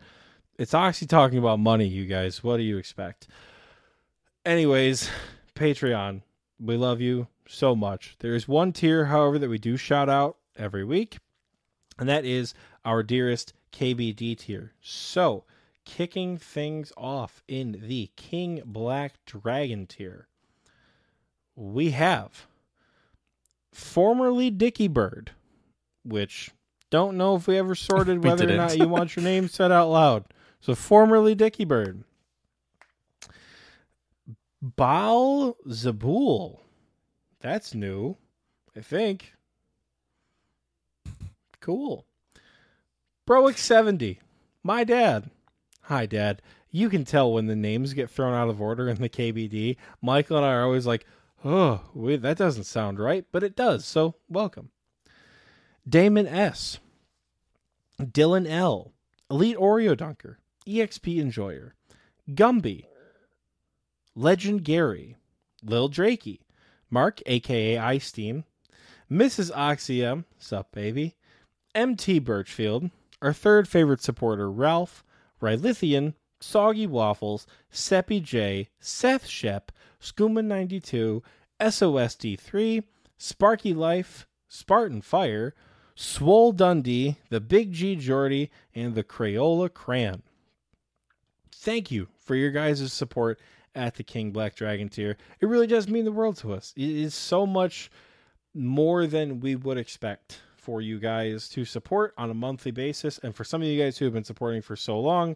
[0.57, 2.43] It's Oxie talking about money, you guys.
[2.43, 3.27] What do you expect?
[4.45, 5.09] Anyways,
[5.55, 6.21] Patreon,
[6.59, 8.15] we love you so much.
[8.19, 11.17] There is one tier, however, that we do shout out every week
[11.97, 12.53] and that is
[12.85, 14.73] our dearest KBD tier.
[14.81, 15.43] So,
[15.85, 20.27] kicking things off in the King Black Dragon tier,
[21.55, 22.47] we have
[23.73, 25.31] formerly Dicky Bird,
[26.03, 26.51] which
[26.89, 28.57] don't know if we ever sorted We whether or didn't.
[28.57, 30.25] not you want your name said out loud.
[30.61, 32.03] So, formerly Dicky Bird.
[34.61, 36.59] Baal Zabul.
[37.41, 38.15] That's new,
[38.77, 39.33] I think.
[41.63, 42.05] Cool.
[43.25, 44.19] Broic 70.
[44.63, 45.29] My dad.
[45.83, 46.41] Hi, Dad.
[46.71, 49.77] You can tell when the names get thrown out of order in the KBD.
[50.01, 51.05] Michael and I are always like,
[51.45, 53.85] oh, wait, that doesn't sound right, but it does.
[53.85, 54.71] So, welcome.
[55.87, 56.79] Damon S.
[57.97, 58.91] Dylan L.
[59.31, 60.39] Elite Oreo Dunker.
[60.67, 61.75] EXP Enjoyer.
[62.29, 62.87] Gumby.
[64.15, 65.15] Legend Gary.
[65.63, 66.41] Lil Drakey.
[66.89, 68.43] Mark, aka Ice Steam.
[69.09, 69.49] Mrs.
[69.55, 70.25] Oxyum.
[70.37, 71.15] Sup, baby.
[71.75, 72.89] MT Birchfield,
[73.21, 75.03] our third favorite supporter, Ralph,
[75.41, 79.71] Rylithian, Soggy Waffles, Seppi J, Seth Shep,
[80.01, 81.21] Skooma92,
[81.59, 82.83] SOSD3,
[83.17, 85.55] Sparky Life, Spartan Fire,
[85.95, 90.21] Swole Dundee, the Big G Jordy, and the Crayola Cran.
[91.51, 93.39] Thank you for your guys' support
[93.73, 95.17] at the King Black Dragon tier.
[95.39, 96.73] It really does mean the world to us.
[96.75, 97.89] It is so much
[98.53, 103.19] more than we would expect for you guys to support on a monthly basis.
[103.19, 105.35] And for some of you guys who have been supporting for so long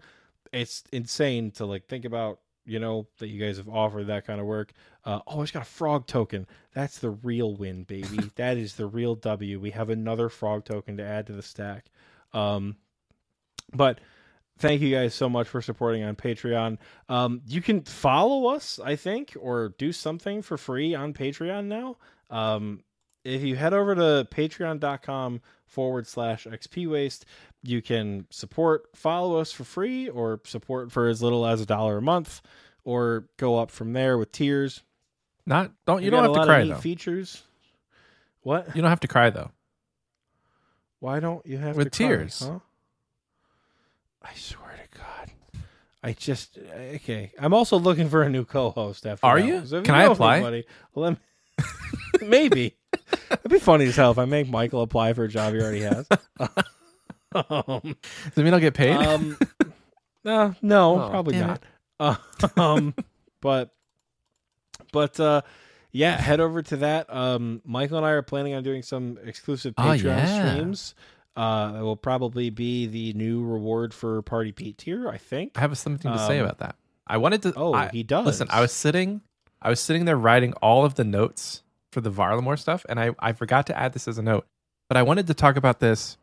[0.53, 4.39] it's insane to like think about you know that you guys have offered that kind
[4.39, 4.73] of work.
[5.05, 6.45] Uh, oh i just got a frog token.
[6.73, 8.19] That's the real win baby.
[8.35, 9.59] That is the real w.
[9.59, 11.85] We have another frog token to add to the stack.
[12.33, 12.75] Um
[13.73, 13.99] but
[14.59, 16.77] thank you guys so much for supporting on patreon.
[17.07, 21.97] Um you can follow us i think or do something for free on patreon now.
[22.29, 22.83] Um
[23.23, 27.25] if you head over to patreon.com forward slash xp waste
[27.63, 31.97] you can support follow us for free or support for as little as a dollar
[31.97, 32.41] a month
[32.83, 34.83] or go up from there with tiers
[35.45, 36.75] Not don't you don't have to cry though.
[36.75, 37.43] features
[38.41, 39.51] what You don't have to cry though.
[40.99, 42.39] why don't you have With to cry, tears.
[42.39, 42.59] huh?
[44.23, 45.31] i swear to god
[46.01, 46.57] i just
[46.95, 49.65] okay i'm also looking for a new co-host after Are you?
[49.65, 50.35] So if Can I apply?
[50.37, 50.65] anybody,
[50.95, 51.17] let me
[52.27, 52.76] Maybe.
[53.31, 55.81] It'd be funny as hell if I make Michael apply for a job he already
[55.81, 56.07] has.
[56.39, 56.45] um,
[57.95, 58.95] Does it mean I'll get paid?
[58.95, 59.37] um,
[60.23, 61.63] no, no, Oh, probably damn not.
[61.99, 62.15] Uh,
[62.61, 62.93] um,
[63.41, 63.73] but,
[64.91, 65.41] but, uh,
[65.91, 67.13] yeah, head over to that.
[67.13, 70.51] Um, Michael and I are planning on doing some exclusive Oh, Patreon yeah.
[70.53, 70.95] streams.
[71.35, 75.51] Uh, that will probably be the new reward for Party Pete tier, I think.
[75.55, 76.75] I have something to say um, about that.
[77.05, 77.53] I wanted to.
[77.55, 78.25] Oh, I- he does.
[78.25, 79.21] Listen, I was sitting,
[79.61, 81.61] I was sitting there writing all of the notes
[81.97, 84.45] for the Varlamore stuff, and I I forgot to add this as a note,
[84.87, 86.15] but I wanted to talk about this,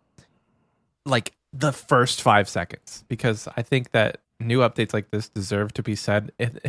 [1.05, 5.82] like the first five seconds, because I think that new updates like this deserve to
[5.82, 6.60] be said in,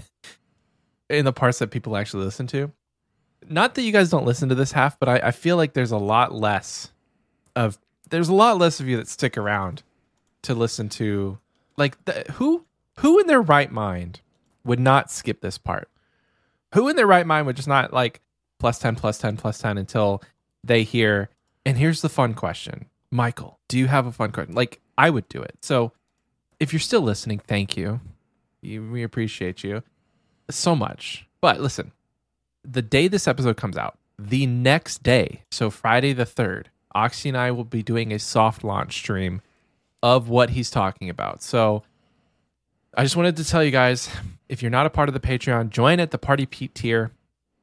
[1.12, 2.72] in the parts that people actually listen to.
[3.48, 5.92] Not that you guys don't listen to this half, but I, I feel like there's
[5.92, 6.92] a lot less
[7.56, 7.78] of
[8.10, 9.84] there's a lot less of you that stick around
[10.42, 11.38] to listen to
[11.78, 12.66] like the, who
[13.02, 14.22] who in their right mind
[14.64, 15.92] would not skip this part?
[16.74, 18.22] Who in their right mind would just not like
[18.60, 20.22] plus 10 plus 10 plus 10 until
[20.64, 21.30] they hear
[21.66, 22.86] and here's the fun question.
[23.12, 24.54] Michael, do you have a fun question?
[24.54, 25.58] Like I would do it.
[25.62, 25.94] So
[26.60, 28.00] if you're still listening, thank you.
[28.62, 29.84] we appreciate you
[30.50, 31.28] so much.
[31.42, 31.92] But listen,
[32.64, 37.38] the day this episode comes out, the next day, so Friday the 3rd, Oxie and
[37.38, 39.42] I will be doing a soft launch stream
[40.02, 41.44] of what he's talking about.
[41.44, 41.84] So
[42.96, 44.10] I just wanted to tell you guys
[44.48, 47.12] if you're not a part of the Patreon, join at the Party Pete tier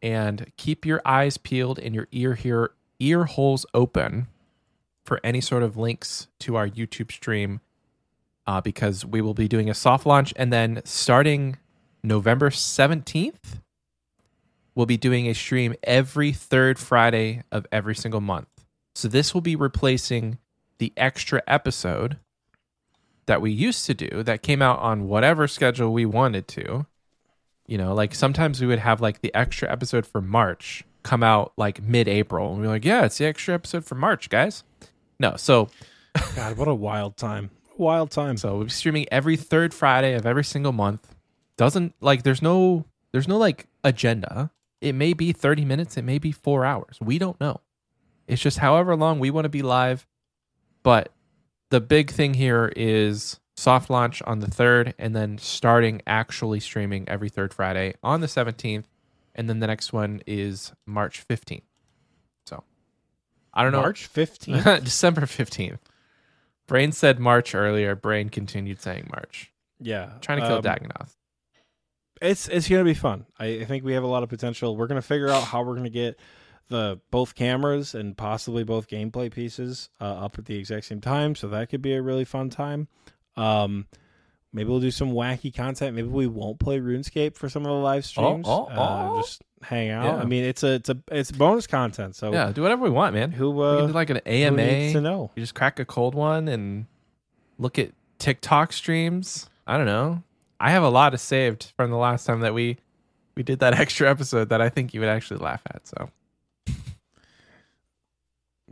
[0.02, 4.28] and keep your eyes peeled and your ear here ear holes open
[5.04, 7.60] for any sort of links to our YouTube stream
[8.46, 11.56] uh, because we will be doing a soft launch and then starting
[12.02, 13.60] November 17th
[14.74, 18.48] we'll be doing a stream every third Friday of every single month.
[18.94, 20.38] So this will be replacing
[20.78, 22.18] the extra episode
[23.26, 26.86] that we used to do that came out on whatever schedule we wanted to.
[27.66, 31.52] You know, like sometimes we would have like the extra episode for March come out
[31.56, 32.52] like mid April.
[32.52, 34.64] And we're like, yeah, it's the extra episode for March, guys.
[35.18, 35.68] No, so
[36.36, 37.50] God, what a wild time.
[37.76, 38.36] Wild time.
[38.36, 41.14] so we'll be streaming every third Friday of every single month.
[41.56, 44.50] Doesn't like there's no there's no like agenda.
[44.80, 46.98] It may be 30 minutes, it may be 4 hours.
[47.00, 47.60] We don't know.
[48.26, 50.06] It's just however long we want to be live.
[50.82, 51.12] But
[51.70, 57.08] the big thing here is soft launch on the 3rd and then starting actually streaming
[57.08, 58.84] every third Friday on the 17th
[59.34, 61.62] and then the next one is March 15th.
[62.46, 62.64] So
[63.52, 63.80] I don't know.
[63.80, 64.84] March 15th.
[64.84, 65.78] December 15th.
[66.66, 67.94] Brain said March earlier.
[67.94, 69.52] Brain continued saying March.
[69.80, 70.12] yeah.
[70.20, 71.14] Trying to kill um, Dagannoth.
[72.20, 73.26] It's it's gonna be fun.
[73.38, 74.76] I, I think we have a lot of potential.
[74.76, 76.20] We're gonna figure out how we're gonna get
[76.68, 81.34] the both cameras and possibly both gameplay pieces uh, up at the exact same time.
[81.34, 82.86] So that could be a really fun time.
[83.36, 83.86] Um,
[84.52, 85.96] maybe we'll do some wacky content.
[85.96, 88.46] Maybe we won't play RuneScape for some of the live streams.
[88.48, 89.20] oh, uh, oh.
[89.22, 90.04] just hang out.
[90.04, 90.16] Yeah.
[90.16, 92.16] I mean, it's a it's a it's bonus content.
[92.16, 93.32] So Yeah, do whatever we want, man.
[93.32, 95.30] who uh, like an needs to know?
[95.34, 96.86] You just crack a cold one and
[97.58, 99.48] look at TikTok streams.
[99.66, 100.22] I don't know.
[100.60, 102.78] I have a lot of saved from the last time that we
[103.34, 105.86] we did that extra episode that I think you would actually laugh at.
[105.86, 106.10] So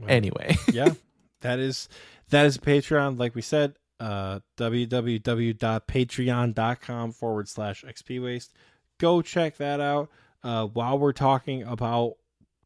[0.09, 0.95] anyway, yeah,
[1.41, 1.89] that is
[2.31, 3.19] that is Patreon.
[3.19, 8.53] Like we said, uh, www.patreon.com forward slash XP waste.
[8.99, 10.09] Go check that out.
[10.43, 12.15] Uh, while we're talking about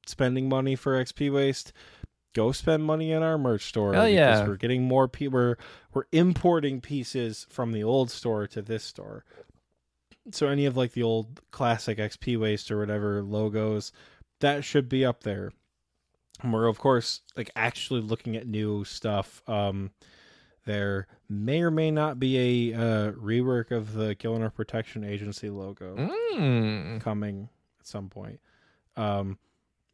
[0.06, 1.72] spending money for XP waste,
[2.34, 3.92] go spend money in our merch store.
[3.92, 4.46] Hell because yeah.
[4.46, 5.38] we're getting more people.
[5.38, 5.56] We're,
[5.92, 9.24] we're importing pieces from the old store to this store.
[10.30, 13.90] So any of like the old classic XP waste or whatever logos,
[14.40, 15.50] that should be up there.
[16.42, 19.42] And we're of course like actually looking at new stuff.
[19.48, 19.90] Um,
[20.64, 25.96] there may or may not be a uh, rework of the Gielinor Protection Agency logo
[25.96, 27.00] mm.
[27.00, 27.48] coming
[27.80, 28.40] at some point.
[28.96, 29.38] Um,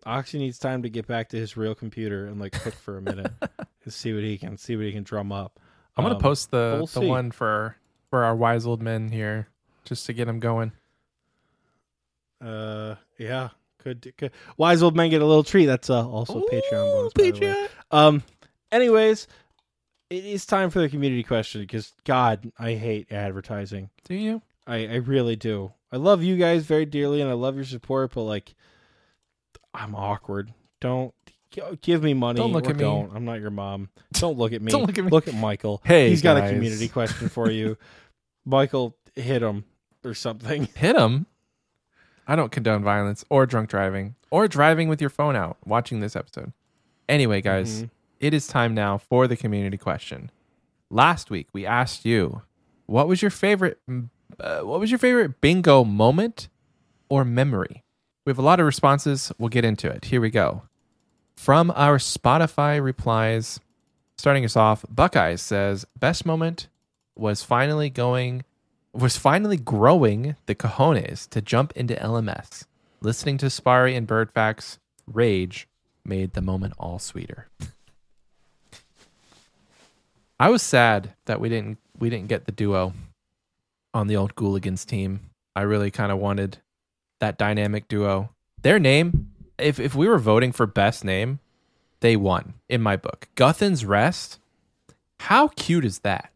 [0.07, 3.03] Oxie needs time to get back to his real computer and like cook for a
[3.03, 3.33] minute
[3.85, 5.59] and see what he can see what he can drum up.
[5.97, 7.07] I'm gonna Um, post the we'll the see.
[7.07, 7.77] one for
[8.09, 9.49] for our wise old men here
[9.85, 10.73] just to get them going.
[12.43, 15.67] Uh, yeah, could, could wise old men get a little treat.
[15.67, 17.41] That's uh, also Patreon bonus.
[17.41, 17.69] way.
[17.91, 18.23] Um.
[18.73, 19.27] Anyways,
[20.11, 23.91] it is time for the community question because God, I hate advertising.
[24.05, 24.43] Do you?
[24.67, 25.73] I I really do.
[25.93, 28.55] I love you guys very dearly and I love your support, but like,
[29.75, 30.53] I'm awkward.
[30.81, 31.15] Don't
[31.81, 32.39] give me money.
[32.39, 32.83] Don't look or at me.
[32.85, 33.15] Don't.
[33.15, 33.89] I'm not your mom.
[34.13, 34.71] Don't look at me.
[34.71, 35.11] Don't look at me.
[35.11, 35.81] Look at Michael.
[35.85, 37.77] Hey, he's got a community question for you.
[38.45, 39.65] Michael, hit him
[40.05, 40.69] or something.
[40.75, 41.27] hit him.
[42.27, 46.15] I don't condone violence or drunk driving or driving with your phone out watching this
[46.15, 46.53] episode.
[47.09, 47.91] Anyway, guys, Mhm.
[48.21, 50.31] It is time now for the community question.
[50.91, 52.43] Last week we asked you,
[52.87, 53.79] what was your favorite
[54.39, 56.49] uh, what was your favorite bingo moment
[57.09, 57.83] or memory?
[58.25, 59.33] We have a lot of responses.
[59.39, 60.07] We'll get into it.
[60.07, 60.63] Here we go.
[61.37, 63.61] From our Spotify replies,
[64.19, 66.69] starting us off, Buckeyes says, best moment
[67.17, 68.45] was finally going
[68.93, 72.65] was finally growing the cojones to jump into LMS.
[73.01, 75.69] Listening to Spari and Birdfax rage
[76.05, 77.47] made the moment all sweeter.
[80.41, 82.95] I was sad that we didn't we didn't get the duo
[83.93, 85.21] on the old Gooligans team.
[85.55, 86.57] I really kind of wanted
[87.19, 88.31] that dynamic duo.
[88.63, 91.41] Their name, if if we were voting for best name,
[92.01, 93.29] they won in my book.
[93.37, 94.39] Guthix's Rest.
[95.19, 96.33] How cute is that?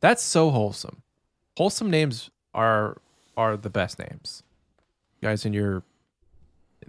[0.00, 1.00] That's so wholesome.
[1.56, 2.98] Wholesome names are
[3.38, 4.42] are the best names.
[5.22, 5.82] You guys in your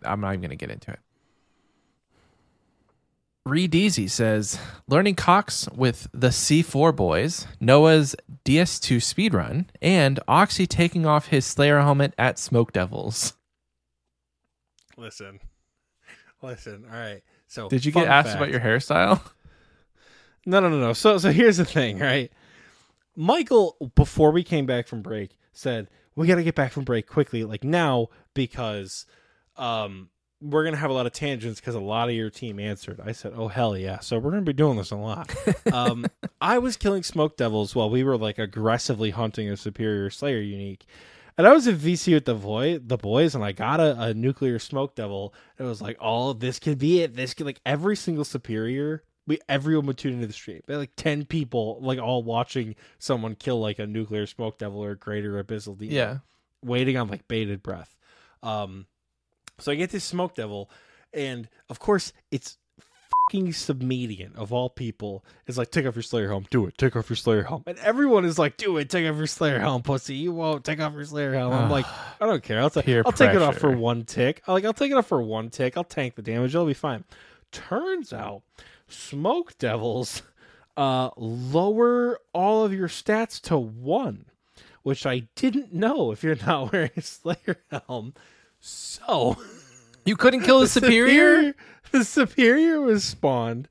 [0.04, 1.00] I'm not even gonna get into it.
[3.46, 4.58] Reed Easy says,
[4.88, 8.16] learning Cox with the C4 boys, Noah's
[8.46, 13.34] DS2 speedrun, and Oxie taking off his Slayer helmet at Smoke Devils.
[14.96, 15.42] Listen,
[16.42, 16.86] listen.
[16.90, 17.22] All right.
[17.48, 18.38] So Did you get asked fact.
[18.38, 19.22] about your hairstyle?
[20.46, 20.94] No, no, no, no.
[20.94, 22.32] So, so here's the thing, right?
[23.16, 27.08] Michael, before we came back from break, said we got to get back from break
[27.08, 29.06] quickly, like now, because
[29.56, 30.10] um,
[30.44, 33.00] we're gonna have a lot of tangents because a lot of your team answered.
[33.04, 35.34] I said, "Oh hell yeah!" So we're gonna be doing this a lot.
[35.74, 36.06] um,
[36.42, 40.86] I was killing smoke devils while we were like aggressively hunting a superior Slayer unique.
[41.38, 44.14] And I was at VC with the boy, the boys, and I got a, a
[44.14, 45.34] nuclear smoke devil.
[45.58, 47.16] It was like, oh, this could be it.
[47.16, 49.04] This could like every single superior.
[49.26, 50.62] We everyone would tune into the stream.
[50.68, 54.84] There were, like ten people, like all watching someone kill like a nuclear smoke devil
[54.84, 56.18] or a greater abyssal demon Yeah.
[56.62, 57.96] waiting on like bated breath.
[58.44, 58.86] Um,
[59.60, 60.70] so I get this smoke devil,
[61.14, 62.58] and of course it's
[63.30, 65.24] fucking submedian of all people.
[65.48, 66.78] Is like take off your Slayer helm, do it.
[66.78, 68.90] Take off your Slayer helm, and everyone is like, do it.
[68.90, 70.16] Take off your Slayer helm, pussy.
[70.16, 71.54] You won't take off your Slayer helm.
[71.54, 71.86] I'm like,
[72.22, 72.60] I don't care.
[72.60, 74.42] I'll, ta- I'll take it off for one tick.
[74.48, 75.78] Like I'll take it off for one tick.
[75.78, 76.54] I'll tank the damage.
[76.54, 77.04] It'll be fine.
[77.52, 78.44] Turns out,
[78.88, 80.24] smoke devils
[80.76, 84.26] uh lower all of your stats to one
[84.84, 88.14] which I didn't know if you're not wearing a Slayer helm.
[88.66, 89.38] So
[90.06, 91.54] You couldn't kill the superior?
[91.92, 93.68] the superior was spawned.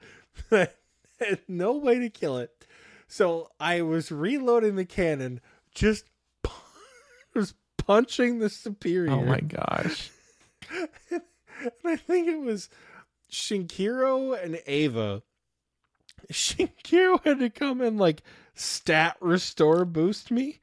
[1.48, 2.66] no way to kill it.
[3.08, 5.40] So I was reloading the cannon,
[5.74, 6.04] just
[7.34, 9.12] was punching the superior.
[9.12, 10.10] Oh my gosh.
[11.10, 11.22] and
[11.84, 12.70] I think it was
[13.30, 15.22] Shinkiro and Ava.
[16.30, 18.22] Shinkiro had to come and like
[18.54, 20.60] stat restore boost me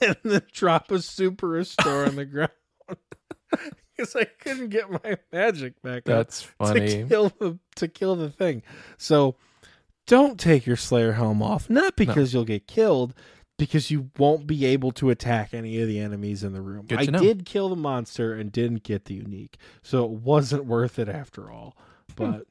[0.00, 2.50] and then drop a super restore on the ground.
[3.96, 6.80] Because I couldn't get my magic back up That's funny.
[6.88, 8.64] to kill the to kill the thing.
[8.98, 9.36] So
[10.08, 11.70] don't take your Slayer helm off.
[11.70, 13.14] Not because you'll get killed,
[13.56, 16.88] because you won't be able to attack any of the enemies in the room.
[16.90, 17.20] I know.
[17.20, 21.48] did kill the monster and didn't get the unique, so it wasn't worth it after
[21.48, 21.76] all.
[22.18, 22.32] Hmm.
[22.32, 22.46] But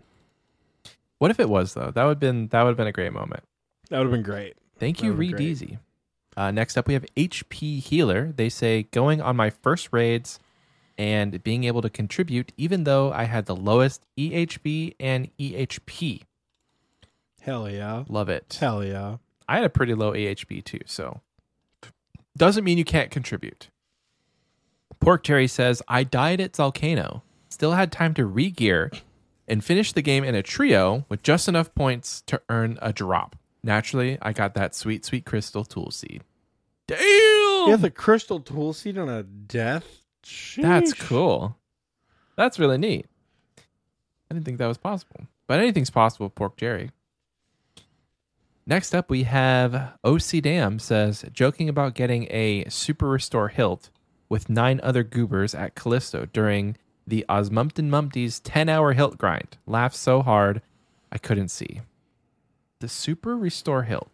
[1.17, 1.91] What if it was though?
[1.91, 3.43] That would been that would have been a great moment.
[3.89, 4.55] that would have been great.
[4.79, 5.41] Thank That you, Reed.
[5.41, 5.77] Easy.
[6.37, 8.31] Uh, next up, we have HP Healer.
[8.33, 10.39] They say going on my first raids
[11.03, 16.21] and being able to contribute, even though I had the lowest EHB and EHP.
[17.41, 18.05] Hell yeah.
[18.07, 18.57] Love it.
[18.57, 19.17] Hell yeah.
[19.45, 21.19] I had a pretty low AHB too, so
[22.37, 23.67] doesn't mean you can't contribute.
[25.01, 28.89] Pork Terry says, I died at Zalcano, still had time to re gear
[29.45, 33.35] and finish the game in a trio with just enough points to earn a drop.
[33.61, 36.23] Naturally, I got that sweet, sweet crystal tool seed.
[36.87, 36.99] Damn!
[36.99, 40.02] You have the crystal tool seed on a death.
[40.57, 41.57] That's cool.
[42.35, 43.07] That's really neat.
[43.57, 45.21] I didn't think that was possible.
[45.47, 46.91] But anything's possible with Pork Jerry.
[48.65, 53.89] Next up, we have OC Dam says, joking about getting a super restore hilt
[54.29, 59.57] with nine other goobers at Callisto during the Osmumpton Mumpty's 10 hour hilt grind.
[59.67, 60.61] Laughed so hard
[61.11, 61.81] I couldn't see.
[62.79, 64.09] The super restore hilt.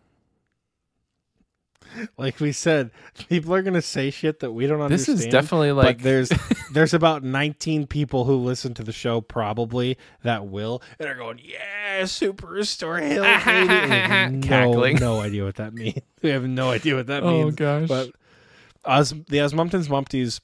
[2.18, 2.92] Like we said,
[3.30, 5.18] people are gonna say shit that we don't understand.
[5.18, 6.30] This is definitely like but there's
[6.74, 11.40] there's about 19 people who listen to the show probably that will and are going
[11.43, 15.00] yeah super restore hill baby." We no, Cackling.
[15.00, 17.34] no idea what that means we have no idea what that means.
[17.34, 17.88] Oh, means gosh.
[17.88, 18.11] but
[18.85, 20.40] Os, the Osmumptons Mumpties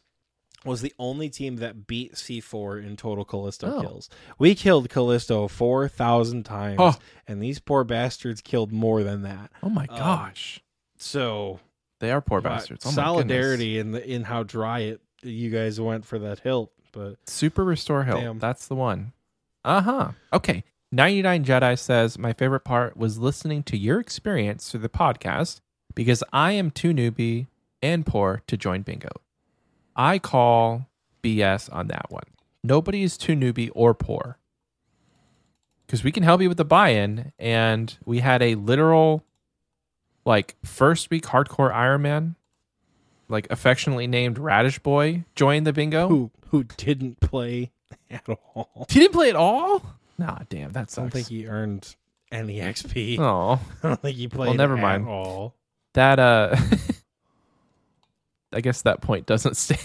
[0.65, 3.81] was the only team that beat C4 in total Callisto Oh.
[3.81, 4.09] kills.
[4.39, 6.95] We killed Callisto 4,000 times, Oh.
[7.27, 9.51] and these poor bastards killed more than that.
[9.61, 10.61] oh my Um, gosh.
[10.97, 11.59] So
[11.99, 12.85] They are poor bastards.
[12.85, 17.15] Oh solidarity in the in how dry it you guys went for that hilt, but
[17.27, 18.21] Super Restore hilt.
[18.21, 18.39] Damn.
[18.39, 19.13] That's the one.
[19.63, 20.11] Uh huh.
[20.31, 20.63] Okay.
[20.91, 25.59] 99 Jedi says, My favorite part was listening to your experience through the podcast
[25.93, 27.47] because I am too newbie
[27.81, 29.09] and poor to join bingo.
[29.95, 30.87] I call
[31.23, 32.23] BS on that one.
[32.63, 34.37] Nobody is too newbie or poor.
[35.85, 37.31] Because we can help you with the buy in.
[37.37, 39.23] And we had a literal,
[40.25, 42.35] like, first week hardcore Iron Man,
[43.29, 46.07] like, affectionately named Radish Boy, joined the bingo.
[46.07, 47.71] Who who didn't play
[48.09, 48.85] at all?
[48.89, 49.81] He didn't play at all?
[50.17, 50.97] Nah, damn, that sucks.
[50.97, 51.95] I don't think he earned
[52.31, 53.19] any XP.
[53.19, 54.47] Oh, I don't think he played.
[54.49, 55.07] Well, never at mind.
[55.07, 55.55] all.
[55.93, 56.55] that, uh,
[58.53, 59.77] I guess that point doesn't stay.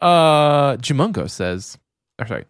[0.00, 1.78] uh, Jumungo says,
[2.18, 2.44] or sorry.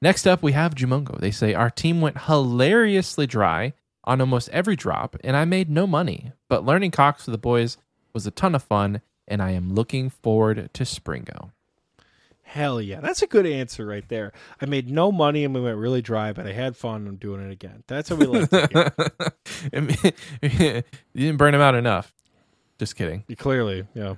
[0.00, 1.18] Next up, we have Jumungo.
[1.18, 3.72] They say, Our team went hilariously dry
[4.04, 6.32] on almost every drop, and I made no money.
[6.48, 7.76] But learning Cox with the boys
[8.12, 11.50] was a ton of fun, and I am looking forward to Springo.
[12.42, 14.32] Hell yeah, that's a good answer right there.
[14.60, 17.06] I made no money and we went really dry, but I had fun.
[17.08, 17.82] I'm doing it again.
[17.88, 18.52] That's what we like.
[20.42, 20.82] you
[21.16, 22.12] didn't burn him out enough.
[22.78, 23.24] Just kidding.
[23.38, 24.16] Clearly, yeah.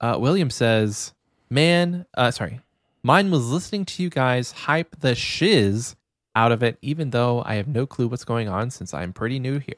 [0.00, 1.12] Uh, William says,
[1.50, 2.60] "Man, uh, sorry,
[3.02, 5.96] mine was listening to you guys hype the shiz
[6.40, 9.38] out of it, even though I have no clue what's going on since I'm pretty
[9.38, 9.74] new here."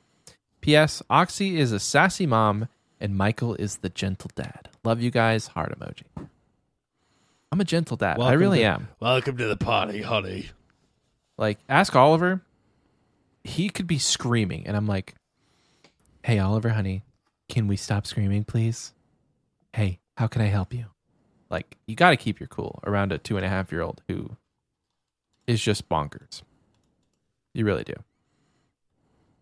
[0.60, 1.02] P.S.
[1.10, 2.68] Oxie is a sassy mom,
[3.00, 4.68] and Michael is the gentle dad.
[4.84, 5.48] Love you guys.
[5.48, 6.28] Heart emoji.
[7.50, 8.20] I'm a gentle dad.
[8.20, 8.88] I really to- am.
[9.00, 10.50] Welcome to the party, honey.
[11.36, 12.42] Like, ask Oliver.
[13.44, 15.16] He could be screaming, and I'm like,
[16.22, 17.02] "Hey, Oliver, honey,
[17.48, 18.92] can we stop screaming, please?
[19.72, 20.86] Hey, how can I help you?"
[21.50, 24.00] Like, you got to keep your cool around a two and a half year old
[24.08, 24.36] who
[25.48, 26.42] is just bonkers.
[27.54, 27.94] You really do.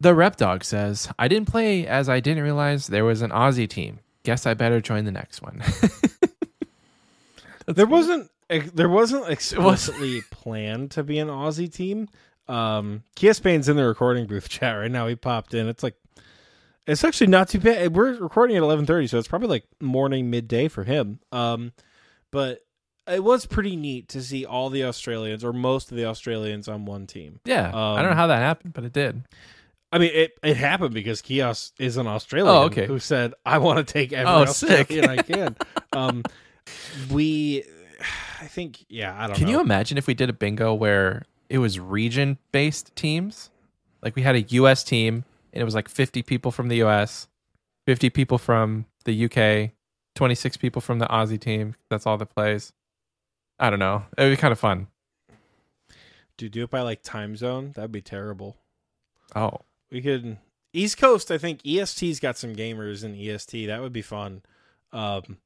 [0.00, 3.68] The rep dog says, "I didn't play as I didn't realize there was an Aussie
[3.68, 4.00] team.
[4.22, 5.62] Guess I better join the next one."
[7.74, 8.30] There wasn't
[8.74, 12.08] there wasn't explicitly planned to be an Aussie team.
[12.48, 15.06] Um, Kia Spain's in the recording booth chat right now.
[15.06, 15.68] He popped in.
[15.68, 15.94] It's like
[16.86, 17.94] it's actually not too bad.
[17.94, 21.20] We're recording at eleven thirty, so it's probably like morning midday for him.
[21.30, 21.72] Um,
[22.30, 22.60] but
[23.10, 26.84] it was pretty neat to see all the Australians or most of the Australians on
[26.84, 27.40] one team.
[27.44, 29.22] yeah, I don't know Um, how that happened, but it did.
[29.92, 32.86] I mean, it, it happened because Kios is an Australian Oh, okay.
[32.86, 34.88] who said, "I want to take every Oh, sick.
[34.90, 35.56] Australian I can."
[35.92, 36.22] um,
[37.12, 37.64] we,
[38.40, 39.52] I think, yeah, I don't Can know.
[39.54, 43.50] you imagine if we did a bingo where it was region based teams?
[44.02, 47.26] Like we had a US team and it was like 50 people from the US,
[47.86, 49.72] 50 people from the UK,
[50.14, 51.74] 26 people from the Aussie team.
[51.90, 52.72] That's all that plays.
[53.60, 54.04] I don't know.
[54.18, 54.86] It would be kind of fun.
[56.36, 57.72] Do you do it by like time zone?
[57.76, 58.56] That'd be terrible.
[59.36, 59.58] Oh,
[59.92, 60.38] We could
[60.72, 61.30] East Coast.
[61.30, 63.66] I think EST's got some gamers in EST.
[63.66, 64.42] That would be fun.
[64.92, 65.36] Um,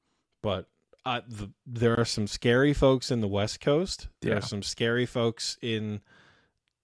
[0.43, 0.69] but
[1.05, 4.07] uh, the, there are some scary folks in the West Coast.
[4.23, 4.39] There Yeah.
[4.39, 6.01] are some scary folks in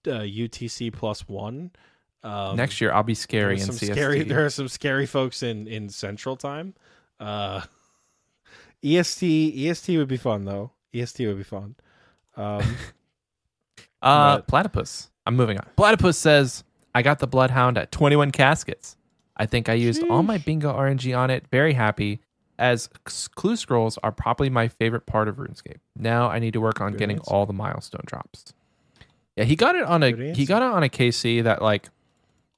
[0.05, 1.71] uh, UTC plus one.
[2.23, 3.91] Um, next year I'll be scary in CST.
[3.93, 4.23] scary.
[4.23, 6.75] There are some scary folks in in Central Time.
[7.19, 7.61] Uh,
[8.83, 9.23] EST
[9.55, 10.71] EST would be fun though.
[10.93, 11.75] EST would be fun.
[12.35, 12.61] Um,
[14.03, 15.09] Uh, But- Platypus.
[15.27, 15.67] I'm moving on.
[15.75, 16.63] Platypus says,
[16.95, 18.97] I got the Bloodhound at 21 caskets.
[19.37, 21.45] I think I used all my bingo RNG on it.
[21.51, 22.19] Very happy,
[22.57, 22.87] as
[23.35, 25.77] clue scrolls are probably my favorite part of RuneScape.
[25.95, 27.31] Now I need to work on Good getting answer.
[27.31, 28.53] all the milestone drops.
[29.35, 31.89] Yeah, he got it on a he got it on a KC that like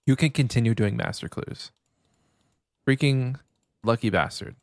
[0.05, 1.71] you can continue doing master clues.
[2.87, 3.37] Freaking
[3.83, 4.55] lucky bastard.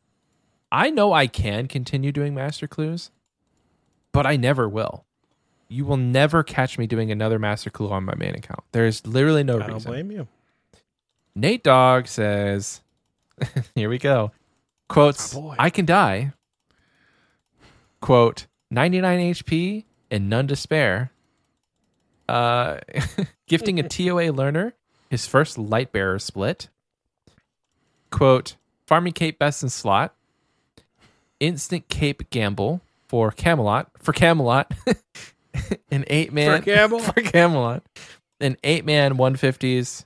[0.71, 3.11] I know I can continue doing master clues,
[4.11, 5.05] but I never will.
[5.69, 8.63] You will never catch me doing another master clue on my main account.
[8.71, 9.69] There's literally no reason.
[9.69, 10.27] I don't blame you.
[11.33, 12.81] Nate Dog says,
[13.75, 14.31] here we go.
[14.89, 15.55] Quotes, Oh.
[15.57, 16.33] I can die.
[18.01, 21.11] Quote, 99 HP and none to spare.
[22.27, 22.79] Uh,
[23.47, 24.73] gifting a TOA learner
[25.09, 26.69] his first light bearer split.
[28.11, 28.55] Quote,
[28.87, 30.15] farming cape best in slot.
[31.41, 32.81] Instant cape gamble
[33.11, 33.91] for Camelot.
[34.01, 34.71] For Camelot.
[35.91, 37.13] An eight man For Camelot.
[37.13, 37.83] for Camelot.
[38.39, 40.05] An eight man 150s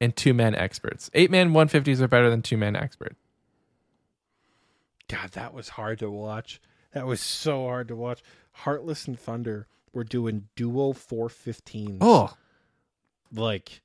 [0.00, 1.08] and two man experts.
[1.14, 3.14] Eight man 150s are better than two man expert.
[5.08, 6.60] God, that was hard to watch.
[6.92, 8.22] That was so hard to watch.
[8.50, 11.98] Heartless and Thunder were doing duo 415s.
[12.00, 12.34] Oh,
[13.32, 13.82] like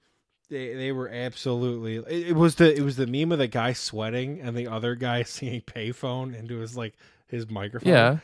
[0.50, 1.98] they they were absolutely.
[1.98, 4.96] It, it was the it was the meme of the guy sweating and the other
[4.96, 6.96] guy singing payphone into his like
[7.28, 7.94] his microphone.
[7.94, 8.18] yeah.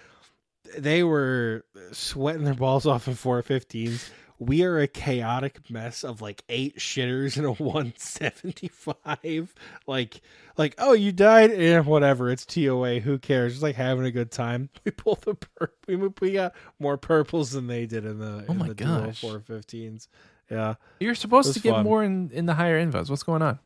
[0.77, 4.09] They were sweating their balls off in 415s.
[4.39, 9.53] We are a chaotic mess of like eight shitters and a 175.
[9.87, 10.21] Like,
[10.57, 11.51] like oh, you died?
[11.51, 12.29] Eh, whatever.
[12.29, 12.99] It's TOA.
[12.99, 13.53] Who cares?
[13.53, 14.69] Just like having a good time.
[14.85, 18.51] We pulled the pur- we we got more purples than they did in the Oh
[18.51, 19.21] in my the gosh.
[19.21, 20.07] 415s.
[20.51, 21.83] Yeah, You're supposed to get fun.
[21.85, 23.09] more in, in the higher invos.
[23.09, 23.59] What's going on?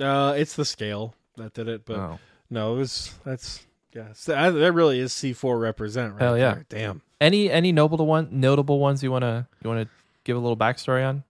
[0.00, 2.18] uh, it's the scale that did it, but oh.
[2.50, 3.64] no, it was that's
[3.96, 6.12] Yes, that, that really is C four represent.
[6.12, 6.54] Right Hell yeah.
[6.54, 6.66] there.
[6.68, 7.02] Damn.
[7.18, 9.88] Any any notable one notable ones you wanna you wanna
[10.24, 11.24] give a little backstory on?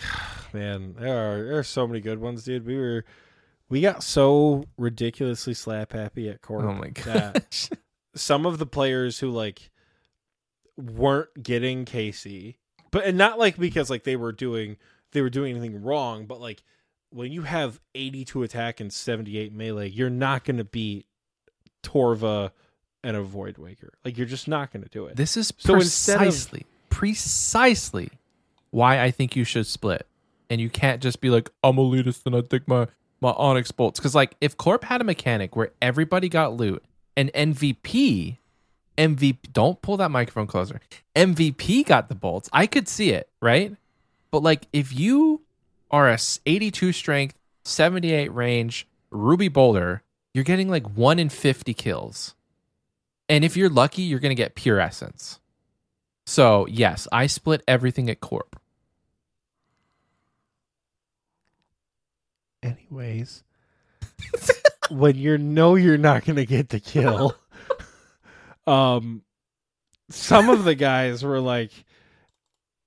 [0.52, 2.66] Man, there are there are so many good ones, dude.
[2.66, 3.04] We were
[3.68, 6.64] we got so ridiculously slap happy at Corp.
[6.64, 7.70] Oh my that gosh.
[8.16, 9.70] some of the players who like
[10.76, 12.56] weren't getting KC,
[12.90, 14.76] but and not like because like they were doing
[15.12, 16.64] they were doing anything wrong, but like
[17.10, 21.06] when you have 82 attack and 78 melee, you're not going to beat
[21.86, 22.50] Torva
[23.04, 23.92] and a Void Waker.
[24.04, 25.16] Like you're just not going to do it.
[25.16, 28.10] This is So instead of- precisely precisely
[28.70, 30.06] why I think you should split.
[30.48, 32.86] And you can't just be like, I'm elitist and I take my
[33.20, 33.98] my Onyx bolts.
[33.98, 36.82] Because like if Corp had a mechanic where everybody got loot
[37.16, 38.36] and MVP
[38.98, 40.80] MVP don't pull that microphone closer.
[41.14, 42.48] MVP got the bolts.
[42.52, 43.74] I could see it, right?
[44.30, 45.42] But like if you
[45.90, 50.02] are a 82 strength, 78 range Ruby Boulder,
[50.36, 52.34] you're getting like 1 in 50 kills.
[53.26, 55.40] And if you're lucky, you're going to get pure essence.
[56.26, 58.60] So, yes, I split everything at Corp.
[62.62, 63.44] Anyways,
[64.90, 67.34] when you know you're not going to get the kill,
[68.66, 69.22] um,
[70.10, 71.70] some of the guys were like,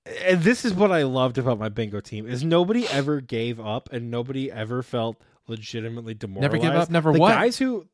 [0.06, 3.88] and this is what I loved about my bingo team is nobody ever gave up
[3.90, 5.20] and nobody ever felt
[5.50, 6.52] legitimately demoralized.
[6.52, 7.32] Never give up, never the what?
[7.34, 7.86] guys who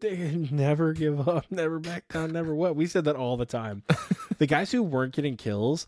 [0.00, 0.16] they
[0.50, 2.76] never give up, never back down, never what.
[2.76, 3.82] We said that all the time.
[4.38, 5.86] the guys who weren't getting kills,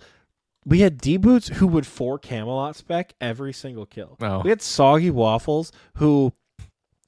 [0.65, 4.17] we had D boots who would four Camelot spec every single kill.
[4.21, 4.41] Oh.
[4.41, 6.33] We had soggy waffles who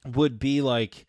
[0.05, 1.05] would be like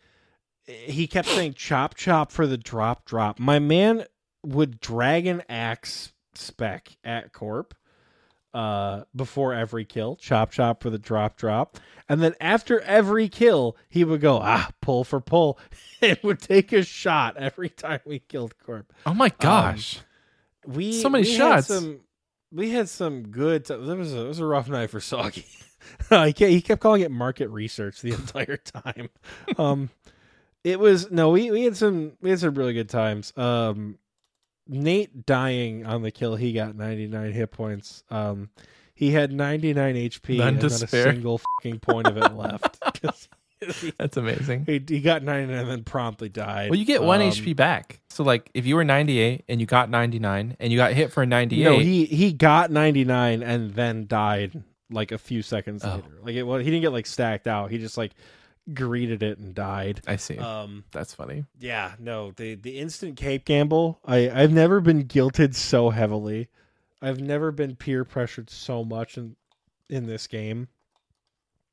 [0.66, 3.38] he kept saying chop chop for the drop drop.
[3.38, 4.04] My man
[4.44, 7.74] would dragon axe spec at corp
[8.54, 13.76] uh before every kill chop chop for the drop drop and then after every kill
[13.88, 15.58] he would go ah pull for pull
[16.02, 20.00] it would take a shot every time we killed corp Oh my gosh.
[20.66, 21.68] we So many we shots.
[21.68, 22.00] Had some,
[22.52, 23.64] we had some good.
[23.64, 25.46] T- there was a, it was a rough night for Soggy.
[26.10, 29.08] he, kept, he kept calling it market research the entire time.
[29.56, 29.88] um,
[30.62, 33.32] it was no, we we had some we had some really good times.
[33.36, 33.98] Um,
[34.68, 38.04] Nate dying on the kill, he got ninety nine hit points.
[38.10, 38.50] Um,
[38.94, 42.32] he had ninety nine HP None and to not a single fucking point of it
[42.34, 42.78] left.
[43.02, 43.28] 'Cause
[43.80, 44.64] he, That's amazing.
[44.66, 46.70] he, he got ninety nine and then promptly died.
[46.70, 48.00] Well, you get 1 Um, HP back.
[48.10, 51.22] So, like, if you were 98 and you got 99 and you got hit for
[51.22, 55.94] a 98, No, he he got 99 and then died like a few seconds Oh.
[55.94, 56.08] later.
[56.22, 57.70] Like it well, he didn't get like stacked out.
[57.70, 58.12] He just like
[58.74, 60.00] greeted it and died.
[60.06, 60.38] I see.
[60.38, 61.44] Um That's funny.
[61.58, 66.48] yeah, no, the the instant cape gamble, I I've never been guilted so heavily.
[67.00, 69.36] I've never been peer pressured so much in
[69.88, 70.68] in this game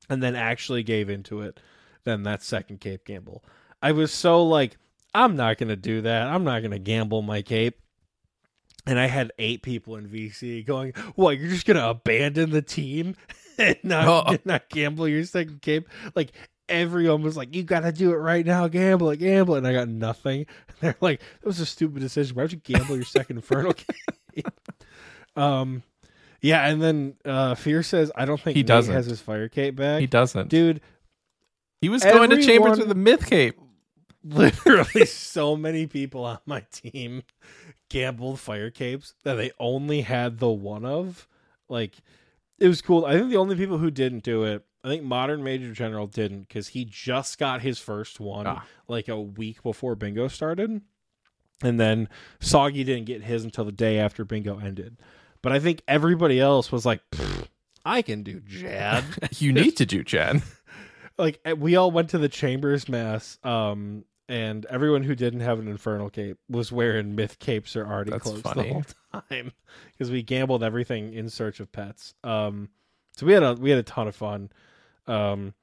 [0.10, 1.60] and then actually gave into it
[2.04, 3.44] Then that second cape gamble.
[3.82, 4.78] I was so like
[5.14, 6.28] I'm not going to do that.
[6.28, 7.80] I'm not going to gamble my cape.
[8.86, 11.38] And I had eight people in VC going, "What?
[11.38, 13.16] You're just gonna abandon the team
[13.58, 14.38] and not Oh.
[14.46, 16.32] not gamble your second cape?" Like
[16.70, 19.60] everyone was like, "You gotta do it right now, gamble it, gamble," it.
[19.60, 20.46] and I got nothing.
[20.80, 22.36] They're like, "That was a stupid decision.
[22.36, 24.48] Why would you gamble your second infernal cape?"
[25.36, 25.84] um,
[26.42, 28.94] yeah, and then uh Fear says, "I don't think He Nate doesn't.
[28.94, 30.50] has his fire cape back." He doesn't.
[30.50, 30.82] Dude,
[31.82, 33.60] he was going to chambers with a myth cape.
[34.24, 37.24] literally so many people on my team
[37.90, 41.26] gambled fire capes that they only had the one of
[41.70, 41.94] like
[42.60, 45.44] it was cool i think the only people who didn't do it i think modern
[45.44, 48.66] major general didn't because he just got his first one Ah.
[48.88, 50.82] like a week before bingo started
[51.62, 52.08] and then
[52.40, 54.98] soggy didn't get his until the day after bingo ended
[55.42, 57.02] but i think everybody else was like
[57.86, 59.04] i can do jad
[59.38, 60.42] You need to do, Chad.
[61.18, 65.58] like eh, we all went to the chambers mass um and everyone who didn't have
[65.60, 68.68] an infernal cape was wearing myth capes or already That's closed funny.
[68.68, 68.84] the whole
[69.30, 69.52] time
[69.92, 72.70] because we gambled everything in search of pets um
[73.18, 74.50] so we had a we had a ton of fun
[75.10, 75.54] um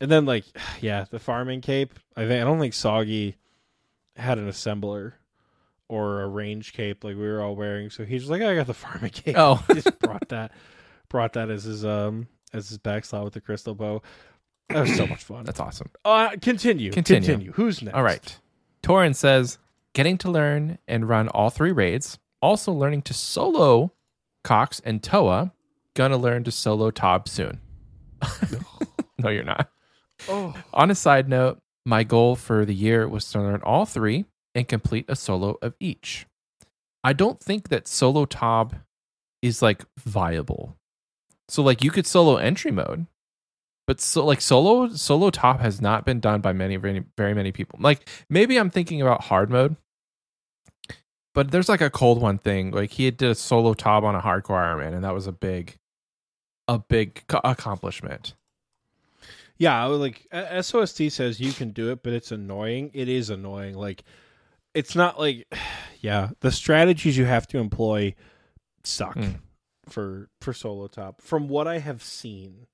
[0.00, 0.44] and then like
[0.80, 3.36] yeah the farming cape i think i don't think soggy
[4.16, 5.12] had an assembler
[5.88, 8.74] or a range cape like we were all wearing so he's like i got the
[8.84, 9.62] farming cape Oh.
[9.68, 10.52] He just brought that
[11.08, 14.02] brought that as his um as his back slot with the crystal bow
[14.70, 15.90] that was so much fun That's awesome.
[16.04, 17.20] uh continue Continue.
[17.28, 18.38] continue, who's next All right.
[18.82, 19.58] Torin says,
[19.94, 23.92] getting to learn and run all three raids, also learning to solo
[24.42, 25.52] Cox and Toa.
[25.94, 27.60] Gonna learn to solo Tob soon.
[29.18, 29.70] no, you're not.
[30.28, 34.24] oh On a side note, my goal for the year was to learn all three
[34.54, 36.26] and complete a solo of each.
[37.02, 38.76] I don't think that solo Tob
[39.42, 40.76] is like viable.
[41.48, 43.06] So like you could solo entry mode,
[43.86, 47.52] But so like solo solo Tob has not been done by many very very many
[47.52, 47.78] people.
[47.82, 49.76] Like maybe I'm thinking about hard mode.
[51.34, 52.70] But there's like a cold one thing.
[52.70, 55.32] Like he did a solo Tob on a hardcore Iron Man, and that was a
[55.32, 55.76] big,
[56.68, 58.34] a big co- accomplishment.
[59.56, 60.26] Yeah, like
[60.62, 62.90] SOST says you can do it, but it's annoying.
[62.92, 63.74] It is annoying.
[63.76, 64.02] Like
[64.74, 65.46] it's not like
[66.00, 68.14] yeah, the strategies you have to employ
[68.82, 69.38] suck Mm.
[69.88, 71.20] for for solo Tob.
[71.20, 72.66] From what I have seen,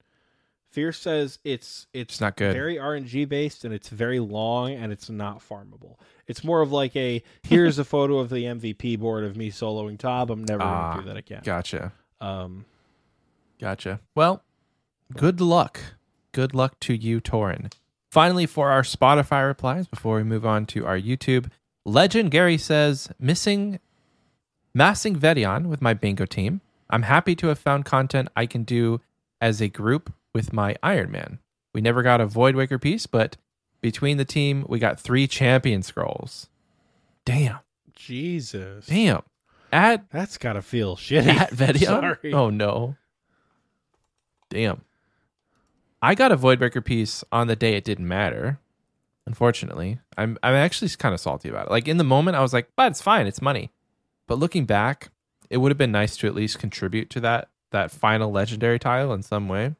[0.71, 2.55] Fear says it's it's It's not good.
[2.55, 5.97] very RNG based and it's very long and it's not farmable.
[6.27, 9.99] It's more of like a here's a photo of the MVP board of me soloing
[9.99, 10.31] Tob.
[10.31, 11.43] I'm never Ah, gonna do that again.
[11.45, 11.93] Gotcha.
[12.23, 12.65] Um,
[13.61, 14.01] Gotcha.
[14.15, 14.43] Well,
[15.15, 15.81] good luck.
[16.33, 17.73] Good luck to you, Torin.
[18.11, 21.51] Finally, for our Spotify replies before we move on to our YouTube,
[21.85, 23.79] Legend Gary says, missing
[24.75, 26.61] massing Vet'ion with my bingo team.
[26.89, 29.01] I'm happy to have found content I can do
[29.41, 31.39] as a group with my Iron Man.
[31.75, 33.37] We never got a Void Waker piece, but
[33.81, 36.49] between the team, we got three champion scrolls.
[37.25, 37.59] Damn.
[37.95, 39.23] Jesus, Damn.
[39.73, 41.27] At that's gotta feel shitty.
[41.27, 41.85] at Vet'ion?
[41.85, 42.33] Sorry.
[42.33, 42.97] Oh no.
[44.51, 44.83] Damn.
[46.03, 48.59] I got a Voidwaker piece on the day it didn't matter.
[49.27, 51.71] Unfortunately, I'm I'm actually kind of salty about it.
[51.71, 53.71] Like in the moment, I was like, "But it's fine, it's money."
[54.27, 55.11] But looking back,
[55.51, 59.13] it would have been nice to at least contribute to that that final legendary tile
[59.13, 59.77] in some way.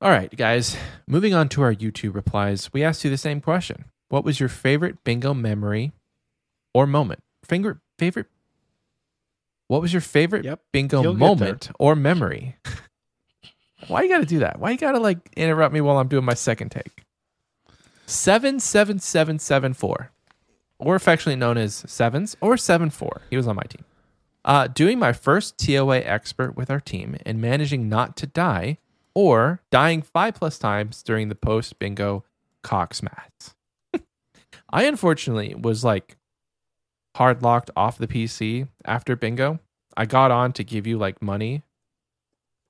[0.00, 0.76] All right, guys.
[1.06, 4.48] Moving on to our YouTube replies, we asked you the same question: What was your
[4.48, 5.92] favorite bingo memory
[6.74, 7.22] or moment?
[7.44, 8.26] Finger favorite.
[9.68, 12.56] What was your favorite Yep, bingo moment or memory?
[13.88, 14.58] Why you got to do that?
[14.58, 17.04] Why you got to like interrupt me while I'm doing my second take?
[18.06, 20.10] Seven seven seven seven four,
[20.78, 23.22] or affectionately known as Sevens or Seven Four.
[23.30, 23.84] He was on my team.
[24.44, 28.78] Uh, doing my first TOA expert with our team and managing not to die
[29.14, 32.24] or dying five plus times during the post bingo
[32.62, 33.54] Cox mats.
[34.70, 36.16] I unfortunately was like
[37.16, 39.60] hard locked off the PC after bingo.
[39.96, 41.62] I got on to give you like money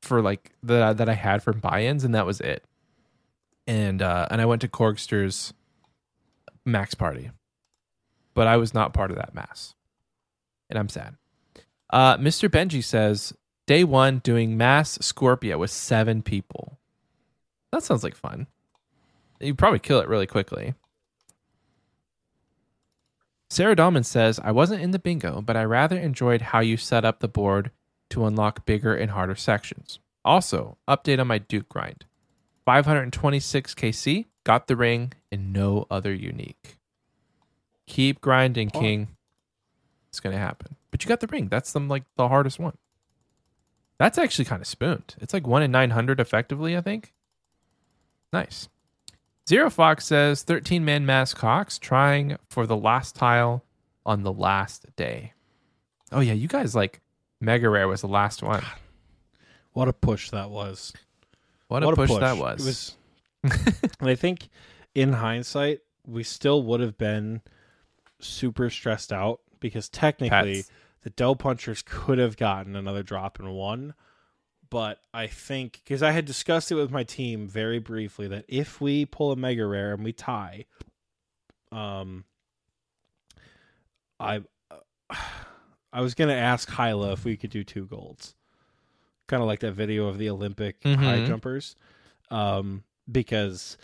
[0.02, 2.64] for like the that I had from buy-ins, and that was it.
[3.66, 5.52] And uh, and I went to Korgster's
[6.64, 7.30] max party,
[8.34, 9.74] but I was not part of that mass,
[10.68, 11.16] and I'm sad.
[11.90, 12.48] Uh, Mr.
[12.48, 13.34] Benji says
[13.66, 16.78] day one doing mass Scorpia with seven people.
[17.72, 18.46] That sounds like fun.
[19.40, 20.74] You probably kill it really quickly.
[23.48, 27.04] Sarah Dahlman says, I wasn't in the bingo, but I rather enjoyed how you set
[27.04, 27.72] up the board
[28.10, 29.98] to unlock bigger and harder sections.
[30.24, 32.04] Also, update on my Duke grind
[32.66, 36.76] 526 KC, got the ring, and no other unique.
[37.86, 38.80] Keep grinding, Oh.
[38.80, 39.08] King.
[40.08, 40.76] It's going to happen.
[40.90, 41.48] But you got the ring.
[41.48, 42.76] That's the, like the hardest one.
[43.98, 45.14] That's actually kind of spooned.
[45.20, 47.12] It's like 1 in 900 effectively, I think.
[48.32, 48.68] Nice.
[49.48, 53.64] Zero Fox says 13 man mass Cox trying for the last tile
[54.06, 55.32] on the last day.
[56.12, 56.32] Oh, yeah.
[56.34, 57.00] You guys like
[57.40, 58.62] Mega Rare was the last one.
[59.72, 60.92] What a push that was.
[61.68, 62.60] What a, What push, that was.
[62.60, 62.96] It was
[64.00, 64.48] and I think
[64.94, 67.40] in hindsight, we still would have been
[68.18, 70.70] super stressed out because technically Pets.
[71.02, 73.94] the dough punchers could have gotten another drop and won.
[74.68, 78.80] But I think because I had discussed it with my team very briefly that if
[78.80, 80.66] we pull a mega rare and we tie,
[81.72, 82.24] um,
[84.20, 84.42] I
[85.92, 88.34] I was gonna ask Hyla if we could do two golds,
[89.26, 91.26] kind of like that video of the Olympic high Mhm.
[91.26, 91.76] jumpers,
[92.30, 93.76] um, because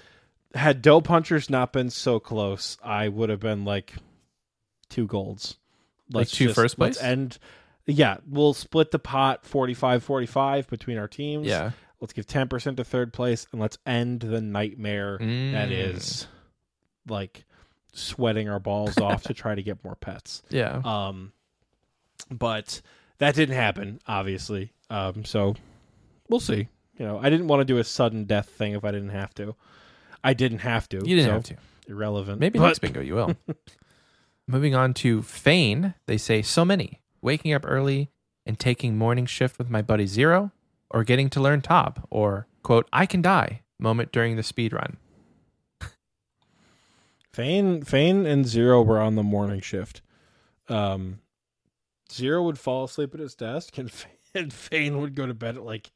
[0.54, 3.94] had dough punchers not been so close, I would have been like
[4.88, 5.56] two golds.
[6.10, 7.00] Like two just- first place?
[7.02, 7.38] end.
[7.86, 11.46] Yeah, we'll split the pot 45-45 between our teams.
[11.46, 11.72] yeah.
[12.00, 15.70] Let's give 10% to third place and let's end the nightmare that Mm.
[15.72, 16.26] is
[17.08, 17.44] like
[17.94, 20.42] sweating our balls off to try to get more pets.
[20.50, 20.82] Yeah.
[20.84, 21.32] Um
[22.30, 22.80] but
[23.18, 24.72] that didn't happen, obviously.
[24.90, 25.54] Um so
[26.28, 26.68] we'll see.
[26.98, 29.34] You know, I didn't want to do a sudden death thing if I didn't have
[29.34, 29.54] to.
[30.24, 30.96] I didn't have to.
[30.96, 31.56] You didn't so have to.
[31.88, 32.40] Irrelevant.
[32.40, 33.36] Maybe but next bingo you will.
[34.48, 37.00] Moving on to Fane, they say so many.
[37.20, 38.10] Waking up early
[38.44, 40.52] and taking morning shift with my buddy Zero,
[40.90, 44.96] or getting to learn top, or quote, I can die moment during the speed run.
[47.32, 50.00] Fane, Fane, and Zero were on the morning shift.
[50.68, 51.18] Um,
[52.12, 53.90] Zero would fall asleep at his desk, and,
[54.34, 55.90] and Fane would go to bed at like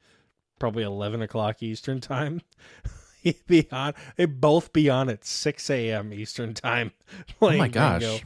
[0.59, 2.43] probably eleven o'clock Eastern time.
[3.23, 3.95] He'd be on.
[4.17, 6.13] They'd both be on at six a.m.
[6.13, 6.93] Eastern time.
[7.43, 8.01] Oh my gosh.
[8.03, 8.19] bingo.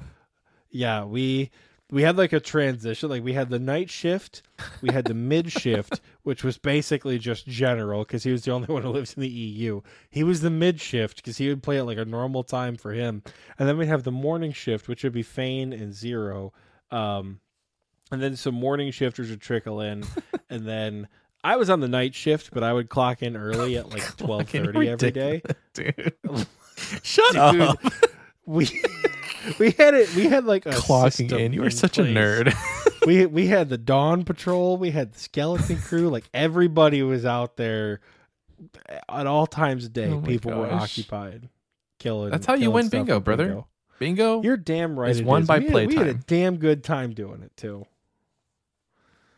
[0.70, 1.50] Yeah, we
[1.90, 3.08] we had like a transition.
[3.10, 4.42] Like we had the night shift,
[4.82, 8.66] we had the mid shift, which was basically just general because he was the only
[8.66, 9.80] one who lives in the EU.
[10.10, 12.92] He was the mid shift because he would play at like a normal time for
[12.92, 13.22] him,
[13.58, 16.52] and then we'd have the morning shift, which would be Fane and Zero,
[16.90, 17.40] um,
[18.10, 20.04] and then some morning shifters would trickle in,
[20.50, 21.08] and then.
[21.46, 24.48] I was on the night shift, but I would clock in early at like twelve
[24.48, 25.42] thirty every day.
[25.74, 26.14] dude.
[27.02, 27.78] Shut Dude, up.
[28.46, 28.64] we
[29.58, 30.14] we had it.
[30.14, 31.52] We had like a Clocking in.
[31.52, 32.54] You were in such a nerd.
[33.06, 34.78] we we had the dawn patrol.
[34.78, 36.08] We had the skeleton crew.
[36.08, 38.00] Like everybody was out there
[39.10, 40.08] at all times of day.
[40.08, 40.98] Oh People were gosh.
[40.98, 41.50] occupied
[41.98, 42.30] killing.
[42.30, 43.44] That's how you win bingo, brother.
[43.48, 43.68] bingo.
[43.98, 44.42] Bingo.
[44.42, 45.10] You're damn right.
[45.10, 45.48] Is it won is.
[45.48, 47.86] by we had, we had a damn good time doing it too.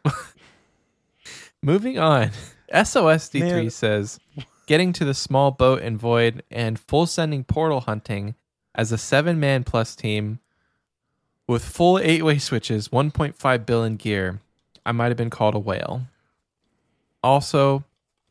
[1.63, 2.31] Moving on.
[2.73, 3.71] SOSD3 Man.
[3.71, 4.19] says
[4.67, 8.35] getting to the small boat and void and full sending portal hunting
[8.75, 10.41] as a seven man plus team
[11.49, 14.41] with full eight way switches, 1.5 billion gear.
[14.85, 16.03] I might have been called a whale.
[17.23, 17.85] Also,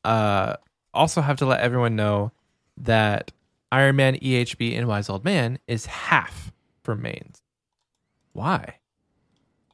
[0.04, 0.56] uh,
[0.94, 2.32] also have to let everyone know
[2.78, 3.32] that
[3.72, 6.52] Iron Man EHB and Wise Old Man is half
[6.84, 7.42] for mains.
[8.34, 8.76] Why?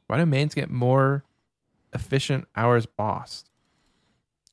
[0.06, 1.24] Why do mains get more
[1.92, 3.50] efficient hours bossed?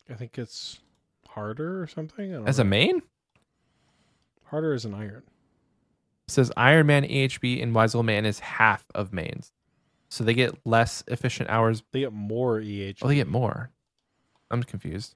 [0.10, 0.80] I think it's
[1.28, 2.34] harder or something.
[2.48, 3.02] As a main?
[4.50, 5.24] harder as an iron.
[6.28, 9.52] It says Iron Man, EHB, and Wise Old Man is half of mains.
[10.10, 11.84] So they get less efficient hours.
[11.92, 12.96] They get more E EH.
[13.02, 13.70] Oh, they get more.
[14.52, 15.16] I'm confused.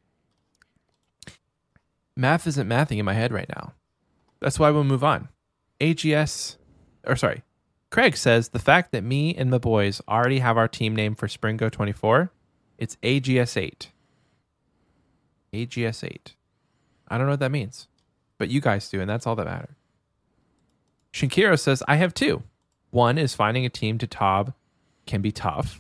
[2.16, 3.74] Math isn't mathing in my head right now.
[4.40, 5.30] That's why we'll move on.
[5.82, 6.58] AGS,
[7.06, 7.42] or sorry,
[7.94, 11.28] Craig says the fact that me and the boys already have our team name for
[11.28, 12.32] Springo 24,
[12.80, 13.92] it's AGS 8.
[15.54, 16.34] AGS 8.
[17.08, 17.88] I don't know what that means,
[18.40, 19.76] but you guys do, and that's all that matters.
[21.14, 22.42] Shinkiro says, I have two.
[22.90, 24.56] One is finding a team to Tob
[25.06, 25.80] can be tough,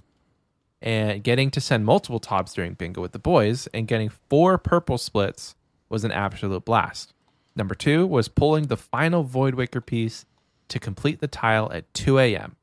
[0.83, 4.99] and getting to send multiple Tobs during bingo with the boys, and getting four purple
[4.99, 5.55] splits
[5.89, 7.11] was an absolute blast.
[7.55, 10.27] Number two was pulling the final Void Waker piece
[10.73, 12.55] to complete the tile at 2 a.m.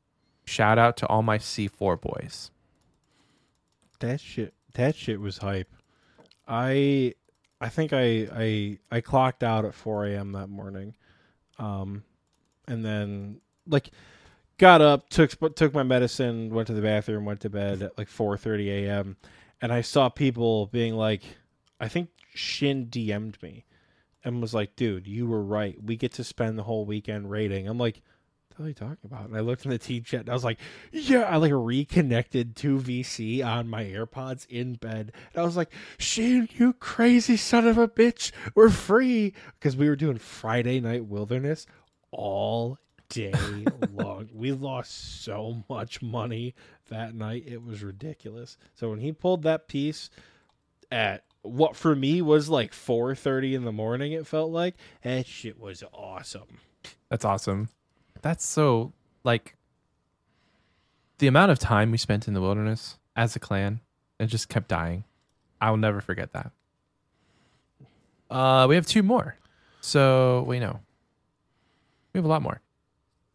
[0.45, 2.51] Shout out to all my C4 boys.
[4.01, 5.73] That shit that shit was hype.
[6.49, 7.15] I
[7.61, 10.33] I think I I I clocked out at 4 a.m.
[10.33, 10.97] that morning,
[11.59, 12.03] um,
[12.67, 13.91] and then like
[14.59, 18.09] got up, took took my medicine, went to the bathroom, went to bed at like
[18.09, 19.19] 4:30 a.m.
[19.63, 21.23] and I saw people being like,
[21.79, 23.67] I think Shin DM'd me
[24.25, 25.77] and was like, "Dude, you were right.
[25.83, 28.03] We get to spend the whole weekend raiding." I'm like.
[28.57, 29.27] What are you talking about?
[29.27, 30.59] And I looked in the team chat and I was like,
[30.93, 35.13] yeah, I like reconnected to VC on my AirPods in bed.
[35.33, 38.33] And I was like, Shane, you crazy son of a bitch.
[38.55, 39.33] We're free.
[39.59, 41.65] Because we were doing Friday night wilderness
[42.11, 42.77] all
[43.09, 43.33] day
[43.93, 44.29] long.
[44.33, 46.55] We lost so much money
[46.89, 47.45] that night.
[47.47, 48.57] It was ridiculous.
[48.75, 50.11] So when he pulled that piece
[50.91, 55.59] at what for me was like 4.30 in the morning, it felt like, that shit
[55.59, 56.59] was awesome.
[57.09, 57.69] That's awesome.
[58.23, 58.93] That's so
[59.25, 59.57] like
[61.19, 63.81] the amount of time we spent in the wilderness as a clan
[64.19, 65.05] and just kept dying.
[65.61, 66.53] I will never forget that.
[68.31, 69.37] Uh, we have two more.
[69.81, 70.81] So we know
[72.13, 72.61] we have a lot more.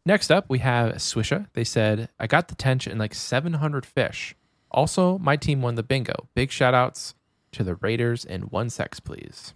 [0.06, 1.48] Next up, we have Swisha.
[1.54, 4.36] They said, I got the tench in like 700 fish.
[4.70, 6.28] Also, my team won the bingo.
[6.36, 7.16] Big shout outs
[7.56, 9.54] to the Raiders in one sex, please.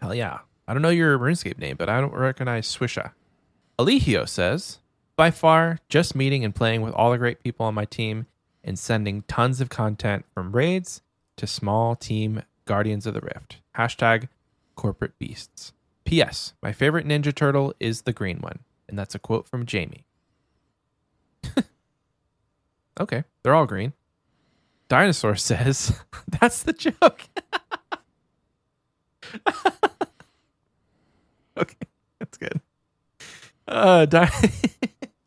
[0.00, 0.40] Hell yeah.
[0.68, 3.12] I don't know your RuneScape name, but I don't recognize Swisha.
[3.78, 4.78] Alihio says,
[5.16, 8.26] by far, just meeting and playing with all the great people on my team
[8.62, 11.02] and sending tons of content from raids
[11.36, 13.56] to small team Guardians of the Rift.
[13.76, 14.28] Hashtag
[14.76, 15.72] corporate beasts.
[16.04, 16.54] P.S.
[16.62, 18.60] My favorite Ninja Turtle is the green one.
[18.88, 20.04] And that's a quote from Jamie.
[23.00, 23.92] okay, they're all green.
[24.90, 25.98] Dinosaur says,
[26.40, 27.22] that's the joke.
[31.56, 31.76] okay,
[32.18, 32.60] that's good.
[33.68, 34.50] Uh, Di-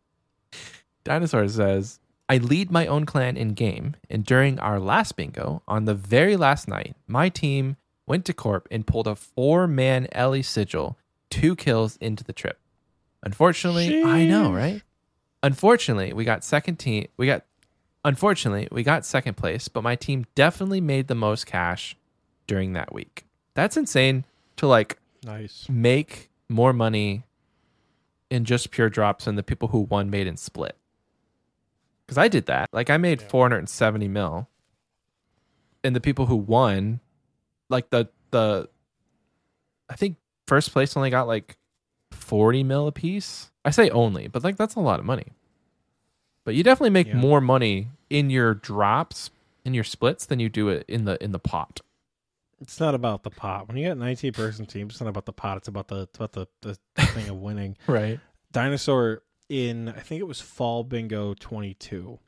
[1.05, 5.85] Dinosaur says, I lead my own clan in game, and during our last bingo, on
[5.85, 10.41] the very last night, my team went to Corp and pulled a four man Ellie
[10.43, 10.97] sigil,
[11.29, 12.59] two kills into the trip.
[13.23, 14.81] Unfortunately, I know, right?
[15.41, 17.07] Unfortunately, we got second team.
[17.15, 17.45] We got,
[18.05, 21.95] unfortunately, we got second place, but my team definitely made the most cash
[22.47, 23.25] during that week.
[23.53, 24.25] That's insane
[24.57, 25.67] to like Nice.
[25.69, 27.23] make more money
[28.29, 30.75] in just pure drops than the people who won made in split.
[32.05, 32.69] Because I did that.
[32.73, 34.47] Like I made 470 mil.
[35.83, 36.99] And the people who won,
[37.69, 38.69] like the the
[39.89, 40.17] I think
[40.47, 41.57] first place only got like
[42.11, 43.51] 40 mil a piece.
[43.65, 45.27] I say only, but like that's a lot of money.
[46.45, 47.15] But you definitely make Yeah.
[47.15, 49.29] more money in your drops,
[49.63, 51.81] in your splits, than you do it in the in the pot.
[52.61, 53.67] It's not about the pot.
[53.67, 55.57] When you got 19 person teams, it's not about the pot.
[55.57, 57.77] It's about the it's about the, the thing of winning.
[57.87, 58.19] Right.
[58.51, 62.19] Dinosaur in I think it was Fall Bingo 22.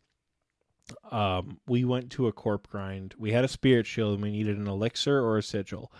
[1.11, 3.15] Um, we went to a corp grind.
[3.17, 5.91] We had a spirit shield and we needed an elixir or a sigil.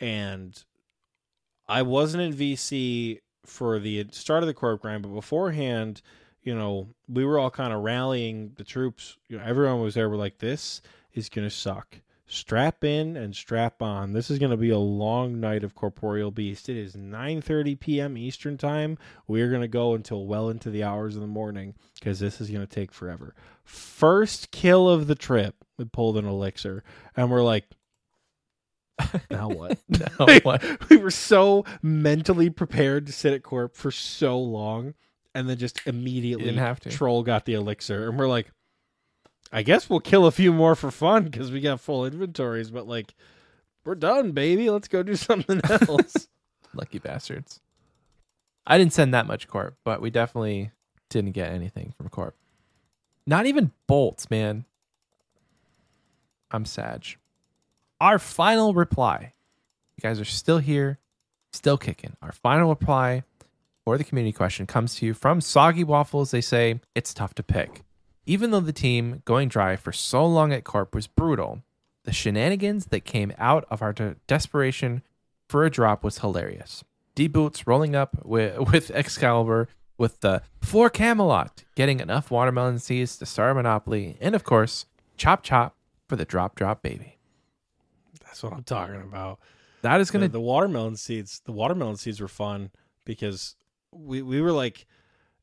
[0.00, 0.62] And
[1.68, 6.02] I wasn't in VC for the start of the corp grind, but beforehand,
[6.46, 9.18] you know, we were all kind of rallying the troops.
[9.28, 10.08] You know, everyone was there.
[10.08, 10.80] We're like, this
[11.12, 11.98] is gonna suck.
[12.28, 14.12] Strap in and strap on.
[14.12, 16.68] This is gonna be a long night of corporeal beast.
[16.68, 18.16] It is 9:30 p.m.
[18.16, 18.96] Eastern time.
[19.26, 22.66] We're gonna go until well into the hours of the morning because this is gonna
[22.66, 23.34] take forever.
[23.64, 26.84] First kill of the trip, we pulled an elixir,
[27.16, 27.64] and we're like,
[29.32, 29.78] now what?
[29.88, 30.62] now what?
[30.90, 34.94] we were so mentally prepared to sit at corp for so long
[35.36, 36.90] and then just immediately didn't have to.
[36.90, 38.50] troll got the elixir and we're like
[39.52, 42.88] i guess we'll kill a few more for fun because we got full inventories but
[42.88, 43.14] like
[43.84, 46.26] we're done baby let's go do something else
[46.76, 47.60] Lucky bastards.
[48.66, 50.72] I didn't send that much corp, but we definitely
[51.08, 52.36] didn't get anything from corp.
[53.26, 54.64] Not even bolts, man.
[56.50, 57.04] I'm sad.
[58.00, 59.32] Our final reply.
[59.96, 60.98] You guys are still here,
[61.52, 62.16] still kicking.
[62.22, 63.22] Our final reply
[63.86, 66.32] for the community question comes to you from Soggy Waffles.
[66.32, 67.84] They say it's tough to pick.
[68.26, 71.62] Even though the team going dry for so long at Corp was brutal,
[72.02, 75.02] the shenanigans that came out of our de- desperation
[75.48, 76.82] for a drop was hilarious.
[77.14, 83.16] D Boots rolling up with, with Excalibur with the Four Camelot, getting enough watermelon seeds
[83.18, 85.76] to start a monopoly, and of course, Chop Chop
[86.08, 87.18] for the drop drop baby.
[88.24, 89.38] that's what i'm talking about
[89.82, 92.70] That is gonna the watermelon seeds the watermelon seeds were fun
[93.04, 93.56] because
[93.98, 94.86] we, we were like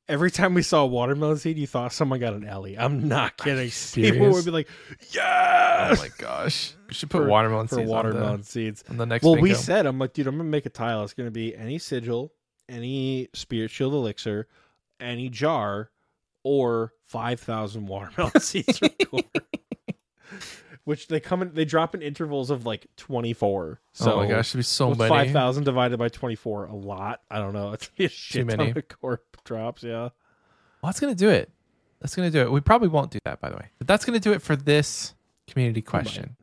[0.08, 3.38] every time we saw a watermelon seed you thought someone got an ellie i'm not
[3.38, 4.68] kidding people would be like
[5.12, 6.74] "Yeah!" Oh my gosh.
[6.88, 9.36] We should put For- watermelon for seeds watermelon seeds on the, on the next Well,
[9.36, 11.04] we said, I'm like, dude, I'm gonna make a tile.
[11.04, 12.32] It's gonna be any sigil,
[12.70, 14.48] any spirit shield elixir,
[15.00, 15.90] any jar,
[16.44, 18.80] or five thousand watermelon seeds.
[20.86, 23.80] Which they come in, they drop in intervals of like 24.
[23.94, 25.08] So oh my gosh, it'd be so many.
[25.10, 26.66] five thousand divided by 24?
[26.66, 27.22] A lot.
[27.32, 27.72] I don't know.
[27.74, 28.68] It's a shit many.
[28.74, 29.84] ton of corp drops.
[29.84, 30.02] Yeah.
[30.02, 30.12] Well,
[30.84, 31.50] that's gonna do it.
[32.02, 32.52] That's gonna do it.
[32.52, 33.68] We probably won't do that, by the way.
[33.78, 35.14] But that's gonna do it for this
[35.48, 36.36] community question.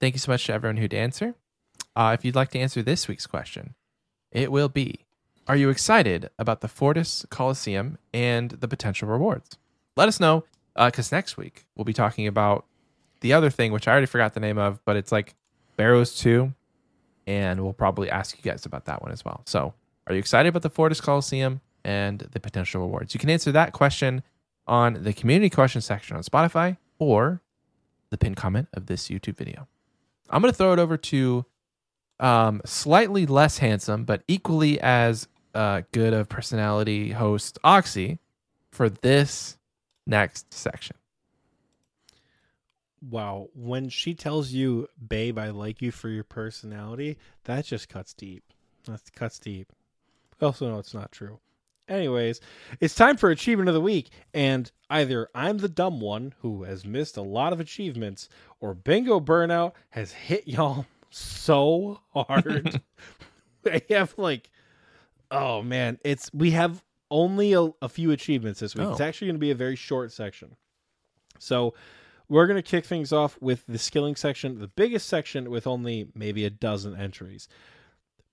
[0.00, 1.34] Thank you so much to everyone who'd answer.
[1.94, 3.74] Uh, if you'd like to answer this week's question,
[4.32, 5.06] it will be:
[5.46, 9.58] Are you excited about the Fortis Colosseum and the potential rewards?
[9.96, 12.64] Let us know, because next week we'll be talking about
[13.20, 15.34] the other thing, which I already forgot the name of, but it's like
[15.76, 16.54] Barrows Two,
[17.26, 19.42] and we'll probably ask you guys about that one as well.
[19.46, 19.74] So,
[20.06, 23.14] are you excited about the Fortis Colosseum and the potential rewards?
[23.14, 24.22] You can answer that question
[24.66, 27.40] on the community question section on Spotify or
[28.10, 29.66] the pinned comment of this YouTube video.
[30.28, 31.44] I'm going to throw it over to
[32.20, 38.18] um, slightly less handsome, but equally as uh, good of personality host Oxie
[38.70, 39.58] for this
[40.06, 40.96] next section.
[43.02, 43.48] Wow.
[43.54, 48.44] When she tells you, babe, I like you for your personality, that just cuts deep.
[48.84, 49.72] That cuts deep.
[50.40, 51.38] Also know it's not true.
[51.88, 52.40] Anyways,
[52.78, 56.84] it's time for achievement of the week, and either I'm the dumb one who has
[56.84, 58.28] missed a lot of achievements,
[58.60, 62.80] or Bingo Burnout has hit y'all so hard.
[63.66, 64.50] I have like,
[65.32, 68.86] oh man, it's we have only a, a few achievements this week.
[68.88, 69.04] It's Oh.
[69.04, 70.54] actually going to be a very short section.
[71.40, 71.74] So
[72.30, 76.08] we're going to kick things off with the skilling section, the biggest section with only
[76.14, 77.48] maybe a dozen entries.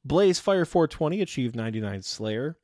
[0.05, 2.57] Blaze Fire 420 achieved 99 Slayer.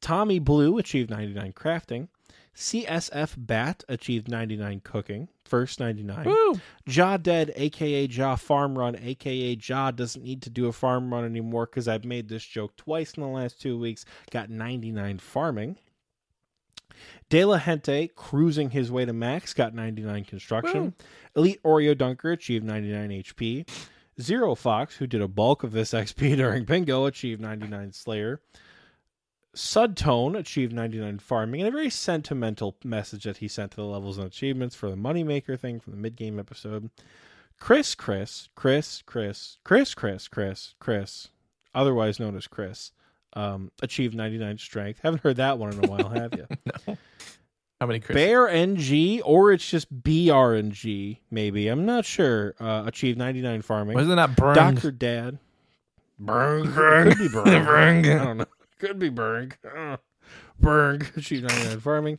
[0.00, 2.08] Tommy Blue achieved 99 Crafting.
[2.56, 5.28] CSF Bat achieved 99 Cooking.
[5.44, 6.24] First 99.
[6.24, 6.60] Woo!
[6.88, 11.24] Jaw Dead, aka Jaw Farm Run, aka Jaw doesn't need to do a farm run
[11.24, 14.06] anymore because I've made this joke twice in the last two weeks.
[14.30, 15.76] Got 99 farming.
[17.28, 20.94] De La Gente cruising his way to max, got 99 construction.
[21.36, 23.68] Elite Oreo Dunker achieved 99 HP.
[24.20, 28.40] Zero Fox, who did a bulk of this XP during bingo, achieved 99 Slayer.
[29.54, 34.16] Sudtone achieved 99 farming, and a very sentimental message that he sent to the levels
[34.16, 36.90] and achievements for the Moneymaker thing from the mid game episode.
[37.58, 41.28] Chris, Chris, Chris, Chris, Chris, Chris, Chris, Chris,
[41.74, 42.92] otherwise known as Chris,
[43.34, 45.00] um, achieved 99 strength.
[45.02, 46.46] Haven't heard that one in a while, have you?
[46.86, 46.96] No.
[47.80, 48.14] How many Chris?
[48.14, 51.68] Bear NG, or it's just BRNG, maybe.
[51.68, 52.54] I'm not sure.
[52.60, 53.94] Uh, achieved 99 farming.
[53.94, 54.54] Wasn't that Burn?
[54.54, 54.90] Dr.
[54.90, 55.38] Dad.
[56.22, 56.74] Burng.
[56.74, 57.28] Could be.
[57.28, 58.20] Burng.
[58.20, 58.44] I don't know.
[58.78, 59.54] Could be Burng.
[59.64, 59.96] Uh,
[60.62, 61.16] Burng.
[61.16, 62.18] Achieved 99 farming.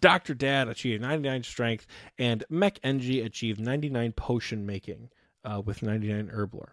[0.00, 0.32] Dr.
[0.32, 1.86] Dad achieved 99 strength,
[2.18, 5.10] and Mech NG achieved 99 potion making
[5.44, 6.70] uh, with 99 herblore.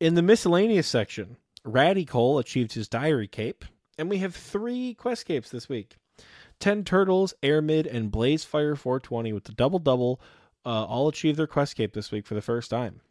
[0.00, 3.66] In the miscellaneous section, Ratty Cole achieved his diary cape,
[3.98, 5.98] and we have three quest capes this week.
[6.58, 10.18] 10 Turtles, Air Mid, and Blaze Fire 420 with the double double
[10.64, 13.02] uh, all achieved their quest cape this week for the first time.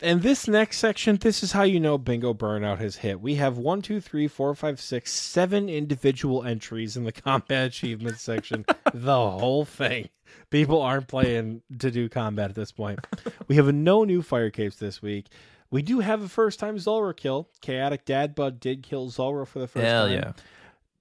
[0.00, 3.20] And this next section, this is how you know Bingo Burnout has hit.
[3.20, 8.18] We have one, two, three, four, five, six, seven individual entries in the combat achievement
[8.18, 8.64] section.
[8.94, 10.10] the whole thing.
[10.50, 13.00] People aren't playing to do combat at this point.
[13.48, 15.26] We have no new fire capes this week.
[15.70, 17.48] We do have a first time Zulrah kill.
[17.60, 20.14] Chaotic Dadbud did kill Zulrah for the first Hell time.
[20.14, 20.32] yeah.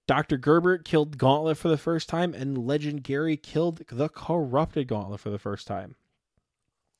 [0.08, 0.38] Dr.
[0.38, 5.30] Gerbert killed Gauntlet for the first time, and Legend Gary killed the Corrupted Gauntlet for
[5.32, 5.96] the first time.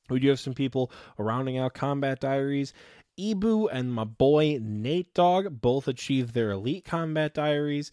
[0.08, 2.72] We do have some people rounding out combat diaries.
[3.18, 7.90] Ebu and my boy Nate Dog both achieved their elite combat diaries,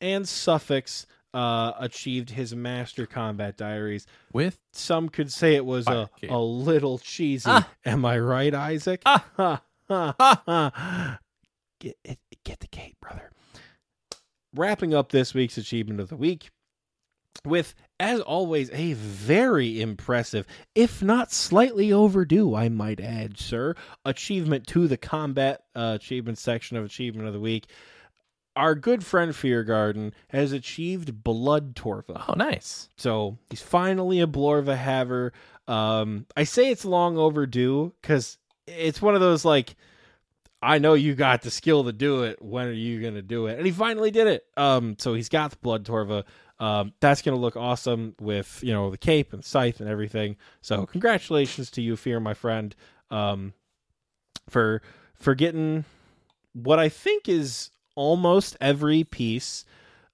[0.00, 4.06] and Suffix uh, achieved his master combat diaries.
[4.32, 7.50] With Some could say it was a, a little cheesy.
[7.50, 7.68] Ah.
[7.84, 9.02] Am I right, Isaac?
[9.04, 9.62] Ah.
[9.90, 11.18] Ha.
[11.80, 13.30] Get, it, get the cape, brother.
[14.54, 16.50] Wrapping up this week's achievement of the week
[17.44, 23.74] with, as always, a very impressive, if not slightly overdue, I might add, sir,
[24.04, 27.66] achievement to the combat uh, achievement section of Achievement of the Week.
[28.58, 32.24] Our good friend Fear Garden has achieved Blood Torva.
[32.28, 32.90] oh, nice.
[32.96, 35.32] So he's finally a Blorva haver.
[35.68, 39.76] Um, I say it's long overdue because it's one of those like,
[40.60, 42.42] I know you got the skill to do it.
[42.42, 43.58] When are you gonna do it?
[43.58, 44.44] And he finally did it.
[44.56, 46.24] Um, so he's got the Blood Torva.
[46.58, 50.36] Um, that's gonna look awesome with you know the cape and scythe and everything.
[50.62, 52.74] So congratulations to you, Fear, my friend,
[53.12, 53.52] um,
[54.48, 54.82] for
[55.14, 55.84] for getting
[56.54, 59.64] what I think is almost every piece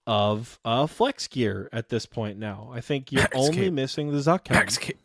[0.07, 2.71] of uh, flex gear at this point now.
[2.73, 3.73] I think you're Max only cape.
[3.75, 4.59] missing the Zuk helm.
[4.59, 4.99] Max Cape.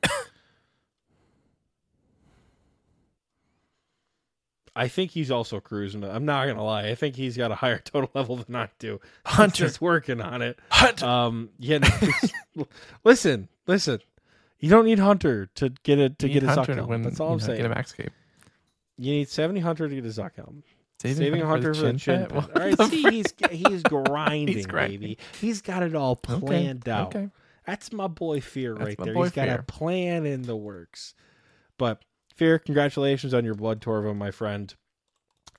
[4.75, 6.05] I think he's also cruising.
[6.05, 6.87] I'm not gonna lie.
[6.87, 9.01] I think he's got a higher total level than I do.
[9.27, 9.65] He's Hunter.
[9.65, 10.57] just working on it.
[10.71, 11.05] Hunter.
[11.05, 11.79] Um, yeah.
[12.55, 12.65] no,
[13.03, 13.99] listen, listen.
[14.59, 17.01] You don't need Hunter to get it to You get a Zuk Hunter to win,
[17.01, 17.57] That's all I'm saying.
[17.57, 18.11] Get a Max Cape.
[18.97, 20.63] You need 70 Hunter to get a Zuk helm.
[21.01, 22.27] Saving, Saving Hunter for the chin.
[22.27, 22.29] pad?
[22.29, 22.35] pad.
[22.35, 24.99] What All right, the see, he's he's grinding, He's grinding.
[24.99, 25.17] baby.
[25.39, 27.15] He's got it all Okay, planned out.
[27.15, 27.29] Okay.
[27.65, 29.13] That's my boy Fear That's right there.
[29.13, 31.13] boy He's got a plan in the works.
[31.77, 32.03] But
[32.35, 34.73] Fear, congratulations on your blood Torva, my friend.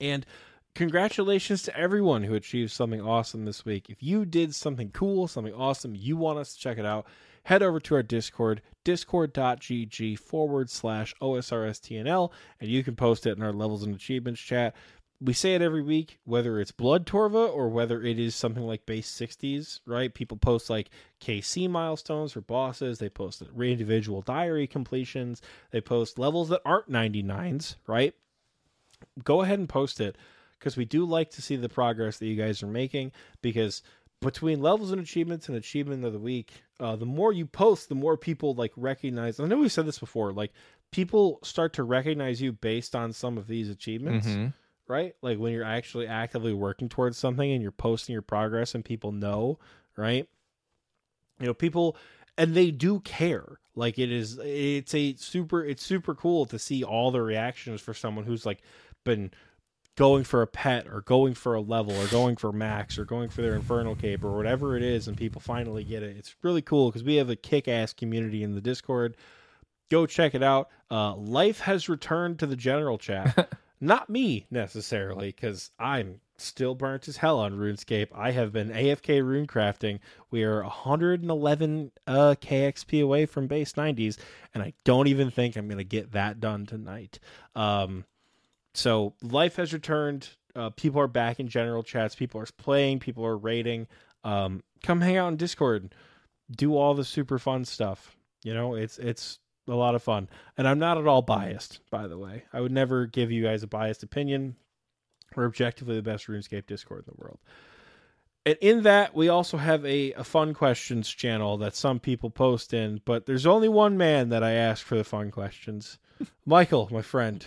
[0.01, 0.27] And
[0.75, 3.89] congratulations to everyone who achieved something awesome this week.
[3.91, 7.07] If you did something cool, something awesome, you want us to check it out,
[7.44, 13.43] head over to our Discord, discord.gg forward slash OSRSTNL, and you can post it in
[13.43, 14.75] our levels and achievements chat.
[15.23, 18.87] We say it every week, whether it's Blood Torva or whether it is something like
[18.87, 20.15] base 60s, right?
[20.15, 20.89] People post like
[21.21, 22.99] KC milestones for bosses.
[22.99, 25.43] They post individual diary completions.
[25.73, 28.15] They post levels that aren't 99s, right?
[29.23, 30.17] Go ahead and post it
[30.59, 33.83] because we do like to see the progress that you guys are making because
[34.21, 37.95] between levels and achievements and achievement of the week uh, the more you post the
[37.95, 40.53] more people like recognize i know we've said this before like
[40.91, 44.53] people start to recognize you based on some of these achievements Mhm.
[44.91, 45.15] Right?
[45.23, 49.12] Like when you're actually actively working towards something and you're posting your progress and people
[49.12, 49.59] know
[50.01, 50.28] right?
[51.39, 51.97] You know people
[52.36, 53.60] and they do care.
[53.75, 57.94] Like it is it's a super it's super cool to see all the reactions for
[57.94, 58.62] someone who's like
[59.05, 59.31] been
[59.97, 63.28] going for a pet or going for a level or going for max or going
[63.28, 66.17] for their infernal cape or whatever it is and people finally get it.
[66.17, 69.17] It's really cool because we have a kick-ass community in the discord.
[69.91, 70.70] Go check it out.
[70.91, 77.07] Uh, life has returned to the general chat not me necessarily because i'm still burnt
[77.07, 79.99] as hell on runescape i have been afk rune crafting
[80.31, 84.18] we are 111 uh, kxp away from base 90s
[84.55, 87.18] and i don't even think i'm going to get that done tonight
[87.55, 88.05] um,
[88.75, 90.28] so life has returned.
[90.55, 92.15] Uh, people are back in general chats.
[92.15, 93.00] People are playing.
[93.00, 93.86] People are rating.
[94.25, 95.94] Um, come hang out in Discord.
[96.50, 98.17] Do all the super fun stuff.
[98.42, 99.39] You know, it's it's
[99.71, 100.29] a lot of fun.
[100.57, 102.45] And I'm not at all biased, by the way.
[102.53, 104.57] I would never give you guys a biased opinion.
[105.35, 107.39] We're objectively the best RuneScape Discord in the world.
[108.47, 112.73] And in that, we also have a, a fun questions channel that some people post
[112.73, 115.99] in, but there's only one man that I ask for the fun questions.
[116.47, 117.45] Michael, my friend,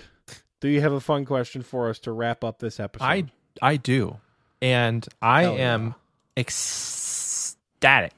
[0.61, 3.05] do you have a fun question for us to wrap up this episode?
[3.05, 3.25] I
[3.61, 4.17] I do,
[4.61, 5.73] and I Hell yeah.
[5.73, 5.95] am
[6.37, 8.13] ecstatic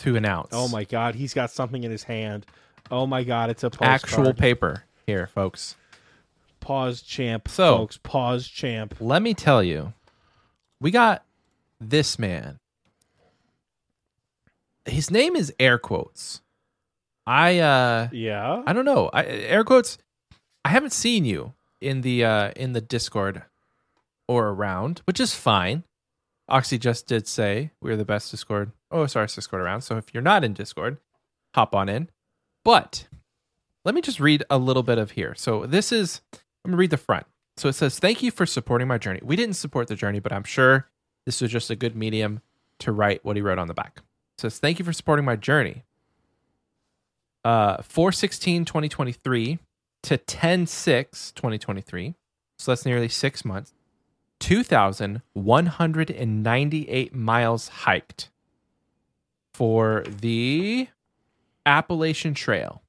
[0.00, 0.50] to announce.
[0.52, 2.46] Oh my god, he's got something in his hand.
[2.90, 3.90] Oh my god, it's a postcard.
[3.90, 5.76] Actual paper here, folks.
[6.60, 7.48] pause champ.
[7.48, 8.94] So- folks, pause champ.
[9.00, 9.92] Let me tell you,
[10.80, 11.24] we got
[11.80, 12.58] this man.
[14.86, 16.40] His name is air quotes.
[17.26, 18.62] I uh Yeah.
[18.66, 19.08] I don't know.
[19.12, 19.96] I air quotes
[20.64, 23.42] I haven't seen you in the uh in the Discord
[24.28, 25.84] or around, which is fine.
[26.50, 28.72] Oxie just did say we're the best Discord.
[28.90, 29.80] Oh, sorry, Discord around.
[29.80, 30.98] So if you're not in Discord,
[31.54, 32.10] hop on in.
[32.64, 33.06] But
[33.84, 35.34] let me just read a little bit of here.
[35.36, 37.26] So this is I'm gonna read the front.
[37.56, 39.20] So it says, Thank you for supporting my journey.
[39.22, 40.88] We didn't support the journey, but I'm sure
[41.26, 42.40] this was just a good medium
[42.80, 43.98] to write what he wrote on the back.
[43.98, 45.84] It says, Thank you for supporting my journey.
[47.44, 49.58] Uh 416 2023
[50.04, 52.14] to 10 6 2023.
[52.58, 53.74] So that's nearly six months.
[54.40, 58.30] 2,198 miles hiked
[59.52, 60.88] for the
[61.66, 62.82] Appalachian Trail.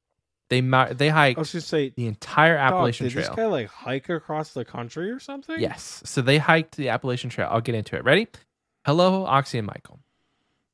[0.49, 3.27] They they hiked I was just say, the entire dog, Appalachian did Trail.
[3.27, 5.59] this guy like hike across the country or something?
[5.59, 6.03] Yes.
[6.05, 7.49] So they hiked the Appalachian Trail.
[7.51, 8.03] I'll get into it.
[8.03, 8.27] Ready?
[8.85, 9.99] Hello, Oxie and Michael.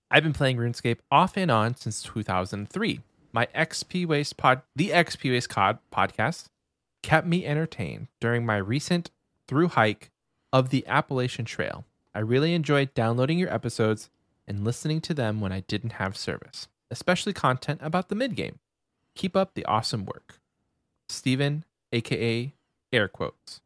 [0.10, 3.00] I've been playing RuneScape off and on since 2003.
[3.32, 6.48] My XP Waste pod, the XP Waste Cod podcast,
[7.02, 9.10] kept me entertained during my recent
[9.48, 10.12] through hike
[10.52, 11.86] of the Appalachian Trail.
[12.14, 14.10] I really enjoyed downloading your episodes
[14.46, 18.60] and listening to them when I didn't have service, especially content about the mid game.
[19.16, 20.40] Keep up the awesome work.
[21.10, 22.54] Steven, aka
[22.94, 23.62] air quotes.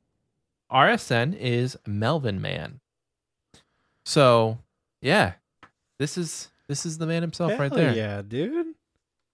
[0.72, 2.80] RSN is Melvin Man.
[4.06, 4.60] So,
[5.02, 5.34] yeah,
[6.00, 7.94] this is this is the man himself Hell right there.
[7.94, 8.76] Yeah, dude.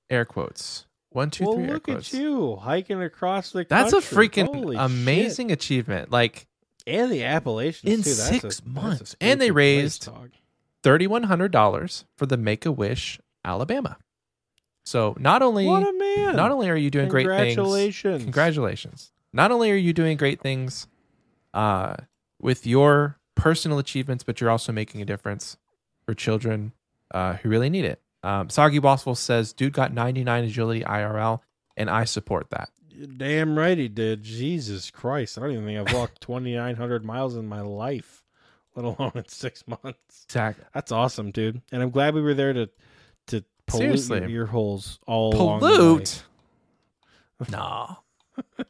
[0.09, 0.85] Air quotes.
[1.09, 1.65] One, two, well, three.
[1.65, 3.65] air look at you hiking across the.
[3.67, 5.59] That's a freaking Holy amazing shit.
[5.59, 6.11] achievement.
[6.11, 6.47] Like
[6.87, 8.13] and the Appalachians In too.
[8.13, 9.15] That's six a- months.
[9.21, 10.09] And they raised-
[10.83, 13.97] thirty one hundred dollars for the Make a Wish Alabama.
[14.83, 16.35] So not only What a man!
[16.35, 18.23] not only are you doing great things, Congratulations!
[18.23, 19.11] congratulations.
[19.33, 20.87] Not only are you doing great things
[21.53, 21.95] uh,
[22.39, 25.57] with your personal achievements, but you're also making a difference
[26.05, 26.73] for children
[27.13, 28.01] uh, who really need it.
[28.23, 31.39] Um, Soggy Waffle says, "Dude got 99 agility IRL,
[31.77, 32.69] and I support that."
[33.17, 34.21] Damn right he did.
[34.23, 35.37] Jesus Christ!
[35.37, 38.23] I don't even think I've walked twenty nine hundred miles in my life,
[38.75, 40.25] let alone in six months.
[40.25, 40.65] Exactly.
[40.73, 41.61] That's awesome, dude.
[41.71, 42.69] And I'm glad we were there to
[43.71, 44.19] pollute Seriously.
[44.19, 46.23] your ear holes all Pollute?
[47.49, 47.97] No.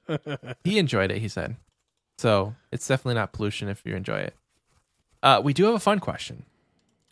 [0.64, 1.18] he enjoyed it.
[1.18, 1.58] He said,
[2.18, 4.36] so it's definitely not pollution if you enjoy it.
[5.22, 6.46] Uh, we do have a fun question.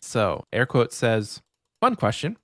[0.00, 1.42] So air quote says,
[1.80, 2.38] "Fun question: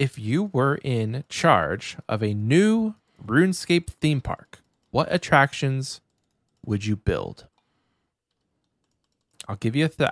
[0.00, 2.94] If you were in charge of a new
[3.24, 6.00] RuneScape theme park, what attractions
[6.66, 7.46] would you build?"
[9.48, 10.10] I'll give you a th-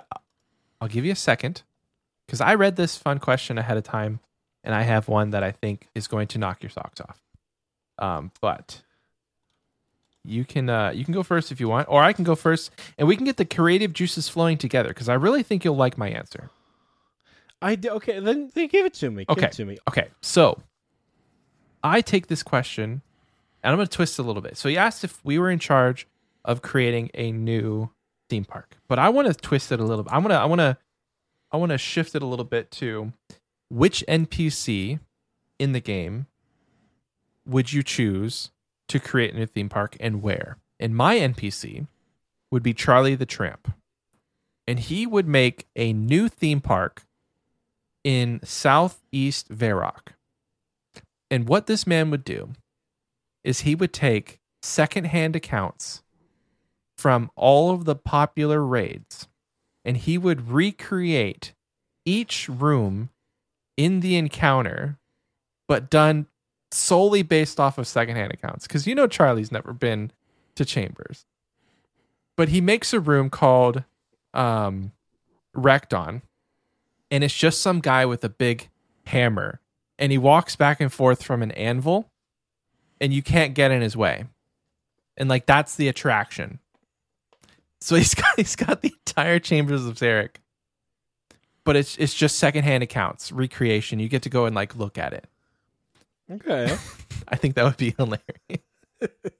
[0.79, 1.63] I'll give you a second
[2.25, 4.19] because I read this fun question ahead of time,
[4.69, 7.19] and I have one that I think is going to knock your socks off.
[7.97, 8.83] Um, but
[10.23, 12.69] you can uh, you can go first if you want, or I can go first,
[12.99, 15.97] and we can get the creative juices flowing together because I really think you'll like
[15.97, 16.51] my answer.
[17.63, 18.19] I I d- okay.
[18.19, 19.25] Then, then give it to me.
[19.25, 19.47] Give Okay.
[19.47, 19.79] it to me.
[19.89, 20.61] Okay, so
[21.83, 23.01] I take this question
[23.63, 24.55] and I'm going to twist it a little bit.
[24.55, 26.05] So he asked if we were in charge
[26.45, 27.89] of creating a new
[28.29, 30.13] theme park, but I want to twist it a little bit.
[30.13, 30.77] I want to I want to
[31.51, 33.11] I want to shift it a little bit to
[33.69, 34.99] which NPC
[35.57, 36.27] in the game
[37.45, 38.51] would you choose
[38.87, 40.57] to create a new theme park and where?
[40.79, 41.87] And my NPC
[42.51, 43.73] would be Charlie the Tramp.
[44.67, 47.03] And he would make a new theme park
[48.03, 50.13] in southeast Varrock.
[51.31, 52.49] And what this man would do
[53.43, 56.03] is he would take secondhand accounts
[56.97, 59.27] from all of the popular raids
[59.85, 61.53] and he would recreate
[62.05, 63.09] each room
[63.79, 64.97] in the encounter,
[65.67, 66.27] but done
[66.71, 68.67] solely based off of secondhand accounts.
[68.67, 70.11] Because you know Charlie's never been
[70.55, 71.25] to Chambers.
[72.35, 73.83] But he makes a room called
[74.33, 74.91] um,
[75.55, 76.21] Tekton,
[77.09, 78.69] and it's just some guy with a big
[79.05, 79.59] hammer
[79.97, 82.09] and he walks back and forth from an anvil
[83.01, 84.25] and you can't get in his way
[85.17, 86.59] and like that's the attraction
[87.81, 90.37] so he's got he's got the entire chambers of Xeric
[91.69, 95.13] but it's it's just secondhand accounts recreation you get to go and like look at
[95.13, 95.27] it
[96.31, 96.75] Okay.
[97.27, 98.63] i think that would be hilarious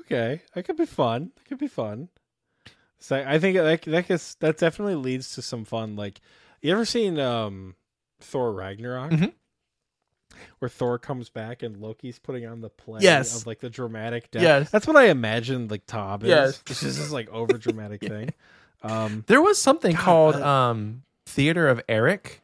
[0.00, 0.40] okay.
[0.54, 1.32] That could be fun.
[1.36, 2.08] That could be fun.
[2.98, 5.94] So I think that that gets, that definitely leads to some fun.
[5.96, 6.20] Like,
[6.62, 7.74] you ever seen um
[8.20, 9.10] Thor Ragnarok?
[9.12, 9.32] Mhm.
[10.58, 13.40] Where Thor comes back and Loki's putting on the play Yes.
[13.40, 14.42] of like the dramatic death.
[14.42, 14.70] Yes.
[14.70, 16.28] That's what I imagined like Tob is.
[16.30, 16.58] Yes.
[16.62, 18.30] This like over dramatic thing.
[18.82, 22.40] Um there was something God, called uh, um theater of eric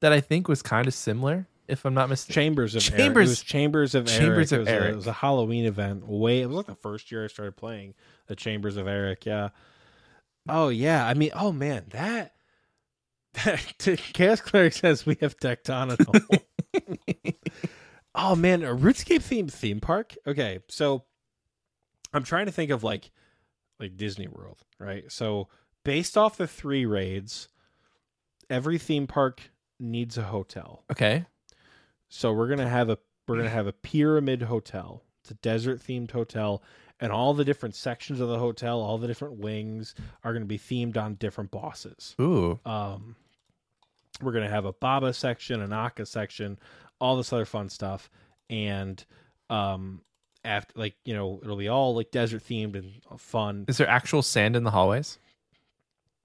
[0.00, 2.98] that i think was kind of similar if i'm not mistaken Chambers of Eric.
[2.98, 4.68] Chambers- It was Chambers of Chambers Eric.
[4.68, 6.06] of it was A, it was a Halloween event.
[6.08, 7.94] Way it was like the first year I started playing
[8.26, 9.26] the Chambers of Eric.
[9.26, 9.50] Yeah,
[10.48, 12.34] Oh yeah, I mean, oh man, that
[13.44, 13.60] that
[14.12, 16.40] Chaos Cleric says we have Tectonical.
[18.14, 20.14] oh man, a RuneScape themed theme park.
[20.26, 21.04] Okay, so
[22.12, 23.10] I'm trying to think of like
[23.78, 25.04] like Disney World, right?
[25.10, 25.48] So
[25.84, 27.48] based off the three raids,
[28.48, 29.40] every theme park
[29.78, 30.84] needs a hotel.
[30.90, 31.24] Okay.
[32.08, 35.02] So we're gonna have a we're gonna have a pyramid hotel.
[35.22, 36.62] It's a desert themed hotel,
[37.00, 39.94] and all the different sections of the hotel, all the different wings
[40.24, 42.14] are gonna be themed on different bosses.
[42.20, 42.60] Ooh.
[42.66, 43.16] Um,
[44.20, 46.58] we're gonna have a Baba section, an Akkha section,
[47.00, 48.10] all this other fun stuff,
[48.50, 49.04] and
[49.48, 50.02] um,
[50.44, 53.64] after like you know it'll be all like desert themed and fun.
[53.68, 55.18] Is there actual sand in the hallways?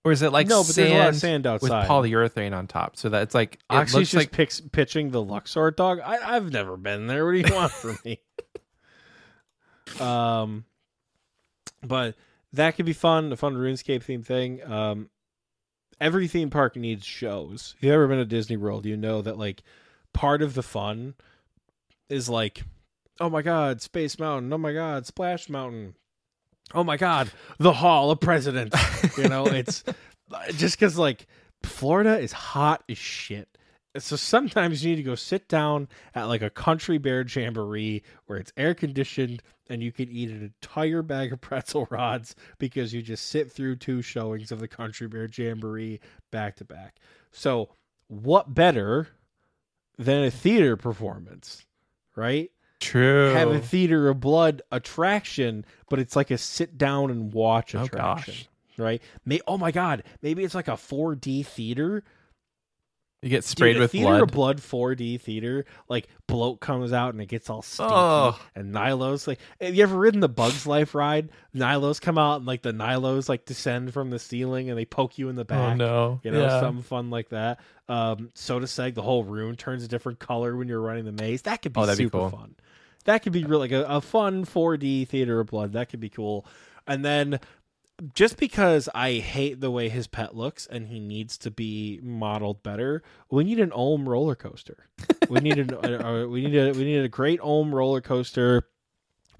[0.03, 1.87] Or is it like no, but sand, there's a lot of sand with outside.
[1.89, 2.95] polyurethane on top?
[2.95, 5.99] So that it's like it Actually, looks just like picks, pitching the Luxor dog.
[5.99, 7.25] I, I've never been there.
[7.25, 8.21] What do you want from me?
[9.99, 10.63] um,
[11.83, 12.15] but
[12.53, 13.31] that could be fun.
[13.33, 14.63] A fun RuneScape theme thing.
[14.63, 15.09] Um,
[15.99, 17.75] every theme park needs shows.
[17.77, 19.63] If you've ever been to Disney World, you know that like
[20.13, 21.15] part of the fun
[22.09, 22.63] is like,
[23.19, 24.51] oh my god, Space Mountain.
[24.53, 25.95] Oh my god, Splash Mountain.
[26.73, 28.77] Oh my god, the Hall of Presidents.
[29.17, 29.83] You know, it's
[30.55, 31.27] just because like
[31.63, 33.47] Florida is hot as shit.
[33.97, 38.37] So sometimes you need to go sit down at like a country bear jamboree where
[38.37, 43.01] it's air conditioned and you can eat an entire bag of pretzel rods because you
[43.01, 45.99] just sit through two showings of the country bear jamboree
[46.31, 46.97] back to back.
[47.31, 47.69] So
[48.07, 49.07] what better
[49.97, 51.65] than a theater performance,
[52.15, 52.51] right?
[52.79, 53.33] True.
[53.33, 57.83] Have a theater of blood attraction, but it's like a sit down and watch Oh,
[57.83, 58.47] attraction
[58.77, 59.01] right?
[59.25, 62.03] May oh my god, maybe it's like a 4D theater.
[63.23, 64.61] You get sprayed Dude, with theater of blood.
[64.61, 65.65] blood 4D theater.
[65.89, 67.93] Like bloat comes out and it gets all stinky.
[67.95, 68.39] Oh.
[68.55, 71.29] And Nylos like have you ever ridden the Bugs Life ride?
[71.55, 75.17] Nylos come out and like the Nylos like descend from the ceiling and they poke
[75.17, 75.71] you in the back.
[75.71, 76.19] Oh no.
[76.23, 76.59] You know, yeah.
[76.59, 77.59] something fun like that.
[77.89, 81.41] Um, Sotetseg, the whole room turns a different color when you're running the maze.
[81.41, 82.29] That could be Oh, that'd be super cool.
[82.29, 82.55] fun.
[83.05, 85.73] That could be really like a, a fun 4D theater of blood.
[85.73, 86.45] That could be cool.
[86.85, 87.39] And then
[88.13, 92.61] just because I hate the way his pet looks and he needs to be modeled
[92.61, 93.01] better,
[93.31, 94.85] we need an Olm roller coaster.
[95.29, 98.67] We need an uh, we need a we need a great Olm roller coaster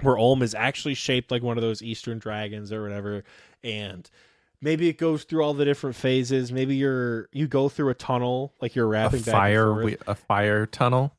[0.02, 3.24] where Olm is actually shaped like one of those Eastern dragons or whatever,
[3.64, 4.10] and
[4.62, 6.52] maybe it goes through all the different phases.
[6.52, 10.16] Maybe you're you go through a tunnel like you're a wrapping back and fire a
[10.16, 11.16] fire tunnel.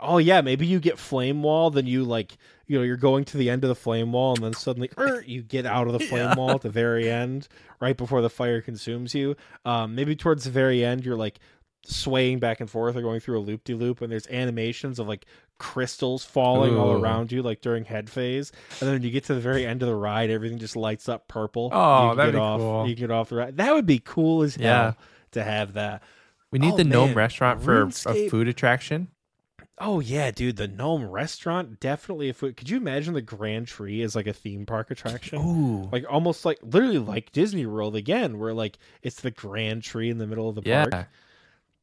[0.00, 2.36] oh yeah, maybe you get flame wall, then you like
[2.68, 5.22] you know you're going to the end of the flame wall, and then suddenly er,
[5.26, 6.34] you get out of the flame Yeah.
[6.36, 7.48] wall at the very end,
[7.80, 9.34] right before the fire consumes you.
[9.64, 11.40] Um, maybe towards the very end, you're like
[11.84, 15.08] swaying back and forth or going through a loop de loop, and there's animations of
[15.08, 15.26] like
[15.58, 19.40] crystals falling all around you, like during head phase, and then you get to the
[19.40, 21.70] very end of the ride, everything just lights up purple.
[21.72, 22.86] Oh, you that'd get be off, cool.
[22.88, 23.56] You can get off the ride.
[23.56, 24.92] That would be cool as hell Yeah.
[25.32, 26.02] to have that.
[26.50, 29.08] We need Oh, the gnome restaurant for a RuneScape- food attraction.
[29.80, 32.28] Oh yeah, dude, the gnome restaurant definitely.
[32.28, 35.38] If it, could you imagine the Grand Tree as like a theme park attraction?
[35.38, 35.88] Ooh.
[35.92, 40.18] Like almost like literally like Disney World again, where like it's the Grand Tree in
[40.18, 40.86] the middle of the Yeah.
[40.86, 41.08] park.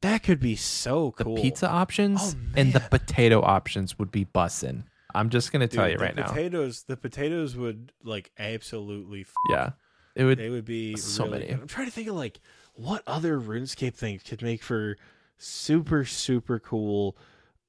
[0.01, 1.35] That could be so cool.
[1.35, 4.83] The pizza options Oh, and the potato options would be bussin'.
[5.15, 6.27] I'm just gonna Dude, tell you right now.
[6.27, 9.21] potatoes, The potatoes would like absolutely.
[9.21, 9.69] F- Yeah.
[10.15, 11.45] It would they would be so really many.
[11.51, 11.61] good.
[11.61, 12.39] I'm trying to think of like
[12.73, 14.97] what other RuneScape things could make for
[15.37, 17.17] super super cool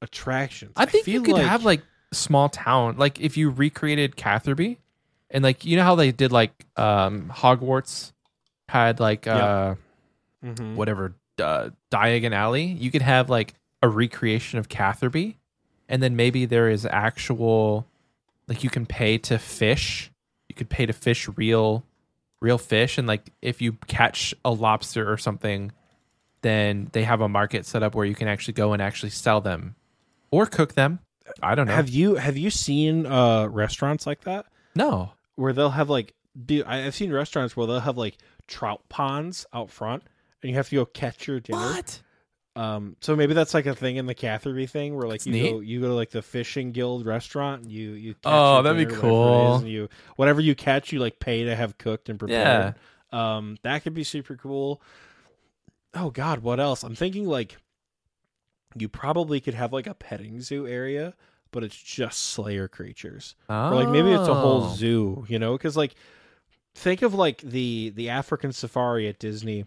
[0.02, 0.72] attractions.
[0.76, 4.78] I think you feel could have like small town, like if you recreated Catherby,
[5.30, 8.12] and like you know how they did like um Hogwarts
[8.68, 9.74] had like uh
[10.44, 10.74] Mhm.
[10.76, 12.64] whatever uh, Diagon Alley.
[12.64, 15.38] You could have like a recreation of Catherby,
[15.88, 17.86] and then maybe there is actual
[18.48, 20.10] like you can pay to fish.
[20.48, 21.84] You could pay to fish real
[22.40, 25.72] real fish, and like if you catch a lobster or something,
[26.42, 29.40] then they have a market set up where you can actually go and actually sell
[29.40, 29.74] them
[30.36, 31.00] or cook them.
[31.42, 31.74] I don't know.
[31.74, 35.12] Have you have you seen uh restaurants like that no.
[35.34, 38.16] where they'll have like dude I've seen restaurants where they'll have like
[38.46, 40.04] trout ponds out front
[40.42, 41.58] and you have to go catch your dinner.
[41.58, 42.02] What?
[42.54, 45.32] Um so maybe that's like a thing in the Catherby thing where like That's you
[45.32, 45.50] neat.
[45.50, 48.78] go you go to like the fishing guild restaurant and you you catch Oh, that'd
[48.78, 49.54] be whatever cool.
[49.56, 52.76] and you whatever you catch you like pay to have cooked and prepared.
[53.10, 54.80] Um that could be super cool.
[55.94, 56.82] Oh god, what else?
[56.82, 57.56] I'm thinking like
[58.78, 61.14] you probably could have like a petting zoo area,
[61.50, 63.34] but it's just slayer creatures.
[63.48, 63.70] Oh.
[63.70, 64.74] Or like maybe it's a whole oh.
[64.74, 65.52] zoo, you know?
[65.52, 65.94] Because like
[66.74, 69.66] think of like the the African safari at Disney,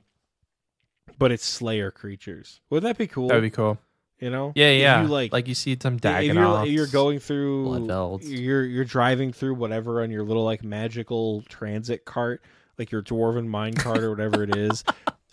[1.18, 2.62] but it's slayer creatures.
[2.70, 3.28] Wouldn't that be cool?
[3.28, 3.78] That'd be cool.
[4.20, 4.52] you know?
[4.56, 5.02] Yeah, yeah.
[5.02, 9.56] You, like, like you see some if you're, you're going through you're you're driving through
[9.56, 12.42] whatever on your little like magical transit cart
[12.80, 14.84] like your dwarven mine cart or whatever it is,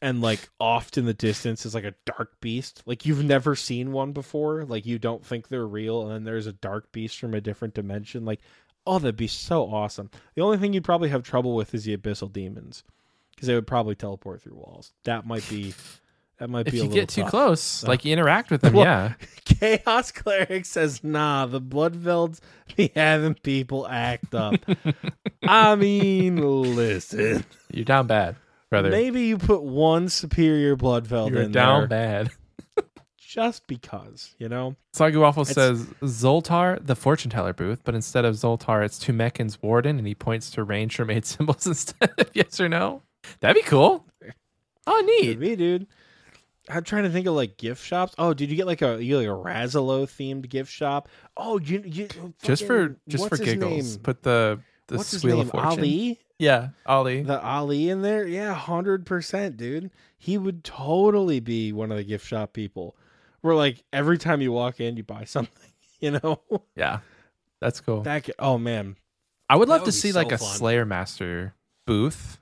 [0.03, 2.83] and like oft in the distance is like a dark beast.
[2.87, 4.65] Like you've never seen one before.
[4.65, 7.75] Like you don't think they're real, and then there's a dark beast from a different
[7.75, 8.25] dimension.
[8.25, 8.41] Like,
[8.87, 10.11] oh, that'd be so awesome.
[10.35, 12.83] The only thing you'd probably have trouble with is the abyssal demons,
[13.35, 14.93] because they would probably teleport through walls.
[15.05, 15.75] That might be.
[16.39, 17.31] That might If be a you little get too tough.
[17.31, 19.15] close, Uh, like you interact with them, Well- yeah.
[19.47, 22.41] Chaos Cleric says, nah, the Bloodvelds
[22.77, 24.57] be having people act up.
[25.43, 26.37] I mean,
[26.77, 27.43] listen.
[27.73, 28.37] You're down bad,
[28.71, 28.91] brother.
[28.91, 32.31] Maybe you put one superior Bloodveld You're in down there bad.
[33.19, 34.77] just because, you know?
[34.93, 39.61] Soggy Waffle It's- says Zoltar, the fortune teller booth, but instead of Zoltar, it's Tumeken's
[39.63, 43.03] warden, and he points to range or made symbols instead of yes or no.
[43.41, 44.07] That'd be cool.
[44.87, 45.41] Oh, neat.
[45.41, 45.87] be, dude.
[46.69, 48.15] I'm trying to think of like gift shops.
[48.19, 51.09] Oh, did you get like a you get, like a Razalo themed gift shop?
[51.37, 52.09] Oh, you, you
[52.43, 55.41] Just for just for giggles, put the the What's his name?
[55.41, 55.71] of fortune.
[55.79, 56.21] Ali.
[56.39, 57.23] Yeah, Ali.
[57.23, 59.91] the Ali in there, yeah, hundred percent, dude.
[60.19, 62.95] He would totally be one of the gift shop people.
[63.41, 65.71] Where like every time you walk in, you buy something.
[66.01, 66.41] You know
[66.75, 66.99] yeah,
[67.61, 68.03] that's cool.
[68.03, 68.25] that.
[68.25, 68.97] Could, oh man,
[69.49, 70.57] I would love that to would be see so like a fun.
[70.57, 71.55] Slayer Master
[71.87, 72.39] booth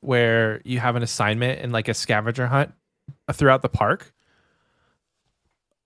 [0.00, 2.72] where you have an assignment and like a scavenger hunt
[3.32, 4.12] throughout the park.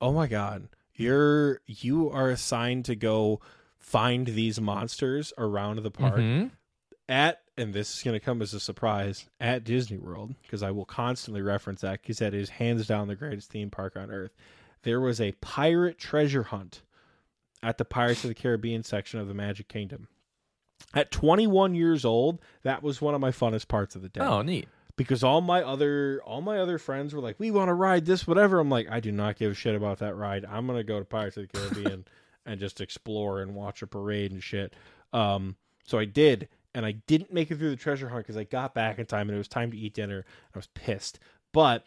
[0.03, 3.41] oh my god, you're you are assigned to go
[3.79, 6.51] find these monsters around the park Mhm.
[7.09, 10.71] At, and this is going to come as a surprise at Disney World because I
[10.71, 14.35] will constantly reference that because that is hands down the greatest theme park on earth.
[14.83, 16.83] There was a pirate treasure hunt
[17.63, 20.09] at the Pirates of the Caribbean section of the Magic Kingdom.
[20.95, 24.43] At 21 years old, that was one of my funnest parts of the day Oh,
[24.43, 24.69] neat.
[24.97, 28.27] because all my other all my other friends were like, "We want to ride this,
[28.27, 30.45] whatever." I'm like, "I do not give a shit about that ride.
[30.45, 32.05] I'm gonna go to Pirates of the Caribbean
[32.47, 34.75] and just explore and watch a parade and shit."
[35.13, 38.45] Um, so I did, and I didn't make it through the treasure hunt because I
[38.45, 40.25] got back in time and it was time to eat dinner.
[40.55, 41.19] I was pissed,
[41.53, 41.85] but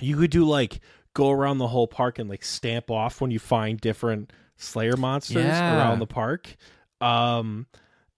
[0.00, 0.80] you could do like
[1.12, 5.44] go around the whole park and like stamp off when you find different Slayer monsters
[5.44, 5.76] Yeah.
[5.76, 6.56] around the park.
[7.00, 7.66] Um,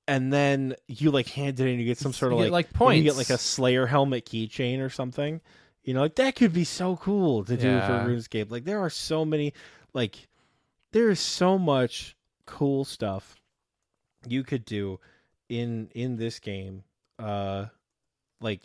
[0.07, 2.99] and then you like hand it in, you get some sort of like like, maybe
[2.99, 5.41] You get like a Slayer helmet keychain or something.
[5.85, 7.87] You know, like that could be so cool to do Yeah.
[8.05, 8.51] for RuneScape.
[8.51, 9.55] Like there are so many,
[9.95, 10.29] like
[10.93, 13.37] there is so much cool stuff
[14.29, 15.01] you could do
[15.61, 16.85] in in this game.
[17.19, 17.67] Uh,
[18.41, 18.63] like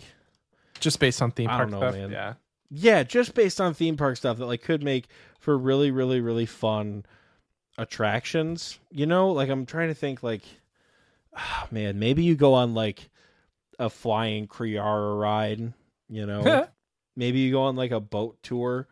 [0.80, 1.96] Just based on theme I park don't know, stuff.
[1.96, 2.12] man.
[2.12, 2.34] Yeah.
[2.70, 5.08] yeah, just based on theme park stuff that like could make
[5.40, 7.06] for really, really, really fun
[7.78, 8.80] attractions.
[8.92, 10.44] You know, like I'm trying to think like
[11.36, 13.10] ah, man, maybe you go on like
[13.80, 15.74] a flying Kree'arra ride,
[16.10, 16.68] you know.
[17.16, 18.88] maybe you go on like a boat tour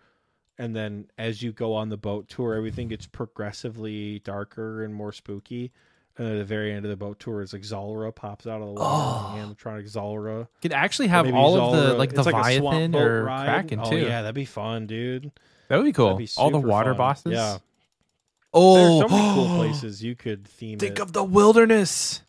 [0.57, 5.11] and then as you go on the boat tour everything gets progressively darker and more
[5.11, 5.71] spooky.
[6.17, 8.67] And at the very end of the boat tour it's like Zulrah pops out of
[8.67, 9.35] the water, Oh.
[9.37, 10.47] animatronic Zulrah.
[10.61, 13.49] Could actually have all of the like the it's like Leviathan boat or ride.
[13.49, 13.97] Kraken oh, too.
[13.97, 15.31] yeah, that'd be fun, dude.
[15.67, 16.15] That would be cool.
[16.15, 16.97] Be all the water fun.
[16.97, 17.33] bosses.
[17.33, 17.57] Yeah.
[18.53, 21.01] Oh, There's so many cool places you could theme Think it.
[21.01, 22.21] of the wilderness.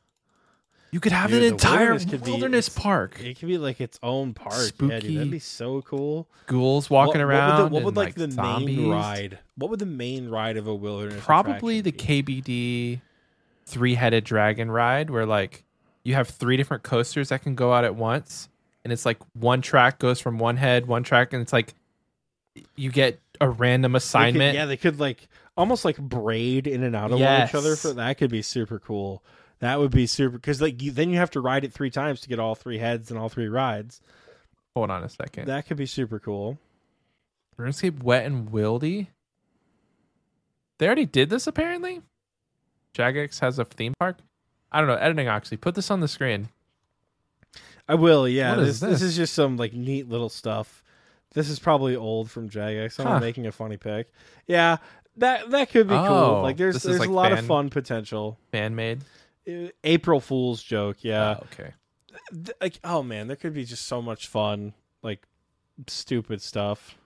[0.90, 1.90] You could have Dude, an entire
[2.24, 3.20] wilderness could be- park.
[3.22, 4.54] It could be like its own park.
[4.54, 4.68] Yeah, dude,
[5.02, 5.14] Spooky.
[5.16, 6.26] that'd be so cool.
[6.46, 7.48] Ghouls walking what, around.
[7.50, 8.78] What would, the, what would and, like, the zombies.
[8.78, 9.38] main ride?
[9.56, 11.22] What would the main ride of a wilderness?
[11.24, 12.22] Probably the be?
[12.22, 13.00] KBD
[13.66, 15.64] three-headed dragon ride, where like
[16.04, 18.48] you have three different coasters that can go out at once,
[18.84, 21.74] and it's like one track goes from one head, one track, and it's like
[22.76, 24.54] you get a random They could- assignment.
[24.54, 27.70] yeah, they could like almost like braid in and out of one each other.
[27.70, 27.82] Yes.
[27.82, 29.22] For that could be super cool.
[29.60, 32.20] That would be super because like you, then you have to ride it three times
[32.20, 34.00] to get all three heads and all three rides.
[34.74, 35.46] Hold on a second.
[35.46, 36.58] That could be super cool.
[37.58, 39.06] RuneScape Wet and Wildy.
[40.78, 42.02] They already did this apparently.
[42.96, 44.18] Jagex has a theme park.
[44.72, 44.94] I don't know.
[44.96, 46.48] Editing Oxie, put this on the screen.
[47.88, 48.54] I will, yeah.
[48.56, 49.02] This, is this this?
[49.02, 50.82] is just some like neat little stuff.
[51.34, 52.98] This is probably old from Jagex.
[52.98, 53.20] I'm Huh.
[53.20, 54.08] making a funny pick.
[54.46, 54.78] Yeah,
[55.16, 56.42] that that could be Oh, cool.
[56.42, 58.38] Like there's there's like a lot of fun potential.
[58.50, 59.02] Fan made.
[59.84, 61.36] April Fool's joke, yeah.
[61.40, 61.72] Oh, okay.
[62.60, 65.22] Like oh man, there could be just so much fun, like
[65.86, 66.96] stupid stuff.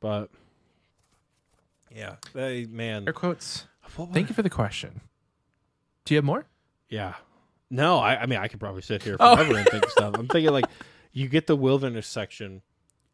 [0.00, 0.30] But
[1.94, 3.04] yeah, they man.
[3.06, 3.66] Air quotes.
[4.12, 5.00] Thank you for the question.
[6.04, 6.46] Do you have more?
[6.88, 7.14] Yeah.
[7.70, 9.36] No, I, I mean I could probably sit here Oh.
[9.36, 10.14] forever and think of stuff.
[10.18, 10.66] I'm thinking like
[11.12, 12.62] you get the wilderness section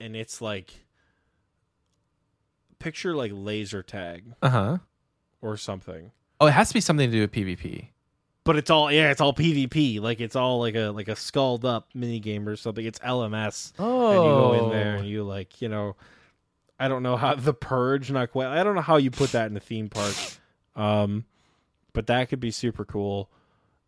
[0.00, 0.72] and it's like
[2.78, 4.78] picture like laser tag Uh huh.
[5.40, 6.10] or something.
[6.40, 7.88] Oh, it has to be something to do with PvP.
[8.44, 10.00] But it's all yeah, it's all PvP.
[10.00, 12.84] Like it's all like a like a skulled up mini game or something.
[12.84, 13.72] It's LMS.
[13.78, 15.96] Oh, And you go in there and you like, you know
[16.78, 19.50] I don't know how the purge not quite I don't know how you put that
[19.50, 20.14] in a theme park.
[20.76, 21.24] Um
[21.92, 23.30] but that could be super cool.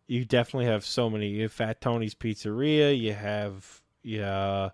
[0.07, 1.29] you definitely have so many.
[1.29, 2.97] You have Fat Tony's Pizzeria.
[2.99, 4.71] You have yeah,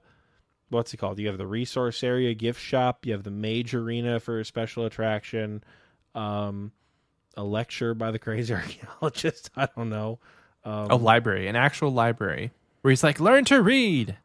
[0.68, 1.18] what's it called?
[1.18, 3.06] You have the resource area gift shop.
[3.06, 5.64] You have the Mage Arena for a special attraction.
[6.14, 6.72] Um,
[7.34, 9.50] a lecture by the crazy archaeologist.
[9.56, 10.18] I don't know.
[10.64, 12.50] Um, A library, an actual library,
[12.82, 14.18] where he's like, learn to read.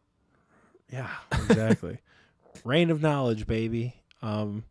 [0.92, 2.00] Yeah, exactly.
[2.66, 3.96] Reign of knowledge, baby.
[4.22, 4.66] Um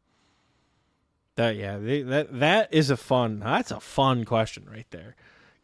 [1.37, 3.41] that yeah, they, that that is a fun.
[3.41, 5.15] That's a fun question right there.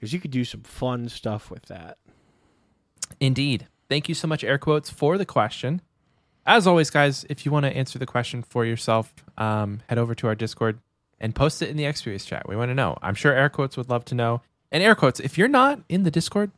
[0.01, 1.99] Cuz you could do some fun stuff with that.
[3.21, 3.67] Indeed.
[3.89, 5.83] Thank you so much, air quotes, for the question.
[6.47, 10.15] As always, guys, if you want to answer the question for yourself, um, head over
[10.15, 10.79] to our Discord
[11.21, 12.49] and post it in the Xvideos chat.
[12.49, 12.99] We want to know.
[13.03, 14.41] I'm sure air quotes would love to know.
[14.73, 16.51] And air quotes, if you're not in the Discord,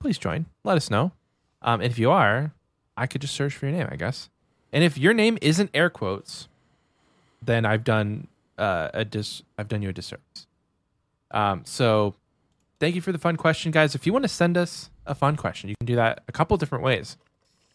[0.00, 0.46] please join.
[0.64, 1.12] Let us know.
[1.62, 2.52] Um, and if you are,
[2.96, 4.28] I could just search for your name, I guess.
[4.72, 6.48] And if your name isn't air quotes,
[7.40, 10.46] then I've done uh, a dis- I've done you a disservice.
[11.30, 12.14] Um, so
[12.80, 13.94] thank you for the fun question, guys.
[13.94, 16.56] If you want to send us a fun question, you can do that a couple
[16.56, 17.16] different ways.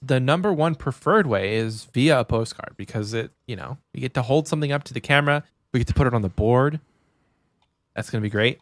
[0.01, 4.13] The number one preferred way is via a postcard because it, you know, you get
[4.15, 5.43] to hold something up to the camera.
[5.71, 6.79] We get to put it on the board.
[7.95, 8.59] That's going to be great.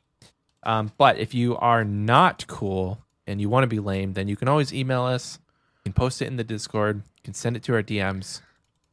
[0.64, 4.36] Um, but if you are not cool and you want to be lame, then you
[4.36, 5.40] can always email us.
[5.84, 6.98] You can post it in the Discord.
[6.98, 8.42] You can send it to our DMs.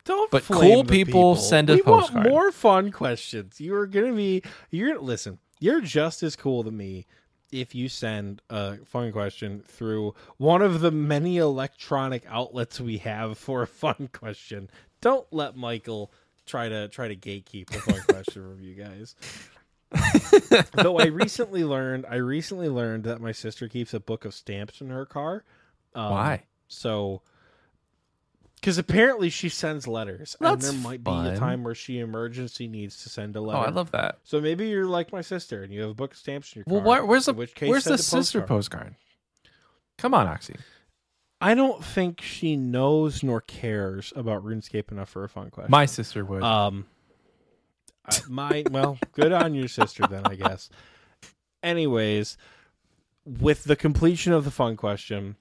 [0.08, 2.24] Don't But cool the people send a we postcard.
[2.24, 3.60] want more fun questions.
[3.60, 5.38] You are going to be you're listen.
[5.60, 7.06] You're just as cool to me
[7.52, 13.36] if you send a fun question through one of the many electronic outlets we have
[13.36, 14.70] for a fun question.
[15.02, 16.10] Don't let Michael
[16.46, 19.14] try to try to gatekeep a fun question from you guys.
[20.72, 24.80] Though I recently learned, I recently learned that my sister keeps a book of stamps
[24.80, 25.44] in her car.
[25.94, 26.42] Um, Why?
[26.66, 27.20] So,
[28.60, 31.26] because apparently she sends letters, and there might be fun.
[31.26, 33.56] a time where she emergency needs to send a letter.
[33.58, 33.72] Oh, letter.
[33.72, 34.18] I love that.
[34.24, 36.64] So maybe you're like my sister, and you have a book of stamps in your
[36.66, 36.88] Well, car.
[36.88, 38.48] where, where's the in which case where's send the a sister postcard.
[38.48, 38.94] postcard?
[39.98, 40.56] Come on, Oxie.
[41.40, 45.70] I don't think she knows nor cares about RuneScape enough for a fun question.
[45.70, 46.42] My sister would.
[46.42, 46.86] Um,
[48.04, 50.68] I- my well, good on your sister then, I guess.
[51.62, 52.36] Anyways,
[53.24, 55.36] with the completion of the fun question,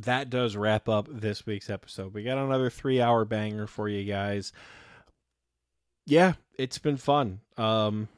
[0.00, 2.14] that does wrap up this week's episode.
[2.14, 4.52] We got another three-hour banger for you guys.
[6.06, 7.40] Yeah, it's been fun.
[7.56, 8.08] Um,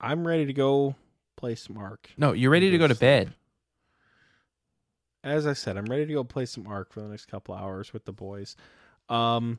[0.00, 0.94] I'm ready to go
[1.36, 2.10] play some Ark.
[2.16, 3.32] no, you're ready to go to bed.
[5.22, 7.92] as I said, I'm ready to go play some Ark for the next couple hours
[7.92, 8.56] with the boys.
[9.08, 9.58] Um,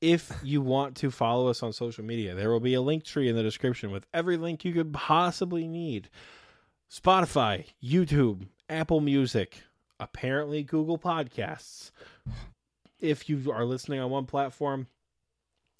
[0.00, 3.28] if you want to follow us on social media, there will be a link tree
[3.28, 6.08] in the description with every link you could possibly need.
[6.90, 9.62] Spotify, YouTube, Apple Music,
[10.00, 11.90] apparently Google Podcasts.
[13.00, 14.86] If you are listening on one platform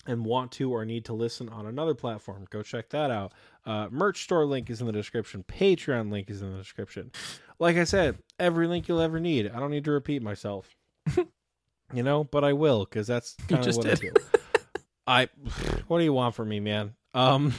[0.06, 3.32] and want to or need to listen on another platform, go check that out.
[3.64, 5.44] Uh, merch store link is in the description.
[5.48, 7.10] Patreon link is in the description.
[7.58, 9.50] Like I said, every link you'll ever need.
[9.50, 10.74] I don't need to repeat myself.
[11.16, 13.98] you know, but I will because that's kind of what did.
[13.98, 14.12] I do.
[15.06, 15.28] I,
[15.86, 16.94] what do you want from me, man?
[17.14, 17.54] Um,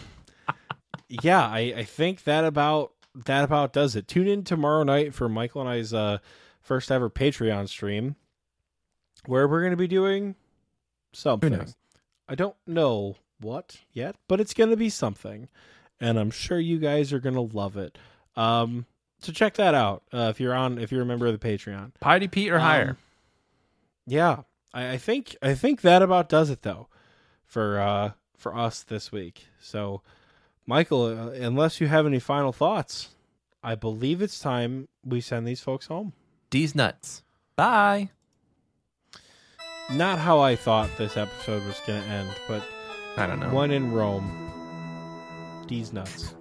[1.10, 2.92] yeah, I, I think that about
[3.26, 4.08] that about does it.
[4.08, 6.18] Tune in tomorrow night for Michael and I's uh,
[6.66, 8.16] first ever Patreon stream,
[9.26, 10.36] where we're going to be doing
[11.14, 11.54] something.
[12.28, 15.48] I don't know what yet, but it's going to be something,
[16.00, 17.98] and I'm sure you guys are going to love it.
[18.36, 18.88] Um,
[19.20, 21.92] so check that out uh, if you're on if you're a member of the Patreon.
[22.00, 22.90] Piety Pete or higher.
[22.90, 22.98] Um,
[24.08, 24.38] yeah,
[24.74, 26.88] I, I think I think that about does it though
[27.46, 29.48] for uh for us this week.
[29.60, 30.02] So,
[30.66, 33.10] Michael, uh, unless you have any final thoughts,
[33.64, 36.14] I believe it's time we send these folks home.
[36.50, 37.24] D's nuts.
[37.56, 38.10] Bye.
[39.92, 42.64] Not how I thought this episode was going to end, but
[43.18, 43.54] I don't know.
[43.54, 45.66] one in Rome.
[45.68, 46.34] These nuts.